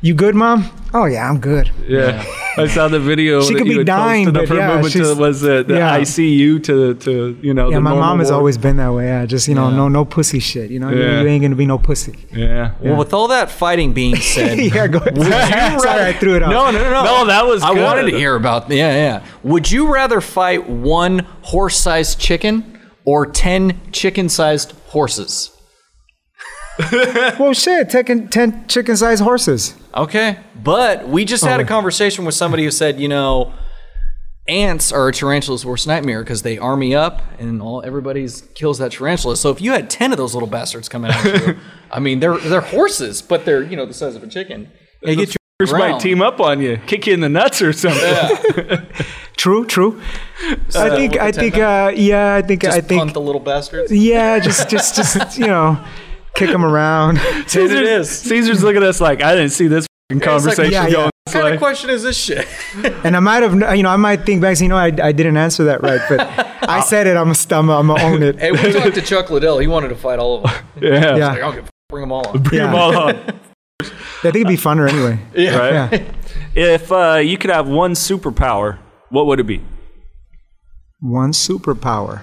you 0.00 0.14
good, 0.14 0.34
mom? 0.34 0.64
Oh 0.94 1.04
yeah, 1.04 1.28
I'm 1.28 1.38
good. 1.38 1.70
Yeah, 1.86 2.24
I 2.56 2.66
saw 2.68 2.88
the 2.88 2.98
video. 2.98 3.42
She 3.42 3.52
could 3.54 3.64
be 3.66 3.84
dying, 3.84 4.24
posted 4.24 4.34
but 4.34 4.42
of 4.44 4.48
her 4.48 4.54
yeah, 4.56 4.76
moving 4.80 4.90
to 5.02 5.14
was 5.14 5.42
the, 5.42 5.62
the 5.62 5.74
yeah. 5.74 6.00
ICU 6.00 6.64
to 6.64 6.94
to 6.94 7.38
you 7.42 7.52
know. 7.52 7.68
Yeah, 7.68 7.74
the 7.76 7.80
my 7.82 7.90
mom 7.94 8.18
has 8.20 8.28
ward. 8.30 8.38
always 8.38 8.56
been 8.56 8.78
that 8.78 8.94
way. 8.94 9.04
Yeah, 9.08 9.26
just 9.26 9.46
you 9.46 9.54
know, 9.54 9.68
Yeah. 9.68 9.76
no, 9.76 9.88
no 9.88 10.06
pussy 10.06 10.38
shit. 10.38 10.70
You 10.70 10.80
know, 10.80 10.88
You- 10.88 11.02
Yeah. 11.02 11.20
you 11.20 11.28
ain't 11.28 11.42
gonna 11.42 11.54
be 11.54 11.66
no 11.66 11.76
pussy. 11.76 12.14
Yeah. 12.32 12.72
Well, 12.80 12.96
with 12.96 13.12
all 13.12 13.28
that 13.28 13.50
fighting 13.50 13.92
being 13.92 14.16
said, 14.34 14.58
yeah, 14.58 14.86
go 14.86 15.00
ahead. 15.00 15.18
Sorry, 15.82 16.02
I 16.06 16.12
threw 16.14 16.36
it 16.36 16.42
off. 16.42 16.50
No, 16.50 16.70
no, 16.70 16.78
no, 16.82 16.90
no. 16.90 17.04
No, 17.04 17.26
that 17.26 17.44
was 17.46 17.62
I 17.62 17.74
good. 17.74 17.82
wanted 17.84 18.10
to 18.10 18.16
hear 18.16 18.34
about. 18.36 18.70
Yeah, 18.70 18.94
yeah. 18.94 19.24
Would 19.42 19.70
you 19.70 19.92
rather 19.92 20.22
fight 20.22 20.66
one 20.66 21.18
horse-sized 21.42 22.18
chicken 22.18 22.80
or 23.04 23.26
ten 23.26 23.78
chicken-sized 23.92 24.72
horses? 24.86 25.50
Well, 27.38 27.52
shit, 27.52 27.90
taking 27.90 28.28
ten 28.28 28.66
chicken-sized 28.68 29.22
horses. 29.22 29.74
Okay, 29.94 30.38
but 30.62 31.08
we 31.08 31.24
just 31.24 31.44
had 31.44 31.60
a 31.60 31.64
Oh. 31.64 31.66
conversation 31.66 32.24
with 32.24 32.34
somebody 32.34 32.64
who 32.64 32.70
said, 32.70 33.00
you 33.00 33.08
know, 33.08 33.52
ants 34.48 34.90
are 34.92 35.08
a 35.08 35.12
tarantula's 35.12 35.64
worst 35.64 35.86
nightmare 35.86 36.22
because 36.22 36.42
they 36.42 36.58
army 36.58 36.94
up 36.94 37.22
and 37.38 37.62
all 37.62 37.82
everybody's 37.84 38.42
kills 38.54 38.78
that 38.78 38.92
tarantula. 38.92 39.36
So 39.36 39.50
if 39.50 39.60
you 39.60 39.72
had 39.72 39.88
ten 39.90 40.12
of 40.12 40.18
those 40.18 40.34
little 40.34 40.48
bastards 40.48 40.88
coming 40.88 41.10
at 41.12 41.24
you, 41.24 41.56
I 41.92 42.00
mean, 42.00 42.20
they're 42.20 42.36
they're 42.38 42.60
horses, 42.60 43.22
but 43.22 43.44
they're 43.44 43.62
you 43.62 43.76
know 43.76 43.86
the 43.86 43.94
size 43.94 44.16
of 44.16 44.22
a 44.22 44.26
chicken. 44.28 44.70
They 45.02 45.16
get 45.16 45.28
you 45.30 45.36
First 45.60 45.72
might 45.74 46.00
team 46.00 46.22
up 46.22 46.40
on 46.40 46.60
you, 46.62 46.78
kick 46.86 47.06
you 47.06 47.12
in 47.14 47.20
the 47.20 47.28
nuts 47.28 47.60
or 47.60 47.72
something. 47.74 48.86
True, 49.36 49.64
true. 49.66 50.00
I 50.74 50.90
think, 50.90 51.16
I 51.18 51.32
think, 51.32 51.56
uh, 51.56 51.92
yeah, 51.94 52.34
I 52.34 52.42
think, 52.42 52.60
Just 52.60 52.76
I 52.76 52.80
think, 52.82 52.98
punt 53.00 53.14
the 53.14 53.22
little 53.22 53.40
bastards. 53.40 53.90
yeah, 53.90 54.38
just, 54.38 54.68
just, 54.68 54.94
just, 54.96 55.38
you 55.38 55.46
know, 55.46 55.82
kick 56.34 56.50
him 56.50 56.64
around. 56.64 57.18
Cesar's, 57.46 57.70
it 57.72 57.82
is. 57.84 58.10
Cesar's 58.10 58.62
looking 58.62 58.82
at 58.82 58.88
us 58.88 59.00
like 59.00 59.22
I 59.22 59.34
didn't 59.34 59.50
see 59.50 59.66
this 59.66 59.86
fucking 60.08 60.18
It's 60.22 60.26
like, 60.26 60.56
conversation 60.56 60.72
yeah, 60.72 60.86
yeah. 60.86 60.92
going 60.92 61.10
What 61.24 61.32
kind 61.32 61.44
way. 61.44 61.52
of 61.54 61.58
question 61.58 61.90
is 61.90 62.02
this 62.02 62.16
shit? 62.16 62.46
And 63.04 63.16
I 63.16 63.20
might 63.20 63.42
have, 63.42 63.54
you 63.76 63.82
know, 63.82 63.90
I 63.90 63.96
might 63.96 64.24
think 64.26 64.40
back, 64.42 64.58
you 64.60 64.68
know, 64.68 64.76
I, 64.76 64.86
I 64.86 65.12
didn't 65.12 65.36
answer 65.36 65.64
that 65.64 65.82
right, 65.82 66.00
but 66.08 66.20
I 66.68 66.80
said 66.86 67.06
it. 67.06 67.16
I'm 67.16 67.30
a, 67.30 67.34
I'm 67.54 67.68
a, 67.68 67.76
I'm 67.76 67.86
gonna 67.88 68.02
own 68.02 68.22
it. 68.22 68.38
hey, 68.38 68.52
we 68.52 68.72
talked 68.72 68.94
to 68.94 69.02
Chuck 69.02 69.30
Liddell. 69.30 69.58
He 69.58 69.66
wanted 69.66 69.88
to 69.88 69.96
fight 69.96 70.18
all 70.18 70.44
of 70.44 70.50
them. 70.50 70.64
Yeah. 70.82 71.16
Yeah. 71.16 71.28
Like, 71.28 71.36
I 71.36 71.40
don't 71.40 71.54
give 71.54 71.64
a 71.64 71.66
f- 71.66 71.70
bring 71.88 72.02
them 72.02 72.12
all 72.12 72.26
on. 72.28 72.42
Bring 72.42 72.60
'em 72.60 72.72
Yeah. 72.72 72.78
all 72.80 72.96
on. 72.96 73.16
I 73.82 73.84
think 74.22 74.36
it'd 74.36 74.46
be 74.48 74.56
funner 74.56 74.88
anyway. 74.88 75.18
Right? 75.34 75.92
Yeah. 75.92 76.12
If 76.54 76.92
uh, 76.92 77.14
you 77.24 77.38
could 77.38 77.50
have 77.50 77.66
one 77.68 77.92
superpower, 77.92 78.78
what 79.08 79.26
would 79.26 79.40
it 79.40 79.46
be? 79.46 79.62
One 81.00 81.32
superpower 81.32 82.22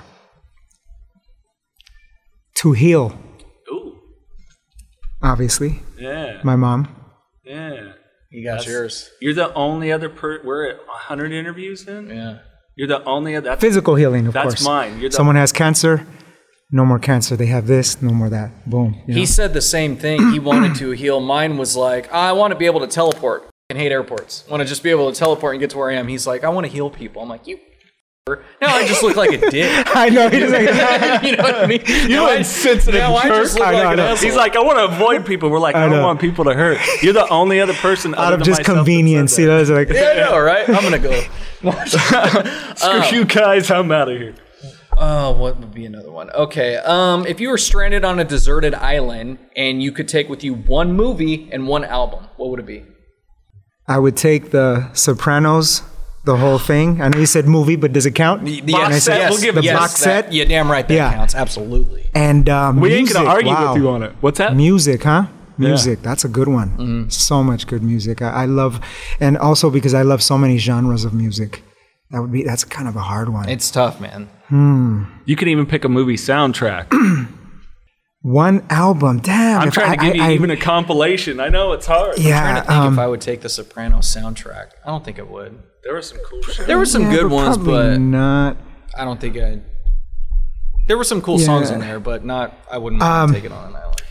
to 2.58 2.72
heal, 2.74 3.06
Ooh. 3.14 3.18
Obviously. 5.22 5.82
Yeah. 5.98 6.42
My 6.44 6.56
mom. 6.56 6.94
Yeah. 7.44 7.94
You 8.32 8.44
got 8.44 8.66
yours. 8.68 9.10
You're 9.22 9.34
the 9.34 9.54
only 9.54 9.92
other 9.92 10.10
per. 10.10 10.42
We're 10.44 10.70
at 10.70 10.78
100 10.88 11.32
interviews 11.32 11.88
in. 11.88 12.10
Yeah. 12.10 12.40
You're 12.76 12.88
the 12.88 13.04
only 13.06 13.36
other. 13.36 13.50
That's, 13.50 13.62
Physical 13.62 13.96
healing, 13.96 14.28
of 14.28 14.34
That's 14.34 14.46
course. 14.56 14.64
mine. 14.66 15.00
You're 15.00 15.10
the- 15.10 15.16
Someone 15.16 15.36
has 15.38 15.52
cancer, 15.52 16.06
no 16.72 16.86
more 16.86 17.00
cancer. 17.00 17.36
They 17.36 17.46
have 17.48 17.66
this, 17.68 18.02
no 18.02 18.12
more 18.12 18.30
that. 18.30 18.70
Boom. 18.70 19.02
you 19.08 19.14
know? 19.14 19.20
He 19.20 19.26
said 19.26 19.54
the 19.54 19.62
same 19.62 19.96
thing. 19.98 20.32
He 20.32 20.40
wanted 20.40 20.76
to 20.76 20.92
heal. 20.92 21.20
Mine 21.22 21.58
was 21.58 21.76
like, 21.76 22.12
I 22.12 22.34
want 22.34 22.52
to 22.52 22.58
be 22.58 22.66
able 22.66 22.82
to 22.82 22.88
teleport. 22.88 23.50
I 23.70 23.74
hate 23.76 23.92
airports. 23.92 24.46
want 24.50 24.62
to 24.62 24.68
just 24.68 24.84
be 24.84 24.92
able 24.92 25.12
to 25.12 25.18
teleport 25.18 25.54
and 25.56 25.60
get 25.60 25.72
to 25.72 25.78
where 25.78 25.90
I 25.90 25.96
am. 25.96 26.08
He's 26.08 26.28
like, 26.28 26.44
I 26.44 26.50
want 26.50 26.66
to 26.66 26.72
heal 26.72 26.90
people. 26.90 27.22
I'm 27.22 27.30
like, 27.30 27.48
you. 27.48 27.60
Now 28.62 28.76
I 28.76 28.88
just 28.88 29.04
look 29.04 29.16
like 29.16 29.32
a 29.32 29.50
dick. 29.50 29.88
I 29.96 30.10
know. 30.10 30.30
He's 30.30 30.52
like, 30.52 30.62
you 31.24 31.36
know 31.38 31.44
what 31.44 31.56
I 31.56 31.66
mean? 31.68 31.82
You 31.86 32.16
now 32.16 32.30
I, 32.30 32.36
insensitive 32.36 33.00
now 33.00 33.16
I 33.16 33.28
just 33.30 33.58
look 33.58 33.68
I 33.68 33.72
know, 33.72 33.78
like 33.78 33.88
I 33.88 33.92
an 33.92 33.98
know. 33.98 34.06
asshole. 34.08 34.30
He's 34.30 34.38
like, 34.38 34.56
I 34.56 34.64
want 34.64 34.78
to 34.78 34.86
avoid 34.86 35.26
people. 35.26 35.50
We're 35.50 35.60
like, 35.60 35.76
I, 35.76 35.82
don't 35.82 35.92
know. 35.92 36.04
want 36.04 36.20
people 36.20 36.46
to 36.46 36.54
hurt. 36.54 36.80
You're 37.02 37.14
the 37.14 37.28
only 37.30 37.60
other 37.60 37.74
person 37.74 38.14
out 38.16 38.34
of 38.34 38.40
just 38.40 38.50
myself 38.50 38.58
that 38.58 38.66
said 38.66 38.76
convenience, 38.76 39.36
that. 39.36 39.42
you 39.42 39.48
know. 39.48 39.60
It's 39.60 39.70
like, 39.70 39.90
yeah, 39.90 40.02
I 40.02 40.30
know, 40.30 40.40
right? 40.40 40.68
I'm 40.70 40.84
gonna 40.84 41.00
go. 41.00 41.24
Screw 42.76 43.18
you 43.18 43.26
guys. 43.26 43.72
I'm 43.72 43.92
out 43.92 44.10
of 44.10 44.18
here. 44.18 44.36
Oh, 45.00 45.32
what 45.32 45.60
would 45.60 45.74
be 45.74 45.86
another 45.86 46.12
one? 46.12 46.32
Okay. 46.32 46.78
Um, 46.78 47.28
if 47.28 47.40
you 47.40 47.50
were 47.50 47.58
stranded 47.58 48.04
on 48.04 48.20
a 48.20 48.24
deserted 48.24 48.74
island 48.74 49.38
and 49.56 49.82
you 49.82 49.92
could 49.92 50.08
take 50.08 50.28
with 50.28 50.44
you 50.44 50.56
one 50.56 50.94
movie 50.94 51.50
and 51.52 51.68
one 51.68 51.84
album, 51.84 52.28
what 52.38 52.50
would 52.50 52.60
it 52.60 52.66
be? 52.66 52.84
I 53.88 54.00
would 54.00 54.18
take 54.18 54.50
the 54.50 54.92
Sopranos, 54.94 55.84
the 56.28 56.38
whole 56.38 56.60
thing. 56.60 57.02
I 57.02 57.08
know 57.10 57.18
you 57.18 57.26
said 57.26 57.46
movie, 57.48 57.76
but 57.76 57.92
does 57.92 58.06
it 58.06 58.12
count? 58.14 58.46
Yes, 58.48 58.62
And 58.62 58.76
I 58.76 59.00
said, 59.00 59.02
set, 59.22 59.30
we'll 59.32 59.42
give 59.42 59.56
the 59.56 59.64
yes, 59.64 59.78
box 59.80 59.94
that- 59.94 60.26
set 60.26 60.34
Yeah, 60.34 60.46
damn 60.46 60.70
right. 60.70 60.88
That 60.88 60.94
Yeah. 60.94 61.14
counts. 61.14 61.34
Absolutely. 61.34 62.04
and 62.14 62.48
uh, 62.48 62.72
We 62.76 62.94
ain't 62.94 63.12
gonna 63.12 63.28
argue 63.28 63.52
wow. 63.52 63.74
with 63.74 63.82
you 63.82 63.90
on 63.90 64.04
it. 64.04 64.14
What's 64.22 64.38
that? 64.38 64.56
Music, 64.56 65.02
huh? 65.04 65.24
Music, 65.58 66.04
that's 66.04 66.24
a 66.24 66.28
good 66.30 66.48
one. 66.48 66.70
Mm-hmm. 66.78 67.10
So 67.10 67.42
much 67.42 67.66
good 67.66 67.82
music. 67.82 68.22
I, 68.22 68.44
I 68.44 68.46
love, 68.46 68.80
and 69.20 69.36
also 69.40 69.72
because 69.72 69.96
I 69.96 70.04
love 70.04 70.22
so 70.22 70.38
many 70.38 70.58
genres 70.60 71.04
of 71.04 71.14
music. 71.16 71.64
That 72.12 72.22
would 72.22 72.32
be 72.32 72.44
that's 72.44 72.64
kind 72.64 72.88
of 72.88 72.96
a 72.96 73.02
hard 73.02 73.30
one. 73.30 73.50
It's 73.50 73.72
tough, 73.72 74.00
man. 74.00 74.30
Hmm. 74.50 75.06
You 75.26 75.36
can 75.36 75.48
even 75.48 75.66
pick 75.66 75.84
a 75.84 75.90
movie 75.90 76.16
soundtrack. 76.16 76.86
one 78.28 78.66
album, 78.70 79.20
damn. 79.20 79.62
I'm 79.62 79.68
if 79.70 79.74
trying 79.74 79.98
to 79.98 80.04
I- 80.04 80.06
give 80.08 80.16
you 80.18 80.22
I- 80.24 80.28
I- 80.28 80.34
even 80.34 80.52
a 80.52 80.58
compilation. 80.58 81.40
I 81.40 81.50
know 81.50 81.72
it's 81.74 81.86
hard. 81.86 82.18
Yeah, 82.20 82.42
trying 82.42 82.56
to 82.56 82.62
think 82.68 82.72
um, 82.80 82.94
if 82.94 83.00
I 83.00 83.08
would 83.08 83.22
take 83.22 83.42
the 83.42 83.50
Sopranos 83.50 84.14
soundtrack. 84.14 84.72
I 84.86 84.90
don't 84.90 85.04
think 85.06 85.18
I 85.20 85.24
would. 85.24 85.58
There 85.84 85.94
were 85.94 86.02
some 86.02 86.18
cool 86.30 86.42
shit. 86.42 86.68
There 86.68 86.78
were 86.78 86.86
some 86.86 87.04
yeah, 87.04 87.12
good 87.12 87.30
but 87.30 87.36
ones, 87.36 87.58
but 87.58 87.98
not. 88.00 88.58
I 88.98 89.06
don't 89.06 89.20
think 89.22 89.38
I. 89.38 89.60
There 90.88 90.98
were 90.98 91.04
some 91.04 91.22
cool 91.22 91.40
songs 91.40 91.70
in 91.70 91.80
there, 91.80 92.00
but 92.00 92.26
not. 92.26 92.54
I 92.72 92.78
wouldn't 92.78 93.02
Um, 93.02 93.34
take 93.34 93.44
it 93.46 93.52
on 93.52 93.70
an 93.70 93.76
island. 93.76 94.02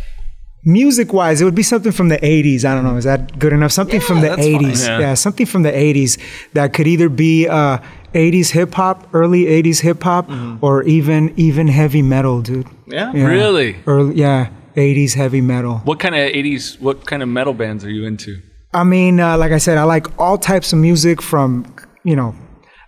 Music 0.65 1.12
wise, 1.12 1.41
it 1.41 1.45
would 1.45 1.55
be 1.55 1.62
something 1.62 1.93
from 1.93 2.09
the 2.09 2.19
80s. 2.19 2.65
I 2.65 2.74
don't 2.74 2.82
know. 2.85 2.97
Is 2.97 3.05
that 3.05 3.39
good 3.39 3.53
enough? 3.53 3.70
Something 3.70 4.01
from 4.01 4.20
the 4.20 4.31
80s. 4.31 4.86
Yeah. 4.86 4.99
Yeah. 4.99 5.15
something 5.15 5.47
from 5.47 5.62
the 5.62 5.70
80s 5.70 6.19
that 6.55 6.73
could 6.73 6.89
either 6.89 7.09
be 7.09 7.47
uh, 7.47 7.78
80s 8.17 8.51
hip 8.53 8.75
hop, 8.75 9.07
early 9.13 9.45
80s 9.45 9.81
hip 9.83 10.03
hop, 10.03 10.31
or 10.63 10.83
even 10.85 11.33
even 11.37 11.69
heavy 11.69 12.03
metal, 12.03 12.41
dude. 12.41 12.67
Yeah. 12.87 13.13
Yeah. 13.13 13.27
Really? 13.27 13.77
Early, 13.87 14.17
yeah, 14.17 14.49
80s 14.75 15.15
heavy 15.15 15.41
metal. 15.41 15.79
What 15.85 16.01
kind 16.01 16.15
of 16.15 16.23
80s, 16.33 16.81
what 16.81 17.07
kind 17.07 17.23
of 17.23 17.29
metal 17.29 17.53
bands 17.55 17.85
are 17.85 17.91
you 17.91 18.07
into? 18.07 18.41
I 18.73 18.85
mean, 18.85 19.21
uh, 19.21 19.37
like 19.39 19.53
I 19.53 19.59
said, 19.59 19.79
I 19.79 19.85
like 19.85 20.07
all 20.19 20.39
types 20.39 20.73
of 20.73 20.79
music 20.79 21.23
from, 21.23 21.75
you 22.05 22.17
know, 22.17 22.35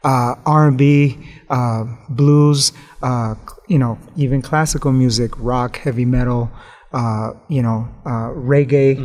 uh, 0.04 0.34
R&B, 0.46 1.18
uh, 1.50 1.84
blues, 2.08 2.72
uh, 3.02 3.34
you 3.68 3.78
know, 3.78 3.98
even 4.16 4.42
classical 4.42 4.92
music, 4.92 5.30
rock, 5.38 5.78
heavy 5.78 6.04
metal, 6.04 6.50
uh, 6.92 7.32
you 7.48 7.62
know, 7.62 7.88
uh, 8.06 8.30
reggae. 8.32 8.96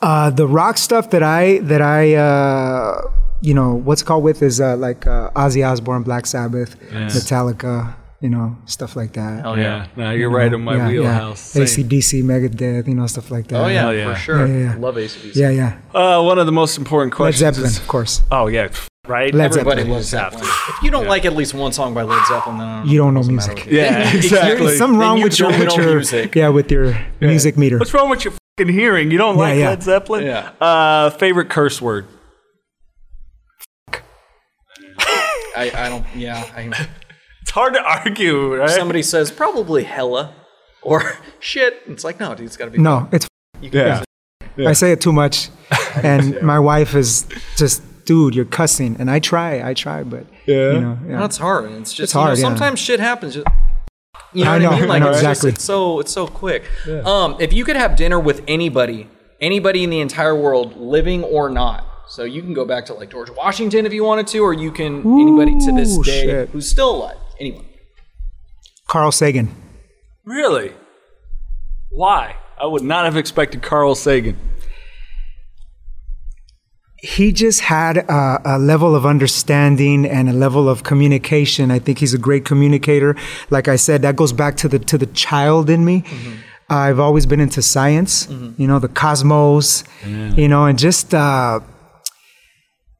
Uh, 0.00 0.30
the 0.30 0.46
rock 0.46 0.78
stuff 0.78 1.10
that 1.10 1.22
I 1.22 1.58
that 1.58 1.82
I 1.82 2.14
uh, 2.14 3.00
you 3.40 3.54
know 3.54 3.74
what's 3.74 4.02
called 4.02 4.24
with 4.24 4.42
is 4.42 4.60
uh, 4.60 4.76
like 4.76 5.06
uh, 5.06 5.30
Ozzy 5.32 5.66
Osbourne, 5.68 6.02
Black 6.02 6.26
Sabbath, 6.26 6.76
Metallica, 6.90 7.94
you 8.20 8.28
know, 8.28 8.56
stuff 8.66 8.96
like 8.96 9.12
that. 9.12 9.46
Oh, 9.46 9.54
yeah. 9.54 9.86
No, 9.96 10.10
you're 10.10 10.30
right 10.30 10.52
in 10.52 10.60
my 10.62 10.76
yeah, 10.76 10.88
wheelhouse. 10.88 11.40
Same. 11.40 11.64
ACDC, 11.64 12.22
Megadeth, 12.24 12.88
you 12.88 12.94
know, 12.94 13.06
stuff 13.06 13.30
like 13.30 13.46
that. 13.48 13.56
Oh 13.64 13.68
yeah, 13.68 13.90
yeah. 13.92 14.12
for 14.14 14.18
sure. 14.20 14.46
Yeah, 14.46 14.52
yeah, 14.54 14.72
yeah. 14.74 14.76
Love 14.78 14.96
ACDC. 14.96 15.36
yeah, 15.36 15.50
yeah. 15.50 15.78
Uh, 15.94 16.22
one 16.22 16.38
of 16.38 16.46
the 16.46 16.52
most 16.52 16.78
important 16.78 17.12
questions. 17.14 17.42
Led 17.42 17.54
questions 17.54 17.56
Zeppelin, 17.56 17.70
is, 17.70 17.78
of 17.78 17.88
course. 17.88 18.22
oh, 18.32 18.46
yeah. 18.48 18.68
right? 19.06 19.32
Led 19.32 19.46
Everybody 19.52 19.82
Zeppelin. 19.82 19.90
loves 19.94 20.08
Zeppelin. 20.08 20.42
If 20.44 20.82
you 20.82 20.90
don't 20.90 21.06
like 21.06 21.24
at 21.24 21.34
least 21.34 21.54
one 21.54 21.72
song 21.72 21.94
by 21.94 22.02
Led 22.02 22.26
Zeppelin, 22.26 22.58
then 22.58 22.66
don't 22.80 22.88
You 22.88 22.98
don't 22.98 23.14
know 23.14 23.22
music. 23.22 23.54
matter 23.56 23.60
what 23.62 23.72
you- 23.72 23.78
Yeah, 23.78 24.12
There's 24.12 24.24
exactly. 24.26 24.76
something 24.76 24.98
wrong 24.98 25.18
you 25.18 25.24
with 25.24 25.38
your, 25.38 25.48
with 25.50 25.76
your 25.76 25.94
music. 25.94 26.34
yeah 26.34 26.48
with 26.48 26.70
your 26.72 26.98
music 27.20 27.56
meter. 27.56 27.78
What's 27.78 27.94
wrong 27.94 28.10
with 28.10 28.24
your 28.24 28.34
fucking 28.58 28.72
hearing? 28.74 29.10
You 29.12 29.18
don't 29.18 29.36
like 29.36 29.58
yeah. 29.58 29.68
Led 29.70 29.82
Zeppelin? 29.84 30.24
Yeah. 30.26 30.50
Uh, 30.60 31.10
favorite 31.10 31.48
curse 31.50 31.80
word? 31.80 32.06
I, 35.58 35.86
I 35.86 35.88
don't. 35.88 36.04
Yeah. 36.16 36.44
I, 36.56 36.88
It's 37.42 37.50
hard 37.54 37.72
to 37.74 37.80
argue, 37.82 38.56
right? 38.56 38.68
somebody 38.68 39.02
says 39.02 39.30
probably 39.30 39.84
hella 39.84 40.34
or 40.82 41.14
shit. 41.40 41.80
It's 41.86 42.04
like 42.04 42.20
no, 42.20 42.34
dude. 42.34 42.44
It's 42.46 42.58
got 42.58 42.66
to 42.66 42.70
be. 42.70 42.76
No, 42.78 43.08
it's 43.10 43.26
You 43.62 43.70
can 43.70 44.02
Yeah. 44.56 44.68
I 44.68 44.74
say 44.74 44.92
it 44.92 45.00
too 45.00 45.12
much, 45.12 45.48
and 46.02 46.42
my 46.42 46.58
wife 46.58 46.94
is 46.94 47.26
just, 47.56 47.80
dude, 48.04 48.34
you're 48.34 48.44
cussing, 48.44 48.96
and 48.98 49.10
I 49.10 49.18
try, 49.20 49.66
I 49.66 49.72
try, 49.72 50.02
but 50.02 50.26
Yeah. 50.46 50.72
you 50.72 50.80
know, 50.80 50.98
yeah. 51.08 51.20
That's 51.20 51.38
hard. 51.38 51.70
It's 51.72 51.92
just 51.94 52.00
It's 52.10 52.14
you 52.14 52.18
know, 52.20 52.24
hard, 52.26 52.38
yeah. 52.38 52.42
sometimes 52.44 52.80
shit 52.80 53.00
happens. 53.00 53.34
Just, 53.34 53.46
you 54.34 54.44
know 54.44 54.50
I 54.50 54.54
what 54.54 54.62
know, 54.62 54.68
I 54.70 54.74
mean? 54.80 54.84
I 54.84 54.86
Like 54.86 55.02
know, 55.02 55.08
it's 55.10 55.22
just- 55.22 55.44
exactly. 55.44 55.50
it's 55.52 55.64
so 55.64 56.00
it's 56.00 56.12
so 56.12 56.26
quick. 56.26 56.64
Um, 57.04 57.36
if 57.40 57.54
you 57.54 57.64
could 57.64 57.76
have 57.76 57.96
dinner 57.96 58.20
with 58.20 58.42
anybody, 58.46 59.08
anybody 59.40 59.84
in 59.84 59.90
the 59.90 60.00
entire 60.00 60.34
world, 60.36 60.76
living 60.76 61.24
or 61.24 61.48
not, 61.48 61.86
so 62.08 62.24
you 62.24 62.42
can 62.42 62.54
go 62.54 62.64
back 62.64 62.86
to 62.86 62.94
like 62.94 63.10
George 63.10 63.30
Washington 63.30 63.86
if 63.86 63.92
you 63.92 64.04
wanted 64.04 64.26
to, 64.28 64.38
or 64.40 64.52
you 64.52 64.72
can 64.72 65.00
anybody 65.20 65.52
to 65.66 65.72
this 65.72 65.96
day 65.98 66.22
shit. 66.22 66.48
who's 66.50 66.68
still 66.68 66.96
alive. 66.96 67.16
Anyone. 67.38 67.66
Carl 68.86 69.12
Sagan. 69.12 69.54
Really? 70.24 70.72
Why? 71.90 72.36
I 72.60 72.66
would 72.66 72.82
not 72.82 73.04
have 73.04 73.16
expected 73.16 73.62
Carl 73.62 73.94
Sagan. 73.94 74.36
he 77.00 77.30
just 77.30 77.60
had 77.60 77.96
a, 77.98 78.40
a 78.44 78.58
level 78.58 78.96
of 78.96 79.06
understanding 79.06 80.04
and 80.04 80.28
a 80.28 80.32
level 80.32 80.68
of 80.68 80.82
communication. 80.82 81.70
I 81.70 81.78
think 81.78 81.98
he's 81.98 82.12
a 82.12 82.18
great 82.18 82.44
communicator. 82.44 83.14
Like 83.50 83.68
I 83.68 83.76
said, 83.76 84.02
that 84.02 84.16
goes 84.16 84.32
back 84.32 84.56
to 84.58 84.68
the 84.68 84.78
to 84.80 84.98
the 84.98 85.06
child 85.06 85.70
in 85.70 85.84
me. 85.84 86.02
I've 86.70 86.98
always 86.98 87.24
been 87.24 87.40
into 87.40 87.62
science, 87.62 88.26
you 88.58 88.66
know, 88.66 88.78
the 88.78 88.88
cosmos, 88.88 89.84
you 90.04 90.48
know, 90.48 90.66
and 90.66 90.78
just 90.78 91.14
uh, 91.14 91.60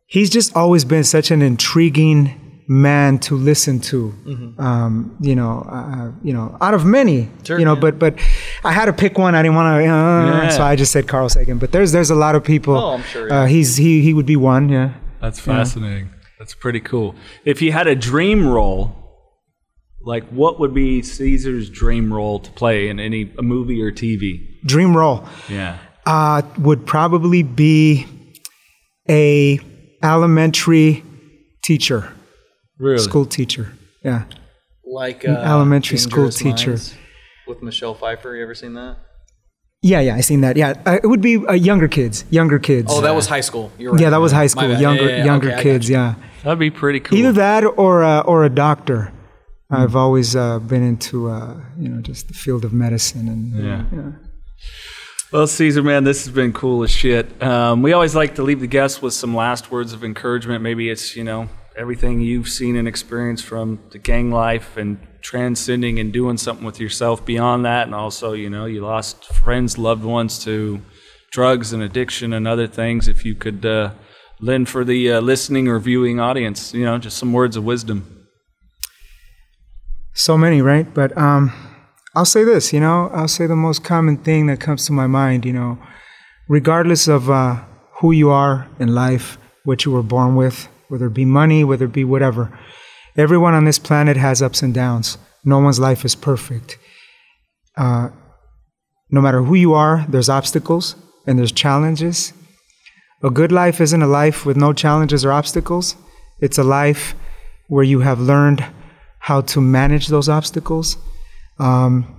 he's 0.09 0.31
just 0.31 0.57
always 0.57 0.85
been 0.85 1.05
such 1.05 1.31
an 1.31 1.43
intriguing 1.43 2.65
man 2.71 3.19
to 3.19 3.35
listen 3.35 3.81
to. 3.81 4.13
Um, 4.59 5.17
you 5.23 5.35
know, 5.35 5.65
uh, 5.71 6.13
you 6.23 6.35
know, 6.35 6.57
out 6.61 6.75
of 6.75 6.85
many, 6.85 7.31
Sure, 7.45 7.59
you 7.59 7.65
know, 7.65 7.75
yeah. 7.75 7.81
but 7.81 7.99
but 7.99 8.19
I 8.63 8.73
had 8.73 8.87
to 8.87 8.93
pick 8.93 9.17
one. 9.17 9.35
I 9.35 9.43
didn't 9.43 9.55
want 9.57 9.69
to, 9.83 9.89
uh, 9.89 10.43
Yeah. 10.43 10.49
so 10.51 10.63
I 10.63 10.77
just 10.77 10.93
said 10.93 11.09
Carl 11.09 11.29
Sagan. 11.31 11.57
But 11.59 11.73
there's 11.73 11.93
there's 11.93 12.11
a 12.11 12.15
lot 12.15 12.35
of 12.35 12.45
people. 12.45 12.77
Oh, 12.77 12.95
I'm 12.97 13.03
sure, 13.05 13.33
Uh, 13.33 13.47
he's 13.47 13.77
he 13.77 14.03
he 14.03 14.13
would 14.13 14.27
be 14.27 14.37
one. 14.37 14.69
Yeah. 14.69 14.91
That's 15.23 15.41
fascinating. 15.41 16.11
That's 16.39 16.55
pretty 16.55 16.81
cool. 16.81 17.15
If 17.45 17.63
you 17.63 17.73
had 17.73 17.87
a 17.87 17.95
dream 17.97 18.47
role, 18.47 18.95
like 20.03 20.25
what 20.29 20.61
would 20.61 20.75
be 20.75 21.03
Cesar's 21.03 21.69
dream 21.71 22.13
role 22.13 22.39
to 22.41 22.51
play 22.53 22.89
in 22.91 23.01
any 23.01 23.33
a 23.39 23.43
movie 23.43 23.81
or 23.83 23.91
TV? 23.93 24.41
Dream 24.65 24.97
role 24.97 25.25
Yeah. 25.49 25.79
uh, 26.07 26.43
would 26.59 26.85
probably 26.87 27.43
be 27.43 28.07
a 29.09 29.59
elementary 30.03 31.05
teacher, 31.63 32.13
Really? 32.79 32.99
school 32.99 33.25
teacher. 33.27 33.73
Yeah. 34.05 34.25
Like 34.85 35.27
uh, 35.29 35.33
elementary 35.33 35.99
school 35.99 36.29
Dangerous 36.31 36.89
teacher. 36.91 36.99
With 37.47 37.63
Michelle 37.63 37.95
Pfeiffer. 37.95 38.35
You 38.37 38.43
ever 38.43 38.55
seen 38.55 38.75
that? 38.75 38.97
Yeah, 39.81 40.01
yeah, 40.01 40.17
I 40.17 40.23
seen 40.23 40.41
that. 40.41 40.57
Yeah, 40.57 40.75
uh, 40.87 40.99
it 41.03 41.07
would 41.07 41.21
be 41.21 41.37
uh, 41.47 41.53
younger 41.53 41.87
kids, 41.89 42.25
younger 42.31 42.59
kids. 42.59 42.89
Oh, 42.93 43.01
that 43.01 43.15
was 43.15 43.27
high 43.29 43.43
school. 43.43 43.71
You're 43.79 43.93
right. 43.93 44.01
yeah, 44.01 44.11
that 44.11 44.17
was 44.21 44.33
high 44.33 44.49
school, 44.49 44.69
younger 44.75 45.05
Yeah, 45.05 45.09
yeah, 45.11 45.17
yeah. 45.19 45.25
younger 45.25 45.53
Okay, 45.53 45.63
kids. 45.63 45.89
you. 45.89 45.95
Yeah, 45.97 46.15
That'd 46.43 46.59
be 46.59 46.71
pretty 46.71 46.99
cool. 47.01 47.17
either 47.17 47.33
that 47.33 47.63
or 47.65 48.03
uh, 48.03 48.21
or 48.23 48.45
a 48.45 48.51
doctor. 48.51 49.13
I've 49.71 49.95
always 49.95 50.35
uh, 50.35 50.59
been 50.61 50.83
into 50.83 51.29
uh, 51.31 51.61
you 51.79 51.89
know 51.91 52.01
just 52.01 52.27
the 52.29 52.35
field 52.35 52.65
of 52.65 52.73
medicine 52.73 53.29
and 53.29 53.65
Yeah. 53.65 54.13
Well, 55.31 55.47
Cesar, 55.47 55.83
man, 55.83 56.05
this 56.05 56.25
has 56.25 56.35
been 56.35 56.55
cool 56.55 56.83
as 56.83 56.91
shit. 56.91 57.43
Um, 57.43 57.83
we 57.83 57.93
always 57.93 58.15
like 58.15 58.37
to 58.37 58.43
leave 58.43 58.61
the 58.61 58.67
guests 58.67 59.03
with 59.03 59.13
some 59.13 59.37
last 59.37 59.71
words 59.71 59.93
of 59.93 60.03
encouragement. 60.03 60.63
Maybe 60.63 60.89
it's, 60.89 61.17
you 61.17 61.23
know, 61.23 61.51
everything 61.77 62.23
you've 62.23 62.49
seen 62.49 62.77
and 62.77 62.89
experienced 62.89 63.45
from 63.45 63.79
the 63.91 63.99
gang 63.99 64.31
life 64.31 64.79
and 64.79 64.99
transcending 65.21 65.99
and 65.99 66.15
doing 66.15 66.39
something 66.39 66.65
with 66.65 66.81
yourself 66.81 67.27
beyond 67.27 67.67
that. 67.67 67.87
And 67.87 67.95
also, 67.95 68.33
you 68.33 68.49
know, 68.49 68.65
you 68.65 68.81
lost 68.81 69.27
friends, 69.27 69.77
loved 69.77 70.03
ones 70.03 70.43
to 70.45 70.81
drugs 71.31 71.75
and 71.75 71.83
addiction 71.83 72.33
and 72.33 72.49
other 72.49 72.67
things. 72.67 73.07
If 73.07 73.27
you 73.27 73.35
could 73.35 73.67
uh, 73.67 73.93
lend 74.41 74.71
for 74.71 74.83
the 74.83 75.13
uh, 75.13 75.21
listening 75.21 75.69
or 75.69 75.79
viewing 75.79 76.19
audience, 76.19 76.73
you 76.73 76.87
know, 76.87 76.97
just 76.97 77.19
some 77.19 77.35
words 77.35 77.55
of 77.55 77.65
wisdom. 77.65 78.27
so 80.15 80.39
many, 80.39 80.63
right? 80.63 80.93
But 80.95 81.15
um, 81.19 81.53
I'll 82.19 82.25
say 82.25 82.43
this, 82.43 82.73
you 82.73 82.81
know, 82.81 83.11
I'll 83.15 83.29
say 83.29 83.47
the 83.47 83.55
most 83.55 83.85
common 83.85 84.17
thing 84.17 84.47
that 84.47 84.59
comes 84.59 84.85
to 84.87 84.93
my 84.93 85.07
mind, 85.07 85.45
you 85.45 85.53
know, 85.53 85.79
regardless 86.49 87.07
of 87.07 87.31
uh, 87.31 87.63
who 88.01 88.11
you 88.11 88.29
are 88.29 88.67
in 88.81 88.93
life, 88.93 89.39
what 89.63 89.85
you 89.85 89.93
were 89.93 90.03
born 90.03 90.35
with, 90.35 90.67
whether 90.89 91.07
it 91.07 91.15
be 91.15 91.25
money, 91.25 91.63
whether 91.63 91.85
it 91.85 91.93
be 91.93 92.03
whatever, 92.03 92.51
everyone 93.17 93.55
on 93.55 93.67
this 93.67 93.79
planet 93.79 94.17
has 94.17 94.43
ups 94.43 94.63
and 94.63 94.75
downs. 94.75 95.17
No 95.45 95.61
one's 95.61 95.79
life 95.79 96.05
is 96.05 96.17
perfect. 96.17 96.77
Uh, 97.77 98.09
no 99.13 99.21
matter 99.21 99.45
who 99.45 99.55
you 99.55 99.75
are, 99.75 100.05
there's 100.09 100.29
obstacles 100.29 100.97
and 101.25 101.39
there's 101.39 101.53
challenges. 101.53 102.33
A 103.23 103.31
good 103.31 103.53
life 103.53 103.81
isn't 103.81 104.03
a 104.03 104.09
life 104.09 104.45
with 104.45 104.57
no 104.57 104.73
challenges 104.73 105.25
or 105.25 105.31
obstacles. 105.31 105.95
It's 106.41 106.59
a 106.59 106.65
life 106.65 107.15
where 107.69 107.85
you 107.85 108.01
have 108.01 108.19
learned 108.19 108.65
how 109.21 109.43
to 109.43 109.61
manage 109.61 110.09
those 110.09 110.29
obstacles. 110.29 110.97
Um, 111.59 112.15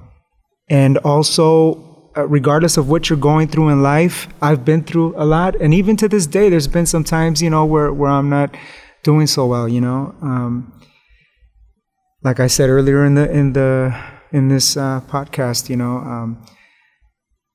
and 0.70 0.98
also, 1.00 2.12
uh, 2.16 2.28
regardless 2.28 2.78
of 2.78 2.90
what 2.90 3.10
you're 3.10 3.20
going 3.20 3.48
through 3.48 3.70
in 3.70 3.82
life, 3.82 4.28
I've 4.42 4.64
been 4.66 4.84
through 4.84 5.16
a 5.18 5.26
lot. 5.26 5.56
And 5.56 5.74
even 5.74 5.96
to 5.98 6.08
this 6.08 6.28
day, 6.28 6.50
there's 6.50 6.68
been 6.68 6.86
some 6.86 7.04
times, 7.04 7.42
you 7.42 7.50
know, 7.50 7.66
where, 7.66 7.92
where 7.92 8.12
I'm 8.12 8.30
not 8.30 8.56
doing 9.04 9.28
so 9.28 9.46
well, 9.46 9.68
you 9.68 9.82
know. 9.82 10.16
Um, 10.22 10.74
like 12.24 12.40
I 12.40 12.48
said 12.48 12.70
earlier 12.70 13.06
in 13.06 13.16
the 13.16 13.32
in 13.32 13.54
the 13.54 13.98
in 14.32 14.50
this 14.50 14.76
uh, 14.76 15.02
podcast, 15.08 15.70
you 15.70 15.76
know, 15.78 15.98
um, 15.98 16.46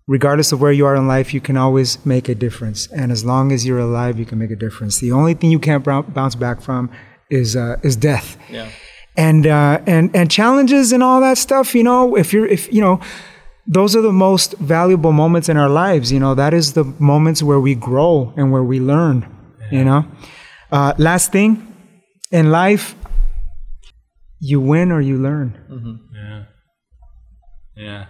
regardless 0.07 0.53
of 0.53 0.61
where 0.61 0.73
you 0.73 0.87
are 0.87 0.97
in 0.97 1.07
life, 1.07 1.35
you 1.35 1.41
can 1.41 1.57
always 1.57 2.05
make 2.05 2.29
a 2.29 2.35
difference. 2.35 2.91
And 2.91 3.13
as 3.13 3.25
long 3.25 3.53
as 3.53 3.67
you're 3.67 3.79
alive, 3.79 4.19
you 4.19 4.25
can 4.25 4.39
make 4.39 4.51
a 4.51 4.57
difference. 4.57 4.99
The 4.99 5.13
only 5.13 5.35
thing 5.35 5.51
you 5.51 5.59
can't 5.59 5.85
bounce 5.85 6.35
back 6.35 6.61
from 6.61 6.91
is 7.31 7.57
uh, 7.57 7.77
is 7.83 7.97
death. 7.97 8.39
Yeah. 8.51 8.71
And 9.17 9.47
uh, 9.47 9.81
and 9.87 10.15
and 10.17 10.31
challenges 10.31 10.93
and 10.93 11.03
all 11.03 11.21
that 11.21 11.39
stuff. 11.39 11.75
You 11.75 11.85
know, 11.85 12.17
if 12.17 12.33
you're 12.33 12.47
if 12.47 12.73
you 12.73 12.81
know. 12.81 13.01
Those 13.67 13.97
are 13.97 14.03
the 14.03 14.13
most 14.13 14.53
valuable 14.59 15.13
moments 15.13 15.49
in 15.49 15.57
our 15.57 15.71
lives. 15.71 16.13
You 16.13 16.21
know, 16.21 16.35
that 16.35 16.53
is 16.53 16.75
the 16.75 16.85
moments 16.99 17.43
where 17.43 17.59
we 17.59 17.75
grow 17.75 18.31
and 18.37 18.53
where 18.53 18.63
we 18.63 18.79
learn. 18.79 19.25
You 19.71 19.85
know, 19.85 20.05
uh, 20.71 20.93
last 20.99 21.33
thing 21.33 21.67
in 22.31 22.51
life, 22.51 22.95
you 24.39 24.61
win 24.61 24.93
or 24.93 25.01
you 25.01 25.17
learn. 25.17 25.57
Yeah. 26.15 26.45
Yeah. 27.75 28.07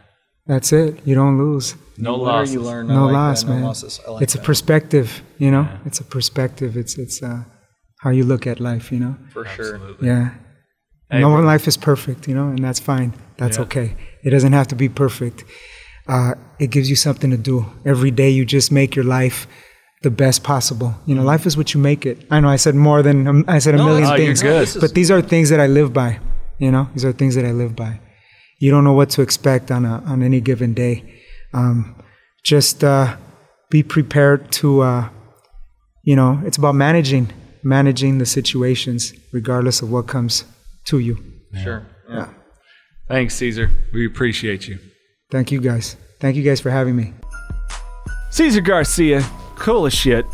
That's 0.46 0.72
it. 0.72 1.06
You 1.06 1.14
don't 1.14 1.38
lose. 1.38 1.76
No 1.98 2.16
You 2.16 2.22
losses. 2.22 2.54
You 2.54 2.60
learn. 2.60 2.90
I 2.90 2.94
no 2.96 3.04
like 3.04 3.12
that. 3.12 3.18
loss, 3.18 3.44
No 3.44 3.52
man. 3.52 3.62
losses. 3.62 4.00
I 4.04 4.10
like 4.10 4.22
it's 4.24 4.32
that. 4.32 4.42
a 4.42 4.44
perspective, 4.44 5.22
you 5.38 5.52
know. 5.52 5.68
It's 5.86 6.00
a 6.00 6.04
perspective. 6.04 6.76
It's 6.76 6.98
it's 6.98 7.22
uh, 7.22 7.44
how 8.00 8.10
you 8.10 8.24
look 8.24 8.44
at 8.48 8.58
life, 8.58 8.90
you 8.90 8.98
know. 8.98 9.14
for 9.32 9.44
sure. 9.46 9.78
Yeah. 10.02 10.30
Hey, 11.10 11.20
no 11.20 11.28
bro. 11.28 11.36
one 11.36 11.46
life 11.46 11.66
is 11.68 11.76
perfect, 11.76 12.26
you 12.28 12.34
know, 12.34 12.48
and 12.48 12.58
that's 12.64 12.80
fine. 12.80 13.12
That's 13.36 13.56
Yeah. 13.58 13.64
okay. 13.64 13.96
It 14.22 14.30
doesn't 14.30 14.52
have 14.52 14.68
to 14.68 14.74
be 14.76 14.88
perfect. 14.88 15.44
Uh, 16.08 16.34
it 16.58 16.70
gives 16.70 16.88
you 16.90 16.96
something 16.96 17.30
to 17.30 17.36
do 17.36 17.66
every 17.84 18.10
day. 18.10 18.30
You 18.30 18.44
just 18.44 18.70
make 18.72 18.94
your 18.96 19.04
life 19.04 19.46
the 20.02 20.10
best 20.10 20.42
possible. 20.42 20.94
You 21.06 21.14
know, 21.14 21.22
life 21.22 21.46
is 21.46 21.56
what 21.56 21.72
you 21.74 21.80
make 21.80 22.04
it. 22.04 22.26
I 22.30 22.40
know 22.40 22.48
I 22.48 22.56
said 22.56 22.74
more 22.74 23.02
than 23.02 23.26
um, 23.26 23.44
I 23.48 23.58
said 23.58 23.74
a 23.74 23.78
No, 23.78 23.86
million 23.86 24.04
oh, 24.04 24.14
you're 24.14 24.34
things, 24.34 24.42
good. 24.42 24.68
But 24.80 24.94
these 24.94 25.10
are 25.10 25.22
things 25.22 25.48
that 25.50 25.60
I 25.60 25.66
live 25.66 25.92
by. 25.92 26.20
You 26.58 26.70
know, 26.70 26.88
these 26.94 27.04
are 27.04 27.12
things 27.12 27.34
that 27.36 27.44
I 27.44 27.52
live 27.52 27.74
by. 27.74 28.00
You 28.58 28.70
don't 28.70 28.84
know 28.84 28.92
what 28.92 29.10
to 29.10 29.22
expect 29.22 29.70
on 29.70 29.84
a 29.84 30.02
on 30.06 30.22
any 30.22 30.40
given 30.40 30.74
day. 30.74 31.02
Um, 31.52 31.96
just 32.44 32.84
uh, 32.84 33.16
be 33.70 33.82
prepared 33.82 34.52
to. 34.52 34.80
Uh, 34.82 35.08
you 36.02 36.14
know, 36.16 36.40
it's 36.44 36.58
about 36.58 36.74
managing 36.74 37.32
managing 37.62 38.18
the 38.18 38.26
situations, 38.26 39.14
regardless 39.32 39.80
of 39.82 39.90
what 39.90 40.06
comes 40.06 40.44
to 40.86 40.98
you. 40.98 41.18
Sure. 41.62 41.86
Yeah. 42.08 42.28
Thanks, 43.08 43.34
Cesar. 43.34 43.70
We 43.92 44.06
appreciate 44.06 44.66
you. 44.68 44.78
Thank 45.30 45.52
you 45.52 45.60
guys. 45.60 45.96
Thank 46.20 46.36
you 46.36 46.42
guys 46.42 46.60
for 46.60 46.70
having 46.70 46.96
me. 46.96 47.12
Cesar 48.30 48.60
Garcia, 48.60 49.24
cool 49.56 49.86
as 49.86 49.94
shit. 49.94 50.24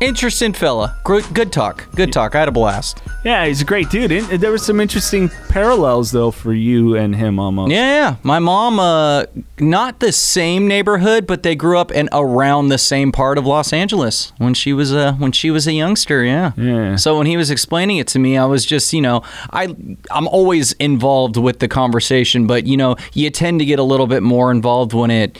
Interesting 0.00 0.52
fella. 0.52 0.96
Good, 1.04 1.24
good 1.32 1.52
talk. 1.52 1.88
Good 1.94 2.12
talk. 2.12 2.34
I 2.34 2.40
had 2.40 2.48
a 2.48 2.52
blast. 2.52 3.00
Yeah, 3.24 3.46
he's 3.46 3.62
a 3.62 3.64
great 3.64 3.88
dude. 3.90 4.10
And 4.10 4.40
there 4.40 4.50
were 4.50 4.58
some 4.58 4.80
interesting 4.80 5.30
parallels 5.48 6.10
though 6.10 6.30
for 6.30 6.52
you 6.52 6.96
and 6.96 7.14
him 7.14 7.38
almost. 7.38 7.70
Yeah, 7.72 7.94
yeah. 7.94 8.16
My 8.22 8.38
mom, 8.38 8.78
uh, 8.80 9.24
not 9.58 10.00
the 10.00 10.12
same 10.12 10.66
neighborhood, 10.66 11.26
but 11.26 11.42
they 11.42 11.54
grew 11.54 11.78
up 11.78 11.92
in 11.92 12.08
around 12.12 12.68
the 12.68 12.76
same 12.76 13.12
part 13.12 13.38
of 13.38 13.46
Los 13.46 13.72
Angeles 13.72 14.32
when 14.38 14.52
she 14.52 14.72
was 14.72 14.92
a 14.92 15.12
when 15.14 15.32
she 15.32 15.50
was 15.50 15.66
a 15.66 15.72
youngster. 15.72 16.24
Yeah. 16.24 16.52
Yeah. 16.56 16.96
So 16.96 17.16
when 17.16 17.26
he 17.26 17.36
was 17.36 17.50
explaining 17.50 17.96
it 17.98 18.08
to 18.08 18.18
me, 18.18 18.36
I 18.36 18.46
was 18.46 18.66
just, 18.66 18.92
you 18.92 19.00
know, 19.00 19.22
I 19.52 19.74
I'm 20.10 20.28
always 20.28 20.72
involved 20.72 21.36
with 21.36 21.60
the 21.60 21.68
conversation, 21.68 22.46
but 22.46 22.66
you 22.66 22.76
know, 22.76 22.96
you 23.14 23.30
tend 23.30 23.60
to 23.60 23.64
get 23.64 23.78
a 23.78 23.84
little 23.84 24.08
bit 24.08 24.22
more 24.22 24.50
involved 24.50 24.92
when 24.92 25.10
it 25.10 25.38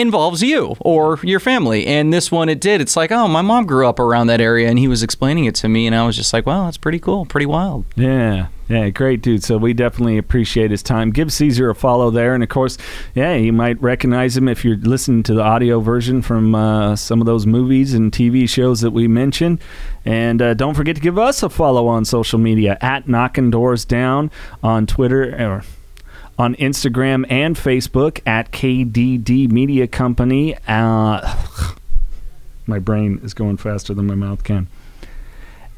involves 0.00 0.42
you 0.42 0.76
or 0.80 1.18
your 1.22 1.40
family. 1.40 1.86
And 1.86 2.12
this 2.12 2.30
one 2.30 2.48
it 2.48 2.60
did. 2.60 2.80
It's 2.80 2.96
like, 2.96 3.12
oh, 3.12 3.28
my 3.28 3.42
mom 3.42 3.66
grew 3.66 3.86
up 3.86 3.98
around 3.98 4.28
that 4.28 4.40
area 4.40 4.68
and 4.68 4.78
he 4.78 4.88
was 4.88 5.02
explaining 5.02 5.44
it 5.44 5.54
to 5.56 5.68
me 5.68 5.86
and 5.86 5.94
I 5.94 6.06
was 6.06 6.16
just 6.16 6.32
like, 6.32 6.46
wow, 6.46 6.64
that's 6.64 6.78
pretty 6.78 6.98
cool, 6.98 7.26
pretty 7.26 7.46
wild. 7.46 7.84
Yeah. 7.96 8.48
Yeah, 8.68 8.90
great 8.90 9.22
dude. 9.22 9.42
So 9.42 9.56
we 9.56 9.72
definitely 9.72 10.18
appreciate 10.18 10.70
his 10.70 10.82
time. 10.82 11.10
Give 11.10 11.32
Cesar 11.32 11.70
a 11.70 11.74
follow 11.74 12.10
there, 12.10 12.34
and 12.34 12.42
of 12.42 12.50
course, 12.50 12.76
yeah, 13.14 13.34
you 13.34 13.50
might 13.50 13.80
recognize 13.80 14.36
him 14.36 14.46
if 14.46 14.62
you're 14.62 14.76
listening 14.76 15.22
to 15.22 15.34
the 15.34 15.40
audio 15.40 15.80
version 15.80 16.20
from 16.20 16.54
uh, 16.54 16.94
some 16.94 17.20
of 17.22 17.26
those 17.26 17.46
movies 17.46 17.94
and 17.94 18.12
TV 18.12 18.46
shows 18.46 18.82
that 18.82 18.90
we 18.90 19.08
mentioned. 19.08 19.60
And 20.04 20.42
uh, 20.42 20.52
don't 20.52 20.74
forget 20.74 20.96
to 20.96 21.00
give 21.02 21.18
us 21.18 21.42
a 21.42 21.48
follow 21.48 21.86
on 21.88 22.04
social 22.04 22.38
media 22.38 22.76
at 22.82 23.08
Knocking 23.08 23.50
Doors 23.50 23.86
Down 23.86 24.30
on 24.62 24.86
Twitter 24.86 25.34
or 25.40 25.62
on 26.38 26.54
Instagram 26.56 27.26
and 27.28 27.56
Facebook 27.56 28.20
at 28.26 28.52
KDD 28.52 29.50
Media 29.50 29.86
Company. 29.86 30.56
Uh, 30.66 31.36
my 32.66 32.78
brain 32.78 33.20
is 33.22 33.34
going 33.34 33.56
faster 33.56 33.92
than 33.92 34.06
my 34.06 34.14
mouth 34.14 34.44
can 34.44 34.68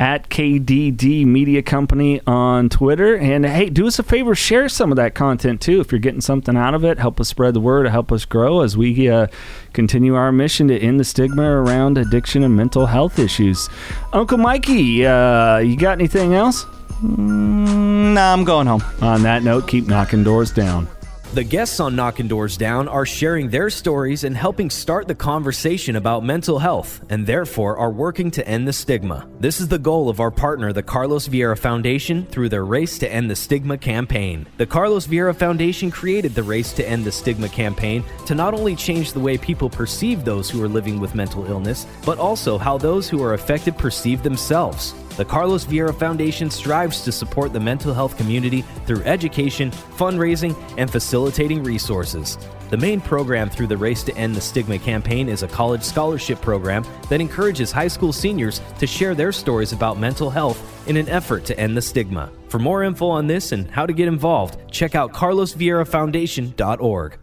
at 0.01 0.31
KDD 0.31 1.27
Media 1.27 1.63
Company 1.63 2.23
on 2.27 2.71
Twitter. 2.71 3.17
And 3.17 3.45
hey, 3.45 3.69
do 3.69 3.87
us 3.87 3.99
a 3.99 4.03
favor, 4.03 4.35
share 4.35 4.69
some 4.71 4.91
of 4.91 4.97
that 4.97 5.15
content 5.15 5.61
too. 5.61 5.81
If 5.81 5.93
you're 5.93 5.99
getting 5.99 6.23
something 6.23 6.57
out 6.57 6.75
of 6.75 6.85
it, 6.87 6.99
help 6.99 7.21
us 7.21 7.29
spread 7.29 7.53
the 7.53 7.61
word, 7.61 7.87
help 7.87 8.11
us 8.11 8.25
grow 8.25 8.63
as 8.63 8.79
we 8.79 9.11
uh, 9.11 9.27
continue 9.75 10.15
our 10.15 10.33
mission 10.33 10.69
to 10.69 10.79
end 10.79 10.99
the 10.99 11.05
stigma 11.05 11.43
around 11.43 11.99
addiction 11.99 12.43
and 12.43 12.57
mental 12.57 12.87
health 12.87 13.19
issues. 13.19 13.69
Uncle 14.15 14.39
Mikey, 14.39 15.05
uh, 15.05 15.59
you 15.59 15.77
got 15.77 15.93
anything 15.93 16.33
else? 16.33 16.65
Mm, 17.03 18.15
nah, 18.15 18.33
I'm 18.33 18.45
going 18.45 18.67
home. 18.67 18.83
On 19.01 19.23
that 19.23 19.43
note, 19.43 19.67
keep 19.67 19.87
knocking 19.87 20.23
doors 20.23 20.51
down. 20.51 20.89
The 21.33 21.45
guests 21.45 21.79
on 21.79 21.95
Knocking 21.95 22.27
Doors 22.27 22.57
Down 22.57 22.89
are 22.89 23.07
sharing 23.07 23.51
their 23.51 23.71
stories 23.71 24.25
and 24.25 24.37
helping 24.37 24.69
start 24.69 25.07
the 25.07 25.15
conversation 25.15 25.95
about 25.95 26.25
mental 26.25 26.59
health, 26.59 27.01
and 27.09 27.25
therefore 27.25 27.79
are 27.79 27.93
working 27.93 28.33
to 28.33 28.49
end 28.49 28.67
the 28.67 28.73
stigma. 28.73 29.29
This 29.39 29.61
is 29.61 29.69
the 29.69 29.79
goal 29.79 30.09
of 30.09 30.19
our 30.19 30.33
partner, 30.33 30.73
the 30.73 30.83
Carlos 30.83 31.29
Vieira 31.29 31.57
Foundation, 31.57 32.27
through 32.27 32.49
their 32.49 32.65
Race 32.65 32.99
to 32.99 33.09
End 33.09 33.31
the 33.31 33.37
Stigma 33.37 33.79
campaign. 33.79 34.45
The 34.57 34.67
Carlos 34.67 35.07
Vieira 35.07 35.33
Foundation 35.33 35.93
created 35.93 36.35
the 36.35 36.43
Race 36.43 36.73
to 36.73 36.89
End 36.89 37.05
the 37.05 37.13
Stigma 37.13 37.49
campaign 37.49 38.03
to 38.27 38.35
not 38.35 38.53
only 38.53 38.75
change 38.75 39.13
the 39.13 39.21
way 39.21 39.39
people 39.39 39.71
perceive 39.71 40.25
those 40.25 40.51
who 40.51 40.61
are 40.65 40.69
living 40.69 40.99
with 40.99 41.15
mental 41.15 41.47
illness, 41.47 41.87
but 42.05 42.19
also 42.19 42.59
how 42.59 42.77
those 42.77 43.09
who 43.09 43.23
are 43.23 43.35
affected 43.35 43.79
perceive 43.79 44.25
themselves. 44.25 44.95
The 45.21 45.27
Carlos 45.27 45.67
Vieira 45.67 45.95
Foundation 45.95 46.49
strives 46.49 47.03
to 47.03 47.13
support 47.13 47.53
the 47.53 47.61
mental 47.61 47.93
health 47.93 48.17
community 48.17 48.63
through 48.87 49.03
education, 49.03 49.71
fundraising, 49.71 50.57
and 50.79 50.91
facilitating 50.91 51.63
resources. 51.63 52.39
The 52.71 52.79
main 52.79 53.03
program 53.03 53.51
through 53.51 53.67
the 53.67 53.77
Race 53.77 54.03
to 54.05 54.17
End 54.17 54.35
the 54.35 54.41
Stigma 54.41 54.79
campaign 54.79 55.29
is 55.29 55.43
a 55.43 55.49
college 55.49 55.83
scholarship 55.83 56.41
program 56.41 56.87
that 57.11 57.21
encourages 57.21 57.71
high 57.71 57.89
school 57.89 58.15
seniors 58.15 58.63
to 58.79 58.87
share 58.87 59.15
their 59.15 59.31
stories 59.31 59.75
about 59.75 59.99
mental 59.99 60.31
health 60.31 60.89
in 60.89 60.97
an 60.97 61.11
effort 61.11 61.45
to 61.45 61.61
end 61.61 61.77
the 61.77 61.83
stigma. 61.83 62.31
For 62.49 62.59
more 62.59 62.83
info 62.83 63.09
on 63.09 63.27
this 63.27 63.53
and 63.53 63.71
how 63.71 63.85
to 63.85 63.93
get 63.93 64.09
involved, 64.09 64.57
check 64.71 64.95
out 64.95 65.13
carlosvieirafoundation.org. 65.13 67.19